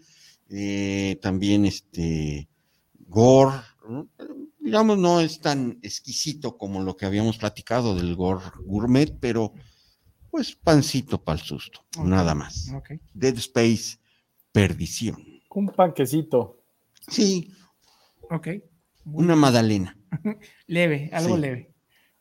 eh, 0.49 1.19
también 1.21 1.67
este, 1.67 2.49
gore, 3.07 3.59
¿no? 3.87 4.09
Digamos, 4.67 4.99
no 4.99 5.21
es 5.21 5.41
tan 5.41 5.79
exquisito 5.83 6.59
como 6.59 6.83
lo 6.83 6.97
que 6.97 7.07
habíamos 7.07 7.39
platicado 7.39 7.95
del 7.95 8.17
gourmet, 8.17 9.17
pero 9.21 9.53
pues 10.29 10.57
pancito 10.57 11.23
para 11.23 11.39
el 11.39 11.45
susto, 11.45 11.85
nada 12.03 12.35
más. 12.35 12.73
Dead 13.15 13.37
Space, 13.39 13.99
perdición. 14.51 15.25
Un 15.51 15.69
panquecito. 15.69 16.65
Sí. 17.07 17.53
Ok. 18.29 18.49
Una 19.05 19.37
magdalena. 19.37 19.97
leve, 20.67 21.11
algo 21.13 21.37
leve. 21.37 21.73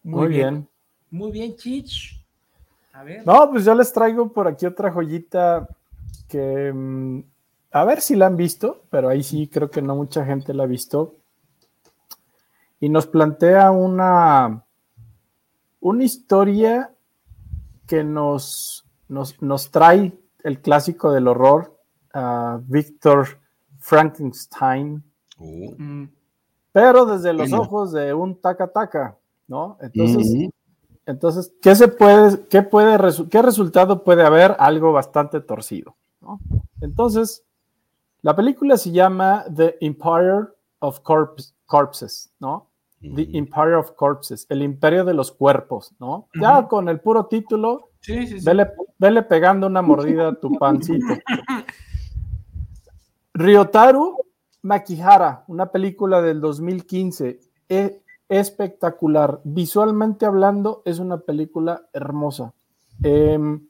Muy, 0.03 0.27
bien. 0.27 0.69
Muy 1.09 1.31
bien, 1.31 1.55
Chich. 1.55 2.23
A 2.93 3.03
ver. 3.03 3.25
No, 3.25 3.49
pues 3.49 3.65
yo 3.65 3.73
les 3.73 3.91
traigo 3.91 4.31
por 4.31 4.47
aquí 4.47 4.67
otra 4.67 4.91
joyita 4.91 5.67
que 6.27 6.71
mm, 6.71 7.21
a 7.71 7.83
ver 7.85 8.01
si 8.01 8.15
la 8.15 8.27
han 8.27 8.37
visto, 8.37 8.83
pero 8.91 9.09
ahí 9.09 9.23
sí 9.23 9.47
creo 9.47 9.71
que 9.71 9.81
no 9.81 9.95
mucha 9.95 10.23
gente 10.23 10.53
la 10.53 10.65
ha 10.65 10.67
visto. 10.67 11.15
Y 12.85 12.89
nos 12.89 13.07
plantea 13.07 13.71
una, 13.71 14.63
una 15.79 16.03
historia 16.03 16.93
que 17.87 18.03
nos, 18.03 18.85
nos, 19.07 19.71
trae 19.71 20.15
el 20.43 20.61
clásico 20.61 21.11
del 21.11 21.27
horror, 21.27 21.79
uh, 22.13 22.59
Víctor 22.67 23.39
Frankenstein, 23.79 25.03
oh. 25.39 25.73
mm. 25.79 26.11
pero 26.71 27.07
desde 27.07 27.33
los 27.33 27.51
ojos 27.53 27.91
de 27.91 28.13
un 28.13 28.39
taca 28.39 28.67
taca, 28.67 29.17
¿no? 29.47 29.79
Entonces, 29.81 30.51
entonces 31.07 31.51
¿qué 31.63 31.73
se 31.73 31.87
puede, 31.87 32.45
qué 32.49 32.61
puede, 32.61 32.99
qué 33.31 33.41
resultado 33.41 34.03
puede 34.03 34.23
haber? 34.23 34.55
Algo 34.59 34.93
bastante 34.93 35.41
torcido, 35.41 35.95
¿no? 36.21 36.39
Entonces, 36.81 37.43
la 38.21 38.35
película 38.35 38.77
se 38.77 38.91
llama 38.91 39.43
The 39.51 39.75
Empire 39.81 40.49
of 40.77 40.99
Corpses, 40.99 42.31
¿no? 42.37 42.74
The 43.13 43.37
Empire 43.37 43.75
of 43.75 43.91
Corpses, 43.91 44.45
el 44.49 44.61
imperio 44.61 45.05
de 45.05 45.13
los 45.13 45.31
cuerpos, 45.31 45.93
¿no? 45.99 46.27
Ya 46.39 46.67
con 46.67 46.89
el 46.89 46.99
puro 46.99 47.25
título, 47.25 47.89
Vele, 48.97 49.23
pegando 49.23 49.67
una 49.67 49.81
mordida 49.81 50.29
a 50.29 50.35
tu 50.35 50.51
pancito. 50.59 51.13
Ryotaru 53.33 54.17
Makihara, 54.61 55.43
una 55.47 55.67
película 55.71 56.21
del 56.21 56.39
2015, 56.41 57.39
e, 57.69 58.01
espectacular. 58.29 59.41
Visualmente 59.43 60.25
hablando, 60.25 60.81
es 60.85 60.99
una 60.99 61.17
película 61.17 61.87
hermosa. 61.93 62.53
Em, 63.03 63.67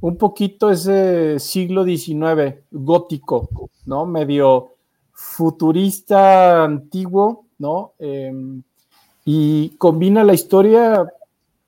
un 0.00 0.16
poquito 0.16 0.70
ese 0.70 1.38
siglo 1.38 1.84
XIX 1.84 2.64
gótico, 2.70 3.48
¿no? 3.86 4.06
Medio 4.06 4.72
futurista 5.12 6.64
antiguo, 6.64 7.46
¿no? 7.58 7.92
Em, 7.98 8.62
y 9.24 9.70
combina 9.76 10.24
la 10.24 10.34
historia 10.34 11.06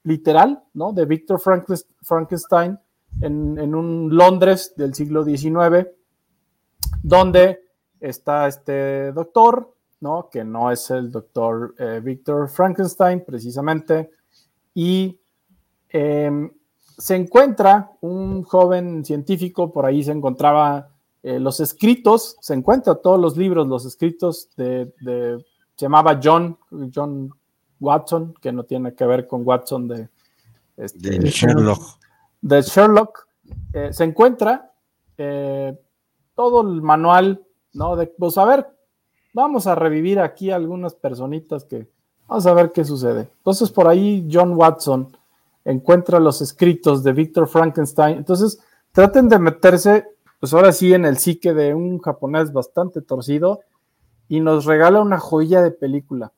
literal, 0.03 0.63
¿no? 0.75 0.93
De 0.93 1.05
Victor 1.07 1.41
Frankenstein 1.41 2.79
en, 3.21 3.75
un 3.75 4.15
Londres 4.15 4.75
del 4.77 4.95
siglo 4.95 5.25
XIX, 5.25 5.89
donde 7.03 7.61
está 8.01 8.49
este 8.49 9.13
doctor, 9.13 9.75
¿no? 10.01 10.29
Que 10.31 10.45
no 10.45 10.71
es 10.71 10.91
el 10.91 11.11
doctor 11.11 11.75
eh, 11.79 12.01
Victor 12.03 12.49
Frankenstein, 12.49 13.25
precisamente, 13.25 14.11
y 14.75 15.19
em, 15.89 16.51
se 16.99 17.17
encuentra 17.17 17.93
un 18.01 18.43
joven 18.43 19.05
científico, 19.05 19.73
por 19.73 19.87
ahí 19.87 20.03
se 20.03 20.13
encontraba 20.13 20.89
eh, 21.23 21.39
los 21.39 21.61
escritos, 21.61 22.37
se 22.41 22.55
encuentra 22.55 22.97
todos 22.97 23.19
los 23.19 23.37
libros, 23.37 23.67
los 23.67 23.87
escritos 23.87 24.51
de, 24.57 24.93
se 25.77 25.87
llamaba 25.87 26.21
John, 26.23 26.59
John 26.95 27.31
Watson, 27.81 28.35
que 28.41 28.53
no 28.53 28.65
tiene 28.65 28.95
que 28.95 29.07
ver 29.07 29.27
con 29.27 29.47
Watson 29.47 29.89
de, 29.89 30.09
este, 30.77 31.19
Sherlock. 31.21 31.83
De 32.41 32.63
Sherlock, 32.63 33.27
eh, 33.73 33.93
se 33.93 34.05
encuentra 34.05 34.73
eh, 35.17 35.79
todo 36.35 36.63
el 36.63 36.83
manual, 36.83 37.45
¿no? 37.73 37.97
De, 37.97 38.07
pues 38.07 38.39
a 38.39 38.45
ver, 38.45 38.67
vamos 39.33 39.67
a 39.67 39.75
revivir 39.75 40.21
aquí 40.21 40.51
algunas 40.51 40.95
personitas 40.95 41.65
que, 41.65 41.89
vamos 42.27 42.47
a 42.47 42.55
ver 42.55 42.73
qué 42.73 42.85
sucede. 42.85 43.29
Entonces 43.39 43.71
por 43.71 43.89
ahí 43.89 44.29
John 44.31 44.55
Watson 44.55 45.17
encuentra 45.65 46.21
los 46.21 46.41
escritos 46.43 47.03
de 47.03 47.13
Victor 47.13 47.49
Frankenstein. 47.49 48.19
Entonces 48.19 48.59
traten 48.93 49.29
de 49.29 49.39
meterse, 49.39 50.07
pues 50.41 50.53
ahora 50.53 50.73
sí, 50.73 50.93
en 50.93 51.05
el 51.05 51.19
psique 51.19 51.55
de 51.55 51.75
un 51.75 51.99
japonés 51.99 52.53
bastante 52.53 53.01
torcido 53.01 53.61
y 54.29 54.41
nos 54.41 54.65
regala 54.65 55.01
una 55.01 55.19
joya 55.19 55.63
de 55.63 55.71
película. 55.71 56.33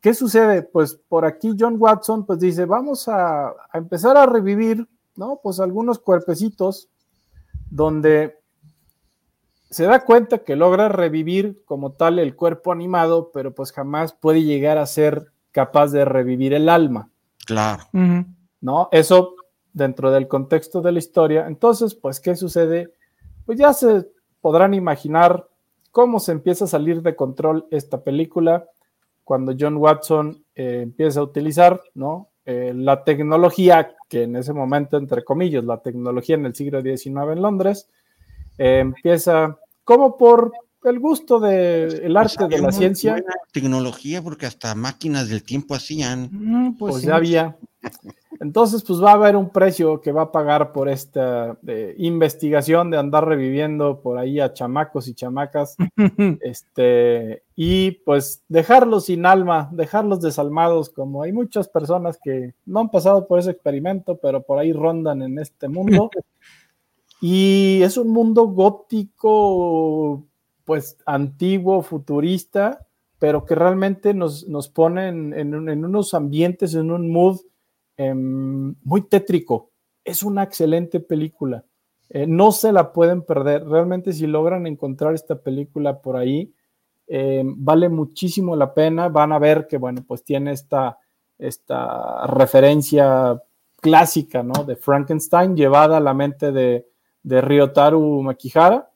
¿Qué 0.00 0.14
sucede? 0.14 0.62
Pues 0.62 0.94
por 1.08 1.24
aquí 1.24 1.56
John 1.58 1.76
Watson 1.78 2.24
pues 2.24 2.38
dice, 2.38 2.64
vamos 2.64 3.08
a, 3.08 3.52
empezar 3.74 4.16
a 4.16 4.26
revivir, 4.26 4.88
¿no? 5.16 5.40
Pues 5.42 5.58
algunos 5.58 5.98
cuerpecitos 5.98 6.88
donde 7.70 8.38
se 9.70 9.84
da 9.84 10.04
cuenta 10.04 10.38
que 10.38 10.56
logra 10.56 10.88
revivir 10.88 11.62
como 11.64 11.92
tal 11.92 12.18
el 12.18 12.36
cuerpo 12.36 12.72
animado, 12.72 13.30
pero 13.32 13.54
pues 13.54 13.72
jamás 13.72 14.12
puede 14.12 14.44
llegar 14.44 14.78
a 14.78 14.86
ser 14.86 15.32
capaz 15.50 15.88
de 15.88 16.04
revivir 16.04 16.54
el 16.54 16.68
alma. 16.68 17.10
Claro. 17.44 17.84
¿No? 18.60 18.88
Eso 18.92 19.34
dentro 19.72 20.10
del 20.10 20.28
contexto 20.28 20.80
de 20.80 20.92
la 20.92 20.98
historia. 20.98 21.46
Entonces, 21.46 21.94
pues, 21.94 22.20
¿qué 22.20 22.36
sucede? 22.36 22.92
Pues 23.44 23.58
ya 23.58 23.72
se 23.72 24.06
podrán 24.40 24.74
imaginar 24.74 25.48
cómo 25.90 26.20
se 26.20 26.32
empieza 26.32 26.64
a 26.64 26.68
salir 26.68 27.02
de 27.02 27.16
control 27.16 27.66
esta 27.70 28.02
película 28.02 28.68
cuando 29.28 29.54
John 29.60 29.76
Watson 29.76 30.42
eh, 30.54 30.80
empieza 30.84 31.20
a 31.20 31.24
utilizar 31.24 31.82
¿no? 31.92 32.30
Eh, 32.46 32.72
la 32.74 33.04
tecnología, 33.04 33.94
que 34.08 34.22
en 34.22 34.36
ese 34.36 34.54
momento, 34.54 34.96
entre 34.96 35.22
comillas, 35.22 35.62
la 35.64 35.82
tecnología 35.82 36.36
en 36.36 36.46
el 36.46 36.54
siglo 36.54 36.80
XIX 36.80 37.06
en 37.32 37.42
Londres, 37.42 37.90
eh, 38.56 38.78
empieza 38.78 39.58
como 39.84 40.16
por 40.16 40.50
el 40.82 40.98
gusto 40.98 41.38
del 41.40 41.92
el 42.04 42.14
pues 42.14 42.38
arte 42.38 42.56
de 42.56 42.62
la 42.62 42.72
ciencia. 42.72 43.22
Tecnología, 43.52 44.22
porque 44.22 44.46
hasta 44.46 44.74
máquinas 44.74 45.28
del 45.28 45.42
tiempo 45.42 45.74
hacían. 45.74 46.30
Mm, 46.32 46.78
pues, 46.78 46.92
pues 46.92 47.04
ya 47.04 47.16
había. 47.16 47.54
Entonces, 48.40 48.84
pues 48.86 49.02
va 49.02 49.10
a 49.10 49.14
haber 49.14 49.36
un 49.36 49.50
precio 49.50 50.00
que 50.00 50.12
va 50.12 50.22
a 50.22 50.32
pagar 50.32 50.72
por 50.72 50.88
esta 50.88 51.58
eh, 51.66 51.94
investigación 51.98 52.90
de 52.90 52.98
andar 52.98 53.26
reviviendo 53.26 54.00
por 54.00 54.18
ahí 54.18 54.38
a 54.38 54.52
chamacos 54.52 55.08
y 55.08 55.14
chamacas, 55.14 55.76
este, 56.40 57.42
y 57.56 57.92
pues 57.92 58.42
dejarlos 58.48 59.06
sin 59.06 59.24
alma, 59.26 59.68
dejarlos 59.72 60.20
desalmados, 60.20 60.90
como 60.90 61.22
hay 61.22 61.32
muchas 61.32 61.68
personas 61.68 62.18
que 62.22 62.54
no 62.66 62.80
han 62.80 62.90
pasado 62.90 63.26
por 63.26 63.38
ese 63.38 63.50
experimento, 63.50 64.18
pero 64.18 64.42
por 64.42 64.58
ahí 64.58 64.72
rondan 64.72 65.22
en 65.22 65.38
este 65.38 65.68
mundo. 65.68 66.10
y 67.20 67.80
es 67.82 67.96
un 67.96 68.10
mundo 68.10 68.46
gótico, 68.48 70.24
pues 70.64 70.98
antiguo, 71.06 71.82
futurista, 71.82 72.86
pero 73.18 73.44
que 73.44 73.54
realmente 73.56 74.14
nos, 74.14 74.46
nos 74.46 74.68
pone 74.68 75.08
en, 75.08 75.32
en 75.34 75.84
unos 75.84 76.14
ambientes, 76.14 76.74
en 76.74 76.92
un 76.92 77.10
mood 77.10 77.38
Em, 77.98 78.76
muy 78.84 79.02
tétrico. 79.02 79.72
Es 80.04 80.22
una 80.22 80.44
excelente 80.44 81.00
película. 81.00 81.64
Eh, 82.08 82.26
no 82.28 82.52
se 82.52 82.72
la 82.72 82.92
pueden 82.92 83.22
perder. 83.22 83.66
Realmente 83.66 84.12
si 84.12 84.26
logran 84.28 84.68
encontrar 84.68 85.14
esta 85.14 85.42
película 85.42 86.00
por 86.00 86.16
ahí, 86.16 86.54
em, 87.08 87.54
vale 87.58 87.88
muchísimo 87.88 88.54
la 88.54 88.72
pena. 88.72 89.08
Van 89.08 89.32
a 89.32 89.40
ver 89.40 89.66
que, 89.66 89.78
bueno, 89.78 90.04
pues 90.06 90.22
tiene 90.22 90.52
esta, 90.52 90.96
esta 91.38 92.24
referencia 92.28 93.42
clásica, 93.80 94.44
¿no? 94.44 94.62
De 94.64 94.76
Frankenstein 94.76 95.56
llevada 95.56 95.96
a 95.96 96.00
la 96.00 96.14
mente 96.14 96.52
de, 96.52 96.86
de 97.24 97.40
Ryotaru 97.40 98.22
Makihara. 98.22 98.90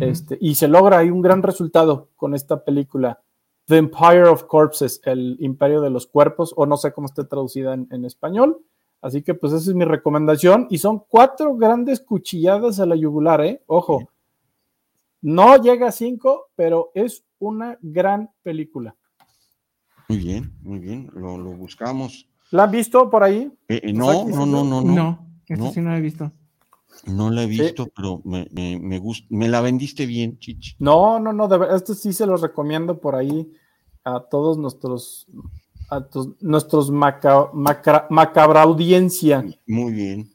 este, 0.00 0.36
y 0.40 0.56
se 0.56 0.66
logra 0.66 0.98
ahí 0.98 1.10
un 1.10 1.22
gran 1.22 1.44
resultado 1.44 2.08
con 2.16 2.34
esta 2.34 2.64
película. 2.64 3.20
The 3.68 3.76
Empire 3.76 4.24
of 4.24 4.44
Corpses, 4.44 5.00
el 5.04 5.36
imperio 5.40 5.82
de 5.82 5.90
los 5.90 6.06
cuerpos, 6.06 6.54
o 6.56 6.64
no 6.64 6.78
sé 6.78 6.90
cómo 6.92 7.06
esté 7.06 7.24
traducida 7.24 7.74
en, 7.74 8.04
español. 8.06 8.64
Así 9.02 9.22
que 9.22 9.34
pues 9.34 9.52
esa 9.52 9.70
es 9.70 9.76
mi 9.76 9.84
recomendación. 9.84 10.66
Y 10.70 10.78
son 10.78 11.04
cuatro 11.06 11.54
grandes 11.54 12.00
cuchilladas 12.00 12.80
a 12.80 12.86
la 12.86 12.96
yugular, 12.96 13.42
¿eh? 13.42 13.62
Ojo. 13.66 14.08
No 15.20 15.56
llega 15.56 15.88
a 15.88 15.92
cinco, 15.92 16.46
pero 16.56 16.90
es 16.94 17.24
una 17.38 17.78
gran 17.82 18.30
película. 18.42 18.96
Muy 20.08 20.18
bien, 20.18 20.54
muy 20.62 20.78
bien. 20.78 21.10
Lo, 21.12 21.36
buscamos. 21.52 22.26
¿La 22.50 22.64
han 22.64 22.70
visto 22.70 23.10
por 23.10 23.22
ahí? 23.22 23.52
Eh, 23.68 23.80
eh, 23.82 23.92
no, 23.92 24.24
no, 24.24 24.46
no, 24.46 24.64
no, 24.64 24.80
no, 24.80 25.28
no. 25.46 25.72
sí 25.72 25.80
no 25.82 25.90
la 25.90 25.98
he 25.98 26.00
visto. 26.00 26.32
No 27.04 27.30
la 27.30 27.44
he 27.44 27.46
visto, 27.46 27.88
pero 27.94 28.20
me, 28.24 28.48
me, 28.50 28.78
me, 28.78 29.00
me 29.30 29.48
la 29.48 29.60
vendiste 29.60 30.04
bien, 30.06 30.38
Chichi. 30.38 30.76
No, 30.78 31.18
no, 31.18 31.32
no, 31.32 31.48
de 31.48 31.58
verdad, 31.58 31.76
esto 31.76 31.94
sí 31.94 32.12
se 32.12 32.26
los 32.26 32.40
recomiendo 32.40 32.98
por 32.98 33.14
ahí 33.14 33.50
a 34.04 34.20
todos 34.20 34.58
nuestros, 34.58 35.26
a 35.90 36.06
nuestros 36.40 36.90
macabra 36.90 38.62
audiencia. 38.62 39.44
Muy 39.66 39.92
bien. 39.92 40.30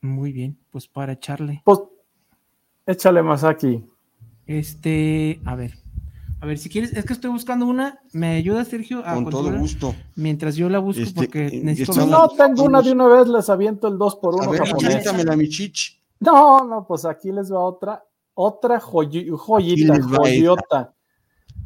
Muy 0.00 0.32
bien, 0.32 0.58
pues 0.70 0.88
para 0.88 1.12
echarle. 1.12 1.62
Pues 1.64 1.80
échale 2.86 3.22
más 3.22 3.44
aquí. 3.44 3.84
Este, 4.46 5.40
a 5.44 5.54
ver, 5.54 5.74
A 6.42 6.46
ver, 6.46 6.56
si 6.58 6.70
quieres, 6.70 6.92
es 6.94 7.04
que 7.04 7.12
estoy 7.12 7.30
buscando 7.30 7.66
una. 7.66 8.00
¿Me 8.12 8.36
ayuda, 8.36 8.64
Sergio? 8.64 9.02
Con 9.02 9.28
todo 9.28 9.52
gusto. 9.58 9.94
Mientras 10.16 10.56
yo 10.56 10.70
la 10.70 10.78
busco, 10.78 11.02
Este, 11.02 11.14
porque 11.14 11.46
eh, 11.48 11.60
necesito. 11.62 11.92
estamos- 11.92 12.10
No, 12.10 12.28
tengo 12.30 12.62
una 12.64 12.80
de 12.80 12.92
una 12.92 13.08
vez, 13.08 13.28
les 13.28 13.50
aviento 13.50 13.88
el 13.88 13.98
2 13.98 14.16
por 14.16 14.34
1 14.36 14.44
A 14.44 14.50
ver, 14.50 14.60
japonés. 14.66 14.84
aviéntamela, 14.86 15.36
mi 15.36 15.48
chich. 15.48 16.00
No, 16.20 16.64
no, 16.64 16.86
pues 16.86 17.04
aquí 17.04 17.30
les 17.30 17.52
va 17.52 17.60
otra, 17.60 18.02
otra 18.34 18.80
joyi- 18.80 19.30
joyita, 19.36 20.00
joyota. 20.00 20.94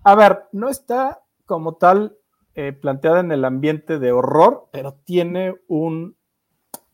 A 0.03 0.15
ver, 0.17 0.45
no 0.53 0.69
está 0.69 1.23
como 1.47 1.75
tal 1.75 2.17
eh, 2.57 2.73
planteada 2.73 3.21
en 3.21 3.33
el 3.33 3.45
ambiente 3.45 3.99
de 3.99 4.13
horror, 4.13 4.69
pero 4.73 4.95
tiene 5.05 5.57
un, 5.67 6.17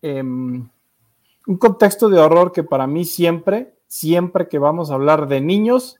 em, 0.00 0.68
un 1.46 1.56
contexto 1.58 2.08
de 2.08 2.18
horror 2.18 2.50
que 2.52 2.62
para 2.62 2.86
mí 2.86 3.04
siempre, 3.04 3.74
siempre 3.86 4.48
que 4.48 4.58
vamos 4.58 4.90
a 4.90 4.94
hablar 4.94 5.28
de 5.28 5.42
niños 5.42 5.98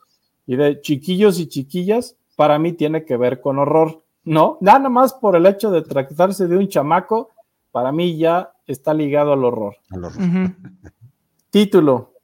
y 0.50 0.56
de 0.56 0.80
chiquillos 0.80 1.38
y 1.38 1.46
chiquillas, 1.46 2.16
para 2.34 2.58
mí 2.58 2.72
tiene 2.72 3.04
que 3.04 3.16
ver 3.16 3.40
con 3.40 3.60
horror, 3.60 4.02
¿no? 4.24 4.58
Nada 4.60 4.88
más 4.88 5.14
por 5.14 5.36
el 5.36 5.46
hecho 5.46 5.70
de 5.70 5.82
tratarse 5.82 6.48
de 6.48 6.56
un 6.56 6.66
chamaco, 6.66 7.30
para 7.70 7.92
mí 7.92 8.18
ya 8.18 8.52
está 8.66 8.92
ligado 8.92 9.32
al 9.32 9.44
horror. 9.44 9.76
Al 9.90 10.06
horror. 10.06 10.20
Ujú. 10.20 10.54
Título: 11.50 12.14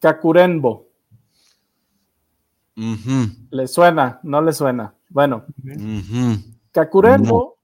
Kakurenbo. 0.00 0.88
¿Le 3.50 3.66
suena? 3.68 4.20
¿No 4.22 4.42
le 4.42 4.52
suena? 4.52 4.92
Bueno, 5.08 5.46
ujú. 5.64 6.42
Kakurenbo, 6.72 7.56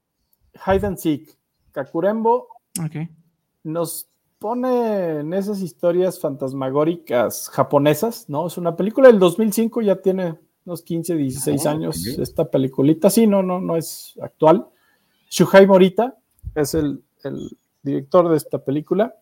Hide 0.65 0.87
and 0.87 0.97
Seek. 0.97 1.37
Kakurenbo 1.71 2.47
Ok. 2.83 3.07
nos 3.63 4.07
pone 4.39 5.19
en 5.19 5.33
esas 5.33 5.61
historias 5.61 6.19
fantasmagóricas 6.19 7.49
japonesas, 7.49 8.25
¿no? 8.29 8.47
Es 8.47 8.57
una 8.57 8.75
película 8.75 9.09
del 9.09 9.19
2005, 9.19 9.81
ya 9.81 10.01
tiene 10.01 10.39
unos 10.65 10.81
15, 10.81 11.15
16 11.15 11.65
Ah, 11.65 11.71
años 11.71 12.05
esta 12.17 12.49
peliculita. 12.49 13.09
Sí, 13.09 13.27
no, 13.27 13.43
no, 13.43 13.59
no 13.59 13.75
es 13.75 14.13
actual. 14.21 14.67
Shuhei 15.29 15.67
Morita 15.67 16.15
es 16.55 16.73
el, 16.73 17.03
el 17.23 17.57
director 17.83 18.29
de 18.29 18.37
esta 18.37 18.59
película. 18.59 19.13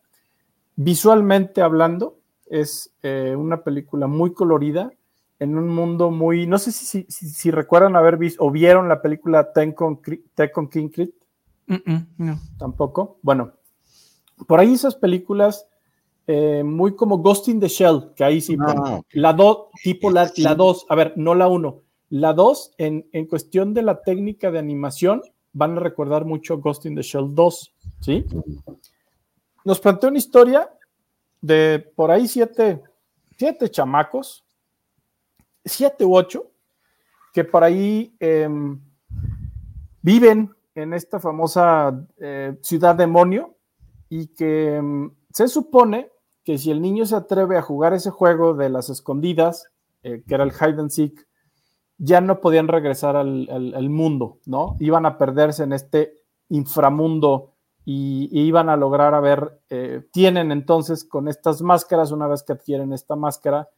Visualmente 0.76 1.62
hablando, 1.62 2.20
es 2.46 2.92
eh, 3.02 3.36
una 3.36 3.64
película 3.64 4.08
muy 4.08 4.34
colorida 4.34 4.92
en 5.40 5.58
un 5.58 5.68
mundo 5.70 6.12
muy, 6.12 6.46
no 6.48 6.58
sé 6.60 6.72
si, 6.72 6.86
si, 6.86 7.06
si- 7.10 7.30
si 7.30 7.52
recuerdan 7.52 7.96
haber 7.96 8.18
visto 8.18 8.44
o 8.44 8.52
vieron 8.52 8.88
la 8.88 9.02
película 9.02 9.52
Tekken 9.52 9.98
King 10.72 10.90
Crit, 10.90 11.14
Mm, 11.70 11.76
mm, 11.92 12.08
no. 12.20 12.40
tampoco. 12.58 13.18
Bueno, 13.22 13.52
por 14.46 14.60
ahí 14.60 14.74
esas 14.74 14.96
películas 14.96 15.68
eh, 16.28 16.62
muy 16.64 16.96
como 16.96 17.20
Ghost 17.20 17.48
in 17.48 17.60
the 17.60 17.68
Shell, 17.70 18.12
que 18.16 18.24
ahí 18.24 18.42
sí, 18.42 18.58
Ah, 18.60 18.66
ponen. 18.76 18.94
ok. 19.00 19.06
la 19.14 19.34
2, 19.34 19.58
tipo 19.84 20.12
la 20.12 20.28
Sí. 20.28 20.44
2, 20.44 20.86
a 20.90 20.96
ver, 20.96 21.14
no 21.16 21.34
la 21.36 21.48
1, 21.48 21.82
la 22.10 22.34
2 22.34 22.74
en, 22.78 23.08
en 23.14 23.26
cuestión 23.28 23.74
de 23.74 23.82
la 23.82 24.02
técnica 24.02 24.52
de 24.52 24.60
animación 24.60 25.22
van 25.54 25.78
a 25.78 25.80
recordar 25.80 26.26
mucho 26.26 26.58
Ghost 26.60 26.86
in 26.86 26.96
the 26.96 27.02
Shell 27.02 27.34
2, 27.34 27.74
¿sí? 28.02 28.26
Nos 29.64 29.80
plantea 29.80 30.10
una 30.10 30.18
historia 30.20 30.70
de 31.42 31.80
por 31.96 32.12
ahí 32.12 32.28
siete, 32.28 32.82
siete 33.38 33.70
chamacos, 33.70 34.44
siete 35.66 36.04
u 36.06 36.16
ocho, 36.16 36.52
que 37.34 37.44
por 37.44 37.64
ahí 37.64 38.14
em, 38.20 38.80
viven 40.02 40.52
en 40.76 40.94
esta 40.94 41.20
famosa 41.20 42.06
eh, 42.20 42.58
ciudad 42.62 42.96
demonio 42.96 43.56
y 44.10 44.28
que 44.28 44.76
em, 44.76 45.12
se 45.32 45.48
supone 45.48 46.12
que 46.44 46.58
si 46.58 46.72
el 46.72 46.82
niño 46.82 47.06
se 47.06 47.16
atreve 47.16 47.58
a 47.58 47.62
jugar 47.62 47.94
ese 47.94 48.10
juego 48.10 48.54
de 48.54 48.70
las 48.70 48.90
escondidas, 48.90 49.68
eh, 50.04 50.24
que 50.28 50.36
era 50.36 50.44
el 50.44 50.52
hide 50.52 50.80
and 50.80 50.90
seek, 50.90 51.28
ya 51.98 52.22
no 52.22 52.40
podían 52.42 52.68
regresar 52.68 53.16
al, 53.16 53.90
mundo, 53.90 54.40
¿no? 54.46 54.78
Iban 54.80 55.06
a 55.06 55.18
perderse 55.18 55.64
en 55.64 55.74
este 55.74 56.14
inframundo 56.50 57.54
y, 57.84 58.30
y 58.32 58.44
iban 58.44 58.70
a 58.70 58.78
lograr 58.78 59.16
a 59.16 59.20
ver, 59.20 59.60
eh, 59.70 60.04
tienen 60.12 60.52
entonces 60.52 61.04
con 61.04 61.28
estas 61.28 61.62
máscaras, 61.62 62.12
una 62.12 62.28
vez 62.28 62.44
que 62.44 62.54
adquieren 62.54 62.94
esta 62.94 63.16
máscara, 63.16 63.70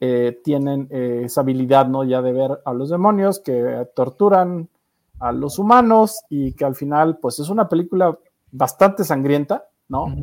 eh, 0.00 0.40
tienen 0.44 0.86
eh, 0.90 1.22
esa 1.24 1.40
habilidad, 1.40 1.88
¿no? 1.88 2.04
Ya 2.04 2.22
de 2.22 2.32
ver 2.32 2.60
a 2.64 2.72
los 2.72 2.88
demonios 2.88 3.40
que 3.40 3.86
torturan 3.96 4.68
a 5.18 5.32
los 5.32 5.58
humanos 5.58 6.20
y 6.30 6.52
que 6.52 6.64
al 6.64 6.76
final, 6.76 7.18
pues 7.18 7.40
es 7.40 7.48
una 7.48 7.68
película 7.68 8.16
bastante 8.52 9.02
sangrienta, 9.02 9.68
¿no? 9.88 10.14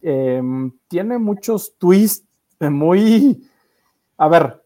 Eh, 0.00 0.42
tiene 0.88 1.18
muchos 1.18 1.76
twists 1.78 2.26
muy... 2.60 3.46
A 4.16 4.28
ver, 4.28 4.62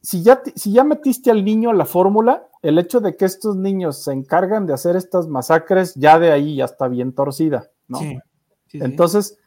si 0.00 0.22
ya, 0.22 0.42
si 0.54 0.72
ya 0.72 0.84
metiste 0.84 1.30
al 1.30 1.44
niño 1.44 1.70
a 1.70 1.74
la 1.74 1.84
fórmula, 1.84 2.48
el 2.62 2.78
hecho 2.78 3.00
de 3.00 3.16
que 3.16 3.24
estos 3.24 3.56
niños 3.56 4.02
se 4.04 4.12
encargan 4.12 4.66
de 4.66 4.74
hacer 4.74 4.96
estas 4.96 5.28
masacres, 5.28 5.94
ya 5.94 6.18
de 6.18 6.32
ahí 6.32 6.56
ya 6.56 6.64
está 6.64 6.88
bien 6.88 7.12
torcida, 7.12 7.70
¿no? 7.88 7.98
Sí, 7.98 8.18
sí, 8.66 8.78
sí. 8.78 8.84
Entonces, 8.84 9.38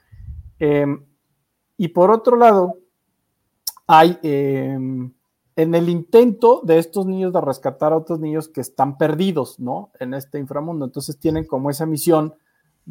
eh, 0.60 0.86
y 1.78 1.88
por 1.90 2.11
otro 2.11 2.38
lado, 2.38 2.78
hay 3.88 4.20
eh, 4.22 4.78
en 5.56 5.76
el 5.76 5.90
intento 5.90 6.61
de 6.64 6.78
estos 6.78 7.06
niños 7.06 7.34
de 7.34 7.41
rescatar 7.41 7.91
a 7.91 7.98
otros 7.98 8.20
niños 8.20 8.48
que 8.48 8.61
están 8.61 8.98
perdidos, 8.98 9.60
¿no? 9.60 9.91
En 9.99 10.14
este 10.14 10.40
inframundo. 10.40 10.86
Entonces 10.86 11.20
tienen 11.20 11.45
como 11.45 11.70
esa 11.70 11.86
misión 11.86 12.34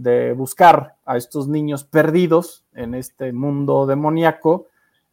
de 0.00 0.32
buscar 0.32 0.94
a 1.04 1.16
estos 1.16 1.48
niños 1.48 1.82
perdidos 1.82 2.64
en 2.74 2.94
este 2.94 3.32
mundo 3.32 3.84
demoníaco. 3.86 4.66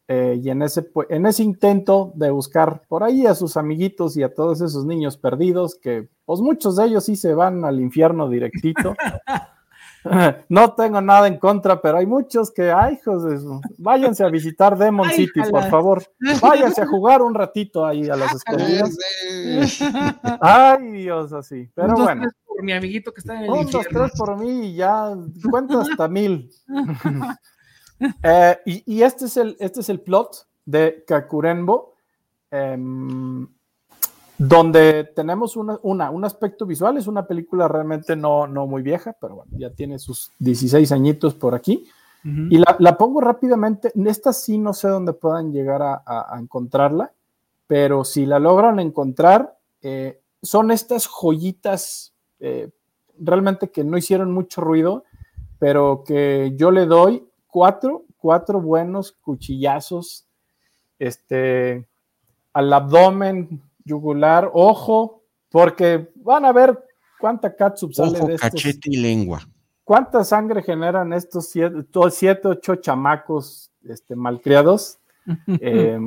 eh, 0.08 0.40
y 0.40 0.52
en 0.52 0.62
ese, 0.62 0.88
en 1.10 1.26
ese 1.26 1.42
intento 1.42 2.12
de 2.14 2.30
buscar 2.30 2.84
por 2.88 3.04
ahí 3.04 3.26
a 3.26 3.34
sus 3.34 3.58
amiguitos 3.58 4.16
y 4.16 4.22
a 4.22 4.32
todos 4.32 4.62
esos 4.62 4.86
niños 4.86 5.18
perdidos, 5.18 5.74
que 5.74 6.08
pues 6.26 6.42
muchos 6.42 6.76
de 6.76 6.86
ellos 6.86 7.06
sí 7.06 7.16
se 7.16 7.34
van 7.34 7.66
al 7.66 7.80
infierno 7.80 8.30
directito. 8.30 8.94
No 10.50 10.74
tengo 10.76 11.02
nada 11.02 11.28
en 11.28 11.40
contra, 11.40 11.82
pero 11.82 11.98
hay 11.98 12.06
muchos 12.06 12.52
que, 12.52 12.72
ay, 12.72 12.94
hijos 12.94 13.24
de 13.24 13.40
su- 13.40 13.60
váyanse 13.80 14.24
a 14.24 14.30
visitar 14.30 14.78
Demon 14.78 15.08
Ay, 15.08 15.16
City, 15.16 15.42
por 15.50 15.64
favor. 15.64 16.04
Váyanse 16.40 16.84
a 16.84 16.86
jugar 16.86 17.24
un 17.24 17.34
ratito 17.34 17.84
ahí 17.84 18.08
a 18.08 18.16
las 18.16 18.36
escondidas. 18.36 18.96
Ay, 20.42 20.92
Dios, 20.92 21.34
así. 21.34 21.72
Pero 21.74 21.96
bueno, 21.96 22.28
por 22.56 22.64
mi 22.64 22.74
amiguito 22.74 23.14
que 23.14 23.20
está 23.20 23.36
en 23.38 23.44
el 23.46 23.50
un, 23.50 23.66
dos, 23.66 23.76
infierno. 23.86 24.00
tres 24.08 24.12
por 24.18 24.38
mí 24.38 24.68
y 24.70 24.76
ya 24.76 25.16
cuenta 25.50 25.82
hasta 25.82 26.08
mil. 26.10 26.52
Eh, 28.24 28.58
y, 28.66 28.96
y 28.98 29.04
este, 29.04 29.26
es 29.26 29.38
el, 29.38 29.56
este 29.60 29.80
es 29.82 29.90
el 29.90 30.02
plot 30.02 30.48
de 30.66 31.04
Kakurenbo, 31.08 31.94
em, 32.52 33.48
donde 34.38 35.06
tenemos 35.16 35.56
una, 35.56 35.80
una- 35.84 36.10
un 36.12 36.26
aspecto 36.26 36.66
visual. 36.66 36.98
Es 36.98 37.08
una 37.08 37.26
película 37.26 37.68
realmente 37.68 38.16
no, 38.16 38.48
no 38.48 38.68
muy 38.68 38.82
vieja, 38.82 39.16
pero 39.20 39.36
bueno, 39.36 39.52
ya 39.58 39.70
tiene 39.70 39.98
sus 40.00 40.32
16 40.40 40.92
añitos 40.92 41.34
por 41.36 41.56
aquí. 41.56 41.88
Y 42.28 42.58
la, 42.58 42.76
la 42.80 42.98
pongo 42.98 43.22
rápidamente. 43.22 43.92
Esta 44.08 44.34
sí 44.34 44.58
no 44.58 44.74
sé 44.74 44.88
dónde 44.88 45.14
puedan 45.14 45.52
llegar 45.54 45.84
a, 45.84 46.02
a- 46.04 46.36
a 46.36 46.40
encontrarla, 46.40 47.12
pero 47.68 48.04
si 48.04 48.26
la 48.26 48.40
logran 48.40 48.80
encontrar, 48.80 49.60
eh, 49.84 50.20
son 50.42 50.72
estas 50.72 51.06
joyitas 51.08 52.15
eh, 52.46 52.70
realmente 53.20 53.72
que 53.72 53.84
no 53.84 53.98
hicieron 53.98 54.32
mucho 54.32 54.62
ruido, 54.62 55.04
pero 55.58 56.04
que 56.06 56.54
yo 56.56 56.70
le 56.70 56.86
doy 56.86 57.28
cuatro, 57.48 58.04
cuatro 58.18 58.62
buenos 58.62 59.14
cuchillazos 59.14 60.28
este, 61.00 61.88
al 62.54 62.72
abdomen, 62.72 63.62
yugular, 63.84 64.50
ojo, 64.54 65.24
porque 65.50 66.12
van 66.16 66.46
a 66.46 66.52
ver 66.52 66.78
cuánta 67.20 67.56
catsup 67.56 67.94
sale 67.94 68.20
Ojo, 68.20 68.28
de 68.28 68.36
estos 68.36 68.52
cachete 68.52 68.90
y 68.92 68.98
lengua. 68.98 69.40
¿Cuánta 69.84 70.24
sangre 70.24 70.62
generan 70.64 71.14
estos 71.14 71.48
siete, 71.50 71.84
siete 72.12 72.48
ocho 72.48 72.76
chamacos 72.76 73.72
este, 73.84 74.16
malcriados? 74.16 75.00
Eh, 75.60 76.00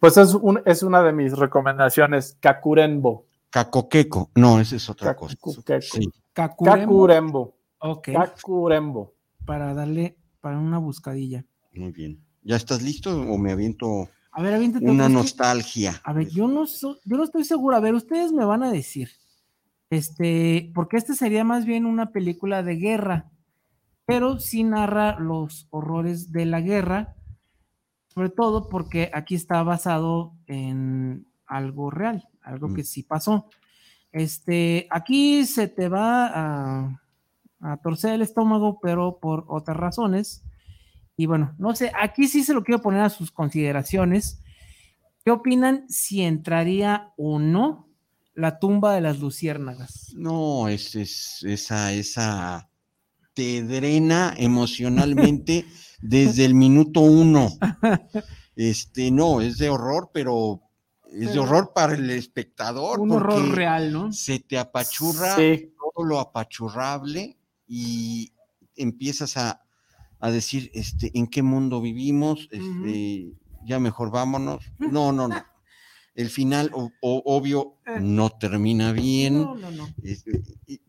pues 0.00 0.16
es, 0.16 0.34
un- 0.34 0.60
es 0.64 0.82
una 0.82 1.00
de 1.04 1.12
mis 1.12 1.38
recomendaciones, 1.38 2.36
Kakurenbo. 2.40 3.24
Cacoqueco. 3.52 4.30
No, 4.34 4.58
esa 4.60 4.76
es 4.76 4.88
otra 4.88 5.14
cosa. 5.14 5.36
Sí. 5.82 6.10
Kakurembo. 6.32 7.54
Ok, 7.78 8.08
Kakurembo. 8.12 9.12
para 9.44 9.74
darle, 9.74 10.16
para 10.40 10.58
una 10.58 10.78
buscadilla. 10.78 11.44
Muy 11.74 11.92
bien. 11.92 12.24
¿Ya 12.42 12.56
estás 12.56 12.80
listo 12.82 13.20
o 13.20 13.36
me 13.38 13.52
aviento 13.52 14.08
A 14.30 14.40
ver, 14.42 14.54
aviéntate 14.54 14.84
una 14.86 14.92
otro, 14.92 15.04
es 15.04 15.08
que- 15.08 15.14
nostalgia? 15.14 16.00
A 16.04 16.12
ver, 16.14 16.28
yo 16.30 16.48
no, 16.48 16.66
so- 16.66 16.98
yo 17.04 17.16
no 17.18 17.24
estoy 17.24 17.44
seguro. 17.44 17.76
A 17.76 17.80
ver, 17.80 17.94
ustedes 17.94 18.32
me 18.32 18.44
van 18.46 18.62
a 18.62 18.72
decir. 18.72 19.10
Este, 19.90 20.70
porque 20.74 20.96
este 20.96 21.14
sería 21.14 21.44
más 21.44 21.66
bien 21.66 21.84
una 21.84 22.10
película 22.12 22.62
de 22.62 22.76
guerra, 22.76 23.30
pero 24.06 24.38
sí 24.40 24.64
narra 24.64 25.18
los 25.20 25.66
horrores 25.70 26.32
de 26.32 26.46
la 26.46 26.62
guerra, 26.62 27.14
sobre 28.08 28.30
todo 28.30 28.70
porque 28.70 29.10
aquí 29.12 29.34
está 29.34 29.62
basado 29.62 30.32
en 30.46 31.26
algo 31.46 31.90
real, 31.90 32.26
algo 32.42 32.68
Mm. 32.68 32.74
que 32.74 32.84
sí 32.84 33.02
pasó. 33.02 33.48
Este, 34.12 34.86
aquí 34.90 35.46
se 35.46 35.68
te 35.68 35.88
va 35.88 36.26
a, 36.34 37.00
a 37.60 37.76
torcer 37.78 38.12
el 38.14 38.22
estómago, 38.22 38.78
pero 38.80 39.18
por 39.20 39.44
otras 39.48 39.76
razones. 39.76 40.42
Y 41.16 41.26
bueno, 41.26 41.54
no 41.58 41.74
sé, 41.74 41.92
aquí 41.98 42.26
sí 42.28 42.42
se 42.44 42.54
lo 42.54 42.64
quiero 42.64 42.82
poner 42.82 43.02
a 43.02 43.10
sus 43.10 43.30
consideraciones. 43.30 44.42
¿Qué 45.24 45.30
opinan 45.30 45.86
si 45.88 46.22
entraría 46.22 47.12
o 47.16 47.38
no 47.38 47.88
la 48.34 48.58
tumba 48.58 48.94
de 48.94 49.02
las 49.02 49.20
luciérnagas? 49.20 50.12
No, 50.16 50.68
es, 50.68 50.94
es 50.96 51.42
esa, 51.44 51.92
esa 51.92 52.68
te 53.34 53.62
drena 53.62 54.34
emocionalmente 54.36 55.64
desde 56.02 56.44
el 56.44 56.54
minuto 56.54 57.00
uno. 57.00 57.48
Este, 58.56 59.10
no, 59.10 59.40
es 59.40 59.58
de 59.58 59.70
horror, 59.70 60.10
pero 60.12 60.60
es 61.14 61.32
de 61.32 61.38
horror 61.38 61.72
para 61.74 61.94
el 61.94 62.08
espectador. 62.10 63.00
Un 63.00 63.12
horror 63.12 63.54
real, 63.54 63.92
¿no? 63.92 64.12
Se 64.12 64.38
te 64.38 64.58
apachurra 64.58 65.36
todo 65.36 66.04
lo 66.04 66.18
apachurrable 66.18 67.36
y 67.66 68.32
empiezas 68.76 69.36
a, 69.36 69.60
decir, 70.20 70.70
este, 70.74 71.10
¿en 71.14 71.26
qué 71.26 71.42
mundo 71.42 71.80
vivimos? 71.80 72.48
Este, 72.50 73.32
ya 73.64 73.78
mejor 73.78 74.10
vámonos. 74.10 74.64
No, 74.78 75.12
no, 75.12 75.28
no. 75.28 75.44
El 76.14 76.28
final, 76.28 76.70
obvio, 77.00 77.78
eh. 77.86 77.98
no 78.00 78.30
termina 78.30 78.92
bien. 78.92 79.42
No, 79.42 79.54
no, 79.54 79.70
no. 79.70 79.88
Este, 80.02 80.42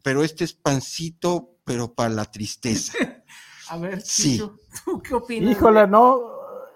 pero 0.04 0.24
este 0.24 0.44
es 0.44 0.54
pancito, 0.54 1.58
pero 1.64 1.94
para 1.94 2.10
la 2.10 2.26
tristeza. 2.26 2.98
A 3.70 3.78
ver, 3.78 4.02
sí. 4.02 4.41
¿tú 4.84 5.02
qué 5.02 5.14
opinas? 5.14 5.52
Híjole, 5.52 5.88
no. 5.88 6.20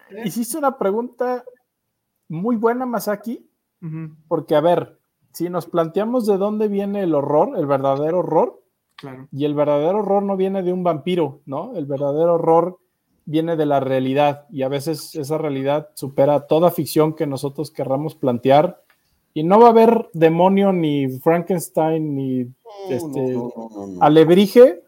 ¿Eh? 0.09 0.23
Hiciste 0.25 0.57
una 0.57 0.77
pregunta 0.77 1.43
muy 2.29 2.55
buena, 2.55 2.85
Masaki, 2.85 3.47
porque 4.27 4.55
a 4.55 4.61
ver, 4.61 4.99
si 5.31 5.49
nos 5.49 5.65
planteamos 5.67 6.25
de 6.25 6.37
dónde 6.37 6.67
viene 6.67 7.03
el 7.03 7.13
horror, 7.13 7.57
el 7.57 7.65
verdadero 7.65 8.19
horror, 8.19 8.61
claro. 8.95 9.27
y 9.31 9.45
el 9.45 9.53
verdadero 9.53 9.99
horror 9.99 10.23
no 10.23 10.35
viene 10.35 10.63
de 10.63 10.73
un 10.73 10.83
vampiro, 10.83 11.41
¿no? 11.45 11.75
El 11.75 11.85
verdadero 11.85 12.35
horror 12.35 12.79
viene 13.25 13.55
de 13.55 13.65
la 13.65 13.79
realidad 13.79 14.45
y 14.49 14.63
a 14.63 14.69
veces 14.69 15.13
esa 15.15 15.37
realidad 15.37 15.89
supera 15.93 16.47
toda 16.47 16.71
ficción 16.71 17.13
que 17.13 17.27
nosotros 17.27 17.71
querramos 17.71 18.15
plantear 18.15 18.81
y 19.33 19.43
no 19.43 19.59
va 19.59 19.67
a 19.67 19.69
haber 19.69 20.09
demonio 20.13 20.71
ni 20.73 21.09
Frankenstein 21.19 22.15
ni 22.15 22.47
este, 22.89 23.37
alebrije 23.99 24.81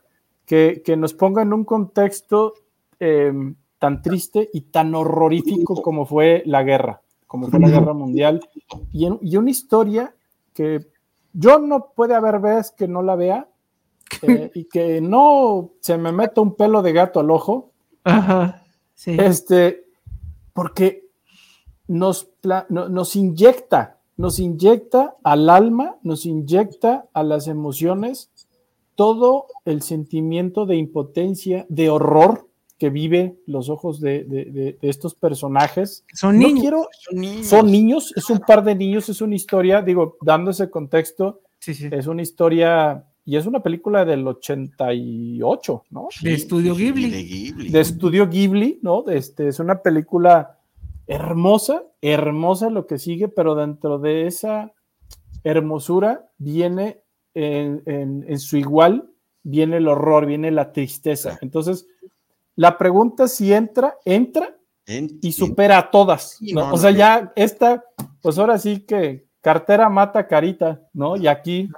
que, 0.46 0.96
nos 0.98 1.14
ponga 1.14 1.44
en 1.44 1.54
un 1.54 1.64
contexto 1.66 2.54
em, 3.00 3.56
tan 3.78 4.02
triste 4.02 4.50
y 4.52 4.62
tan 4.62 4.96
horrorífico 4.96 5.82
como 5.84 6.08
fue 6.08 6.42
la 6.48 6.64
guerra, 6.64 7.02
como 7.30 7.48
fue 7.48 7.60
la 7.60 7.70
guerra 7.70 7.94
mundial. 7.94 8.42
Y, 8.92 9.08
y 9.22 9.38
una 9.38 9.52
historia 9.52 10.16
que 10.52 10.88
yo 11.32 11.60
no 11.60 11.92
puede 11.96 12.16
haber 12.16 12.40
veces 12.40 12.72
que 12.72 12.88
no 12.88 13.04
la 13.04 13.16
vea 13.16 13.48
eh, 14.24 14.52
y 14.56 14.64
que 14.66 15.00
no 15.00 15.70
se 15.80 16.00
me 16.00 16.12
meta 16.12 16.42
un 16.42 16.56
pelo 16.56 16.82
de 16.82 16.92
gato 16.92 17.20
al 17.20 17.30
ojo. 17.30 17.70
Ajá, 18.04 18.64
sí. 18.96 19.16
Este, 19.20 19.86
porque 20.54 21.08
nos, 21.88 22.32
nos 22.70 23.16
inyecta, 23.16 24.00
nos 24.18 24.40
inyecta 24.40 25.16
al 25.24 25.52
alma, 25.52 25.98
nos 26.02 26.26
inyecta 26.26 27.06
a 27.14 27.22
las 27.22 27.48
emociones 27.48 28.32
todo 28.96 29.46
el 29.66 29.84
sentimiento 29.84 30.66
de 30.66 30.78
impotencia, 30.78 31.68
de 31.70 31.92
horror 31.92 32.49
que 32.80 32.90
vive 32.90 33.36
los 33.46 33.70
ojos 33.70 34.00
de, 34.00 34.78
estos 34.82 35.14
personajes. 35.14 36.06
Son 36.14 36.40
niños. 36.40 36.88
son 36.92 37.20
niños. 37.20 37.48
son 37.48 37.72
niños. 37.72 38.14
es 38.16 38.30
un 38.30 38.40
par 38.40 38.64
de 38.64 38.74
niños, 38.74 39.10
es 39.10 39.22
una 39.22 39.36
historia, 39.36 39.82
digo, 39.82 40.18
dando 40.22 40.52
ese 40.52 40.70
contexto, 40.70 41.42
es 41.68 42.08
una 42.08 42.22
historia 42.22 43.06
y 43.26 43.36
es 43.36 43.46
una 43.46 43.62
película 43.62 44.06
del 44.06 44.26
88, 44.28 45.84
¿no? 45.92 46.08
De 46.24 46.34
Estudio 46.34 46.74
Ghibli. 46.74 47.70
De, 47.70 47.80
Estudio 47.80 48.28
Ghibli, 48.28 48.80
¿no? 48.82 49.08
Este, 49.08 49.50
es 49.50 49.60
una 49.60 49.84
película 49.84 50.58
hermosa, 51.06 51.84
hermosa 52.02 52.70
lo 52.70 52.88
que 52.88 52.98
sigue, 52.98 53.28
pero 53.28 53.54
dentro 53.56 54.00
de 54.00 54.26
esa 54.26 54.74
hermosura 55.44 56.30
viene 56.40 57.02
en, 57.36 58.40
su 58.40 58.58
igual, 58.58 59.12
viene 59.44 59.78
el 59.78 59.88
horror, 59.88 60.26
viene 60.26 60.50
la 60.50 60.72
tristeza. 60.72 61.38
Entonces, 61.42 61.88
la 62.60 62.78
pregunta 62.78 63.30
si 63.30 63.54
entra, 63.54 63.96
entra 64.04 64.58
y 64.86 65.32
supera 65.32 65.78
a 65.78 65.92
todas, 65.92 66.38
¿no? 66.42 66.74
o 66.74 66.78
sea, 66.78 66.92
ya 66.92 67.32
esta, 67.38 67.86
pues 68.22 68.38
ahora 68.38 68.58
sí 68.58 68.82
que 68.82 69.28
cartera 69.40 69.88
mata 69.88 70.28
carita, 70.28 70.82
¿no? 70.92 71.16
Y 71.16 71.28
aquí 71.28 71.70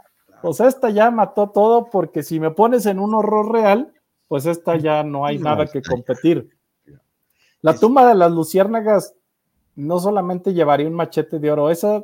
pues 0.42 0.60
esta 0.60 0.90
ya 0.90 1.12
mató 1.12 1.52
todo 1.52 1.86
porque 1.92 2.24
si 2.24 2.40
me 2.40 2.50
pones 2.50 2.88
en 2.88 2.98
un 2.98 3.14
horror 3.14 3.52
real, 3.52 3.94
pues 4.28 4.48
esta 4.48 4.76
ya 4.76 5.04
no 5.04 5.24
hay 5.24 5.38
nada 5.38 5.68
que 5.68 5.84
competir. 5.84 6.50
La 7.62 7.76
tumba 7.76 8.08
de 8.08 8.16
las 8.16 8.32
luciérnagas 8.32 9.14
no 9.76 10.00
solamente 10.00 10.52
llevaría 10.56 10.88
un 10.88 10.96
machete 10.96 11.38
de 11.38 11.52
oro, 11.52 11.70
esa, 11.70 12.04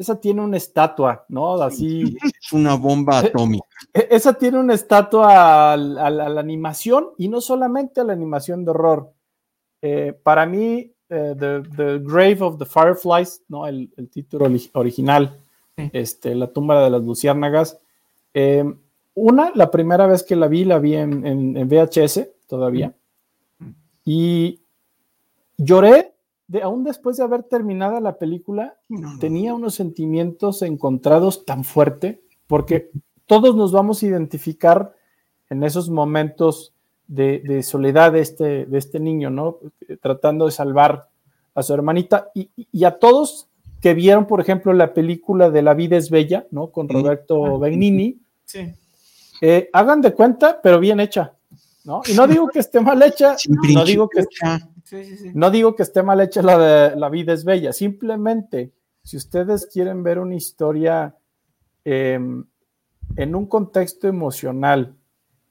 esa 0.00 0.20
tiene 0.20 0.42
una 0.42 0.56
estatua, 0.56 1.24
¿no? 1.28 1.54
Así. 1.62 2.16
Es 2.22 2.52
una 2.52 2.74
bomba 2.74 3.20
eh, 3.20 3.26
atómica. 3.26 3.66
Eh, 3.94 4.08
esa 4.10 4.34
tiene 4.34 4.58
una 4.58 4.74
estatua 4.74 5.72
a, 5.72 5.76
la 5.76 6.40
animación 6.40 7.10
y 7.18 7.28
no 7.28 7.40
solamente 7.40 8.00
a 8.00 8.04
la 8.04 8.12
animación 8.12 8.64
de 8.64 8.70
horror. 8.70 9.12
Eh, 9.82 10.18
para 10.22 10.46
mí, 10.46 10.92
the, 11.08 12.00
Grave 12.02 12.38
of 12.40 12.58
the 12.58 12.66
Fireflies, 12.66 13.42
¿no? 13.48 13.66
El, 13.66 13.92
el 13.96 14.08
título 14.10 14.48
original 14.74 15.36
este, 15.92 16.34
La 16.34 16.52
tumba 16.52 16.82
de 16.82 16.90
las 16.90 17.02
luciérnagas. 17.02 17.78
Eh, 18.34 18.64
una, 19.14 19.52
la 19.54 19.70
primera 19.70 20.06
vez 20.06 20.22
que 20.22 20.36
la 20.36 20.48
vi, 20.48 20.64
la 20.64 20.78
vi 20.78 20.94
en, 20.96 21.68
VHS 21.68 22.28
todavía. 22.46 22.94
Y 24.04 24.60
lloré, 25.56 26.09
de, 26.50 26.62
aún 26.62 26.82
después 26.82 27.16
de 27.16 27.22
haber 27.22 27.44
terminado 27.44 28.00
la 28.00 28.18
película, 28.18 28.76
tenía 29.20 29.54
unos 29.54 29.76
sentimientos 29.76 30.62
encontrados 30.62 31.44
tan 31.44 31.62
fuerte, 31.62 32.22
porque 32.48 32.90
todos 33.26 33.54
nos 33.54 33.70
vamos 33.70 34.02
a 34.02 34.06
identificar 34.06 34.92
en 35.48 35.62
esos 35.62 35.90
momentos 35.90 36.74
de, 37.06 37.62
soledad 37.62 38.12
de 38.12 38.20
este, 38.20 38.66
de 38.66 38.78
este 38.78 38.98
niño, 38.98 39.30
¿no? 39.30 39.58
Tratando 40.02 40.46
de 40.46 40.50
salvar 40.50 41.08
a 41.54 41.62
su 41.62 41.72
hermanita 41.72 42.32
y 42.34 42.82
a 42.82 42.98
todos 42.98 43.48
que 43.80 43.94
vieron, 43.94 44.26
por 44.26 44.40
ejemplo, 44.40 44.72
la 44.72 44.92
película 44.92 45.50
de 45.50 45.62
La 45.62 45.74
vida 45.74 45.96
es 45.96 46.10
bella, 46.10 46.48
¿no? 46.50 46.72
Con 46.72 46.88
Roberto 46.88 47.60
Benigni. 47.60 48.18
Sí. 48.44 48.74
Eh, 49.40 49.70
hagan 49.72 50.00
de 50.00 50.14
cuenta, 50.14 50.60
pero 50.60 50.80
bien 50.80 50.98
hecha, 50.98 51.32
¿no? 51.84 52.02
Y 52.08 52.14
no 52.14 52.26
digo 52.26 52.48
que 52.48 52.58
esté 52.58 52.80
mal 52.80 53.00
hecha, 53.02 53.36
no 53.48 53.84
digo 53.84 54.08
que, 54.08 54.24
no 55.34 55.50
digo 55.50 55.76
que 55.76 55.82
esté 55.82 56.02
mal 56.02 56.20
hecha 56.20 56.42
la 56.42 56.58
de 56.58 56.96
La 56.96 57.08
vida 57.08 57.32
es 57.32 57.44
bella, 57.44 57.72
simplemente, 57.72 58.72
si 59.02 59.16
ustedes 59.16 59.66
quieren 59.66 60.02
ver 60.02 60.18
una 60.18 60.34
historia 60.34 61.16
em, 61.84 62.44
en 63.16 63.34
un 63.34 63.46
contexto 63.46 64.08
emocional 64.08 64.96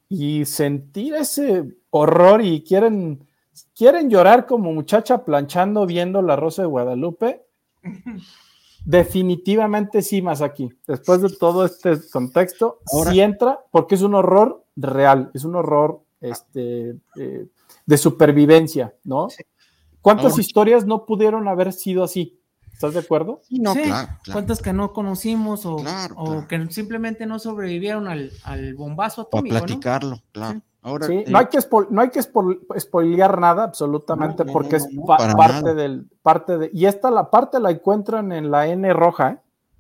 y 0.07 0.45
sentir 0.45 1.16
ese 1.16 1.66
horror 1.90 2.41
y 2.41 2.64
quieren, 2.64 3.28
quieren 3.76 4.10
llorar 4.10 4.45
como 4.45 4.74
muchacha 4.74 5.26
planchando 5.26 5.86
viendo 5.86 6.22
La 6.22 6.36
Rosa 6.36 6.64
de 6.64 6.68
Guadalupe, 6.68 7.45
Definitivamente 8.86 10.02
sí, 10.02 10.22
más 10.22 10.41
aquí. 10.41 10.70
Después 10.88 11.22
de 11.22 11.30
todo 11.30 11.66
este 11.66 11.98
contexto, 12.11 12.80
sí 13.10 13.20
entra 13.20 13.60
porque 13.72 13.95
es 13.95 14.02
un 14.02 14.16
horror 14.16 14.64
real, 14.76 15.32
es 15.34 15.44
un 15.44 15.56
horror 15.56 16.02
este, 16.22 16.95
eh, 17.18 17.48
de 17.90 17.98
supervivencia, 17.98 18.94
¿no? 19.03 19.30
¿Cuántas 19.99 20.38
historias 20.38 20.86
no 20.86 21.07
pudieron 21.07 21.48
haber 21.48 21.74
sido 21.74 22.03
así? 22.03 22.40
¿Estás 22.72 22.94
de 22.94 22.99
acuerdo? 22.99 23.41
Sí, 23.44 23.57
no, 23.57 23.74
claro, 23.74 24.10
¿Cuántas 24.32 24.61
que 24.61 24.72
no 24.74 24.94
conocimos 24.94 25.66
o, 25.66 25.84
que 26.48 26.68
simplemente 26.70 27.26
no 27.26 27.40
sobrevivieron 27.40 28.07
al, 28.07 28.76
bombazo 28.76 29.24
atómico? 29.24 29.57
A 29.57 29.60
platicarlo, 29.61 30.22
claro. 30.32 30.61
Eh, 31.10 31.26
no 31.28 31.40
hay 31.40 31.48
que, 31.48 31.60
no 31.90 32.02
hay 32.02 32.10
que 32.10 32.22
spoilear 32.80 33.38
nada 33.40 33.64
absolutamente 33.64 34.45
porque 34.45 34.78
es 34.78 34.88
parte 35.36 35.74
del 35.74 36.10
parte 36.22 36.57
de 36.57 36.72
y 36.74 36.86
esta 36.86 37.11
la 37.11 37.30
parte 37.30 37.60
la 37.60 37.72
encuentran 37.72 38.32
en 38.32 38.49
la 38.49 38.68
N 38.68 38.94
roja. 38.94 39.32
¿eh? 39.32 39.38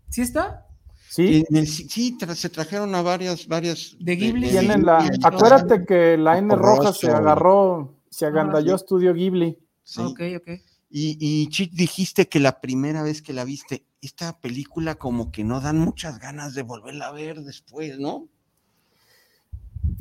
¿Sí 0.09 0.23
está? 0.23 0.65
Sí. 1.09 1.43
sí, 1.65 2.17
se 2.35 2.49
trajeron 2.49 2.93
a 2.93 3.01
varias 3.01 3.47
varias 3.47 3.95
de 3.99 4.15
Ghibli. 4.15 4.51
la, 4.83 5.09
acuérdate 5.23 5.83
que 5.83 6.17
la 6.17 6.37
N 6.37 6.55
roja 6.55 6.93
se 6.93 7.09
agarró, 7.09 7.95
se 8.09 8.25
ah, 8.25 8.29
agandalló 8.29 8.75
Estudio 8.75 9.13
Ghibli. 9.13 9.57
Sí. 9.83 10.01
Ok, 10.01 10.21
ok. 10.37 10.49
Y, 10.91 11.17
y 11.19 11.69
dijiste 11.71 12.27
que 12.27 12.39
la 12.39 12.61
primera 12.61 13.03
vez 13.03 13.21
que 13.21 13.33
la 13.33 13.43
viste, 13.43 13.85
esta 14.01 14.39
película 14.39 14.95
como 14.95 15.31
que 15.31 15.43
no 15.43 15.61
dan 15.61 15.77
muchas 15.77 16.19
ganas 16.19 16.55
de 16.55 16.63
volverla 16.63 17.07
a 17.07 17.11
ver 17.11 17.41
después, 17.41 17.99
¿no? 17.99 18.27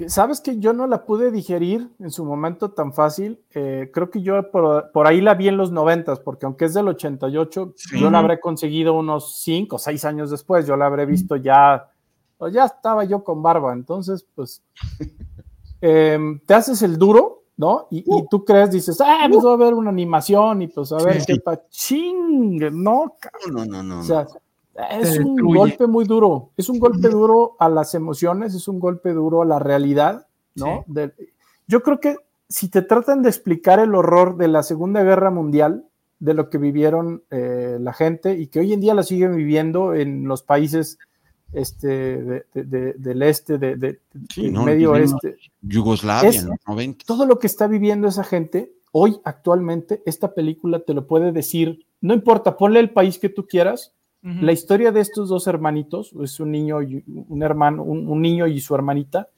Sabes 0.06 0.40
que 0.40 0.60
yo 0.60 0.72
no 0.72 0.86
la 0.86 1.04
pude 1.04 1.32
digerir 1.32 1.90
en 1.98 2.10
su 2.10 2.24
momento 2.24 2.70
tan 2.70 2.92
fácil. 2.92 3.40
Eh, 3.52 3.90
creo 3.92 4.10
que 4.10 4.22
yo 4.22 4.50
por, 4.50 5.06
ahí 5.06 5.20
la 5.20 5.34
vi 5.34 5.48
en 5.48 5.56
los 5.56 5.72
noventas, 5.72 6.20
porque 6.20 6.46
aunque 6.46 6.66
es 6.66 6.74
del 6.74 6.88
88, 6.88 7.74
yo 7.98 8.10
la 8.10 8.20
habré 8.20 8.38
conseguido 8.38 8.94
unos 8.94 9.40
cinco 9.42 9.76
o 9.76 9.78
seis 9.78 10.04
años 10.04 10.30
después. 10.30 10.66
Yo 10.66 10.76
la 10.76 10.86
habré 10.86 11.04
visto 11.04 11.34
ya, 11.34 11.90
pues 12.36 12.52
ya 12.52 12.66
estaba 12.66 13.04
yo 13.04 13.24
con 13.24 13.42
barba. 13.42 13.72
Entonces, 13.72 14.24
pues, 14.36 14.62
em, 15.80 16.38
te 16.46 16.54
haces 16.54 16.80
el 16.82 16.96
duro 16.96 17.37
¿no? 17.58 17.88
Y, 17.90 18.04
tú 18.30 18.44
crees, 18.44 18.70
dices, 18.70 19.00
ah, 19.00 19.26
pues 19.30 19.44
va 19.44 19.52
a 19.52 19.56
ver 19.56 19.74
una 19.74 19.90
animación 19.90 20.62
y 20.62 20.68
pues 20.68 20.92
a 20.92 21.02
ver 21.02 21.22
qué 21.26 21.40
pa 21.40 21.60
ching, 21.68 22.58
no, 22.72 23.16
no, 23.50 23.64
no, 23.66 23.82
no. 23.82 24.00
O 24.00 24.02
sea, 24.04 24.26
es 24.92 25.18
un 25.18 25.36
golpe 25.36 25.88
muy 25.88 26.04
duro, 26.04 26.50
es 26.56 26.68
un 26.68 26.78
golpe 26.78 27.08
duro 27.08 27.56
a 27.58 27.68
las 27.68 27.94
emociones, 27.94 28.54
es 28.54 28.68
un 28.68 28.78
golpe 28.78 29.12
duro 29.12 29.42
a 29.42 29.44
la 29.44 29.58
realidad, 29.58 30.26
¿no? 30.54 30.84
yo 31.66 31.82
creo 31.82 32.00
que 32.00 32.16
si 32.48 32.70
te 32.70 32.80
tratan 32.80 33.22
de 33.22 33.28
explicar 33.28 33.80
el 33.80 33.94
horror 33.94 34.36
de 34.36 34.48
la 34.48 34.62
Segunda 34.62 35.02
Guerra 35.02 35.30
Mundial, 35.30 35.84
de 36.20 36.34
lo 36.34 36.50
que 36.50 36.58
vivieron 36.58 37.22
eh, 37.30 37.76
la 37.80 37.92
gente 37.92 38.34
y 38.38 38.46
que 38.46 38.60
hoy 38.60 38.72
en 38.72 38.80
día 38.80 38.94
la 38.94 39.02
siguen 39.02 39.36
viviendo 39.36 39.94
en 39.94 40.26
los 40.26 40.42
países 40.42 40.98
este, 41.52 42.44
del 42.54 43.22
este, 43.22 43.58
de, 43.58 43.76
del 43.76 44.00
medio 44.52 44.92
oeste. 44.92 45.36
Yugoslavia, 45.62 46.46
Todo 47.06 47.26
lo 47.26 47.38
que 47.38 47.46
está 47.46 47.66
viviendo 47.66 48.08
esa 48.08 48.24
gente, 48.24 48.72
hoy 48.92 49.18
actualmente, 49.24 50.02
esta 50.06 50.34
película 50.34 50.80
te 50.80 50.94
lo 50.94 51.06
puede 51.06 51.32
decir, 51.32 51.86
no 52.00 52.14
importa, 52.14 52.56
ponle 52.56 52.80
el 52.80 52.90
país 52.90 53.18
que 53.18 53.28
tú 53.28 53.46
quieras, 53.46 53.94
la 54.20 54.52
historia 54.52 54.92
de 54.92 55.00
estos 55.00 55.30
dos 55.30 55.46
hermanitos, 55.46 56.12
es 56.22 56.38
un 56.38 56.50
niño 56.50 56.82
y 56.82 57.02
un 57.06 57.42
hermano, 57.42 57.82
un, 57.82 58.20
niño 58.20 58.46
y 58.46 58.60
su 58.60 58.74
hermanita, 58.74 59.28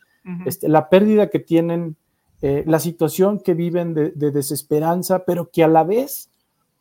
este, 0.47 0.69
la 0.69 0.89
pérdida 0.89 1.29
que 1.29 1.39
tienen, 1.39 1.97
eh, 2.43 2.65
la 2.67 2.81
situación 2.81 3.39
que 3.39 3.55
viven 3.55 3.95
de, 3.95 4.11
desesperanza, 4.11 5.25
pero 5.25 5.51
que 5.51 5.63
a 5.63 5.69
la 5.69 5.85
vez 5.85 6.31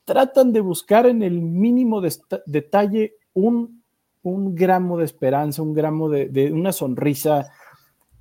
tratan 0.06 0.54
de 0.54 0.62
buscar 0.62 1.06
en 1.06 1.22
el 1.22 1.42
mínimo 1.42 2.02
detalle 2.46 3.14
un, 3.34 3.79
un, 4.24 4.56
gramo 4.56 4.98
de 4.98 5.06
esperanza, 5.06 5.62
un 5.62 5.74
gramo 5.74 6.10
de, 6.10 6.52
una 6.54 6.72
sonrisa. 6.72 7.52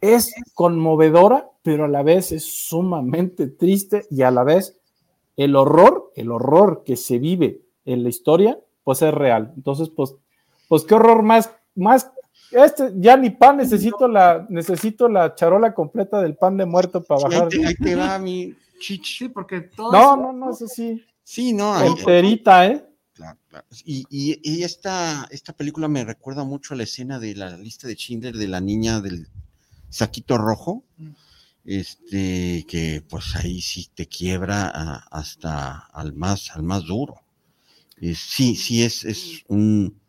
Es 0.00 0.32
conmovedora, 0.54 1.50
pero 1.62 1.84
a 1.84 1.88
la 1.88 2.02
vez 2.02 2.32
es 2.32 2.44
sumamente 2.44 3.48
triste 3.48 4.06
y 4.10 4.22
a 4.22 4.30
la 4.30 4.44
vez 4.44 4.78
el 5.36 5.56
horror, 5.56 6.12
el 6.14 6.30
horror 6.30 6.82
que 6.84 6.96
se 6.96 7.18
vive 7.18 7.62
en 7.84 8.02
la 8.02 8.08
historia, 8.08 8.58
pues 8.84 9.02
es 9.02 9.12
real. 9.12 9.52
Entonces, 9.56 9.90
pues, 9.90 10.14
pues 10.68 10.84
qué 10.84 10.94
horror 10.94 11.22
más, 11.22 11.50
más, 11.74 12.10
este, 12.50 12.92
ya 12.96 13.16
ni 13.16 13.30
pan, 13.30 13.56
necesito 13.56 14.08
la, 14.08 14.46
necesito 14.48 15.08
la 15.08 15.34
charola 15.34 15.74
completa 15.74 16.20
del 16.20 16.36
pan 16.36 16.56
de 16.56 16.66
muerto 16.66 17.02
para 17.02 17.22
bajar. 17.22 17.48
Ahí 17.66 17.74
te, 17.74 17.94
va 17.94 18.18
mi 18.18 18.54
chichi, 18.78 19.28
porque 19.28 19.60
todo. 19.60 19.92
No, 19.92 20.16
no, 20.16 20.32
no, 20.32 20.50
eso 20.50 20.66
sí. 20.66 21.04
Sí, 21.22 21.52
no. 21.52 21.78
Enterita, 21.84 22.66
¿eh? 22.66 22.84
Claro, 23.18 23.36
claro. 23.48 23.66
Y, 23.84 24.06
y, 24.10 24.62
esta, 24.62 25.26
esta 25.32 25.52
película 25.52 25.88
me 25.88 26.04
recuerda 26.04 26.44
mucho 26.44 26.72
a 26.72 26.76
la 26.76 26.84
escena 26.84 27.18
de 27.18 27.34
la 27.34 27.56
lista 27.56 27.88
de 27.88 27.96
Schindler 27.96 28.36
de 28.36 28.46
la 28.46 28.60
niña 28.60 29.00
del 29.00 29.26
saquito 29.88 30.38
rojo. 30.38 30.84
Mm. 30.96 31.10
Este, 31.64 32.64
que 32.68 33.02
pues 33.10 33.34
ahí 33.34 33.60
sí 33.60 33.90
te 33.92 34.06
quiebra 34.06 34.68
hasta 35.10 35.78
al 35.92 36.12
más, 36.12 36.52
al 36.52 36.62
más 36.62 36.84
duro. 36.84 37.16
sí, 38.00 38.54
sí, 38.54 38.84
es, 38.84 39.04
es 39.04 39.42
un, 39.48 40.00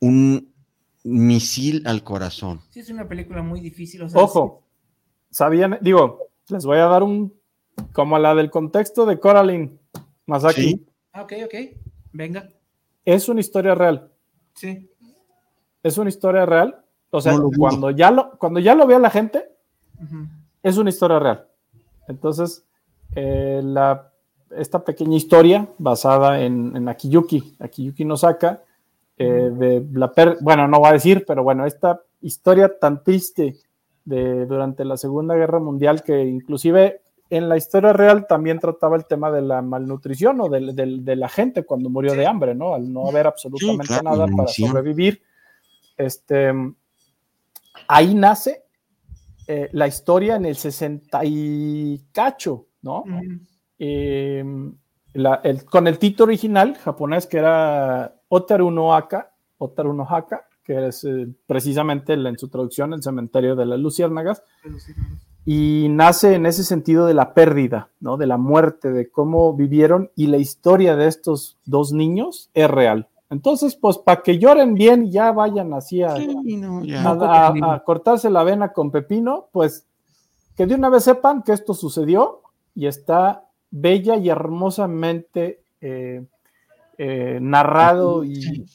un 0.00 0.50
misil 1.04 1.82
al 1.86 2.02
corazón. 2.02 2.62
Sí, 2.70 2.80
es 2.80 2.88
una 2.88 3.06
película 3.06 3.42
muy 3.42 3.60
difícil. 3.60 4.02
Ojo, 4.14 4.62
sabían, 5.30 5.78
digo, 5.82 6.30
les 6.48 6.64
voy 6.64 6.78
a 6.78 6.86
dar 6.86 7.02
un, 7.02 7.34
como 7.92 8.18
la 8.18 8.34
del 8.34 8.50
contexto 8.50 9.04
de 9.04 9.20
Coraline 9.20 9.78
Masaki. 10.24 10.86
Ah, 11.12 11.22
ok, 11.22 11.32
ok. 11.44 11.54
Venga. 12.12 12.48
Es 13.04 13.28
una 13.28 13.40
historia 13.40 13.74
real. 13.74 14.10
Sí. 14.54 14.90
Es 15.82 15.98
una 15.98 16.08
historia 16.08 16.44
real. 16.46 16.84
O 17.10 17.20
sea, 17.20 17.38
cuando, 17.56 17.90
ya 17.90 18.10
lo, 18.10 18.32
cuando 18.38 18.60
ya 18.60 18.74
lo 18.74 18.86
vea 18.86 18.98
la 18.98 19.10
gente, 19.10 19.48
es 20.62 20.76
una 20.76 20.90
historia 20.90 21.18
real. 21.18 21.46
Entonces, 22.06 22.66
eh, 23.14 23.60
la, 23.64 24.12
esta 24.50 24.84
pequeña 24.84 25.16
historia 25.16 25.68
basada 25.78 26.40
en, 26.42 26.76
en 26.76 26.88
Akiyuki, 26.88 27.56
Akiyuki 27.58 28.04
Nosaka, 28.04 28.62
eh, 29.16 29.50
de 29.52 29.86
la 29.92 30.12
bueno, 30.40 30.68
no 30.68 30.78
voy 30.78 30.90
a 30.90 30.92
decir, 30.92 31.24
pero 31.26 31.42
bueno, 31.42 31.66
esta 31.66 32.02
historia 32.20 32.78
tan 32.78 33.02
triste 33.02 33.56
de 34.04 34.46
durante 34.46 34.84
la 34.84 34.96
Segunda 34.96 35.34
Guerra 35.34 35.58
Mundial 35.58 36.02
que 36.02 36.24
inclusive 36.24 37.02
en 37.30 37.48
la 37.48 37.56
historia 37.56 37.92
real 37.92 38.26
también 38.26 38.58
trataba 38.58 38.96
el 38.96 39.06
tema 39.06 39.30
de 39.30 39.42
la 39.42 39.60
malnutrición 39.60 40.40
o 40.40 40.48
de, 40.48 41.16
la 41.16 41.28
gente 41.28 41.64
cuando 41.64 41.90
murió 41.90 42.14
de 42.14 42.26
hambre, 42.26 42.54
¿no? 42.54 42.74
Al 42.74 42.90
no 42.92 43.08
haber 43.08 43.26
absolutamente 43.26 44.02
nada 44.02 44.26
para 44.26 44.48
sobrevivir. 44.48 45.22
Este, 45.96 46.52
ahí 47.86 48.14
nace 48.14 48.64
eh, 49.46 49.68
la 49.72 49.86
historia 49.86 50.36
en 50.36 50.46
el 50.46 50.56
60 50.56 51.20
y 51.24 51.98
cacho, 52.12 52.66
¿no? 52.82 53.04
Em, 53.78 54.74
con 55.70 55.86
el 55.86 55.98
título 55.98 56.28
original 56.28 56.76
japonés 56.76 57.26
que 57.26 57.38
era 57.38 58.14
Otaru 58.28 58.70
no 58.70 58.94
Aka, 58.94 59.32
Otaru 59.58 59.92
no 59.92 60.04
Haka, 60.04 60.46
que 60.64 60.88
es 60.88 61.04
eh, 61.04 61.28
precisamente 61.46 62.12
en 62.14 62.38
su 62.38 62.48
traducción 62.48 62.92
el 62.92 63.02
cementerio 63.02 63.56
de 63.56 63.66
las 63.66 63.78
luciérnagas 63.78 64.42
y 65.50 65.88
nace 65.88 66.34
en 66.34 66.44
ese 66.44 66.62
sentido 66.62 67.06
de 67.06 67.14
la 67.14 67.32
pérdida, 67.32 67.88
¿no? 68.00 68.18
De 68.18 68.26
la 68.26 68.36
muerte, 68.36 68.92
de 68.92 69.10
cómo 69.10 69.54
vivieron 69.54 70.10
y 70.14 70.26
la 70.26 70.36
historia 70.36 70.94
de 70.94 71.08
estos 71.08 71.56
dos 71.64 71.90
niños 71.94 72.50
es 72.52 72.70
real. 72.70 73.08
Entonces, 73.30 73.74
pues 73.74 73.96
para 73.96 74.20
que 74.20 74.38
lloren 74.38 74.74
bien 74.74 75.06
y 75.06 75.10
ya 75.10 75.32
vayan 75.32 75.72
así 75.72 76.02
a, 76.02 76.12
cortarse 77.86 78.28
la 78.28 78.44
vena 78.44 78.74
con 78.74 78.90
pepino, 78.90 79.48
pues 79.50 79.86
que 80.54 80.66
de 80.66 80.74
una 80.74 80.90
vez 80.90 81.04
sepan 81.04 81.42
que 81.42 81.52
esto 81.52 81.72
sucedió 81.72 82.42
y 82.74 82.86
está 82.86 83.48
bella 83.70 84.16
y 84.16 84.28
hermosamente 84.28 85.62
eh, 85.80 86.26
eh, 86.98 87.38
narrado 87.40 88.22
y, 88.22 88.66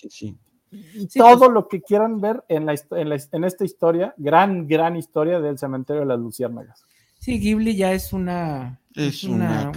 y 0.93 1.07
todo 1.07 1.39
pues 1.39 1.51
lo 1.51 1.67
que 1.67 1.81
quieran 1.81 2.19
ver 2.19 2.43
en, 2.49 2.65
la, 2.65 2.75
en, 2.91 3.43
esta 3.43 3.65
historia, 3.65 4.13
gran, 4.17 4.67
gran 4.67 4.95
historia 4.95 5.39
del 5.39 5.57
cementerio 5.57 6.01
de 6.01 6.07
las 6.07 6.19
Luciérnagas. 6.19 6.85
Sí, 7.19 7.39
Ghibli 7.39 7.75
ya 7.75 7.93
es 7.93 8.11
una, 8.11 8.81
es, 8.95 9.23
una, 9.23 9.71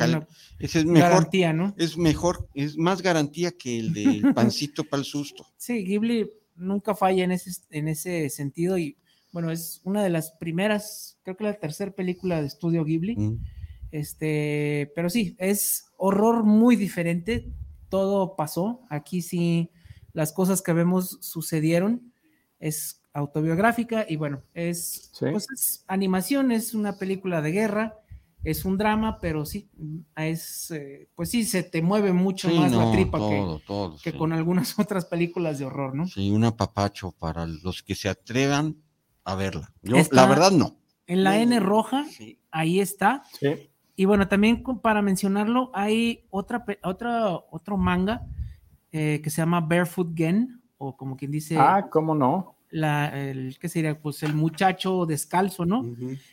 es 0.59 0.85
mejor, 0.85 1.11
garantía, 1.11 1.53
¿no? 1.53 1.75
Es 1.77 1.97
mejor, 1.97 2.49
es 2.55 2.77
más 2.77 3.03
garantía 3.03 3.53
que 3.53 3.79
el 3.79 3.93
del 3.93 4.23
pancito 4.35 4.83
para 4.85 5.01
el 5.01 5.05
susto. 5.05 5.47
Sí, 5.57 5.85
Ghibli 5.85 6.31
nunca 6.57 6.95
falla 6.95 7.23
en 7.25 7.33
ese, 7.33 7.51
en 7.71 7.89
ese 7.89 8.29
sentido 8.31 8.79
y 8.79 8.97
bueno, 9.37 9.51
es 9.51 9.83
una 9.85 10.03
de 10.03 10.09
las 10.09 10.33
primeras, 10.33 11.19
creo 11.23 11.37
que 11.37 11.45
la 11.45 11.53
tercera 11.53 11.91
película 11.91 12.41
de 12.41 12.47
estudio 12.47 12.85
Ghibli. 12.85 13.17
Mm. 13.17 13.39
Este, 13.91 14.91
pero 14.95 15.11
sí, 15.11 15.37
es 15.39 15.93
horror 15.99 16.43
muy 16.43 16.75
diferente. 16.75 17.53
Todo 17.89 18.35
pasó. 18.35 18.81
Aquí 18.89 19.21
sí 19.23 19.71
las 20.17 20.33
cosas 20.33 20.63
que 20.63 20.73
vemos 20.73 21.19
sucedieron, 21.21 22.11
es 22.59 23.03
autobiográfica 23.13 24.07
y 24.09 24.17
bueno, 24.17 24.43
es, 24.55 25.13
pues 25.21 25.85
animación, 25.89 26.53
es 26.53 26.73
una 26.73 26.97
película 26.97 27.43
de 27.43 27.53
guerra, 27.53 27.99
es 28.43 28.65
un 28.65 28.79
drama, 28.79 29.19
pero 29.21 29.45
sí, 29.45 29.69
es, 30.17 30.71
eh, 30.71 31.11
pues 31.15 31.29
sí, 31.29 31.45
se 31.45 31.65
te 31.65 31.83
mueve 31.83 32.15
mucho 32.15 32.49
más 32.49 32.73
la 32.73 32.93
tripa 32.93 33.19
que, 34.03 34.17
con 34.17 34.33
algunas 34.33 34.79
otras 34.79 35.05
películas 35.05 35.59
de 35.59 35.67
horror, 35.67 35.95
¿no? 35.95 36.07
Sí, 36.07 36.31
un 36.31 36.45
apapacho 36.45 37.13
para 37.13 37.45
los 37.45 37.83
que 37.83 37.95
se 37.95 38.09
atrevan 38.09 38.75
a 39.23 39.35
verla. 39.35 39.75
Yo, 39.83 39.99
la 40.13 40.27
verdad, 40.27 40.51
no. 40.51 40.79
En 41.07 41.25
la 41.25 41.39
N 41.39 41.61
roja, 41.61 42.07
ahí 42.51 42.81
está. 42.81 43.23
Y 43.95 44.07
bueno, 44.07 44.29
también 44.29 44.63
para 44.81 45.03
mencionarlo, 45.03 45.71
hay 45.75 46.25
otra, 46.31 46.65
otra, 46.83 47.35
otro 47.51 47.77
manga 47.77 48.27
eh, 48.93 49.21
que 49.23 49.31
se 49.31 49.43
llama 49.43 49.61
Barefoot 49.61 50.17
Gen, 50.17 50.63
o 50.79 50.97
como 50.97 51.17
quien 51.17 51.31
dice. 51.31 51.57
Ah, 51.59 51.89
¿cómo 51.91 52.15
no? 52.15 52.57
La, 52.71 53.09
el, 53.09 53.59
¿qué 53.59 53.69
sería? 53.69 54.01
Pues 54.01 54.23
el 54.23 54.35
muchacho 54.35 55.07
descalzo, 55.07 55.65
¿no? 55.65 55.85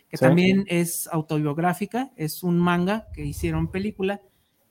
Que 0.10 0.18
también 0.18 0.66
es 0.68 1.08
autobiográfica, 1.12 2.12
es 2.16 2.44
un 2.44 2.60
manga 2.60 3.08
que 3.14 3.24
hicieron 3.24 3.70
película. 3.70 4.22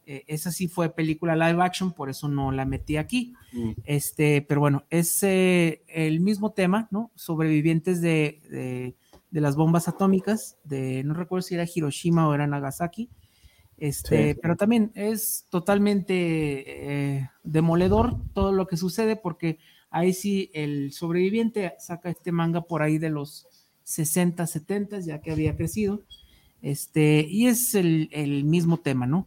Eh, 0.05 0.25
esa 0.27 0.51
sí 0.51 0.67
fue 0.67 0.93
película 0.93 1.37
live 1.37 1.63
action, 1.63 1.93
por 1.93 2.11
eso 2.11 2.29
no 2.29 2.51
la 2.51 2.65
metí 2.65 2.97
aquí. 2.97 3.35
Mm. 3.53 3.71
Este, 3.85 4.43
pero 4.43 4.61
bueno, 4.61 4.85
es 4.91 5.23
eh, 5.23 5.85
el 5.87 6.21
mismo 6.21 6.53
tema, 6.53 6.89
¿no? 6.91 7.13
Sobrevivientes 7.15 8.01
de, 8.01 8.43
de, 8.51 8.97
de, 9.31 9.41
las 9.41 9.55
bombas 9.55 9.87
atómicas, 9.87 10.59
de 10.65 11.05
no 11.05 11.15
recuerdo 11.15 11.43
si 11.43 11.55
era 11.55 11.69
Hiroshima 11.73 12.29
o 12.29 12.35
era 12.35 12.49
Nagasaki, 12.49 13.11
este, 13.83 14.37
pero 14.37 14.55
también 14.55 14.93
es 14.95 15.45
totalmente 15.51 16.15
eh, 16.15 17.31
demoledor 17.43 18.15
todo 18.33 18.53
lo 18.53 18.69
que 18.69 18.77
sucede 18.77 19.17
porque 19.17 19.59
ahí 19.91 20.13
sí 20.13 20.53
el 20.55 20.93
sobreviviente 20.93 21.75
saca 21.81 22.09
este 22.09 22.31
manga 22.31 22.61
por 22.61 22.83
ahí 22.83 22.99
de 22.99 23.11
los 23.11 23.49
60, 23.83 24.47
70, 24.47 25.01
ya 25.01 25.21
que 25.21 25.33
había 25.33 25.57
crecido. 25.57 26.01
Este, 26.63 27.27
y 27.29 27.49
es 27.49 27.75
el, 27.75 28.45
mismo 28.45 28.77
tema, 28.77 29.09
¿no? 29.09 29.27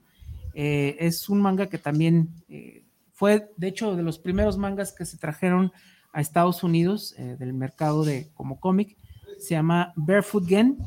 Eh, 0.53 0.95
es 1.01 1.27
un 1.27 1.41
manga 1.41 1.67
que 1.67 1.77
también 1.77 2.29
eh, 2.47 2.85
fue, 3.11 3.51
de 3.57 3.67
hecho, 3.67 3.97
de 3.97 4.03
los 4.03 4.19
primeros 4.19 4.57
mangas 4.57 4.93
que 4.93 5.03
se 5.03 5.17
trajeron 5.17 5.73
a 6.13 6.21
Estados 6.21 6.63
Unidos 6.63 7.13
del 7.17 7.51
mercado 7.51 8.05
de 8.05 8.29
como 8.33 8.61
cómic. 8.61 8.95
Se 9.37 9.49
llama 9.49 9.91
Barefoot 9.97 10.47
Gen 10.47 10.77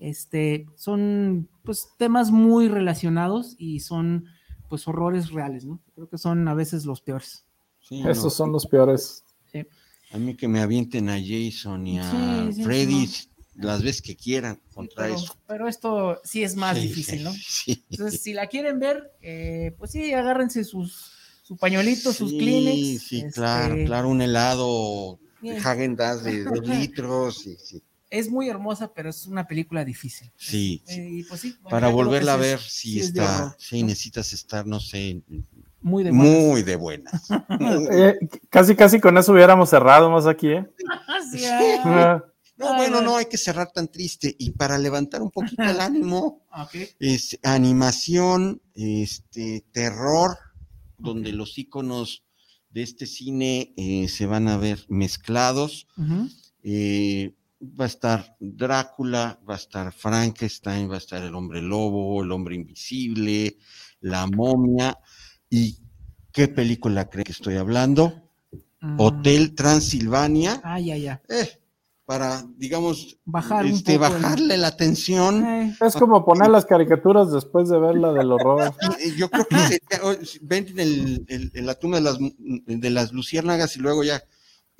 Este, 0.00 0.66
son 0.76 1.48
pues 1.62 1.90
temas 1.98 2.30
muy 2.30 2.68
relacionados 2.68 3.54
y 3.58 3.80
son 3.80 4.24
pues 4.68 4.88
horrores 4.88 5.30
reales, 5.30 5.66
¿no? 5.66 5.78
Creo 5.94 6.08
que 6.08 6.16
son 6.16 6.48
a 6.48 6.54
veces 6.54 6.86
los 6.86 7.02
peores. 7.02 7.44
Esos 7.90 8.34
son 8.34 8.50
los 8.50 8.66
peores. 8.66 9.24
A 10.12 10.18
mí 10.18 10.34
que 10.34 10.48
me 10.48 10.60
avienten 10.60 11.08
a 11.08 11.18
Jason 11.20 11.86
y 11.86 12.00
a 12.00 12.50
Freddy 12.64 13.08
las 13.54 13.82
veces 13.82 14.02
que 14.02 14.16
quieran 14.16 14.60
contra 14.74 15.08
eso. 15.08 15.36
Pero 15.46 15.68
esto 15.68 16.20
sí 16.24 16.42
es 16.42 16.56
más 16.56 16.80
difícil, 16.80 17.22
¿no? 17.22 17.32
Entonces, 17.90 18.22
si 18.22 18.32
la 18.32 18.46
quieren 18.46 18.80
ver, 18.80 19.12
eh, 19.20 19.74
pues 19.78 19.92
sí, 19.92 20.12
agárrense 20.12 20.64
sus, 20.64 21.12
su 21.42 21.56
pañuelito, 21.56 22.12
sus 22.12 22.32
Kleenex. 22.32 23.02
Sí, 23.02 23.18
este 23.18 23.32
claro, 23.32 23.76
claro, 23.84 24.08
un 24.08 24.22
helado 24.22 25.20
de 25.42 25.58
Hagen 25.58 25.94
Dazs 25.94 26.24
de 26.24 26.44
dos 26.44 26.66
litros. 26.66 27.48
Es 28.10 28.28
muy 28.28 28.48
hermosa, 28.48 28.92
pero 28.92 29.08
es 29.08 29.26
una 29.26 29.46
película 29.46 29.84
difícil. 29.84 30.30
Sí. 30.36 30.82
Eh, 30.88 31.24
pues 31.28 31.46
Para 31.68 31.88
volverla 31.88 32.34
a 32.34 32.36
ver, 32.36 32.58
sí, 32.58 33.00
está, 33.00 33.56
sí, 33.58 33.82
necesitas 33.82 34.32
estar, 34.32 34.66
no 34.66 34.80
sé, 34.80 35.22
muy 35.82 36.04
de 36.04 36.10
buenas. 36.10 36.42
Muy 36.42 36.62
de 36.62 36.76
buenas. 36.76 37.28
Eh, 37.92 38.18
casi, 38.48 38.74
casi 38.76 39.00
con 39.00 39.16
eso 39.18 39.32
hubiéramos 39.32 39.70
cerrado 39.70 40.10
más 40.10 40.26
aquí, 40.26 40.48
¿eh? 40.48 40.66
Ah. 41.84 42.24
No, 42.56 42.76
bueno, 42.76 43.00
no 43.00 43.16
hay 43.16 43.24
que 43.24 43.38
cerrar 43.38 43.72
tan 43.72 43.88
triste. 43.88 44.36
Y 44.38 44.50
para 44.50 44.76
levantar 44.76 45.22
un 45.22 45.30
poquito 45.30 45.62
el 45.62 45.80
ánimo, 45.80 46.44
es 47.00 47.38
animación, 47.42 48.60
este, 48.74 49.64
terror, 49.72 50.36
donde 50.98 51.32
los 51.32 51.56
iconos 51.56 52.22
de 52.68 52.82
este 52.82 53.06
cine 53.06 53.72
eh, 53.78 54.08
se 54.08 54.26
van 54.26 54.46
a 54.48 54.58
ver 54.58 54.84
mezclados. 54.88 55.86
Eh, 56.62 57.34
va 57.60 57.84
a 57.84 57.88
estar 57.88 58.36
Drácula, 58.40 59.38
va 59.48 59.54
a 59.54 59.56
estar 59.56 59.92
Frankenstein, 59.92 60.90
va 60.90 60.94
a 60.94 60.98
estar 60.98 61.22
el 61.22 61.34
hombre 61.34 61.60
lobo, 61.60 62.22
el 62.22 62.32
hombre 62.32 62.54
invisible, 62.54 63.58
la 64.00 64.26
momia. 64.26 64.98
¿Y 65.48 65.78
qué 66.32 66.48
película 66.48 67.08
cree 67.08 67.24
que 67.24 67.32
estoy 67.32 67.56
hablando? 67.56 68.30
Mm. 68.80 69.00
Hotel 69.00 69.54
Transilvania. 69.54 70.60
Ah, 70.64 70.80
ya, 70.80 70.96
ya. 70.96 71.22
Eh, 71.28 71.60
para, 72.06 72.42
digamos, 72.56 73.18
Bajar 73.24 73.66
este, 73.66 73.98
bajarle 73.98 74.56
la 74.56 74.76
tensión. 74.76 75.44
Eh. 75.46 75.76
Es 75.80 75.94
como 75.94 76.24
poner 76.24 76.48
las 76.50 76.66
caricaturas 76.66 77.30
después 77.30 77.68
de 77.68 77.78
ver 77.78 77.96
la 77.96 78.12
del 78.12 78.32
horror. 78.32 78.74
Yo 79.16 79.30
creo 79.30 79.46
que 79.46 79.80
ven 80.42 80.66
el, 80.76 81.52
la 81.54 81.74
tumba 81.74 81.98
de 81.98 82.02
las, 82.02 82.18
de 82.18 82.90
las 82.90 83.12
luciérnagas 83.12 83.76
y 83.76 83.80
luego 83.80 84.02
ya 84.02 84.22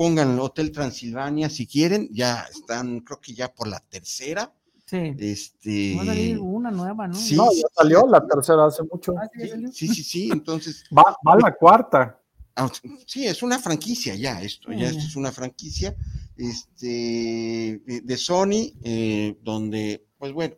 pongan 0.01 0.31
el 0.31 0.41
Hotel 0.41 0.73
Transilvania 0.73 1.51
si 1.51 1.67
quieren, 1.67 2.09
ya 2.11 2.47
están, 2.51 3.01
creo 3.01 3.21
que 3.21 3.35
ya 3.35 3.53
por 3.53 3.69
la 3.69 3.81
tercera. 3.81 4.51
Sí. 4.87 5.15
Este... 5.19 5.95
Va 5.95 6.05
a 6.05 6.07
salir 6.07 6.39
una 6.39 6.71
nueva, 6.71 7.07
¿no? 7.07 7.15
Sí, 7.15 7.37
no, 7.37 7.53
ya 7.53 7.69
salió 7.75 8.07
la 8.07 8.27
tercera 8.27 8.65
hace 8.65 8.83
mucho. 8.91 9.13
Ah, 9.19 9.29
sí, 9.71 9.89
sí, 9.89 10.03
sí, 10.03 10.31
entonces. 10.33 10.85
Va, 10.97 11.15
va 11.29 11.37
la 11.37 11.55
cuarta. 11.55 12.19
Ah, 12.57 12.71
sí, 13.05 13.27
es 13.27 13.43
una 13.43 13.59
franquicia 13.59 14.15
ya, 14.15 14.41
esto, 14.41 14.73
ya 14.73 14.89
esto 14.89 15.01
es 15.01 15.17
una 15.17 15.33
franquicia 15.33 15.95
este, 16.35 17.83
de 18.03 18.17
Sony, 18.17 18.73
eh, 18.83 19.37
donde, 19.43 20.07
pues 20.17 20.33
bueno, 20.33 20.55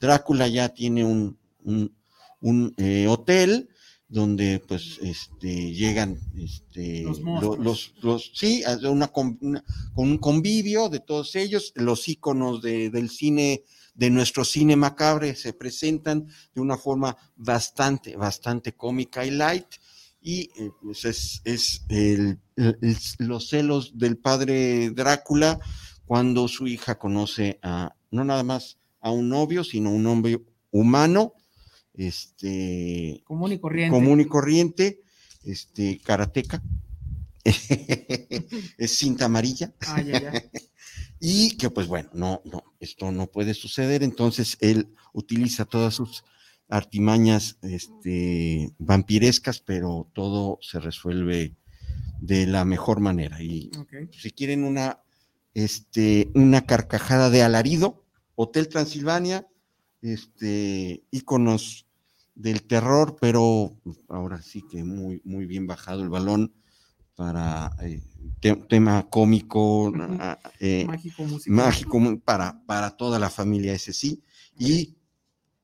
Drácula 0.00 0.48
ya 0.48 0.70
tiene 0.70 1.04
un, 1.04 1.38
un, 2.40 2.74
eh, 2.78 3.06
hotel 3.06 3.68
donde 4.08 4.62
pues 4.66 4.98
este 5.02 5.72
llegan 5.72 6.18
este 6.36 7.02
los, 7.02 7.92
los, 8.02 8.32
sí 8.34 8.62
una, 8.84 9.08
con 9.08 9.38
un 9.96 10.18
convivio 10.18 10.88
de 10.88 11.00
todos 11.00 11.34
ellos 11.34 11.72
los 11.74 12.08
íconos 12.08 12.62
del 12.62 13.10
cine 13.10 13.64
de 13.94 14.10
nuestro 14.10 14.44
cine 14.44 14.76
macabre 14.76 15.34
se 15.34 15.54
presentan 15.54 16.28
de 16.54 16.60
una 16.60 16.76
forma 16.76 17.16
bastante 17.34 18.16
bastante 18.16 18.74
cómica 18.74 19.24
y 19.24 19.30
light. 19.30 19.66
Y 20.20 20.50
eh, 20.56 20.70
pues 20.82 21.04
es, 21.04 21.40
es 21.44 21.84
el, 21.88 22.40
los 23.18 23.48
celos 23.48 23.96
del 23.96 24.18
padre 24.18 24.90
Drácula 24.90 25.60
cuando 26.04 26.48
su 26.48 26.66
hija 26.66 26.98
conoce 26.98 27.58
a, 27.62 27.94
no 28.10 28.24
nada 28.24 28.42
más 28.42 28.78
a 29.00 29.10
un 29.10 29.28
novio, 29.28 29.62
sino 29.62 29.90
un 29.90 30.06
hombre 30.06 30.40
humano, 30.72 31.34
este... 31.96 33.22
Común 33.24 33.52
y 33.52 33.58
corriente. 33.58 33.96
Común 33.96 34.20
y 34.20 34.26
corriente, 34.26 35.02
este, 35.44 35.98
karateca, 35.98 36.62
es 37.44 38.98
cinta 38.98 39.26
amarilla. 39.26 39.72
Ah, 39.86 40.02
y 41.20 41.56
que 41.56 41.70
pues 41.70 41.86
bueno, 41.86 42.10
no, 42.12 42.42
no, 42.44 42.64
esto 42.80 43.10
no 43.12 43.26
puede 43.28 43.54
suceder, 43.54 44.02
entonces 44.02 44.56
él 44.60 44.88
utiliza 45.12 45.64
todas 45.64 45.94
sus 45.94 46.24
artimañas 46.68 47.58
este, 47.62 48.72
vampirescas, 48.78 49.60
pero 49.60 50.10
todo 50.12 50.58
se 50.60 50.80
resuelve 50.80 51.56
de 52.20 52.46
la 52.46 52.64
mejor 52.64 53.00
manera. 53.00 53.42
Y 53.42 53.70
si 54.10 54.30
quieren 54.32 54.64
una, 54.64 55.00
este, 55.54 56.30
una 56.34 56.66
carcajada 56.66 57.30
de 57.30 57.42
alarido, 57.42 58.04
Hotel 58.34 58.68
Transilvania, 58.68 59.46
este, 60.02 61.04
íconos 61.10 61.85
del 62.36 62.62
terror, 62.62 63.16
pero 63.20 63.76
ahora 64.08 64.40
sí 64.42 64.62
que 64.62 64.84
muy, 64.84 65.20
muy 65.24 65.46
bien 65.46 65.66
bajado 65.66 66.02
el 66.02 66.10
balón 66.10 66.52
para 67.16 67.74
eh, 67.80 68.02
tema 68.68 69.08
cómico, 69.08 69.90
ah, 70.20 70.38
eh, 70.60 70.84
mágico, 70.86 71.24
mágico, 71.46 72.20
para, 72.24 72.62
para 72.66 72.90
toda 72.96 73.18
la 73.18 73.30
familia, 73.30 73.72
ese 73.72 73.92
sí, 73.92 74.22
y 74.58 74.96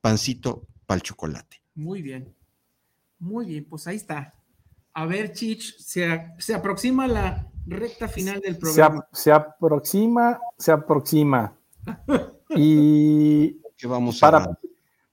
pancito 0.01 0.67
para 0.87 0.97
el 0.97 1.03
chocolate. 1.03 1.63
Muy 1.75 2.01
bien, 2.01 2.35
muy 3.19 3.47
bien, 3.47 3.67
pues 3.67 3.87
ahí 3.87 3.97
está. 3.97 4.35
A 4.95 5.07
ver, 5.07 5.33
Chich, 5.33 5.79
se, 5.79 6.33
se 6.39 6.55
aproxima 6.55 7.07
la 7.07 7.51
recta 7.67 8.09
final 8.09 8.41
del 8.41 8.57
programa. 8.57 9.07
Se, 9.13 9.31
aproxima, 9.31 10.41
se 10.59 10.73
aproxima. 10.73 11.55
y 12.57 13.61
¿Qué 13.77 13.87
vamos 13.87 14.19
para, 14.19 14.39
a 14.39 14.59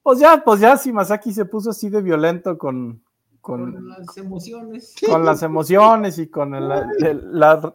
Pues 0.02 0.18
ya, 0.18 0.42
pues 0.44 0.60
ya, 0.60 0.76
si 0.76 0.92
Masaki 0.92 1.32
se 1.32 1.44
puso 1.44 1.70
así 1.70 1.90
de 1.90 2.00
violento 2.00 2.56
con, 2.56 3.02
con, 3.40 3.88
las 3.88 4.16
emociones. 4.16 4.94
Con 5.06 5.24
las 5.24 5.42
emociones 5.42 6.18
y 6.18 6.28
con 6.28 6.52
la, 6.52 6.88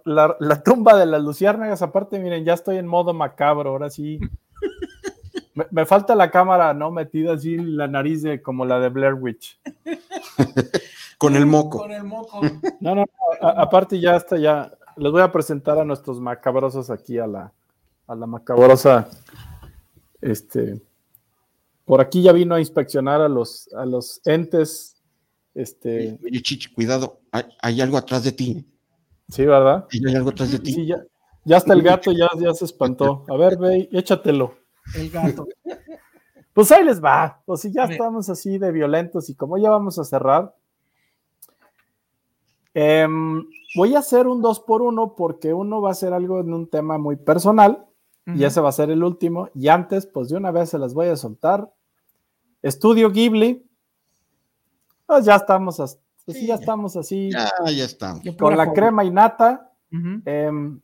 la, 0.03 0.37
la, 0.39 0.63
tumba 0.63 0.97
de 0.97 1.05
las 1.05 1.21
luciérnagas. 1.21 1.81
Aparte, 1.81 2.19
miren, 2.19 2.43
ya 2.43 2.53
estoy 2.53 2.77
en 2.77 2.87
modo 2.87 3.13
macabro, 3.13 3.71
ahora 3.71 3.89
sí. 3.89 4.19
Me, 5.71 5.85
falta 5.85 6.15
la 6.15 6.31
cámara, 6.31 6.73
¿no? 6.73 6.91
Metida 6.91 7.33
así 7.33 7.57
la 7.57 7.87
nariz 7.87 8.21
de, 8.23 8.41
como 8.41 8.65
la 8.65 8.79
de 8.79 8.89
Blair 8.89 9.13
Witch. 9.13 9.59
Con 11.17 11.35
el 11.35 11.45
moco. 11.45 11.79
Con 11.79 11.91
el 11.91 12.03
moco. 12.03 12.41
No, 12.81 12.93
no, 12.93 13.05
aparte 13.39 13.99
ya 13.99 14.17
está, 14.17 14.37
ya. 14.37 14.71
Les 14.97 15.11
voy 15.11 15.21
a 15.21 15.31
presentar 15.31 15.79
a 15.79 15.85
nuestros 15.85 16.19
macabrosos 16.19 16.89
aquí, 16.89 17.19
a 17.19 17.27
la, 17.27 17.53
a 18.07 18.15
la 18.15 18.25
macabrosa. 18.25 19.07
Este. 20.19 20.81
Por 21.85 22.01
aquí 22.01 22.23
ya 22.23 22.31
vino 22.31 22.55
a 22.55 22.59
inspeccionar 22.59 23.21
a 23.21 23.29
los, 23.29 23.69
a 23.73 23.85
los 23.85 24.21
entes. 24.25 25.01
Este. 25.53 26.19
Oye, 26.23 26.41
Chichi, 26.41 26.73
cuidado, 26.73 27.21
hay, 27.61 27.79
algo 27.79 27.97
atrás 27.97 28.23
de 28.23 28.31
ti. 28.31 28.67
Sí, 29.29 29.45
¿verdad? 29.45 29.87
hay 29.91 30.15
algo 30.15 30.31
atrás 30.31 30.51
de 30.51 30.59
ti. 30.59 30.73
Sí, 30.73 30.85
ya, 30.87 31.03
ya 31.45 31.57
está 31.57 31.73
el 31.73 31.83
gato, 31.83 32.11
ya, 32.11 32.27
ya 32.39 32.53
se 32.53 32.65
espantó. 32.65 33.23
A 33.29 33.37
ver, 33.37 33.57
ve, 33.57 33.87
échatelo 33.91 34.55
el 34.93 35.09
gato. 35.09 35.47
Pues 36.53 36.71
ahí 36.71 36.83
les 36.83 37.03
va. 37.03 37.41
Pues 37.45 37.61
si 37.61 37.71
ya 37.71 37.83
estamos 37.83 38.29
así 38.29 38.57
de 38.57 38.71
violentos 38.71 39.29
y 39.29 39.35
como 39.35 39.57
ya 39.57 39.69
vamos 39.69 39.99
a 39.99 40.05
cerrar, 40.05 40.55
em, 42.73 43.45
voy 43.75 43.95
a 43.95 43.99
hacer 43.99 44.27
un 44.27 44.41
dos 44.41 44.59
por 44.59 44.81
uno 44.81 45.15
porque 45.15 45.53
uno 45.53 45.81
va 45.81 45.91
a 45.91 45.95
ser 45.95 46.13
algo 46.13 46.39
en 46.39 46.53
un 46.53 46.69
tema 46.69 46.97
muy 46.97 47.17
personal 47.17 47.85
y 48.25 48.43
ese 48.43 48.59
va 48.61 48.69
a 48.69 48.73
ser 48.73 48.89
el 48.89 49.03
último. 49.03 49.49
Y 49.53 49.67
antes, 49.67 50.07
pues 50.07 50.29
de 50.29 50.37
una 50.37 50.51
vez 50.51 50.69
se 50.69 50.79
las 50.79 50.93
voy 50.93 51.07
a 51.07 51.15
soltar. 51.15 51.71
Estudio 52.61 53.11
Ghibli. 53.11 53.63
Pues 55.05 55.25
ya 55.25 55.35
estamos, 55.35 55.79
así, 55.79 55.97
pues 56.25 56.41
ya 56.41 56.55
estamos 56.55 56.97
así. 56.97 57.29
Ya, 57.31 57.49
ya 57.71 57.85
estamos. 57.85 58.23
Con 58.39 58.57
la 58.57 58.73
crema 58.73 59.03
y 59.03 59.11
nata. 59.11 59.71
Em, 59.91 60.81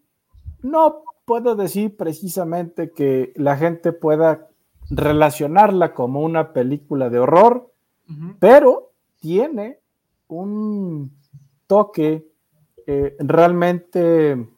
no 0.61 1.03
puedo 1.25 1.55
decir 1.55 1.97
precisamente 1.97 2.91
que 2.91 3.33
la 3.35 3.57
gente 3.57 3.91
pueda 3.93 4.49
relacionarla 4.89 5.93
como 5.93 6.21
una 6.21 6.53
película 6.53 7.09
de 7.09 7.19
horror, 7.19 7.73
pero 8.39 8.91
tiene 9.19 9.79
un 10.27 11.11
toque 11.67 12.27
eh, 12.85 13.15
realmente 13.19 14.49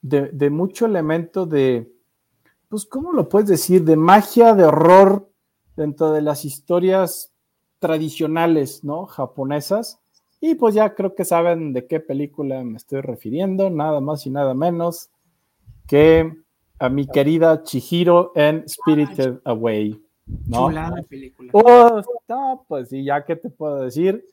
de, 0.00 0.50
mucho 0.50 0.86
elemento 0.86 1.46
de, 1.46 1.92
pues, 2.72 2.86
¿cómo 2.86 3.12
lo 3.12 3.28
puedes 3.28 3.50
decir? 3.50 3.84
De 3.84 3.96
magia, 3.96 4.54
de 4.54 4.64
horror 4.64 5.28
dentro 5.76 6.10
de 6.10 6.22
las 6.22 6.46
historias 6.46 7.30
tradicionales, 7.80 8.82
¿no? 8.82 9.04
Japonesas. 9.04 10.00
Y 10.40 10.54
pues 10.54 10.74
ya 10.74 10.94
creo 10.94 11.14
que 11.14 11.26
saben 11.26 11.74
de 11.74 11.86
qué 11.86 12.00
película 12.00 12.64
me 12.64 12.78
estoy 12.78 13.02
refiriendo, 13.02 13.68
nada 13.68 14.00
más 14.00 14.24
y 14.24 14.30
nada 14.30 14.54
menos 14.54 15.10
que 15.86 16.34
a 16.78 16.88
mi 16.88 17.06
querida 17.06 17.62
Chihiro 17.62 18.32
en 18.34 18.66
Spirited 18.66 19.40
Away. 19.44 20.02
¿no? 20.46 20.68
Chulada 20.68 21.02
película. 21.02 21.50
Oh, 21.52 22.64
pues 22.66 22.88
sí, 22.88 23.04
ya 23.04 23.22
que 23.22 23.36
te 23.36 23.50
puedo 23.50 23.82
decir. 23.82 24.24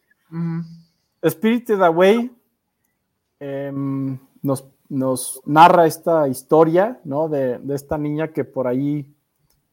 Spirited 1.28 1.82
Away 1.82 2.32
em, 3.42 4.18
nos, 4.42 4.66
nos, 4.90 5.42
narra 5.46 5.86
esta 5.86 6.28
historia, 6.28 7.00
¿no? 7.04 7.30
De, 7.30 7.60
esta 7.70 7.98
niña 7.98 8.30
que 8.30 8.44
por 8.44 8.68
ahí 8.68 9.14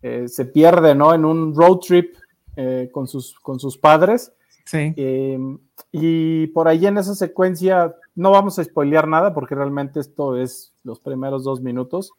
eh, 0.03 0.29
se 0.29 0.45
pierde, 0.45 0.95
¿no? 0.95 1.15
En 1.15 1.25
un 1.25 1.55
road 1.55 1.79
trip 1.79 2.15
eh, 2.57 2.91
con, 2.93 3.09
sus, 3.09 3.35
con 3.41 3.59
sus 3.59 3.77
padres. 3.77 4.33
Sí. 4.65 4.93
Em, 4.97 5.59
y 5.93 6.49
por 6.49 6.69
ahí 6.69 6.87
en 6.87 6.99
esa 6.99 7.15
secuencia, 7.15 7.95
no 8.15 8.31
vamos 8.31 8.59
a 8.59 8.65
spoilear 8.65 9.09
nada 9.09 9.33
porque 9.33 9.55
realmente 9.55 10.01
esto 10.01 10.37
es 10.37 10.73
los 10.85 11.01
primeros 11.01 11.45
dos 11.45 11.61
minutos. 11.61 12.13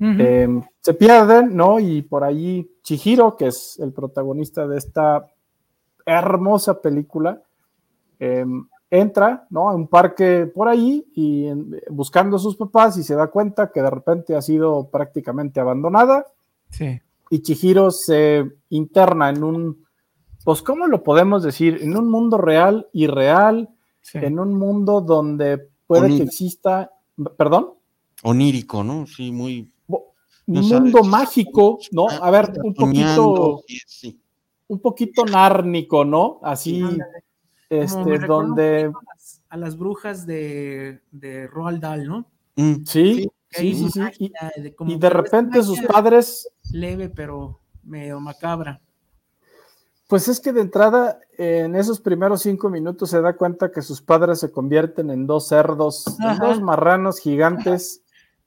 Em, 0.00 0.62
se 0.80 0.94
pierden, 0.94 1.54
¿no? 1.54 1.78
Y 1.78 2.02
por 2.02 2.24
ahí 2.24 2.68
Chihiro, 2.82 3.36
que 3.36 3.46
es 3.46 3.78
el 3.78 3.92
protagonista 3.92 4.66
de 4.66 4.76
esta 4.76 5.28
hermosa 6.04 6.80
película, 6.82 7.40
em, 8.18 8.66
entra, 8.92 9.46
¿no? 9.48 9.70
A 9.70 9.74
un 9.74 9.88
parque 9.88 10.46
por 10.46 10.68
ahí 10.68 11.06
y 11.14 11.48
buscando 11.88 12.36
a 12.36 12.38
sus 12.38 12.56
papás 12.56 12.98
y 12.98 13.02
se 13.02 13.14
da 13.14 13.28
cuenta 13.28 13.72
que 13.72 13.80
de 13.80 13.88
repente 13.88 14.36
ha 14.36 14.42
sido 14.42 14.88
prácticamente 14.90 15.60
abandonada. 15.60 16.26
Sí. 16.70 17.00
Y 17.30 17.40
Chihiro 17.40 17.90
se 17.90 18.44
interna 18.68 19.30
en 19.30 19.42
un, 19.42 19.86
pues, 20.44 20.60
¿cómo 20.60 20.86
lo 20.86 21.02
podemos 21.02 21.42
decir? 21.42 21.78
En 21.80 21.96
un 21.96 22.10
mundo 22.10 22.36
real, 22.36 22.86
y 22.92 23.06
real 23.06 23.70
en 24.12 24.38
un 24.38 24.54
mundo 24.54 25.00
donde 25.00 25.68
puede 25.86 26.08
que 26.08 26.24
exista, 26.24 26.90
perdón. 27.38 27.70
Onírico, 28.22 28.84
¿no? 28.84 29.06
Sí, 29.06 29.32
muy 29.32 29.72
un 30.46 30.68
mundo 30.68 31.02
mágico, 31.04 31.78
¿no? 31.92 32.08
A 32.08 32.30
ver, 32.30 32.52
un 32.62 32.74
poquito, 32.74 33.62
un 34.68 34.78
poquito 34.80 35.24
nárnico, 35.24 36.04
¿no? 36.04 36.40
Así, 36.42 36.82
este, 37.72 38.18
donde... 38.20 38.92
A 39.48 39.56
las, 39.56 39.76
brujas 39.76 40.26
de, 40.26 41.00
de 41.10 41.46
Roald 41.46 41.80
Dahl, 41.80 42.06
¿no? 42.06 42.26
Mm. 42.56 42.84
Sí, 42.84 43.30
sí, 43.50 43.74
sí, 43.74 43.90
sí. 43.90 44.32
Y, 44.86 44.98
de 44.98 45.10
repente 45.10 45.62
sus 45.62 45.80
padres... 45.80 46.48
Leve, 46.72 47.08
pero 47.10 47.60
medio 47.82 48.20
macabra. 48.20 48.80
Pues 50.08 50.28
es 50.28 50.40
que 50.40 50.52
de 50.52 50.60
entrada, 50.60 51.20
en 51.38 51.74
esos 51.74 52.00
primeros 52.00 52.42
cinco 52.42 52.68
minutos 52.68 53.10
se 53.10 53.20
da 53.20 53.34
cuenta 53.34 53.70
que 53.72 53.82
sus 53.82 54.02
padres 54.02 54.40
se 54.40 54.50
convierten 54.50 55.10
en 55.10 55.26
dos 55.26 55.48
cerdos, 55.48 56.18
en 56.20 56.38
dos 56.38 56.60
marranos 56.60 57.18
gigantes 57.18 58.02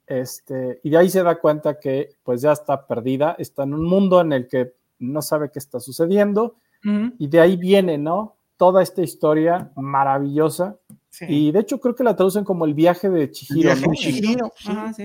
este, 0.06 0.80
y 0.84 0.90
de 0.90 0.96
ahí 0.96 1.10
se 1.10 1.22
da 1.22 1.40
cuenta 1.40 1.80
que 1.80 2.10
pues 2.22 2.40
ya 2.40 2.52
está 2.52 2.86
perdida, 2.86 3.34
está 3.38 3.64
en 3.64 3.74
un 3.74 3.84
mundo 3.84 4.20
en 4.20 4.32
el 4.32 4.46
que 4.46 4.74
no 5.00 5.20
sabe 5.20 5.50
qué 5.50 5.58
está 5.58 5.80
sucediendo 5.80 6.56
y 7.18 7.26
de 7.26 7.40
ahí 7.40 7.56
viene, 7.56 7.98
¿no? 7.98 8.35
Toda 8.56 8.82
esta 8.82 9.02
historia 9.02 9.72
maravillosa. 9.76 10.78
Y 11.20 11.50
de 11.50 11.60
hecho 11.60 11.80
creo 11.80 11.94
que 11.94 12.04
la 12.04 12.14
traducen 12.14 12.44
como 12.44 12.66
el 12.66 12.74
viaje 12.74 13.08
de 13.08 13.30
Chihiro, 13.30 13.72
el 13.72 13.78
viaje 13.78 13.90
de 13.90 13.96
Chihiro, 13.96 14.52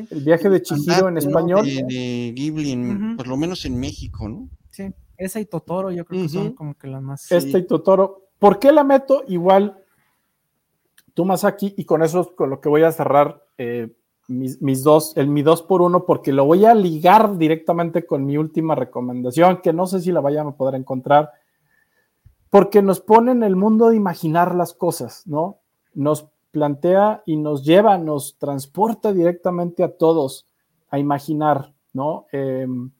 El 0.10 0.23
viaje 0.23 0.49
de 0.49 0.61
Chihiro 0.61 1.07
en 1.07 1.18
español. 1.18 1.65
De, 1.65 2.34
Ghibli, 2.36 3.15
por 3.15 3.28
lo 3.28 3.38
menos 3.38 3.64
en 3.65 3.80
México, 3.80 4.28
¿no? 4.28 4.49
Sí, 4.72 4.94
esa 5.18 5.40
y 5.40 5.45
Totoro 5.45 5.91
yo 5.91 6.06
creo 6.06 6.23
que 6.23 6.30
son 6.30 6.53
como 6.53 6.76
que 6.76 6.88
las 6.88 7.02
más... 7.02 7.32
Esta 7.32 7.57
y 7.57 7.65
Totoro. 7.65 8.30
¿Por 8.40 8.60
qué 8.60 8.72
la 8.72 8.84
meto? 8.84 9.23
Igual, 9.28 9.78
tú 11.14 11.26
más 11.26 11.45
aquí, 11.45 11.73
y 11.78 11.86
con 11.86 12.03
eso 12.03 12.36
con 12.36 12.49
lo 12.49 12.60
que 12.60 12.69
voy 12.69 12.84
a 12.84 12.91
cerrar 12.91 13.44
eh, 13.57 13.94
mis, 14.28 14.84
dos, 14.84 15.15
el 15.18 15.28
mi 15.28 15.44
dos 15.44 15.61
por 15.61 15.82
uno, 15.82 16.06
porque 16.06 16.32
lo 16.32 16.45
voy 16.45 16.65
a 16.65 16.73
ligar 16.73 17.38
directamente 17.38 18.06
con 18.06 18.26
mi 18.26 18.38
última 18.38 18.76
recomendación, 18.76 19.61
que 19.61 19.73
no 19.73 19.88
sé 19.88 20.02
si 20.02 20.11
la 20.11 20.22
vayan 20.22 20.48
a 20.48 20.56
poder 20.56 20.76
encontrar, 20.76 21.32
porque 22.52 22.82
nos 22.82 22.99
pone 22.99 23.32
en 23.32 23.44
el 23.44 23.56
mundo 23.56 23.90
de 23.90 23.95
imaginar 23.95 24.53
las 24.53 24.73
cosas, 24.73 25.26
¿no? 25.26 25.60
Nos 25.95 26.28
plantea 26.52 27.23
y 27.26 27.38
nos 27.38 27.64
lleva, 27.64 27.98
nos 27.98 28.38
transporta 28.38 29.14
directamente 29.14 29.84
a 29.84 29.98
todos 29.98 30.45
a 30.90 30.99
imaginar, 30.99 31.73
¿no? 31.94 32.28
Em, 32.34 32.91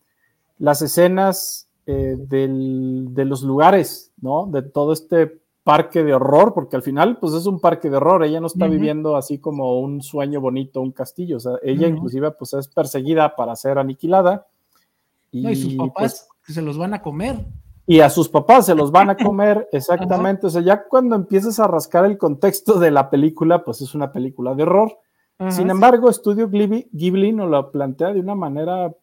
las 0.58 0.82
escenas 0.82 1.68
eh, 1.86 2.16
de 2.18 3.26
los 3.26 3.44
lugares, 3.44 4.14
¿no? 4.22 4.46
De 4.46 4.62
todo 4.62 4.94
este 4.94 5.42
parque 5.64 6.02
de 6.02 6.14
horror, 6.14 6.54
porque 6.54 6.78
al 6.78 6.82
final, 6.82 7.18
pues 7.20 7.34
es 7.34 7.46
un 7.46 7.60
parque 7.60 7.90
de 7.90 7.98
horror, 7.98 8.24
ella 8.24 8.40
no 8.40 8.48
está 8.48 8.68
viviendo 8.68 9.18
así 9.18 9.40
como 9.40 9.82
un 9.82 10.02
sueño 10.02 10.40
bonito, 10.40 10.82
un 10.82 10.94
castillo, 10.94 11.38
o 11.38 11.40
sea, 11.42 11.54
ella 11.62 11.88
inclusive 11.88 12.32
pues 12.32 12.54
es 12.54 12.70
perseguida 12.70 13.36
para 13.36 13.56
ser 13.58 13.78
aniquilada. 13.78 14.48
Y, 15.30 15.56
sus 15.56 15.76
papás 15.76 16.30
pues, 16.46 16.56
se 16.56 16.62
los 16.62 16.78
van 16.78 16.94
a 16.94 17.02
comer. 17.02 17.46
Y 17.86 18.00
a 18.00 18.10
sus 18.10 18.30
papás 18.30 18.68
se 18.68 18.76
los 18.76 18.92
van 18.92 19.10
a 19.10 19.18
comer, 19.18 19.68
exactamente, 19.72 20.48
o 20.48 20.50
sea, 20.50 20.62
ya 20.62 20.84
cuando 20.88 21.16
empiezas 21.16 21.60
a 21.60 21.68
rascar 21.68 22.06
el 22.06 22.18
contexto 22.18 22.80
de 22.80 22.92
la 22.92 23.10
película, 23.10 23.64
pues 23.64 23.82
es 23.82 23.96
una 23.96 24.12
película 24.12 24.54
de 24.56 24.64
horror. 24.64 24.98
Sin 25.50 25.72
embargo, 25.72 26.08
Estudio 26.08 26.50
Ghibli, 26.50 26.88
Ghibli 26.92 27.34
nos 27.34 27.50
lo 27.50 27.72
plantea 27.72 28.14
de 28.14 28.20
una 28.20 28.36
manera 28.36 28.94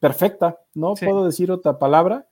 perfecta, 0.00 0.58
no 0.72 0.94
puedo 0.94 1.26
decir 1.26 1.52
otra 1.52 1.78
palabra, 1.78 2.26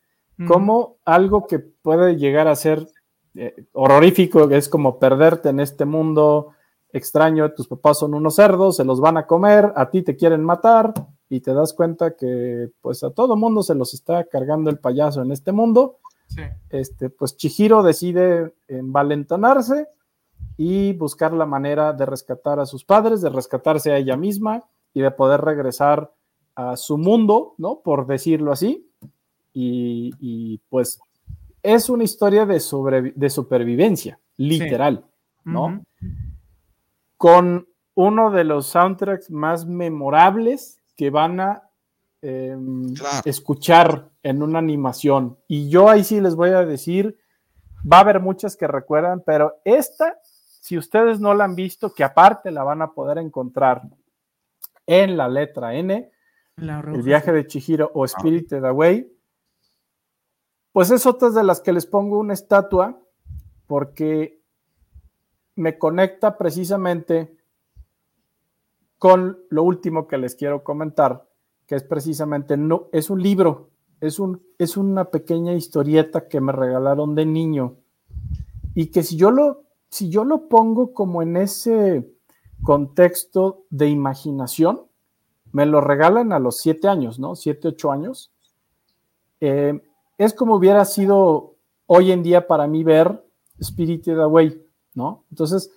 como 0.48 0.96
algo 1.04 1.46
que 1.46 1.58
puede 1.58 2.16
llegar 2.16 2.48
a 2.48 2.56
ser 2.56 2.88
eh, 3.34 3.54
horrorífico, 3.72 4.48
es 4.48 4.70
como 4.70 4.98
perderte 4.98 5.50
en 5.50 5.60
este 5.60 5.84
mundo 5.84 6.54
extraño, 6.90 7.52
tus 7.52 7.68
papás 7.68 7.98
son 7.98 8.14
unos 8.14 8.36
cerdos, 8.36 8.76
se 8.76 8.84
los 8.84 8.98
van 8.98 9.18
a 9.18 9.26
comer, 9.26 9.72
a 9.76 9.90
ti 9.90 10.02
te 10.02 10.16
quieren 10.16 10.42
matar 10.42 10.94
y 11.30 11.40
te 11.40 11.54
das 11.54 11.72
cuenta 11.72 12.16
que 12.16 12.70
pues 12.82 13.04
a 13.04 13.10
todo 13.10 13.36
mundo 13.36 13.62
se 13.62 13.76
los 13.76 13.94
está 13.94 14.24
cargando 14.24 14.68
el 14.68 14.78
payaso 14.78 15.22
en 15.22 15.30
este 15.30 15.52
mundo. 15.52 15.98
Este, 16.68 17.08
pues 17.08 17.36
Chihiro 17.36 17.82
decide 17.82 18.52
envalentonarse 18.68 19.86
y 20.56 20.92
buscar 20.92 21.32
la 21.32 21.46
manera 21.46 21.92
de 21.92 22.04
rescatar 22.04 22.58
a 22.58 22.66
sus 22.66 22.84
padres, 22.84 23.20
de 23.20 23.30
rescatarse 23.30 23.92
a 23.92 23.96
ella 23.96 24.16
misma 24.16 24.64
y 24.92 25.00
de 25.00 25.10
poder 25.12 25.40
regresar 25.40 26.12
a 26.56 26.76
su 26.76 26.98
mundo, 26.98 27.54
¿no? 27.58 27.80
Por 27.80 28.06
decirlo 28.06 28.50
así. 28.52 28.90
Y, 29.52 30.12
y 30.18 30.58
pues 30.68 31.00
es 31.62 31.88
una 31.88 32.04
historia 32.04 32.44
de, 32.44 33.12
de 33.14 33.30
supervivencia, 33.30 34.18
literal, 34.36 35.04
¿no? 35.44 35.84
Con 37.16 37.68
uno 37.94 38.30
de 38.32 38.44
los 38.44 38.66
soundtracks 38.66 39.30
más 39.30 39.66
memorables 39.66 40.79
que 41.00 41.08
van 41.08 41.40
a 41.40 41.62
em, 42.20 42.92
escuchar 43.24 44.10
en 44.22 44.42
una 44.42 44.58
animación. 44.58 45.38
Y 45.48 45.70
yo 45.70 45.88
ahí 45.88 46.04
sí 46.04 46.20
les 46.20 46.34
voy 46.34 46.50
a 46.50 46.66
decir, 46.66 47.18
va 47.90 47.96
a 47.96 48.00
haber 48.00 48.20
muchas 48.20 48.54
que 48.54 48.66
recuerdan, 48.66 49.22
pero 49.24 49.62
esta, 49.64 50.18
si 50.60 50.76
ustedes 50.76 51.18
no 51.18 51.32
la 51.32 51.44
han 51.44 51.54
visto, 51.54 51.94
que 51.94 52.04
aparte 52.04 52.50
la 52.50 52.64
van 52.64 52.82
a 52.82 52.92
poder 52.92 53.16
encontrar 53.16 53.80
en 54.84 55.16
la 55.16 55.26
letra 55.26 55.74
N, 55.74 56.12
el 56.58 57.02
viaje 57.02 57.32
de 57.32 57.46
Chihiro 57.46 57.90
o 57.94 58.06
Spirited 58.06 58.62
Away, 58.62 59.10
pues 60.70 60.90
es 60.90 61.06
otra 61.06 61.30
de 61.30 61.44
las 61.44 61.62
que 61.62 61.72
les 61.72 61.86
pongo 61.86 62.18
una 62.18 62.34
estatua 62.34 63.00
porque 63.66 64.42
me 65.54 65.78
conecta 65.78 66.36
precisamente 66.36 67.38
con 69.00 69.38
lo 69.48 69.62
último 69.62 70.06
que 70.06 70.18
les 70.18 70.34
quiero 70.34 70.62
comentar, 70.62 71.26
que 71.66 71.74
es 71.74 71.82
precisamente, 71.82 72.58
no, 72.58 72.88
es 72.92 73.08
un 73.08 73.22
libro, 73.22 73.70
es, 73.98 74.18
un, 74.18 74.42
es 74.58 74.76
una 74.76 75.06
pequeña 75.06 75.54
historieta 75.54 76.28
que 76.28 76.42
me 76.42 76.52
regalaron 76.52 77.14
de 77.14 77.24
niño 77.24 77.76
y 78.74 78.88
que 78.88 79.02
si 79.02 79.16
yo 79.16 79.30
lo, 79.30 79.62
si 79.88 80.10
yo 80.10 80.24
lo 80.24 80.50
pongo 80.50 80.92
como 80.92 81.22
en 81.22 81.38
ese 81.38 82.12
contexto 82.62 83.64
de 83.70 83.88
imaginación, 83.88 84.82
me 85.50 85.64
lo 85.64 85.80
regalan 85.80 86.34
a 86.34 86.38
los 86.38 86.58
siete 86.58 86.86
años, 86.86 87.18
¿no? 87.18 87.36
Siete, 87.36 87.68
ocho 87.68 87.90
años. 87.90 88.30
Eh, 89.40 89.80
es 90.18 90.34
como 90.34 90.56
hubiera 90.56 90.84
sido 90.84 91.54
hoy 91.86 92.12
en 92.12 92.22
día 92.22 92.46
para 92.46 92.66
mí 92.66 92.84
ver 92.84 93.24
Spirited 93.62 94.20
Away, 94.20 94.62
¿no? 94.92 95.24
Entonces, 95.30 95.72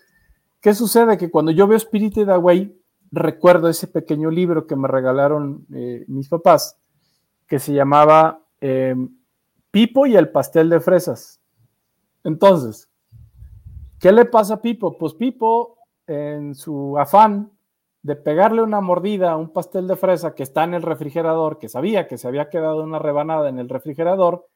¿qué 0.60 0.74
sucede? 0.74 1.18
Que 1.18 1.32
cuando 1.32 1.52
yo 1.52 1.68
veo 1.68 1.80
Spirited 1.80 2.28
Away, 2.28 2.83
recuerdo 3.14 3.70
ese 3.70 3.88
pequeño 3.88 4.32
libro 4.32 4.66
que 4.66 4.76
me 4.76 4.88
regalaron 4.88 5.68
eh, 5.74 6.04
mis 6.08 6.28
papás, 6.28 6.80
que 7.48 7.60
se 7.60 7.74
llamaba 7.74 8.44
em, 8.60 9.18
Pipo 9.70 10.06
y 10.08 10.16
el 10.16 10.30
pastel 10.30 10.70
de 10.70 10.80
fresas. 10.80 11.40
Entonces, 12.24 12.90
¿qué 14.00 14.12
le 14.12 14.26
pasa 14.26 14.56
a 14.56 14.62
Pipo? 14.62 14.98
Pues 14.98 15.14
Pipo, 15.14 15.78
en 16.08 16.56
su 16.56 16.98
afán 16.98 17.52
de 18.02 18.16
pegarle 18.16 18.62
una 18.62 18.82
mordida 18.82 19.32
a 19.32 19.38
un 19.38 19.54
pastel 19.54 19.88
de 19.88 19.96
fresa 19.96 20.34
que 20.34 20.44
está 20.44 20.64
en 20.64 20.74
el 20.74 20.82
refrigerador, 20.82 21.60
que 21.60 21.70
sabía 21.70 22.08
que 22.08 22.18
se 22.18 22.28
había 22.28 22.50
quedado 22.50 22.84
una 22.84 23.00
rebanada 23.00 23.48
en 23.48 23.60
el 23.60 23.70
refrigerador, 23.70 24.48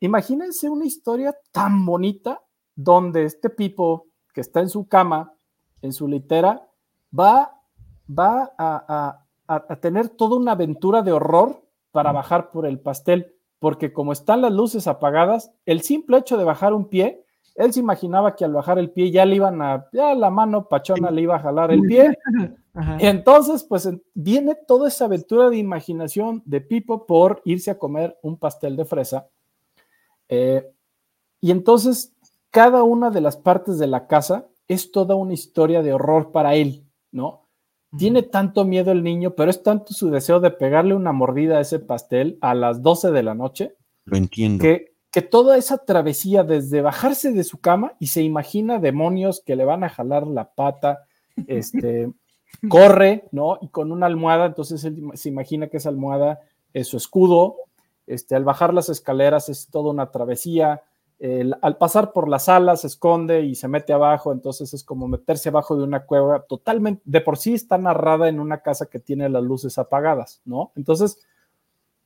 imagínense 0.00 0.68
una 0.68 0.84
historia 0.84 1.34
tan 1.50 1.84
bonita 1.86 2.42
donde 2.74 3.24
este 3.24 3.48
Pipo 3.50 4.08
que 4.32 4.42
está 4.42 4.60
en 4.60 4.68
su 4.68 4.86
cama, 4.86 5.32
en 5.80 5.92
su 5.92 6.06
litera, 6.06 6.68
va, 7.18 7.61
va 8.08 8.52
a, 8.58 9.24
a, 9.46 9.76
tener 9.76 10.08
toda 10.08 10.36
una 10.36 10.52
aventura 10.52 11.02
de 11.02 11.12
horror 11.12 11.62
para 11.90 12.12
bajar 12.12 12.50
por 12.50 12.66
el 12.66 12.80
pastel, 12.80 13.34
porque 13.58 13.92
como 13.92 14.12
están 14.12 14.42
las 14.42 14.52
luces 14.52 14.86
apagadas, 14.86 15.52
el 15.66 15.82
simple 15.82 16.18
hecho 16.18 16.36
de 16.36 16.44
bajar 16.44 16.72
un 16.72 16.88
pie, 16.88 17.24
él 17.54 17.72
se 17.72 17.80
imaginaba 17.80 18.34
que 18.34 18.44
al 18.44 18.52
bajar 18.52 18.78
el 18.78 18.90
pie 18.90 19.10
ya 19.10 19.24
le 19.26 19.36
iban 19.36 19.60
a, 19.60 19.86
ya 19.92 20.14
la 20.14 20.30
mano 20.30 20.68
pachona 20.68 21.10
le 21.10 21.22
iba 21.22 21.36
a 21.36 21.40
jalar 21.40 21.70
el 21.70 21.82
pie. 21.82 22.18
Y 22.98 23.04
entonces, 23.04 23.64
pues 23.64 23.86
viene 24.14 24.54
toda 24.54 24.88
esa 24.88 25.04
aventura 25.04 25.50
de 25.50 25.58
imaginación 25.58 26.42
de 26.46 26.62
Pipo 26.62 27.06
por 27.06 27.42
irse 27.44 27.70
a 27.70 27.78
comer 27.78 28.18
un 28.22 28.38
pastel 28.38 28.76
de 28.76 28.86
fresa. 28.86 29.28
Eh, 30.30 30.66
y 31.42 31.50
entonces, 31.50 32.14
cada 32.50 32.82
una 32.82 33.10
de 33.10 33.20
las 33.20 33.36
partes 33.36 33.78
de 33.78 33.88
la 33.88 34.06
casa 34.06 34.46
es 34.68 34.90
toda 34.90 35.16
una 35.16 35.34
historia 35.34 35.82
de 35.82 35.92
horror 35.92 36.32
para 36.32 36.54
él, 36.54 36.86
¿no? 37.10 37.41
Tiene 37.96 38.22
tanto 38.22 38.64
miedo 38.64 38.90
el 38.90 39.02
niño, 39.02 39.34
pero 39.34 39.50
es 39.50 39.62
tanto 39.62 39.92
su 39.92 40.10
deseo 40.10 40.40
de 40.40 40.50
pegarle 40.50 40.94
una 40.94 41.12
mordida 41.12 41.58
a 41.58 41.60
ese 41.60 41.78
pastel 41.78 42.38
a 42.40 42.54
las 42.54 42.82
12 42.82 43.10
de 43.10 43.22
la 43.22 43.34
noche. 43.34 43.76
Lo 44.04 44.16
entiendo. 44.16 44.62
Que, 44.62 44.94
que 45.10 45.22
toda 45.22 45.58
esa 45.58 45.78
travesía 45.84 46.42
desde 46.42 46.80
bajarse 46.80 47.32
de 47.32 47.44
su 47.44 47.58
cama 47.58 47.92
y 47.98 48.06
se 48.06 48.22
imagina 48.22 48.78
demonios 48.78 49.42
que 49.44 49.56
le 49.56 49.66
van 49.66 49.84
a 49.84 49.90
jalar 49.90 50.26
la 50.26 50.52
pata, 50.52 51.04
este, 51.46 52.10
corre, 52.68 53.24
¿no? 53.30 53.58
Y 53.60 53.68
con 53.68 53.92
una 53.92 54.06
almohada, 54.06 54.46
entonces 54.46 54.84
él 54.84 55.02
se 55.14 55.28
imagina 55.28 55.68
que 55.68 55.76
esa 55.76 55.90
almohada 55.90 56.40
es 56.72 56.88
su 56.88 56.96
escudo. 56.96 57.56
Este, 58.06 58.34
al 58.34 58.44
bajar 58.44 58.74
las 58.74 58.88
escaleras 58.88 59.48
es 59.48 59.68
toda 59.68 59.90
una 59.90 60.10
travesía 60.10 60.82
al 61.60 61.76
pasar 61.76 62.12
por 62.12 62.28
la 62.28 62.40
sala 62.40 62.74
se 62.76 62.88
esconde 62.88 63.42
y 63.42 63.54
se 63.54 63.68
mete 63.68 63.92
abajo, 63.92 64.32
entonces 64.32 64.74
es 64.74 64.82
como 64.82 65.06
meterse 65.06 65.50
abajo 65.50 65.76
de 65.76 65.84
una 65.84 66.04
cueva 66.04 66.42
totalmente, 66.42 67.00
de 67.04 67.20
por 67.20 67.38
sí 67.38 67.54
está 67.54 67.78
narrada 67.78 68.28
en 68.28 68.40
una 68.40 68.58
casa 68.58 68.86
que 68.86 68.98
tiene 68.98 69.28
las 69.28 69.44
luces 69.44 69.78
apagadas, 69.78 70.40
¿no? 70.44 70.72
Entonces, 70.74 71.20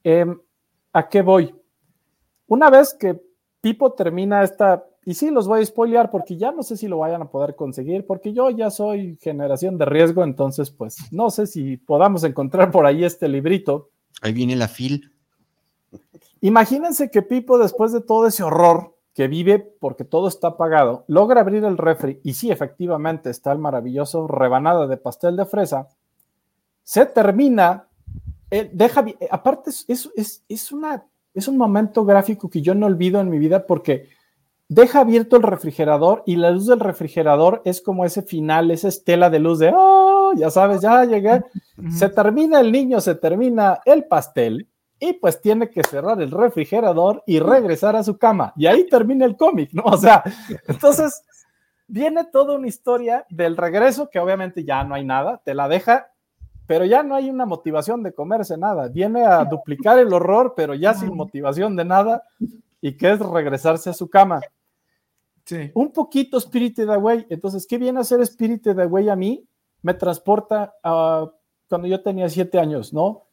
em, 0.04 0.38
¿a 0.92 1.08
qué 1.08 1.22
voy? 1.22 1.54
Una 2.46 2.68
vez 2.68 2.92
que 2.92 3.18
Pipo 3.62 3.94
termina 3.94 4.42
esta, 4.42 4.84
y 5.06 5.14
sí, 5.14 5.30
los 5.30 5.48
voy 5.48 5.62
a 5.62 5.66
spoilear 5.66 6.10
porque 6.10 6.36
ya 6.36 6.52
no 6.52 6.62
sé 6.62 6.76
si 6.76 6.86
lo 6.86 6.98
vayan 6.98 7.22
a 7.22 7.30
poder 7.30 7.56
conseguir, 7.56 8.06
porque 8.06 8.34
yo 8.34 8.50
ya 8.50 8.70
soy 8.70 9.16
generación 9.22 9.78
de 9.78 9.86
riesgo, 9.86 10.24
entonces 10.24 10.70
pues 10.70 10.98
no 11.10 11.30
sé 11.30 11.46
si 11.46 11.78
podamos 11.78 12.22
encontrar 12.22 12.70
por 12.70 12.84
ahí 12.84 13.02
este 13.02 13.28
librito. 13.28 13.88
Ahí 14.20 14.34
viene 14.34 14.56
la 14.56 14.68
fil. 14.68 15.10
Imagínense 16.42 17.10
que 17.10 17.22
Pipo, 17.22 17.58
después 17.58 17.92
de 17.92 18.02
todo 18.02 18.26
ese 18.26 18.42
horror, 18.42 18.95
que 19.16 19.28
vive 19.28 19.58
porque 19.58 20.04
todo 20.04 20.28
está 20.28 20.48
apagado, 20.48 21.06
logra 21.08 21.40
abrir 21.40 21.64
el 21.64 21.78
refri 21.78 22.20
y 22.22 22.34
sí, 22.34 22.50
efectivamente 22.50 23.30
está 23.30 23.50
el 23.50 23.58
maravilloso 23.58 24.28
rebanada 24.28 24.86
de 24.86 24.98
pastel 24.98 25.36
de 25.36 25.46
fresa, 25.46 25.88
se 26.82 27.06
termina, 27.06 27.88
eh, 28.50 28.68
deja, 28.70 29.00
eh, 29.08 29.26
aparte 29.30 29.70
es, 29.70 29.86
es, 29.88 30.44
es, 30.46 30.70
una, 30.70 31.06
es 31.32 31.48
un 31.48 31.56
momento 31.56 32.04
gráfico 32.04 32.50
que 32.50 32.60
yo 32.60 32.74
no 32.74 32.84
olvido 32.84 33.18
en 33.18 33.30
mi 33.30 33.38
vida 33.38 33.66
porque 33.66 34.10
deja 34.68 35.00
abierto 35.00 35.36
el 35.36 35.44
refrigerador 35.44 36.22
y 36.26 36.36
la 36.36 36.50
luz 36.50 36.66
del 36.66 36.80
refrigerador 36.80 37.62
es 37.64 37.80
como 37.80 38.04
ese 38.04 38.20
final, 38.20 38.70
esa 38.70 38.88
estela 38.88 39.30
de 39.30 39.38
luz 39.38 39.60
de, 39.60 39.72
oh, 39.74 40.34
ya 40.36 40.50
sabes, 40.50 40.82
ya 40.82 41.06
llegué, 41.06 41.42
se 41.90 42.10
termina 42.10 42.60
el 42.60 42.70
niño, 42.70 43.00
se 43.00 43.14
termina 43.14 43.80
el 43.86 44.04
pastel 44.04 44.68
y 44.98 45.12
pues 45.14 45.40
tiene 45.40 45.70
que 45.70 45.82
cerrar 45.82 46.20
el 46.20 46.30
refrigerador 46.30 47.22
y 47.26 47.38
regresar 47.38 47.96
a 47.96 48.02
su 48.02 48.16
cama. 48.16 48.52
Y 48.56 48.66
ahí 48.66 48.86
termina 48.86 49.24
el 49.24 49.36
cómic, 49.36 49.70
¿no? 49.72 49.82
O 49.86 49.96
sea, 49.96 50.22
entonces 50.66 51.22
viene 51.86 52.24
toda 52.24 52.56
una 52.56 52.66
historia 52.66 53.26
del 53.28 53.56
regreso, 53.56 54.08
que 54.10 54.18
obviamente 54.18 54.64
ya 54.64 54.84
no 54.84 54.94
hay 54.94 55.04
nada, 55.04 55.40
te 55.44 55.54
la 55.54 55.68
deja, 55.68 56.08
pero 56.66 56.84
ya 56.84 57.02
no 57.02 57.14
hay 57.14 57.30
una 57.30 57.46
motivación 57.46 58.02
de 58.02 58.12
comerse 58.12 58.56
nada. 58.56 58.88
Viene 58.88 59.24
a 59.24 59.44
duplicar 59.44 59.98
el 59.98 60.12
horror, 60.12 60.54
pero 60.56 60.74
ya 60.74 60.94
sin 60.94 61.14
motivación 61.14 61.76
de 61.76 61.84
nada, 61.84 62.22
y 62.80 62.96
que 62.96 63.12
es 63.12 63.20
regresarse 63.20 63.90
a 63.90 63.94
su 63.94 64.08
cama. 64.08 64.40
Sí. 65.44 65.70
Un 65.74 65.92
poquito 65.92 66.40
Spirited 66.40 66.88
Away. 66.88 67.26
Entonces, 67.30 67.66
¿qué 67.68 67.78
viene 67.78 68.00
a 68.00 68.04
ser 68.04 68.24
Spirited 68.26 68.80
Away 68.80 69.08
a 69.08 69.16
mí? 69.16 69.46
Me 69.82 69.94
transporta 69.94 70.74
a 70.82 71.30
cuando 71.68 71.86
yo 71.86 72.02
tenía 72.02 72.28
siete 72.28 72.58
años, 72.58 72.92
¿no? 72.92 73.25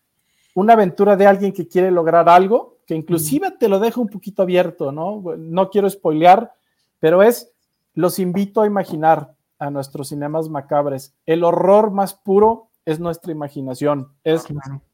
Una 0.53 0.73
aventura 0.73 1.15
de 1.15 1.27
alguien 1.27 1.51
que 1.51 1.67
quiere 1.67 1.91
lograr 1.91 2.29
algo, 2.29 2.77
que 2.85 2.95
inclusive 2.95 3.51
te 3.51 3.69
lo 3.69 3.79
dejo 3.79 4.01
un 4.01 4.09
poquito 4.09 4.41
abierto, 4.41 4.91
¿no? 4.91 5.23
No 5.37 5.69
quiero 5.69 5.89
spoilear, 5.89 6.53
pero 6.99 7.23
es, 7.23 7.51
los 7.93 8.19
invito 8.19 8.61
a 8.61 8.67
imaginar 8.67 9.33
a 9.59 9.69
nuestros 9.69 10.09
cinemas 10.09 10.49
macabres. 10.49 11.15
El 11.25 11.43
horror 11.43 11.91
más 11.91 12.13
puro 12.13 12.69
es 12.85 12.99
nuestra 12.99 13.31
imaginación, 13.31 14.11
es 14.23 14.45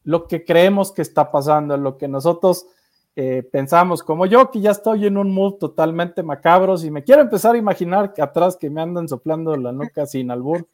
lo 0.04 0.28
que 0.28 0.46
creemos 0.46 0.92
que 0.92 1.02
está 1.02 1.32
pasando, 1.32 1.76
lo 1.78 1.98
que 1.98 2.08
nosotros 2.08 2.68
eh, 3.16 3.44
pensamos, 3.44 4.02
como 4.02 4.26
yo 4.26 4.50
que 4.50 4.62
ya 4.62 4.72
estoy 4.72 5.06
en 5.06 5.18
un 5.18 5.32
mood 5.32 5.56
totalmente 5.56 6.24
macabro, 6.24 6.78
si 6.78 6.90
me 6.90 7.04
quiero 7.04 7.22
empezar 7.22 7.56
a 7.56 7.58
imaginar 7.58 8.14
que 8.14 8.22
atrás 8.22 8.56
que 8.56 8.70
me 8.70 8.82
andan 8.82 9.08
soplando 9.08 9.56
la 9.58 9.72
nuca 9.72 10.06
sin 10.06 10.32
albur, 10.32 10.68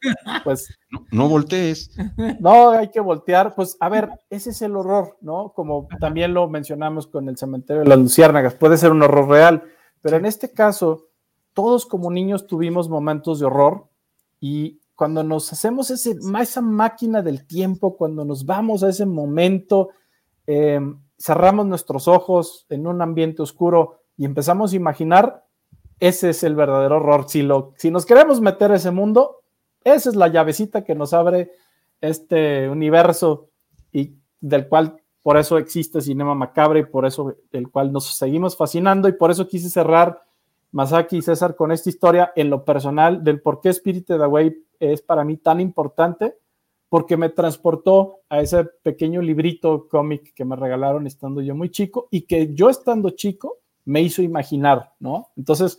pues... 0.44 0.68
No, 1.10 1.28
voltees. 1.28 1.90
No, 2.40 2.70
hay 2.70 2.90
que 2.90 3.00
voltear, 3.00 3.54
pues 3.54 3.76
a 3.80 3.88
ver, 3.88 4.10
ese 4.30 4.50
es 4.50 4.62
el 4.62 4.76
horror, 4.76 5.16
¿no? 5.20 5.52
Como 5.54 5.88
también 5.98 6.34
lo 6.34 6.48
mencionamos 6.48 7.06
con 7.06 7.28
el 7.28 7.36
cementerio 7.36 7.82
de 7.82 7.88
las 7.88 7.98
luciérnagas, 7.98 8.54
puede 8.54 8.76
ser 8.76 8.92
un 8.92 9.02
horror 9.02 9.28
real, 9.28 9.62
pero 10.00 10.16
en 10.16 10.26
este 10.26 10.52
caso, 10.52 11.08
todos 11.52 11.86
como 11.86 12.10
niños 12.10 12.46
tuvimos 12.46 12.88
momentos 12.88 13.40
de 13.40 13.46
horror 13.46 13.88
y 14.40 14.80
cuando 14.94 15.22
nos 15.22 15.52
hacemos 15.52 15.90
ese, 15.90 16.16
esa 16.40 16.60
máquina 16.60 17.22
del 17.22 17.46
tiempo, 17.46 17.96
cuando 17.96 18.24
nos 18.24 18.46
vamos 18.46 18.82
a 18.82 18.88
ese 18.88 19.04
momento, 19.04 19.90
eh, 20.46 20.80
cerramos 21.18 21.66
nuestros 21.66 22.08
ojos 22.08 22.66
en 22.68 22.86
un 22.86 23.02
ambiente 23.02 23.42
oscuro 23.42 24.00
y 24.16 24.24
empezamos 24.24 24.72
a 24.72 24.76
imaginar, 24.76 25.44
ese 26.00 26.30
es 26.30 26.42
el 26.42 26.54
verdadero 26.54 26.96
horror. 26.96 27.28
Si, 27.28 27.42
lo, 27.42 27.72
si 27.76 27.90
nos 27.90 28.06
queremos 28.06 28.40
meter 28.40 28.72
a 28.72 28.76
ese 28.76 28.90
mundo, 28.90 29.42
esa 29.84 30.10
es 30.10 30.16
la 30.16 30.28
llavecita 30.28 30.84
que 30.84 30.94
nos 30.94 31.12
abre 31.12 31.52
este 32.00 32.68
universo 32.68 33.48
y 33.92 34.14
del 34.40 34.68
cual 34.68 35.00
por 35.22 35.36
eso 35.36 35.58
existe 35.58 36.00
Cinema 36.00 36.34
Macabre 36.34 36.80
y 36.80 36.84
por 36.84 37.06
eso 37.06 37.34
el 37.52 37.68
cual 37.70 37.92
nos 37.92 38.16
seguimos 38.16 38.56
fascinando 38.56 39.08
y 39.08 39.12
por 39.12 39.30
eso 39.30 39.48
quise 39.48 39.70
cerrar 39.70 40.22
Masaki 40.70 41.16
y 41.16 41.22
César 41.22 41.56
con 41.56 41.72
esta 41.72 41.88
historia 41.88 42.32
en 42.36 42.50
lo 42.50 42.64
personal 42.64 43.24
del 43.24 43.40
por 43.40 43.60
qué 43.60 43.72
Spirited 43.72 44.20
Away 44.20 44.56
es 44.78 45.02
para 45.02 45.24
mí 45.24 45.36
tan 45.36 45.60
importante 45.60 46.36
porque 46.88 47.16
me 47.16 47.30
transportó 47.30 48.20
a 48.28 48.40
ese 48.40 48.64
pequeño 48.82 49.20
librito 49.20 49.88
cómic 49.88 50.32
que 50.34 50.44
me 50.44 50.56
regalaron 50.56 51.06
estando 51.06 51.40
yo 51.40 51.54
muy 51.54 51.70
chico 51.70 52.08
y 52.10 52.22
que 52.22 52.54
yo 52.54 52.70
estando 52.70 53.10
chico 53.10 53.58
me 53.84 54.02
hizo 54.02 54.22
imaginar, 54.22 54.92
¿no? 55.00 55.30
Entonces, 55.36 55.78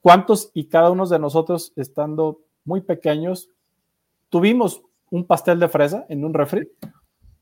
¿cuántos 0.00 0.50
y 0.54 0.68
cada 0.68 0.90
uno 0.90 1.06
de 1.06 1.18
nosotros 1.18 1.72
estando 1.76 2.40
muy 2.64 2.80
pequeños 2.80 3.50
tuvimos 4.28 4.82
un 5.10 5.24
pastel 5.24 5.60
de 5.60 5.68
fresa 5.68 6.06
en 6.08 6.24
un 6.24 6.34
refri 6.34 6.68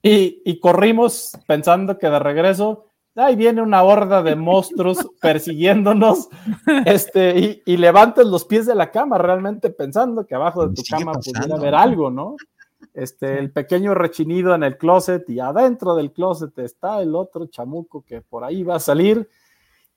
y, 0.03 0.61
corrimos 0.61 1.33
pensando 1.47 1.97
que 1.97 2.11
de 2.11 2.19
regreso 2.19 2.85
ahí 3.17 3.37
viene 3.37 3.63
una 3.63 3.83
horda 3.83 4.23
de 4.23 4.37
monstruos 4.37 4.99
persiguiéndonos, 5.21 6.29
este, 6.85 7.39
y, 7.39 7.63
y, 7.65 7.77
levantas 7.79 8.27
los 8.27 8.45
pies 8.45 8.67
de 8.67 8.75
la 8.75 8.91
cama 8.91 9.17
realmente 9.17 9.71
pensando 9.71 10.27
que 10.27 10.35
abajo 10.35 10.67
de 10.67 10.75
tu 10.75 10.83
cama 10.91 11.13
pudiera 11.15 11.57
haber 11.57 11.75
algo, 11.75 12.11
¿no? 12.11 12.37
Este, 12.95 13.39
el 13.39 13.51
pequeño 13.51 13.95
rechinido 13.95 14.55
en 14.55 14.63
el 14.63 14.79
closet 14.79 15.29
y 15.29 15.41
adentro 15.41 15.97
del 15.97 16.13
closet 16.13 16.57
está 16.61 17.03
el 17.03 17.15
otro 17.15 17.47
chamuco 17.47 18.03
que 18.03 18.21
por 18.21 18.45
ahí 18.45 18.63
va 18.63 18.77
a 18.77 18.81
salir. 18.81 19.29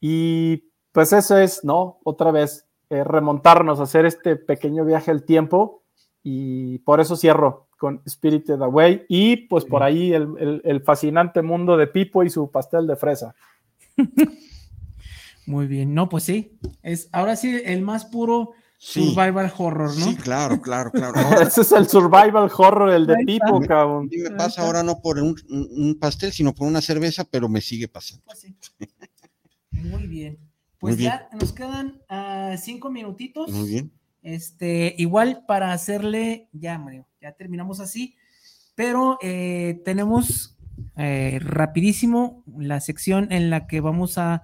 Y 0.01 0.63
pues 0.91 1.13
eso 1.13 1.37
es, 1.37 1.63
¿no? 1.63 1.99
Otra 2.03 2.31
vez, 2.31 2.67
eh, 2.89 3.03
remontarnos, 3.03 3.79
hacer 3.79 4.05
este 4.05 4.35
pequeño 4.35 4.83
viaje 4.83 5.11
al 5.11 5.23
tiempo 5.23 5.83
y 6.23 6.79
por 6.79 6.99
eso 6.99 7.15
cierro 7.15 7.67
con 7.77 8.01
Spirited 8.09 8.61
Away 8.61 9.05
y 9.07 9.37
pues 9.47 9.63
por 9.63 9.83
ahí 9.83 10.11
el, 10.13 10.61
el 10.63 10.81
fascinante 10.81 11.43
mundo 11.43 11.77
de 11.77 11.85
Pipo 11.85 12.23
y 12.23 12.29
su 12.29 12.49
pastel 12.49 12.87
de 12.87 12.95
fresa. 12.95 13.35
Muy 15.45 15.67
bien, 15.67 15.93
no, 15.93 16.09
pues 16.09 16.23
sí, 16.23 16.57
es 16.81 17.07
ahora 17.13 17.35
sí 17.35 17.61
el 17.63 17.81
más 17.81 18.05
puro 18.05 18.51
Survival 18.79 19.51
horror, 19.57 19.97
¿no? 19.97 20.05
Sí, 20.05 20.15
claro, 20.15 20.61
claro, 20.61 20.91
claro. 20.91 21.15
Ese 21.41 21.61
es 21.61 21.71
el 21.71 21.87
survival 21.87 22.49
horror, 22.55 22.91
el 22.91 23.07
de 23.07 23.15
Pipo, 23.25 23.59
cabrón. 23.61 24.07
Y 24.11 24.17
me 24.19 24.31
pasa 24.31 24.61
ahora 24.61 24.83
no 24.83 25.01
por 25.01 25.17
un, 25.19 25.97
pastel, 25.99 26.31
sino 26.31 26.53
por 26.53 26.67
una 26.67 26.81
cerveza, 26.81 27.23
pero 27.23 27.49
me 27.49 27.59
sigue 27.59 27.87
pasando. 27.87 28.23
Pues 28.25 28.45
Muy 29.71 30.07
bien. 30.07 30.37
Pues 30.79 30.97
ya 30.97 31.27
nos 31.33 31.53
quedan 31.53 32.03
uh, 32.09 32.55
cinco 32.57 32.91
minutitos. 32.91 33.49
Muy 33.49 33.67
bien. 33.67 33.91
Este, 34.21 34.93
igual 34.97 35.43
para 35.47 35.71
hacerle, 35.71 36.49
ya, 36.51 36.77
Mario, 36.77 37.07
ya 37.21 37.31
terminamos 37.31 37.79
así, 37.79 38.15
pero 38.75 39.17
eh, 39.21 39.81
tenemos 39.85 40.57
eh, 40.97 41.39
rapidísimo 41.41 42.43
la 42.57 42.79
sección 42.79 43.31
en 43.31 43.49
la 43.49 43.67
que 43.67 43.79
vamos 43.81 44.17
a 44.17 44.43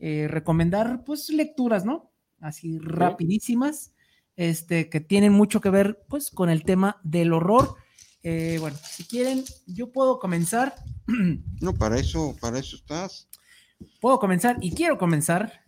eh, 0.00 0.26
recomendar, 0.28 1.04
pues, 1.04 1.30
lecturas, 1.30 1.84
¿no? 1.84 2.09
Así 2.40 2.78
rapidísimas, 2.78 3.92
este, 4.36 4.88
que 4.88 5.00
tienen 5.00 5.32
mucho 5.32 5.60
que 5.60 5.70
ver 5.70 6.02
pues 6.08 6.30
con 6.30 6.50
el 6.50 6.64
tema 6.64 7.00
del 7.02 7.32
horror. 7.32 7.74
Eh, 8.22 8.58
bueno, 8.60 8.76
si 8.82 9.04
quieren, 9.04 9.44
yo 9.66 9.92
puedo 9.92 10.18
comenzar. 10.18 10.74
No, 11.60 11.74
para 11.74 11.98
eso, 11.98 12.34
para 12.40 12.58
eso 12.58 12.76
estás. 12.76 13.28
Puedo 14.00 14.18
comenzar 14.18 14.56
y 14.62 14.72
quiero 14.72 14.96
comenzar 14.96 15.64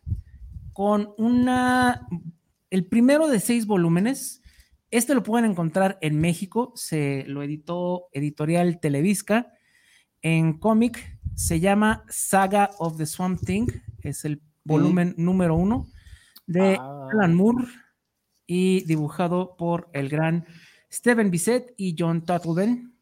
con 0.73 1.13
una, 1.19 2.07
el 2.71 2.87
primero 2.87 3.29
de 3.29 3.41
seis 3.41 3.67
volúmenes. 3.67 4.41
Este 4.91 5.15
lo 5.15 5.23
pueden 5.23 5.51
encontrar 5.51 5.99
en 6.01 6.19
México, 6.19 6.73
se 6.77 7.25
lo 7.27 7.43
editó 7.43 8.09
Editorial 8.13 8.81
Televisca. 8.81 9.53
En 10.23 10.59
cómic 10.59 11.19
se 11.35 11.61
llama 11.61 12.05
Saga 12.09 12.71
of 12.79 12.97
the 12.97 13.07
Swamp 13.07 13.41
Thing, 13.45 13.67
es 14.03 14.25
el 14.25 14.41
volumen 14.65 15.15
número 15.19 15.57
uno 15.57 15.89
de 16.47 16.77
Ah. 16.81 17.09
Alan 17.13 17.35
Moore 17.35 17.67
y 18.47 18.85
dibujado 18.85 19.57
por 19.57 19.89
el 19.93 20.09
gran 20.09 20.45
Steven 20.91 21.31
Bissett 21.31 21.73
y 21.77 21.95
John 21.99 22.25
Tuttleben. 22.25 22.95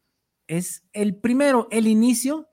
Es 0.47 0.83
el 0.93 1.15
primero, 1.15 1.67
el 1.71 1.87
inicio 1.87 2.47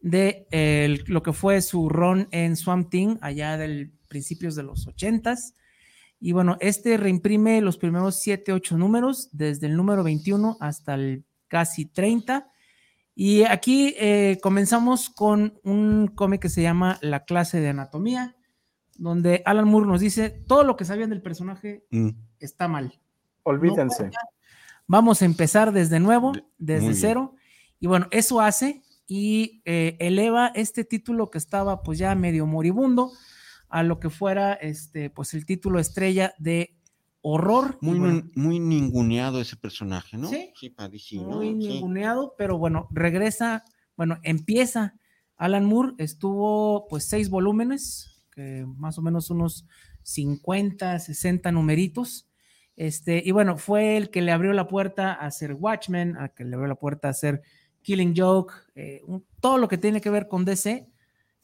de 0.00 0.46
el- 0.50 1.04
lo 1.06 1.22
que 1.22 1.32
fue 1.32 1.60
su 1.62 1.88
run 1.88 2.28
en 2.30 2.56
Swamp 2.56 2.90
Thing 2.90 3.16
allá 3.20 3.56
del 3.56 3.92
principios 4.08 4.54
de 4.54 4.62
los 4.62 4.86
ochentas. 4.86 5.54
Y 6.20 6.32
bueno, 6.32 6.56
este 6.60 6.96
reimprime 6.96 7.60
los 7.60 7.76
primeros 7.78 8.20
7, 8.20 8.52
8 8.52 8.76
números, 8.78 9.28
desde 9.32 9.66
el 9.66 9.76
número 9.76 10.02
21 10.04 10.56
hasta 10.60 10.94
el 10.94 11.24
casi 11.48 11.86
30. 11.86 12.50
Y 13.14 13.42
aquí 13.44 13.94
eh, 13.98 14.38
comenzamos 14.42 15.10
con 15.10 15.58
un 15.64 16.08
cómic 16.08 16.42
que 16.42 16.48
se 16.48 16.62
llama 16.62 16.98
La 17.02 17.24
clase 17.24 17.60
de 17.60 17.68
anatomía, 17.68 18.36
donde 18.96 19.42
Alan 19.44 19.66
Moore 19.68 19.86
nos 19.86 20.00
dice 20.00 20.30
todo 20.30 20.64
lo 20.64 20.76
que 20.76 20.84
sabían 20.84 21.10
del 21.10 21.22
personaje 21.22 21.84
Mm, 21.90 22.10
está 22.40 22.68
mal. 22.68 23.00
Olvídense. 23.42 24.10
Vamos 24.86 25.22
a 25.22 25.24
empezar 25.24 25.72
desde 25.72 26.00
nuevo, 26.00 26.32
desde 26.58 26.88
bien. 26.88 26.94
cero. 26.94 27.34
Y 27.80 27.86
bueno, 27.86 28.06
eso 28.10 28.40
hace 28.40 28.82
y 29.06 29.62
eh, 29.64 29.96
eleva 30.00 30.48
este 30.54 30.84
título 30.84 31.30
que 31.30 31.38
estaba 31.38 31.82
pues 31.82 31.98
ya 31.98 32.14
medio 32.14 32.46
moribundo 32.46 33.10
a 33.68 33.82
lo 33.82 33.98
que 34.00 34.08
fuera 34.10 34.54
este 34.54 35.10
pues 35.10 35.34
el 35.34 35.44
título 35.46 35.78
estrella 35.78 36.34
de 36.38 36.76
horror. 37.20 37.78
Muy, 37.80 37.98
bueno, 37.98 38.14
nin- 38.20 38.30
muy 38.34 38.58
ninguneado 38.60 39.40
ese 39.40 39.56
personaje, 39.56 40.16
¿no? 40.16 40.28
Sí. 40.28 40.52
Sí, 40.58 41.18
muy 41.18 41.48
Sí. 41.48 41.54
ninguneado, 41.54 42.34
pero 42.38 42.58
bueno, 42.58 42.86
regresa, 42.90 43.64
bueno, 43.96 44.18
empieza. 44.22 44.94
Alan 45.36 45.64
Moore 45.64 45.94
estuvo 45.98 46.86
pues 46.88 47.04
seis 47.08 47.28
volúmenes, 47.28 48.13
más 48.76 48.98
o 48.98 49.02
menos 49.02 49.30
unos 49.30 49.66
50, 50.02 50.98
60 50.98 51.52
numeritos. 51.52 52.28
Este, 52.76 53.22
y 53.24 53.30
bueno, 53.30 53.56
fue 53.56 53.96
el 53.96 54.10
que 54.10 54.22
le 54.22 54.32
abrió 54.32 54.52
la 54.52 54.66
puerta 54.66 55.12
a 55.12 55.26
hacer 55.26 55.54
Watchmen, 55.54 56.16
a 56.16 56.28
que 56.30 56.44
le 56.44 56.54
abrió 56.54 56.68
la 56.68 56.74
puerta 56.74 57.08
a 57.08 57.12
hacer 57.12 57.42
Killing 57.82 58.14
Joke, 58.16 58.54
eh, 58.74 59.02
todo 59.40 59.58
lo 59.58 59.68
que 59.68 59.78
tiene 59.78 60.00
que 60.00 60.10
ver 60.10 60.28
con 60.28 60.44
DC. 60.44 60.88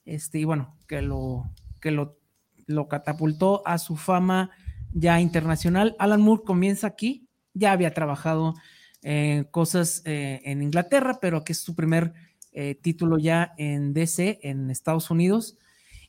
Este, 0.05 0.39
y 0.39 0.45
bueno, 0.45 0.77
que 0.89 1.03
lo, 1.03 1.51
que 1.81 1.91
lo, 1.91 2.19
lo 2.67 2.89
catapultó 2.89 3.63
a 3.67 3.79
su 3.79 3.97
fama 3.97 4.51
ya 4.93 5.21
internacional. 5.21 5.95
Alan 5.99 6.21
Moore 6.21 6.43
comienza 6.45 6.87
aquí, 6.87 7.29
ya 7.55 7.73
había 7.73 7.95
trabajado 7.95 8.55
en 9.03 9.45
cosas 9.45 10.03
eh, 10.05 10.41
en 10.45 10.63
Inglaterra, 10.63 11.19
pero 11.21 11.45
que 11.45 11.53
es 11.53 11.61
su 11.61 11.75
primer 11.75 12.13
eh, 12.53 12.75
título 12.75 13.19
ya 13.19 13.53
en 13.57 13.93
DC, 13.93 14.41
en 14.43 14.71
Estados 14.71 15.11
Unidos. 15.11 15.59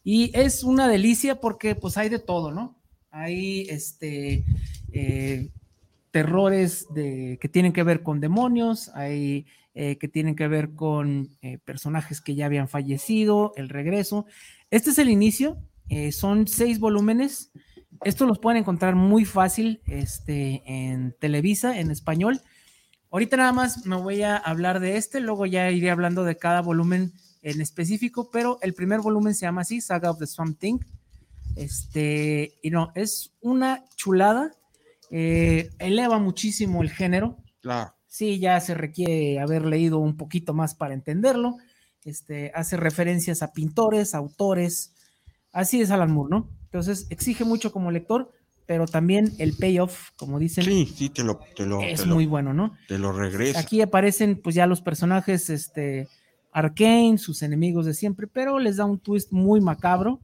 Y 0.03 0.31
es 0.37 0.63
una 0.63 0.87
delicia 0.87 1.39
porque 1.39 1.75
pues 1.75 1.97
hay 1.97 2.09
de 2.09 2.19
todo, 2.19 2.51
¿no? 2.51 2.75
Hay 3.11 3.67
este, 3.69 4.45
eh, 4.93 5.49
terrores 6.11 6.87
de, 6.93 7.37
que 7.41 7.49
tienen 7.49 7.73
que 7.73 7.83
ver 7.83 8.01
con 8.03 8.19
demonios, 8.19 8.89
hay 8.95 9.45
eh, 9.73 9.97
que 9.97 10.07
tienen 10.07 10.35
que 10.35 10.47
ver 10.47 10.73
con 10.73 11.29
eh, 11.41 11.59
personajes 11.59 12.19
que 12.19 12.35
ya 12.35 12.47
habían 12.47 12.67
fallecido, 12.67 13.53
el 13.55 13.69
regreso. 13.69 14.25
Este 14.69 14.89
es 14.89 14.97
el 14.97 15.09
inicio, 15.09 15.57
son 16.11 16.47
seis 16.47 16.79
volúmenes. 16.79 17.51
Estos 18.05 18.25
los 18.25 18.39
pueden 18.39 18.61
encontrar 18.61 18.95
muy 18.95 19.25
fácil 19.25 19.81
este, 19.87 20.63
en 20.65 21.13
Televisa, 21.19 21.77
en 21.79 21.91
español. 21.91 22.39
Ahorita 23.11 23.35
nada 23.35 23.51
más 23.51 23.85
me 23.85 23.97
voy 23.97 24.21
a 24.21 24.37
hablar 24.37 24.79
de 24.79 24.95
este, 24.95 25.19
luego 25.19 25.45
ya 25.45 25.69
iré 25.69 25.91
hablando 25.91 26.23
de 26.23 26.37
cada 26.37 26.61
volumen 26.61 27.11
en 27.41 27.61
específico, 27.61 28.29
pero 28.31 28.59
el 28.61 28.73
primer 28.73 29.01
volumen 29.01 29.33
se 29.33 29.45
llama 29.45 29.61
así, 29.61 29.81
Saga 29.81 30.11
of 30.11 30.19
the 30.19 30.27
Swamp 30.27 30.59
Thing. 30.59 30.79
Este, 31.55 32.57
y 32.61 32.69
no, 32.69 32.91
es 32.95 33.33
una 33.41 33.83
chulada, 33.95 34.51
eh, 35.09 35.69
eleva 35.79 36.19
muchísimo 36.19 36.81
el 36.81 36.89
género. 36.89 37.37
Claro. 37.61 37.93
Sí, 38.07 38.39
ya 38.39 38.59
se 38.59 38.73
requiere 38.73 39.39
haber 39.39 39.65
leído 39.65 39.99
un 39.99 40.17
poquito 40.17 40.53
más 40.53 40.75
para 40.75 40.93
entenderlo. 40.93 41.57
Este, 42.03 42.51
hace 42.55 42.77
referencias 42.77 43.41
a 43.41 43.53
pintores, 43.53 44.15
autores. 44.15 44.93
Así 45.51 45.81
es 45.81 45.91
Alan 45.91 46.11
Moore, 46.11 46.29
¿no? 46.29 46.49
Entonces 46.65 47.07
exige 47.09 47.43
mucho 47.43 47.71
como 47.71 47.91
lector, 47.91 48.31
pero 48.65 48.85
también 48.85 49.33
el 49.39 49.55
payoff, 49.57 50.11
como 50.15 50.39
dicen, 50.39 50.63
Sí, 50.63 50.93
sí, 50.95 51.09
te 51.09 51.23
lo, 51.23 51.39
te 51.55 51.65
lo, 51.65 51.81
es 51.81 52.01
te 52.01 52.05
lo, 52.05 52.15
muy 52.15 52.25
bueno, 52.25 52.53
¿no? 52.53 52.77
te 52.87 52.97
lo 52.97 53.11
regresa. 53.11 53.59
Aquí 53.59 53.81
aparecen 53.81 54.41
pues 54.41 54.55
ya 54.55 54.65
los 54.67 54.81
personajes 54.81 55.49
este 55.49 56.07
Arkane, 56.51 57.17
sus 57.17 57.41
enemigos 57.41 57.85
de 57.85 57.93
siempre, 57.93 58.27
pero 58.27 58.59
les 58.59 58.77
da 58.77 58.85
un 58.85 58.99
twist 58.99 59.31
muy 59.31 59.61
macabro, 59.61 60.19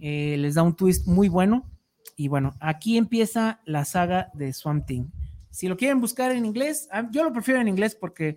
eh, 0.00 0.36
les 0.38 0.54
da 0.54 0.62
un 0.62 0.74
twist 0.74 1.06
muy 1.06 1.28
bueno 1.28 1.70
y 2.16 2.28
bueno, 2.28 2.54
aquí 2.60 2.96
empieza 2.96 3.60
la 3.64 3.84
saga 3.84 4.30
de 4.34 4.52
Swamp 4.52 4.86
Thing. 4.86 5.06
Si 5.50 5.68
lo 5.68 5.76
quieren 5.76 6.00
buscar 6.00 6.32
en 6.32 6.44
inglés, 6.44 6.88
ah, 6.90 7.08
yo 7.10 7.24
lo 7.24 7.32
prefiero 7.32 7.60
en 7.60 7.68
inglés 7.68 7.94
porque 7.94 8.36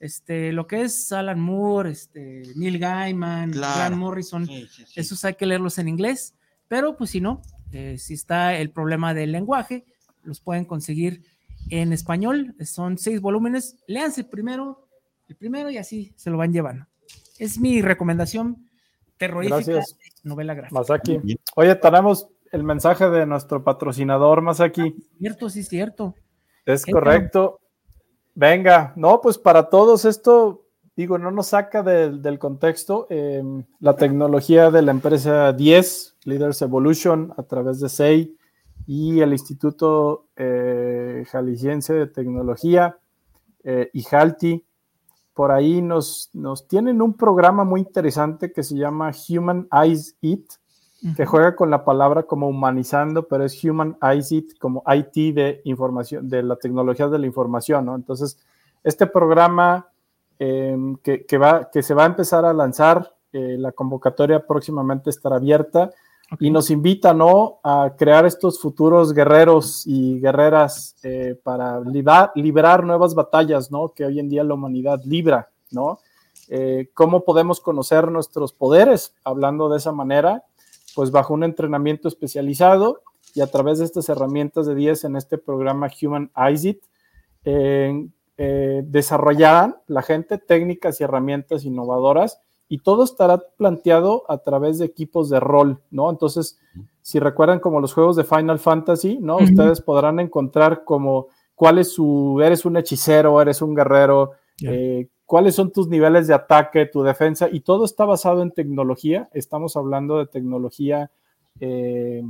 este, 0.00 0.52
lo 0.52 0.66
que 0.66 0.82
es 0.82 1.10
Alan 1.12 1.40
Moore, 1.40 1.90
este, 1.90 2.42
Neil 2.56 2.78
Gaiman, 2.78 3.50
Claro. 3.52 3.76
Grant 3.78 3.96
Morrison, 3.96 4.46
Sí, 4.46 4.66
sí, 4.70 4.84
sí. 4.86 5.00
esos 5.00 5.24
hay 5.24 5.34
que 5.34 5.46
leerlos 5.46 5.78
en 5.78 5.88
inglés, 5.88 6.34
pero 6.68 6.96
pues 6.96 7.10
si 7.10 7.20
no, 7.20 7.42
eh, 7.72 7.96
si 7.98 8.14
está 8.14 8.56
el 8.56 8.70
problema 8.70 9.14
del 9.14 9.32
lenguaje, 9.32 9.84
los 10.22 10.40
pueden 10.40 10.64
conseguir 10.64 11.22
en 11.70 11.92
español. 11.92 12.54
Son 12.64 12.96
seis 12.98 13.20
volúmenes. 13.20 13.76
Léanse 13.86 14.24
primero, 14.24 14.87
el 15.28 15.36
primero 15.36 15.70
y 15.70 15.76
así 15.78 16.12
se 16.16 16.30
lo 16.30 16.38
van 16.38 16.52
llevando. 16.52 16.86
Es 17.38 17.58
mi 17.58 17.82
recomendación 17.82 18.68
terrorífica 19.16 19.56
Gracias. 19.56 19.96
novela 20.24 20.54
gráfica. 20.54 20.80
Masaki. 20.80 21.38
Oye, 21.56 21.74
tenemos 21.76 22.28
el 22.50 22.64
mensaje 22.64 23.08
de 23.10 23.26
nuestro 23.26 23.62
patrocinador, 23.62 24.40
Masaki. 24.42 24.94
Cierto, 25.18 25.50
sí, 25.50 25.62
cierto. 25.62 26.14
Es 26.64 26.84
correcto. 26.86 27.60
Venga, 28.34 28.92
no, 28.96 29.20
pues 29.20 29.36
para 29.38 29.68
todos 29.68 30.04
esto, 30.04 30.64
digo, 30.96 31.18
no 31.18 31.30
nos 31.30 31.48
saca 31.48 31.82
del, 31.82 32.22
del 32.22 32.38
contexto. 32.38 33.06
eh, 33.10 33.42
la 33.80 33.96
tecnología 33.96 34.70
de 34.70 34.82
la 34.82 34.92
empresa 34.92 35.52
10, 35.52 36.16
Leaders 36.24 36.62
Evolution, 36.62 37.32
a 37.36 37.42
través 37.42 37.80
de 37.80 37.88
SEI 37.88 38.36
y 38.86 39.20
el 39.20 39.32
Instituto 39.32 40.28
eh, 40.36 41.24
Jalisciense 41.30 41.92
de 41.92 42.06
Tecnología, 42.06 42.96
eh, 43.64 43.90
IJALTI, 43.92 44.64
por 45.38 45.52
ahí 45.52 45.80
nos, 45.80 46.30
nos 46.32 46.66
tienen 46.66 47.00
un 47.00 47.14
programa 47.14 47.62
muy 47.62 47.78
interesante 47.78 48.50
que 48.50 48.64
se 48.64 48.74
llama 48.74 49.12
Human 49.28 49.68
Eyes 49.70 50.16
It, 50.20 50.50
que 51.16 51.26
juega 51.26 51.54
con 51.54 51.70
la 51.70 51.84
palabra 51.84 52.24
como 52.24 52.48
humanizando, 52.48 53.28
pero 53.28 53.44
es 53.44 53.62
Human 53.62 53.96
IT, 54.02 54.58
como 54.58 54.82
IT 54.84 55.36
de 55.36 55.60
información, 55.62 56.28
de 56.28 56.42
la 56.42 56.56
tecnología 56.56 57.06
de 57.06 57.20
la 57.20 57.26
información, 57.26 57.86
¿no? 57.86 57.94
Entonces, 57.94 58.36
este 58.82 59.06
programa 59.06 59.86
eh, 60.40 60.76
que, 61.04 61.24
que 61.24 61.38
va, 61.38 61.70
que 61.70 61.84
se 61.84 61.94
va 61.94 62.02
a 62.02 62.06
empezar 62.06 62.44
a 62.44 62.52
lanzar, 62.52 63.14
eh, 63.32 63.54
la 63.60 63.70
convocatoria 63.70 64.44
próximamente 64.44 65.08
estará 65.08 65.36
abierta 65.36 65.92
Y 66.40 66.50
nos 66.50 66.70
invita, 66.70 67.14
¿no? 67.14 67.58
A 67.64 67.94
crear 67.96 68.26
estos 68.26 68.60
futuros 68.60 69.14
guerreros 69.14 69.86
y 69.86 70.20
guerreras 70.20 70.94
eh, 71.02 71.38
para 71.42 71.80
librar, 71.80 72.84
nuevas 72.84 73.14
batallas, 73.14 73.70
¿no? 73.70 73.88
Que 73.88 74.04
hoy 74.04 74.20
en 74.20 74.28
día 74.28 74.44
la 74.44 74.54
humanidad 74.54 75.00
libra, 75.04 75.50
¿no? 75.70 76.00
Eh, 76.48 76.90
¿Cómo 76.92 77.24
podemos 77.24 77.60
conocer 77.60 78.10
nuestros 78.10 78.52
poderes? 78.52 79.14
Hablando 79.24 79.70
de 79.70 79.78
esa 79.78 79.92
manera, 79.92 80.44
pues 80.94 81.10
bajo 81.10 81.32
un 81.32 81.44
entrenamiento 81.44 82.08
especializado 82.08 83.02
y 83.34 83.40
a 83.40 83.46
través 83.46 83.78
de 83.78 83.86
estas 83.86 84.08
herramientas 84.10 84.66
de 84.66 84.74
10 84.74 85.04
en 85.04 85.16
este 85.16 85.38
programa 85.38 85.88
Human 86.02 86.30
ISIT, 86.52 86.82
eh, 87.44 88.06
la 88.36 90.02
gente 90.02 90.38
técnicas 90.38 91.00
y 91.00 91.04
herramientas 91.04 91.64
innovadoras 91.64 92.40
y 92.68 92.78
todo 92.78 93.04
estará 93.04 93.42
planteado 93.56 94.24
a 94.28 94.38
través 94.38 94.78
de 94.78 94.86
equipos 94.86 95.30
de 95.30 95.40
rol, 95.40 95.80
¿no? 95.90 96.10
Entonces, 96.10 96.58
si 97.00 97.18
recuerdan 97.18 97.60
como 97.60 97.80
los 97.80 97.94
juegos 97.94 98.16
de 98.16 98.24
Final 98.24 98.58
Fantasy, 98.58 99.18
¿no? 99.20 99.38
Ustedes 99.38 99.80
podrán 99.80 100.20
encontrar 100.20 100.84
como 100.84 101.28
cuál 101.54 101.78
es 101.78 101.92
su, 101.92 102.40
eres 102.44 102.64
un 102.64 102.76
hechicero, 102.76 103.40
eres 103.40 103.62
un 103.62 103.74
guerrero, 103.74 104.32
eh, 104.62 105.08
cuáles 105.24 105.54
son 105.54 105.72
tus 105.72 105.88
niveles 105.88 106.26
de 106.26 106.34
ataque, 106.34 106.86
tu 106.86 107.02
defensa, 107.02 107.48
y 107.50 107.60
todo 107.60 107.84
está 107.84 108.04
basado 108.04 108.42
en 108.42 108.50
tecnología. 108.50 109.28
Estamos 109.32 109.76
hablando 109.76 110.18
de 110.18 110.26
tecnología 110.26 111.10
eh, 111.60 112.22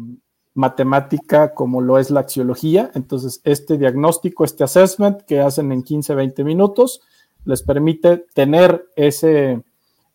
matemática 0.55 1.55
como 1.55 1.81
lo 1.81 1.99
es 1.99 2.11
la 2.11 2.21
axiología. 2.21 2.91
Entonces, 2.95 3.41
este 3.45 3.79
diagnóstico, 3.79 4.45
este 4.45 4.65
assessment 4.65 5.23
que 5.23 5.41
hacen 5.41 5.73
en 5.73 5.83
15, 5.83 6.15
20 6.15 6.45
minutos, 6.45 7.01
les 7.45 7.63
permite 7.63 8.27
tener 8.35 8.89
ese 8.97 9.63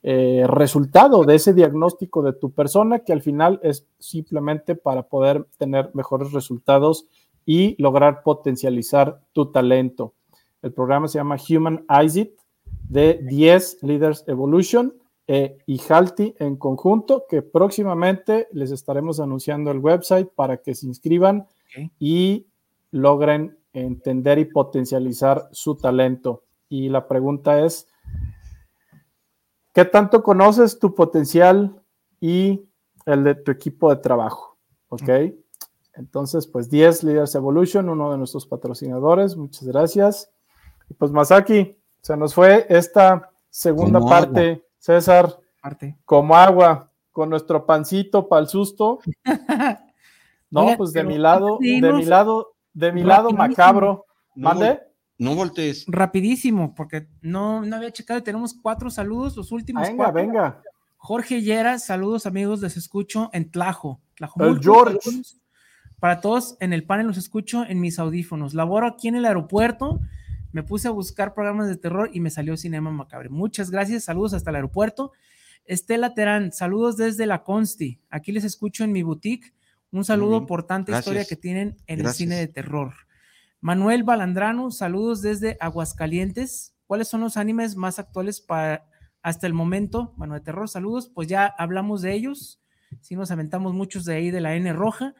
eh, 0.05 0.43
resultado 0.47 1.23
de 1.23 1.35
ese 1.35 1.53
diagnóstico 1.53 2.21
de 2.21 2.33
tu 2.33 2.51
persona, 2.51 2.99
que 2.99 3.13
al 3.13 3.21
final 3.21 3.61
es 3.63 3.87
simplemente 3.99 4.75
para 4.75 5.03
poder 5.03 5.45
tener 5.57 5.91
mejores 5.93 6.33
resultados 6.33 7.07
y 7.45 7.81
lograr 7.81 8.21
potencializar 8.21 9.21
tu 9.31 9.51
talento. 9.51 10.13
El 10.61 10.73
programa 10.73 11.07
se 11.07 11.19
llama 11.19 11.37
Human 11.49 11.85
It 12.13 12.31
de 12.89 13.19
10 13.23 13.83
Leaders 13.83 14.25
Evolution 14.27 14.93
e 15.25 15.57
y 15.65 15.79
Halti 15.87 16.35
en 16.37 16.57
conjunto, 16.57 17.23
que 17.29 17.41
próximamente 17.41 18.49
les 18.51 18.71
estaremos 18.71 19.21
anunciando 19.21 19.71
el 19.71 19.79
website 19.79 20.27
para 20.35 20.57
que 20.57 20.75
se 20.75 20.85
inscriban 20.85 21.47
y 21.97 22.47
logren 22.91 23.57
entender 23.71 24.37
y 24.37 24.45
potencializar 24.45 25.47
su 25.51 25.75
talento. 25.75 26.43
Y 26.67 26.89
la 26.89 27.07
pregunta 27.07 27.63
es, 27.65 27.87
¿qué 29.73 29.85
tanto 29.85 30.23
conoces 30.23 30.79
tu 30.79 30.93
potencial 30.95 31.81
y 32.19 32.65
el 33.05 33.23
de 33.23 33.35
tu 33.35 33.51
equipo 33.51 33.89
de 33.89 34.01
trabajo? 34.01 34.57
¿Ok? 34.89 35.09
Entonces, 35.95 36.47
pues 36.47 36.69
10 36.69 37.03
Leaders 37.03 37.35
Evolution, 37.35 37.89
uno 37.89 38.11
de 38.11 38.17
nuestros 38.17 38.47
patrocinadores, 38.47 39.35
muchas 39.35 39.63
gracias. 39.67 40.31
Y 40.89 40.93
pues 40.93 41.11
Masaki, 41.11 41.77
se 42.01 42.17
nos 42.17 42.33
fue 42.33 42.65
esta 42.69 43.31
segunda 43.49 43.99
parte, 43.99 44.65
César, 44.79 45.37
como 46.05 46.35
agua, 46.35 46.91
con 47.11 47.29
nuestro 47.29 47.65
pancito 47.65 48.27
para 48.27 48.41
el 48.41 48.47
susto. 48.47 48.99
no, 50.49 50.67
pues 50.77 50.93
de 50.93 51.03
mi 51.03 51.17
lado, 51.17 51.57
de 51.59 51.93
mi 51.93 52.05
lado, 52.05 52.53
de 52.73 52.91
mi 52.91 53.03
lado 53.03 53.29
macabro. 53.31 54.05
¿Mande? 54.35 54.81
No 55.23 55.35
voltees. 55.35 55.85
Rapidísimo, 55.87 56.75
porque 56.75 57.07
no, 57.21 57.65
no 57.65 57.75
había 57.75 57.91
checado. 57.91 58.21
Tenemos 58.21 58.53
cuatro 58.53 58.89
saludos, 58.89 59.37
los 59.37 59.51
últimos. 59.51 59.87
Venga, 59.87 60.11
venga. 60.11 60.61
Jorge 60.97 61.41
Llera, 61.41 61.79
saludos 61.79 62.25
amigos, 62.25 62.61
les 62.61 62.77
escucho 62.77 63.29
en 63.33 63.49
Tlajo. 63.49 64.01
Tlajo 64.15 64.43
el 64.45 64.59
George. 64.59 64.99
Para 65.99 66.19
todos 66.19 66.57
en 66.59 66.73
el 66.73 66.83
panel 66.83 67.07
los 67.07 67.17
escucho 67.17 67.65
en 67.65 67.79
mis 67.79 67.99
audífonos. 67.99 68.53
Laboro 68.53 68.87
aquí 68.87 69.07
en 69.07 69.15
el 69.15 69.25
aeropuerto 69.25 70.01
me 70.53 70.63
puse 70.63 70.87
a 70.87 70.91
buscar 70.91 71.33
programas 71.33 71.67
de 71.67 71.77
terror 71.77 72.09
y 72.13 72.19
me 72.19 72.29
salió 72.29 72.55
Cinema 72.55 72.91
Macabre. 72.91 73.27
Muchas 73.29 73.71
gracias, 73.71 74.03
saludos 74.03 74.33
hasta 74.33 74.51
el 74.51 74.57
aeropuerto. 74.57 75.11
Estela 75.65 76.13
Terán, 76.13 76.51
saludos 76.51 76.95
desde 76.95 77.25
la 77.25 77.43
Consti. 77.43 77.99
Aquí 78.09 78.31
les 78.31 78.43
escucho 78.43 78.83
en 78.83 78.91
mi 78.91 79.01
boutique. 79.01 79.53
Un 79.91 80.05
saludo 80.05 80.45
por 80.45 80.63
tanta 80.63 80.97
historia 80.97 81.25
que 81.25 81.35
tienen 81.35 81.77
en 81.87 82.01
el 82.01 82.09
cine 82.09 82.35
de 82.35 82.47
terror. 82.47 82.93
Manuel 83.63 84.03
Balandrano, 84.03 84.71
saludos 84.71 85.21
desde 85.21 85.55
Aguascalientes. 85.61 86.75
¿Cuáles 86.85 87.07
son 87.07 87.21
los 87.21 87.37
animes 87.37 87.77
más 87.77 87.97
actuales 87.97 88.41
para 88.41 88.85
hasta 89.21 89.47
el 89.47 89.53
momento? 89.53 90.13
Bueno, 90.17 90.33
de 90.33 90.41
terror, 90.41 90.67
saludos. 90.67 91.07
Pues 91.07 91.29
ya 91.29 91.45
hablamos 91.45 92.01
de 92.01 92.13
ellos. 92.13 92.61
Sí, 92.99 93.15
nos 93.15 93.31
aventamos 93.31 93.73
muchos 93.73 94.03
de 94.03 94.15
ahí 94.15 94.31
de 94.31 94.41
la 94.41 94.55
N 94.55 94.73
roja. 94.73 95.15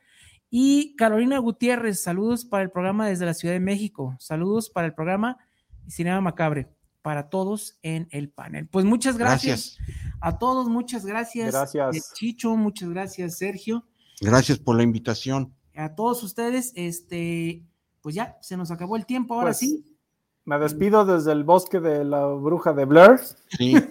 Y 0.50 0.94
Carolina 0.98 1.38
Gutiérrez, 1.38 2.04
saludos 2.04 2.44
para 2.44 2.64
el 2.64 2.70
programa 2.70 3.08
desde 3.08 3.26
la 3.26 3.34
Ciudad 3.34 3.54
de 3.54 3.62
México. 3.62 4.14
Saludos 4.20 4.70
para 4.70 4.88
el 4.88 4.94
programa 4.94 5.38
Cinema 5.88 6.20
Macabre, 6.20 6.68
para 7.02 7.30
todos 7.30 7.80
en 7.82 8.10
el 8.12 8.30
panel. 8.30 8.68
Pues 8.68 8.84
muchas 8.84 9.18
gracias, 9.18 9.78
a 10.20 10.38
todos, 10.38 10.68
muchas 10.68 11.06
gracias. 11.06 11.54
Gracias. 11.54 11.96
Eh, 11.96 12.02
Chicho, 12.14 12.58
muchas 12.58 12.90
gracias, 12.90 13.38
Sergio. 13.38 13.88
Gracias 14.20 14.60
por 14.60 14.76
la 14.76 14.84
invitación. 14.84 15.56
A 15.76 15.96
todos 15.96 16.22
ustedes, 16.24 16.74
este, 16.76 17.64
pues 18.04 18.14
ya, 18.14 18.38
se 18.42 18.58
nos 18.58 18.70
acabó 18.70 18.98
el 18.98 19.08
tiempo, 19.08 19.34
ahora 19.34 19.48
pues, 19.48 19.58
sí. 19.58 19.84
Me 20.46 20.60
despido 20.60 21.06
desde 21.06 21.32
el 21.32 21.46
bosque 21.46 21.80
de 21.80 22.04
la 22.04 22.28
bruja 22.28 22.74
de 22.74 22.86
Blair. 22.86 23.20
Sí. 23.58 23.74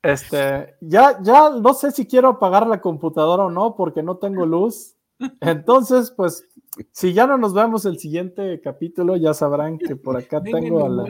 Este, 0.00 0.76
ya, 0.80 1.20
ya 1.22 1.50
no 1.50 1.74
sé 1.74 1.90
si 1.90 2.06
quiero 2.06 2.28
apagar 2.28 2.68
la 2.68 2.80
computadora 2.80 3.46
o 3.46 3.50
no, 3.50 3.74
porque 3.74 4.00
no 4.00 4.16
tengo 4.16 4.46
luz. 4.46 4.94
Entonces, 5.40 6.12
pues, 6.12 6.46
si 6.92 7.12
ya 7.12 7.26
no 7.26 7.36
nos 7.36 7.52
vemos 7.52 7.84
el 7.84 7.98
siguiente 7.98 8.60
capítulo, 8.60 9.16
ya 9.16 9.34
sabrán 9.34 9.76
que 9.76 9.96
por 9.96 10.16
acá 10.16 10.40
tengo 10.42 10.86
a 10.86 10.88
la. 10.88 11.04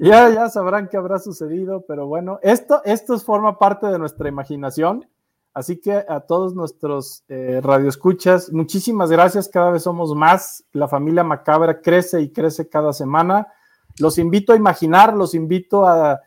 Ya, 0.00 0.30
ya 0.30 0.48
sabrán 0.48 0.88
qué 0.88 0.96
habrá 0.96 1.18
sucedido, 1.18 1.84
pero 1.86 2.06
bueno, 2.06 2.38
esto, 2.42 2.80
esto 2.84 3.18
forma 3.18 3.58
parte 3.58 3.86
de 3.86 3.98
nuestra 3.98 4.28
imaginación. 4.28 5.06
Así 5.58 5.80
que 5.80 6.04
a 6.08 6.20
todos 6.20 6.54
nuestros 6.54 7.24
eh, 7.28 7.60
radioescuchas, 7.60 8.52
muchísimas 8.52 9.10
gracias. 9.10 9.48
Cada 9.48 9.72
vez 9.72 9.82
somos 9.82 10.14
más. 10.14 10.62
La 10.72 10.86
familia 10.86 11.24
Macabra 11.24 11.80
crece 11.80 12.20
y 12.20 12.30
crece 12.30 12.68
cada 12.68 12.92
semana. 12.92 13.48
Los 13.98 14.18
invito 14.18 14.52
a 14.52 14.56
imaginar, 14.56 15.14
los 15.14 15.34
invito 15.34 15.84
a, 15.84 16.20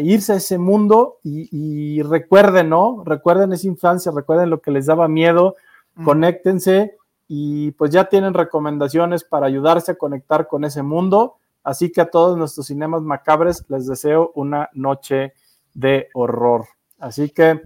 irse 0.00 0.32
a 0.32 0.36
ese 0.36 0.56
mundo 0.56 1.18
y, 1.22 1.50
y 1.52 2.00
recuerden, 2.00 2.70
¿no? 2.70 3.02
Recuerden 3.04 3.52
esa 3.52 3.66
infancia, 3.66 4.10
recuerden 4.10 4.48
lo 4.48 4.62
que 4.62 4.70
les 4.70 4.86
daba 4.86 5.06
miedo, 5.06 5.56
conéctense 6.02 6.96
y 7.28 7.72
pues 7.72 7.90
ya 7.90 8.06
tienen 8.08 8.32
recomendaciones 8.32 9.22
para 9.22 9.48
ayudarse 9.48 9.92
a 9.92 9.96
conectar 9.96 10.48
con 10.48 10.64
ese 10.64 10.82
mundo. 10.82 11.36
Así 11.62 11.92
que 11.92 12.00
a 12.00 12.10
todos 12.10 12.38
nuestros 12.38 12.68
cinemas 12.68 13.02
macabres 13.02 13.66
les 13.68 13.86
deseo 13.86 14.32
una 14.34 14.70
noche 14.72 15.34
de 15.74 16.08
horror. 16.14 16.64
Así 16.98 17.28
que 17.28 17.60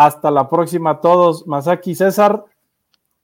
hasta 0.00 0.30
la 0.30 0.48
próxima 0.48 0.90
a 0.90 1.00
todos. 1.00 1.46
Masaki 1.46 1.94
César, 1.94 2.44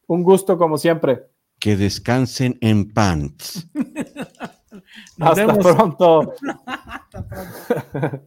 un 0.06 0.22
gusto 0.22 0.58
como 0.58 0.76
siempre. 0.76 1.26
Que 1.58 1.74
descansen 1.74 2.58
en 2.60 2.92
pants. 2.92 3.66
hasta 5.20 5.58
pronto. 5.58 6.34
hasta 6.66 7.28
pronto. 8.00 8.22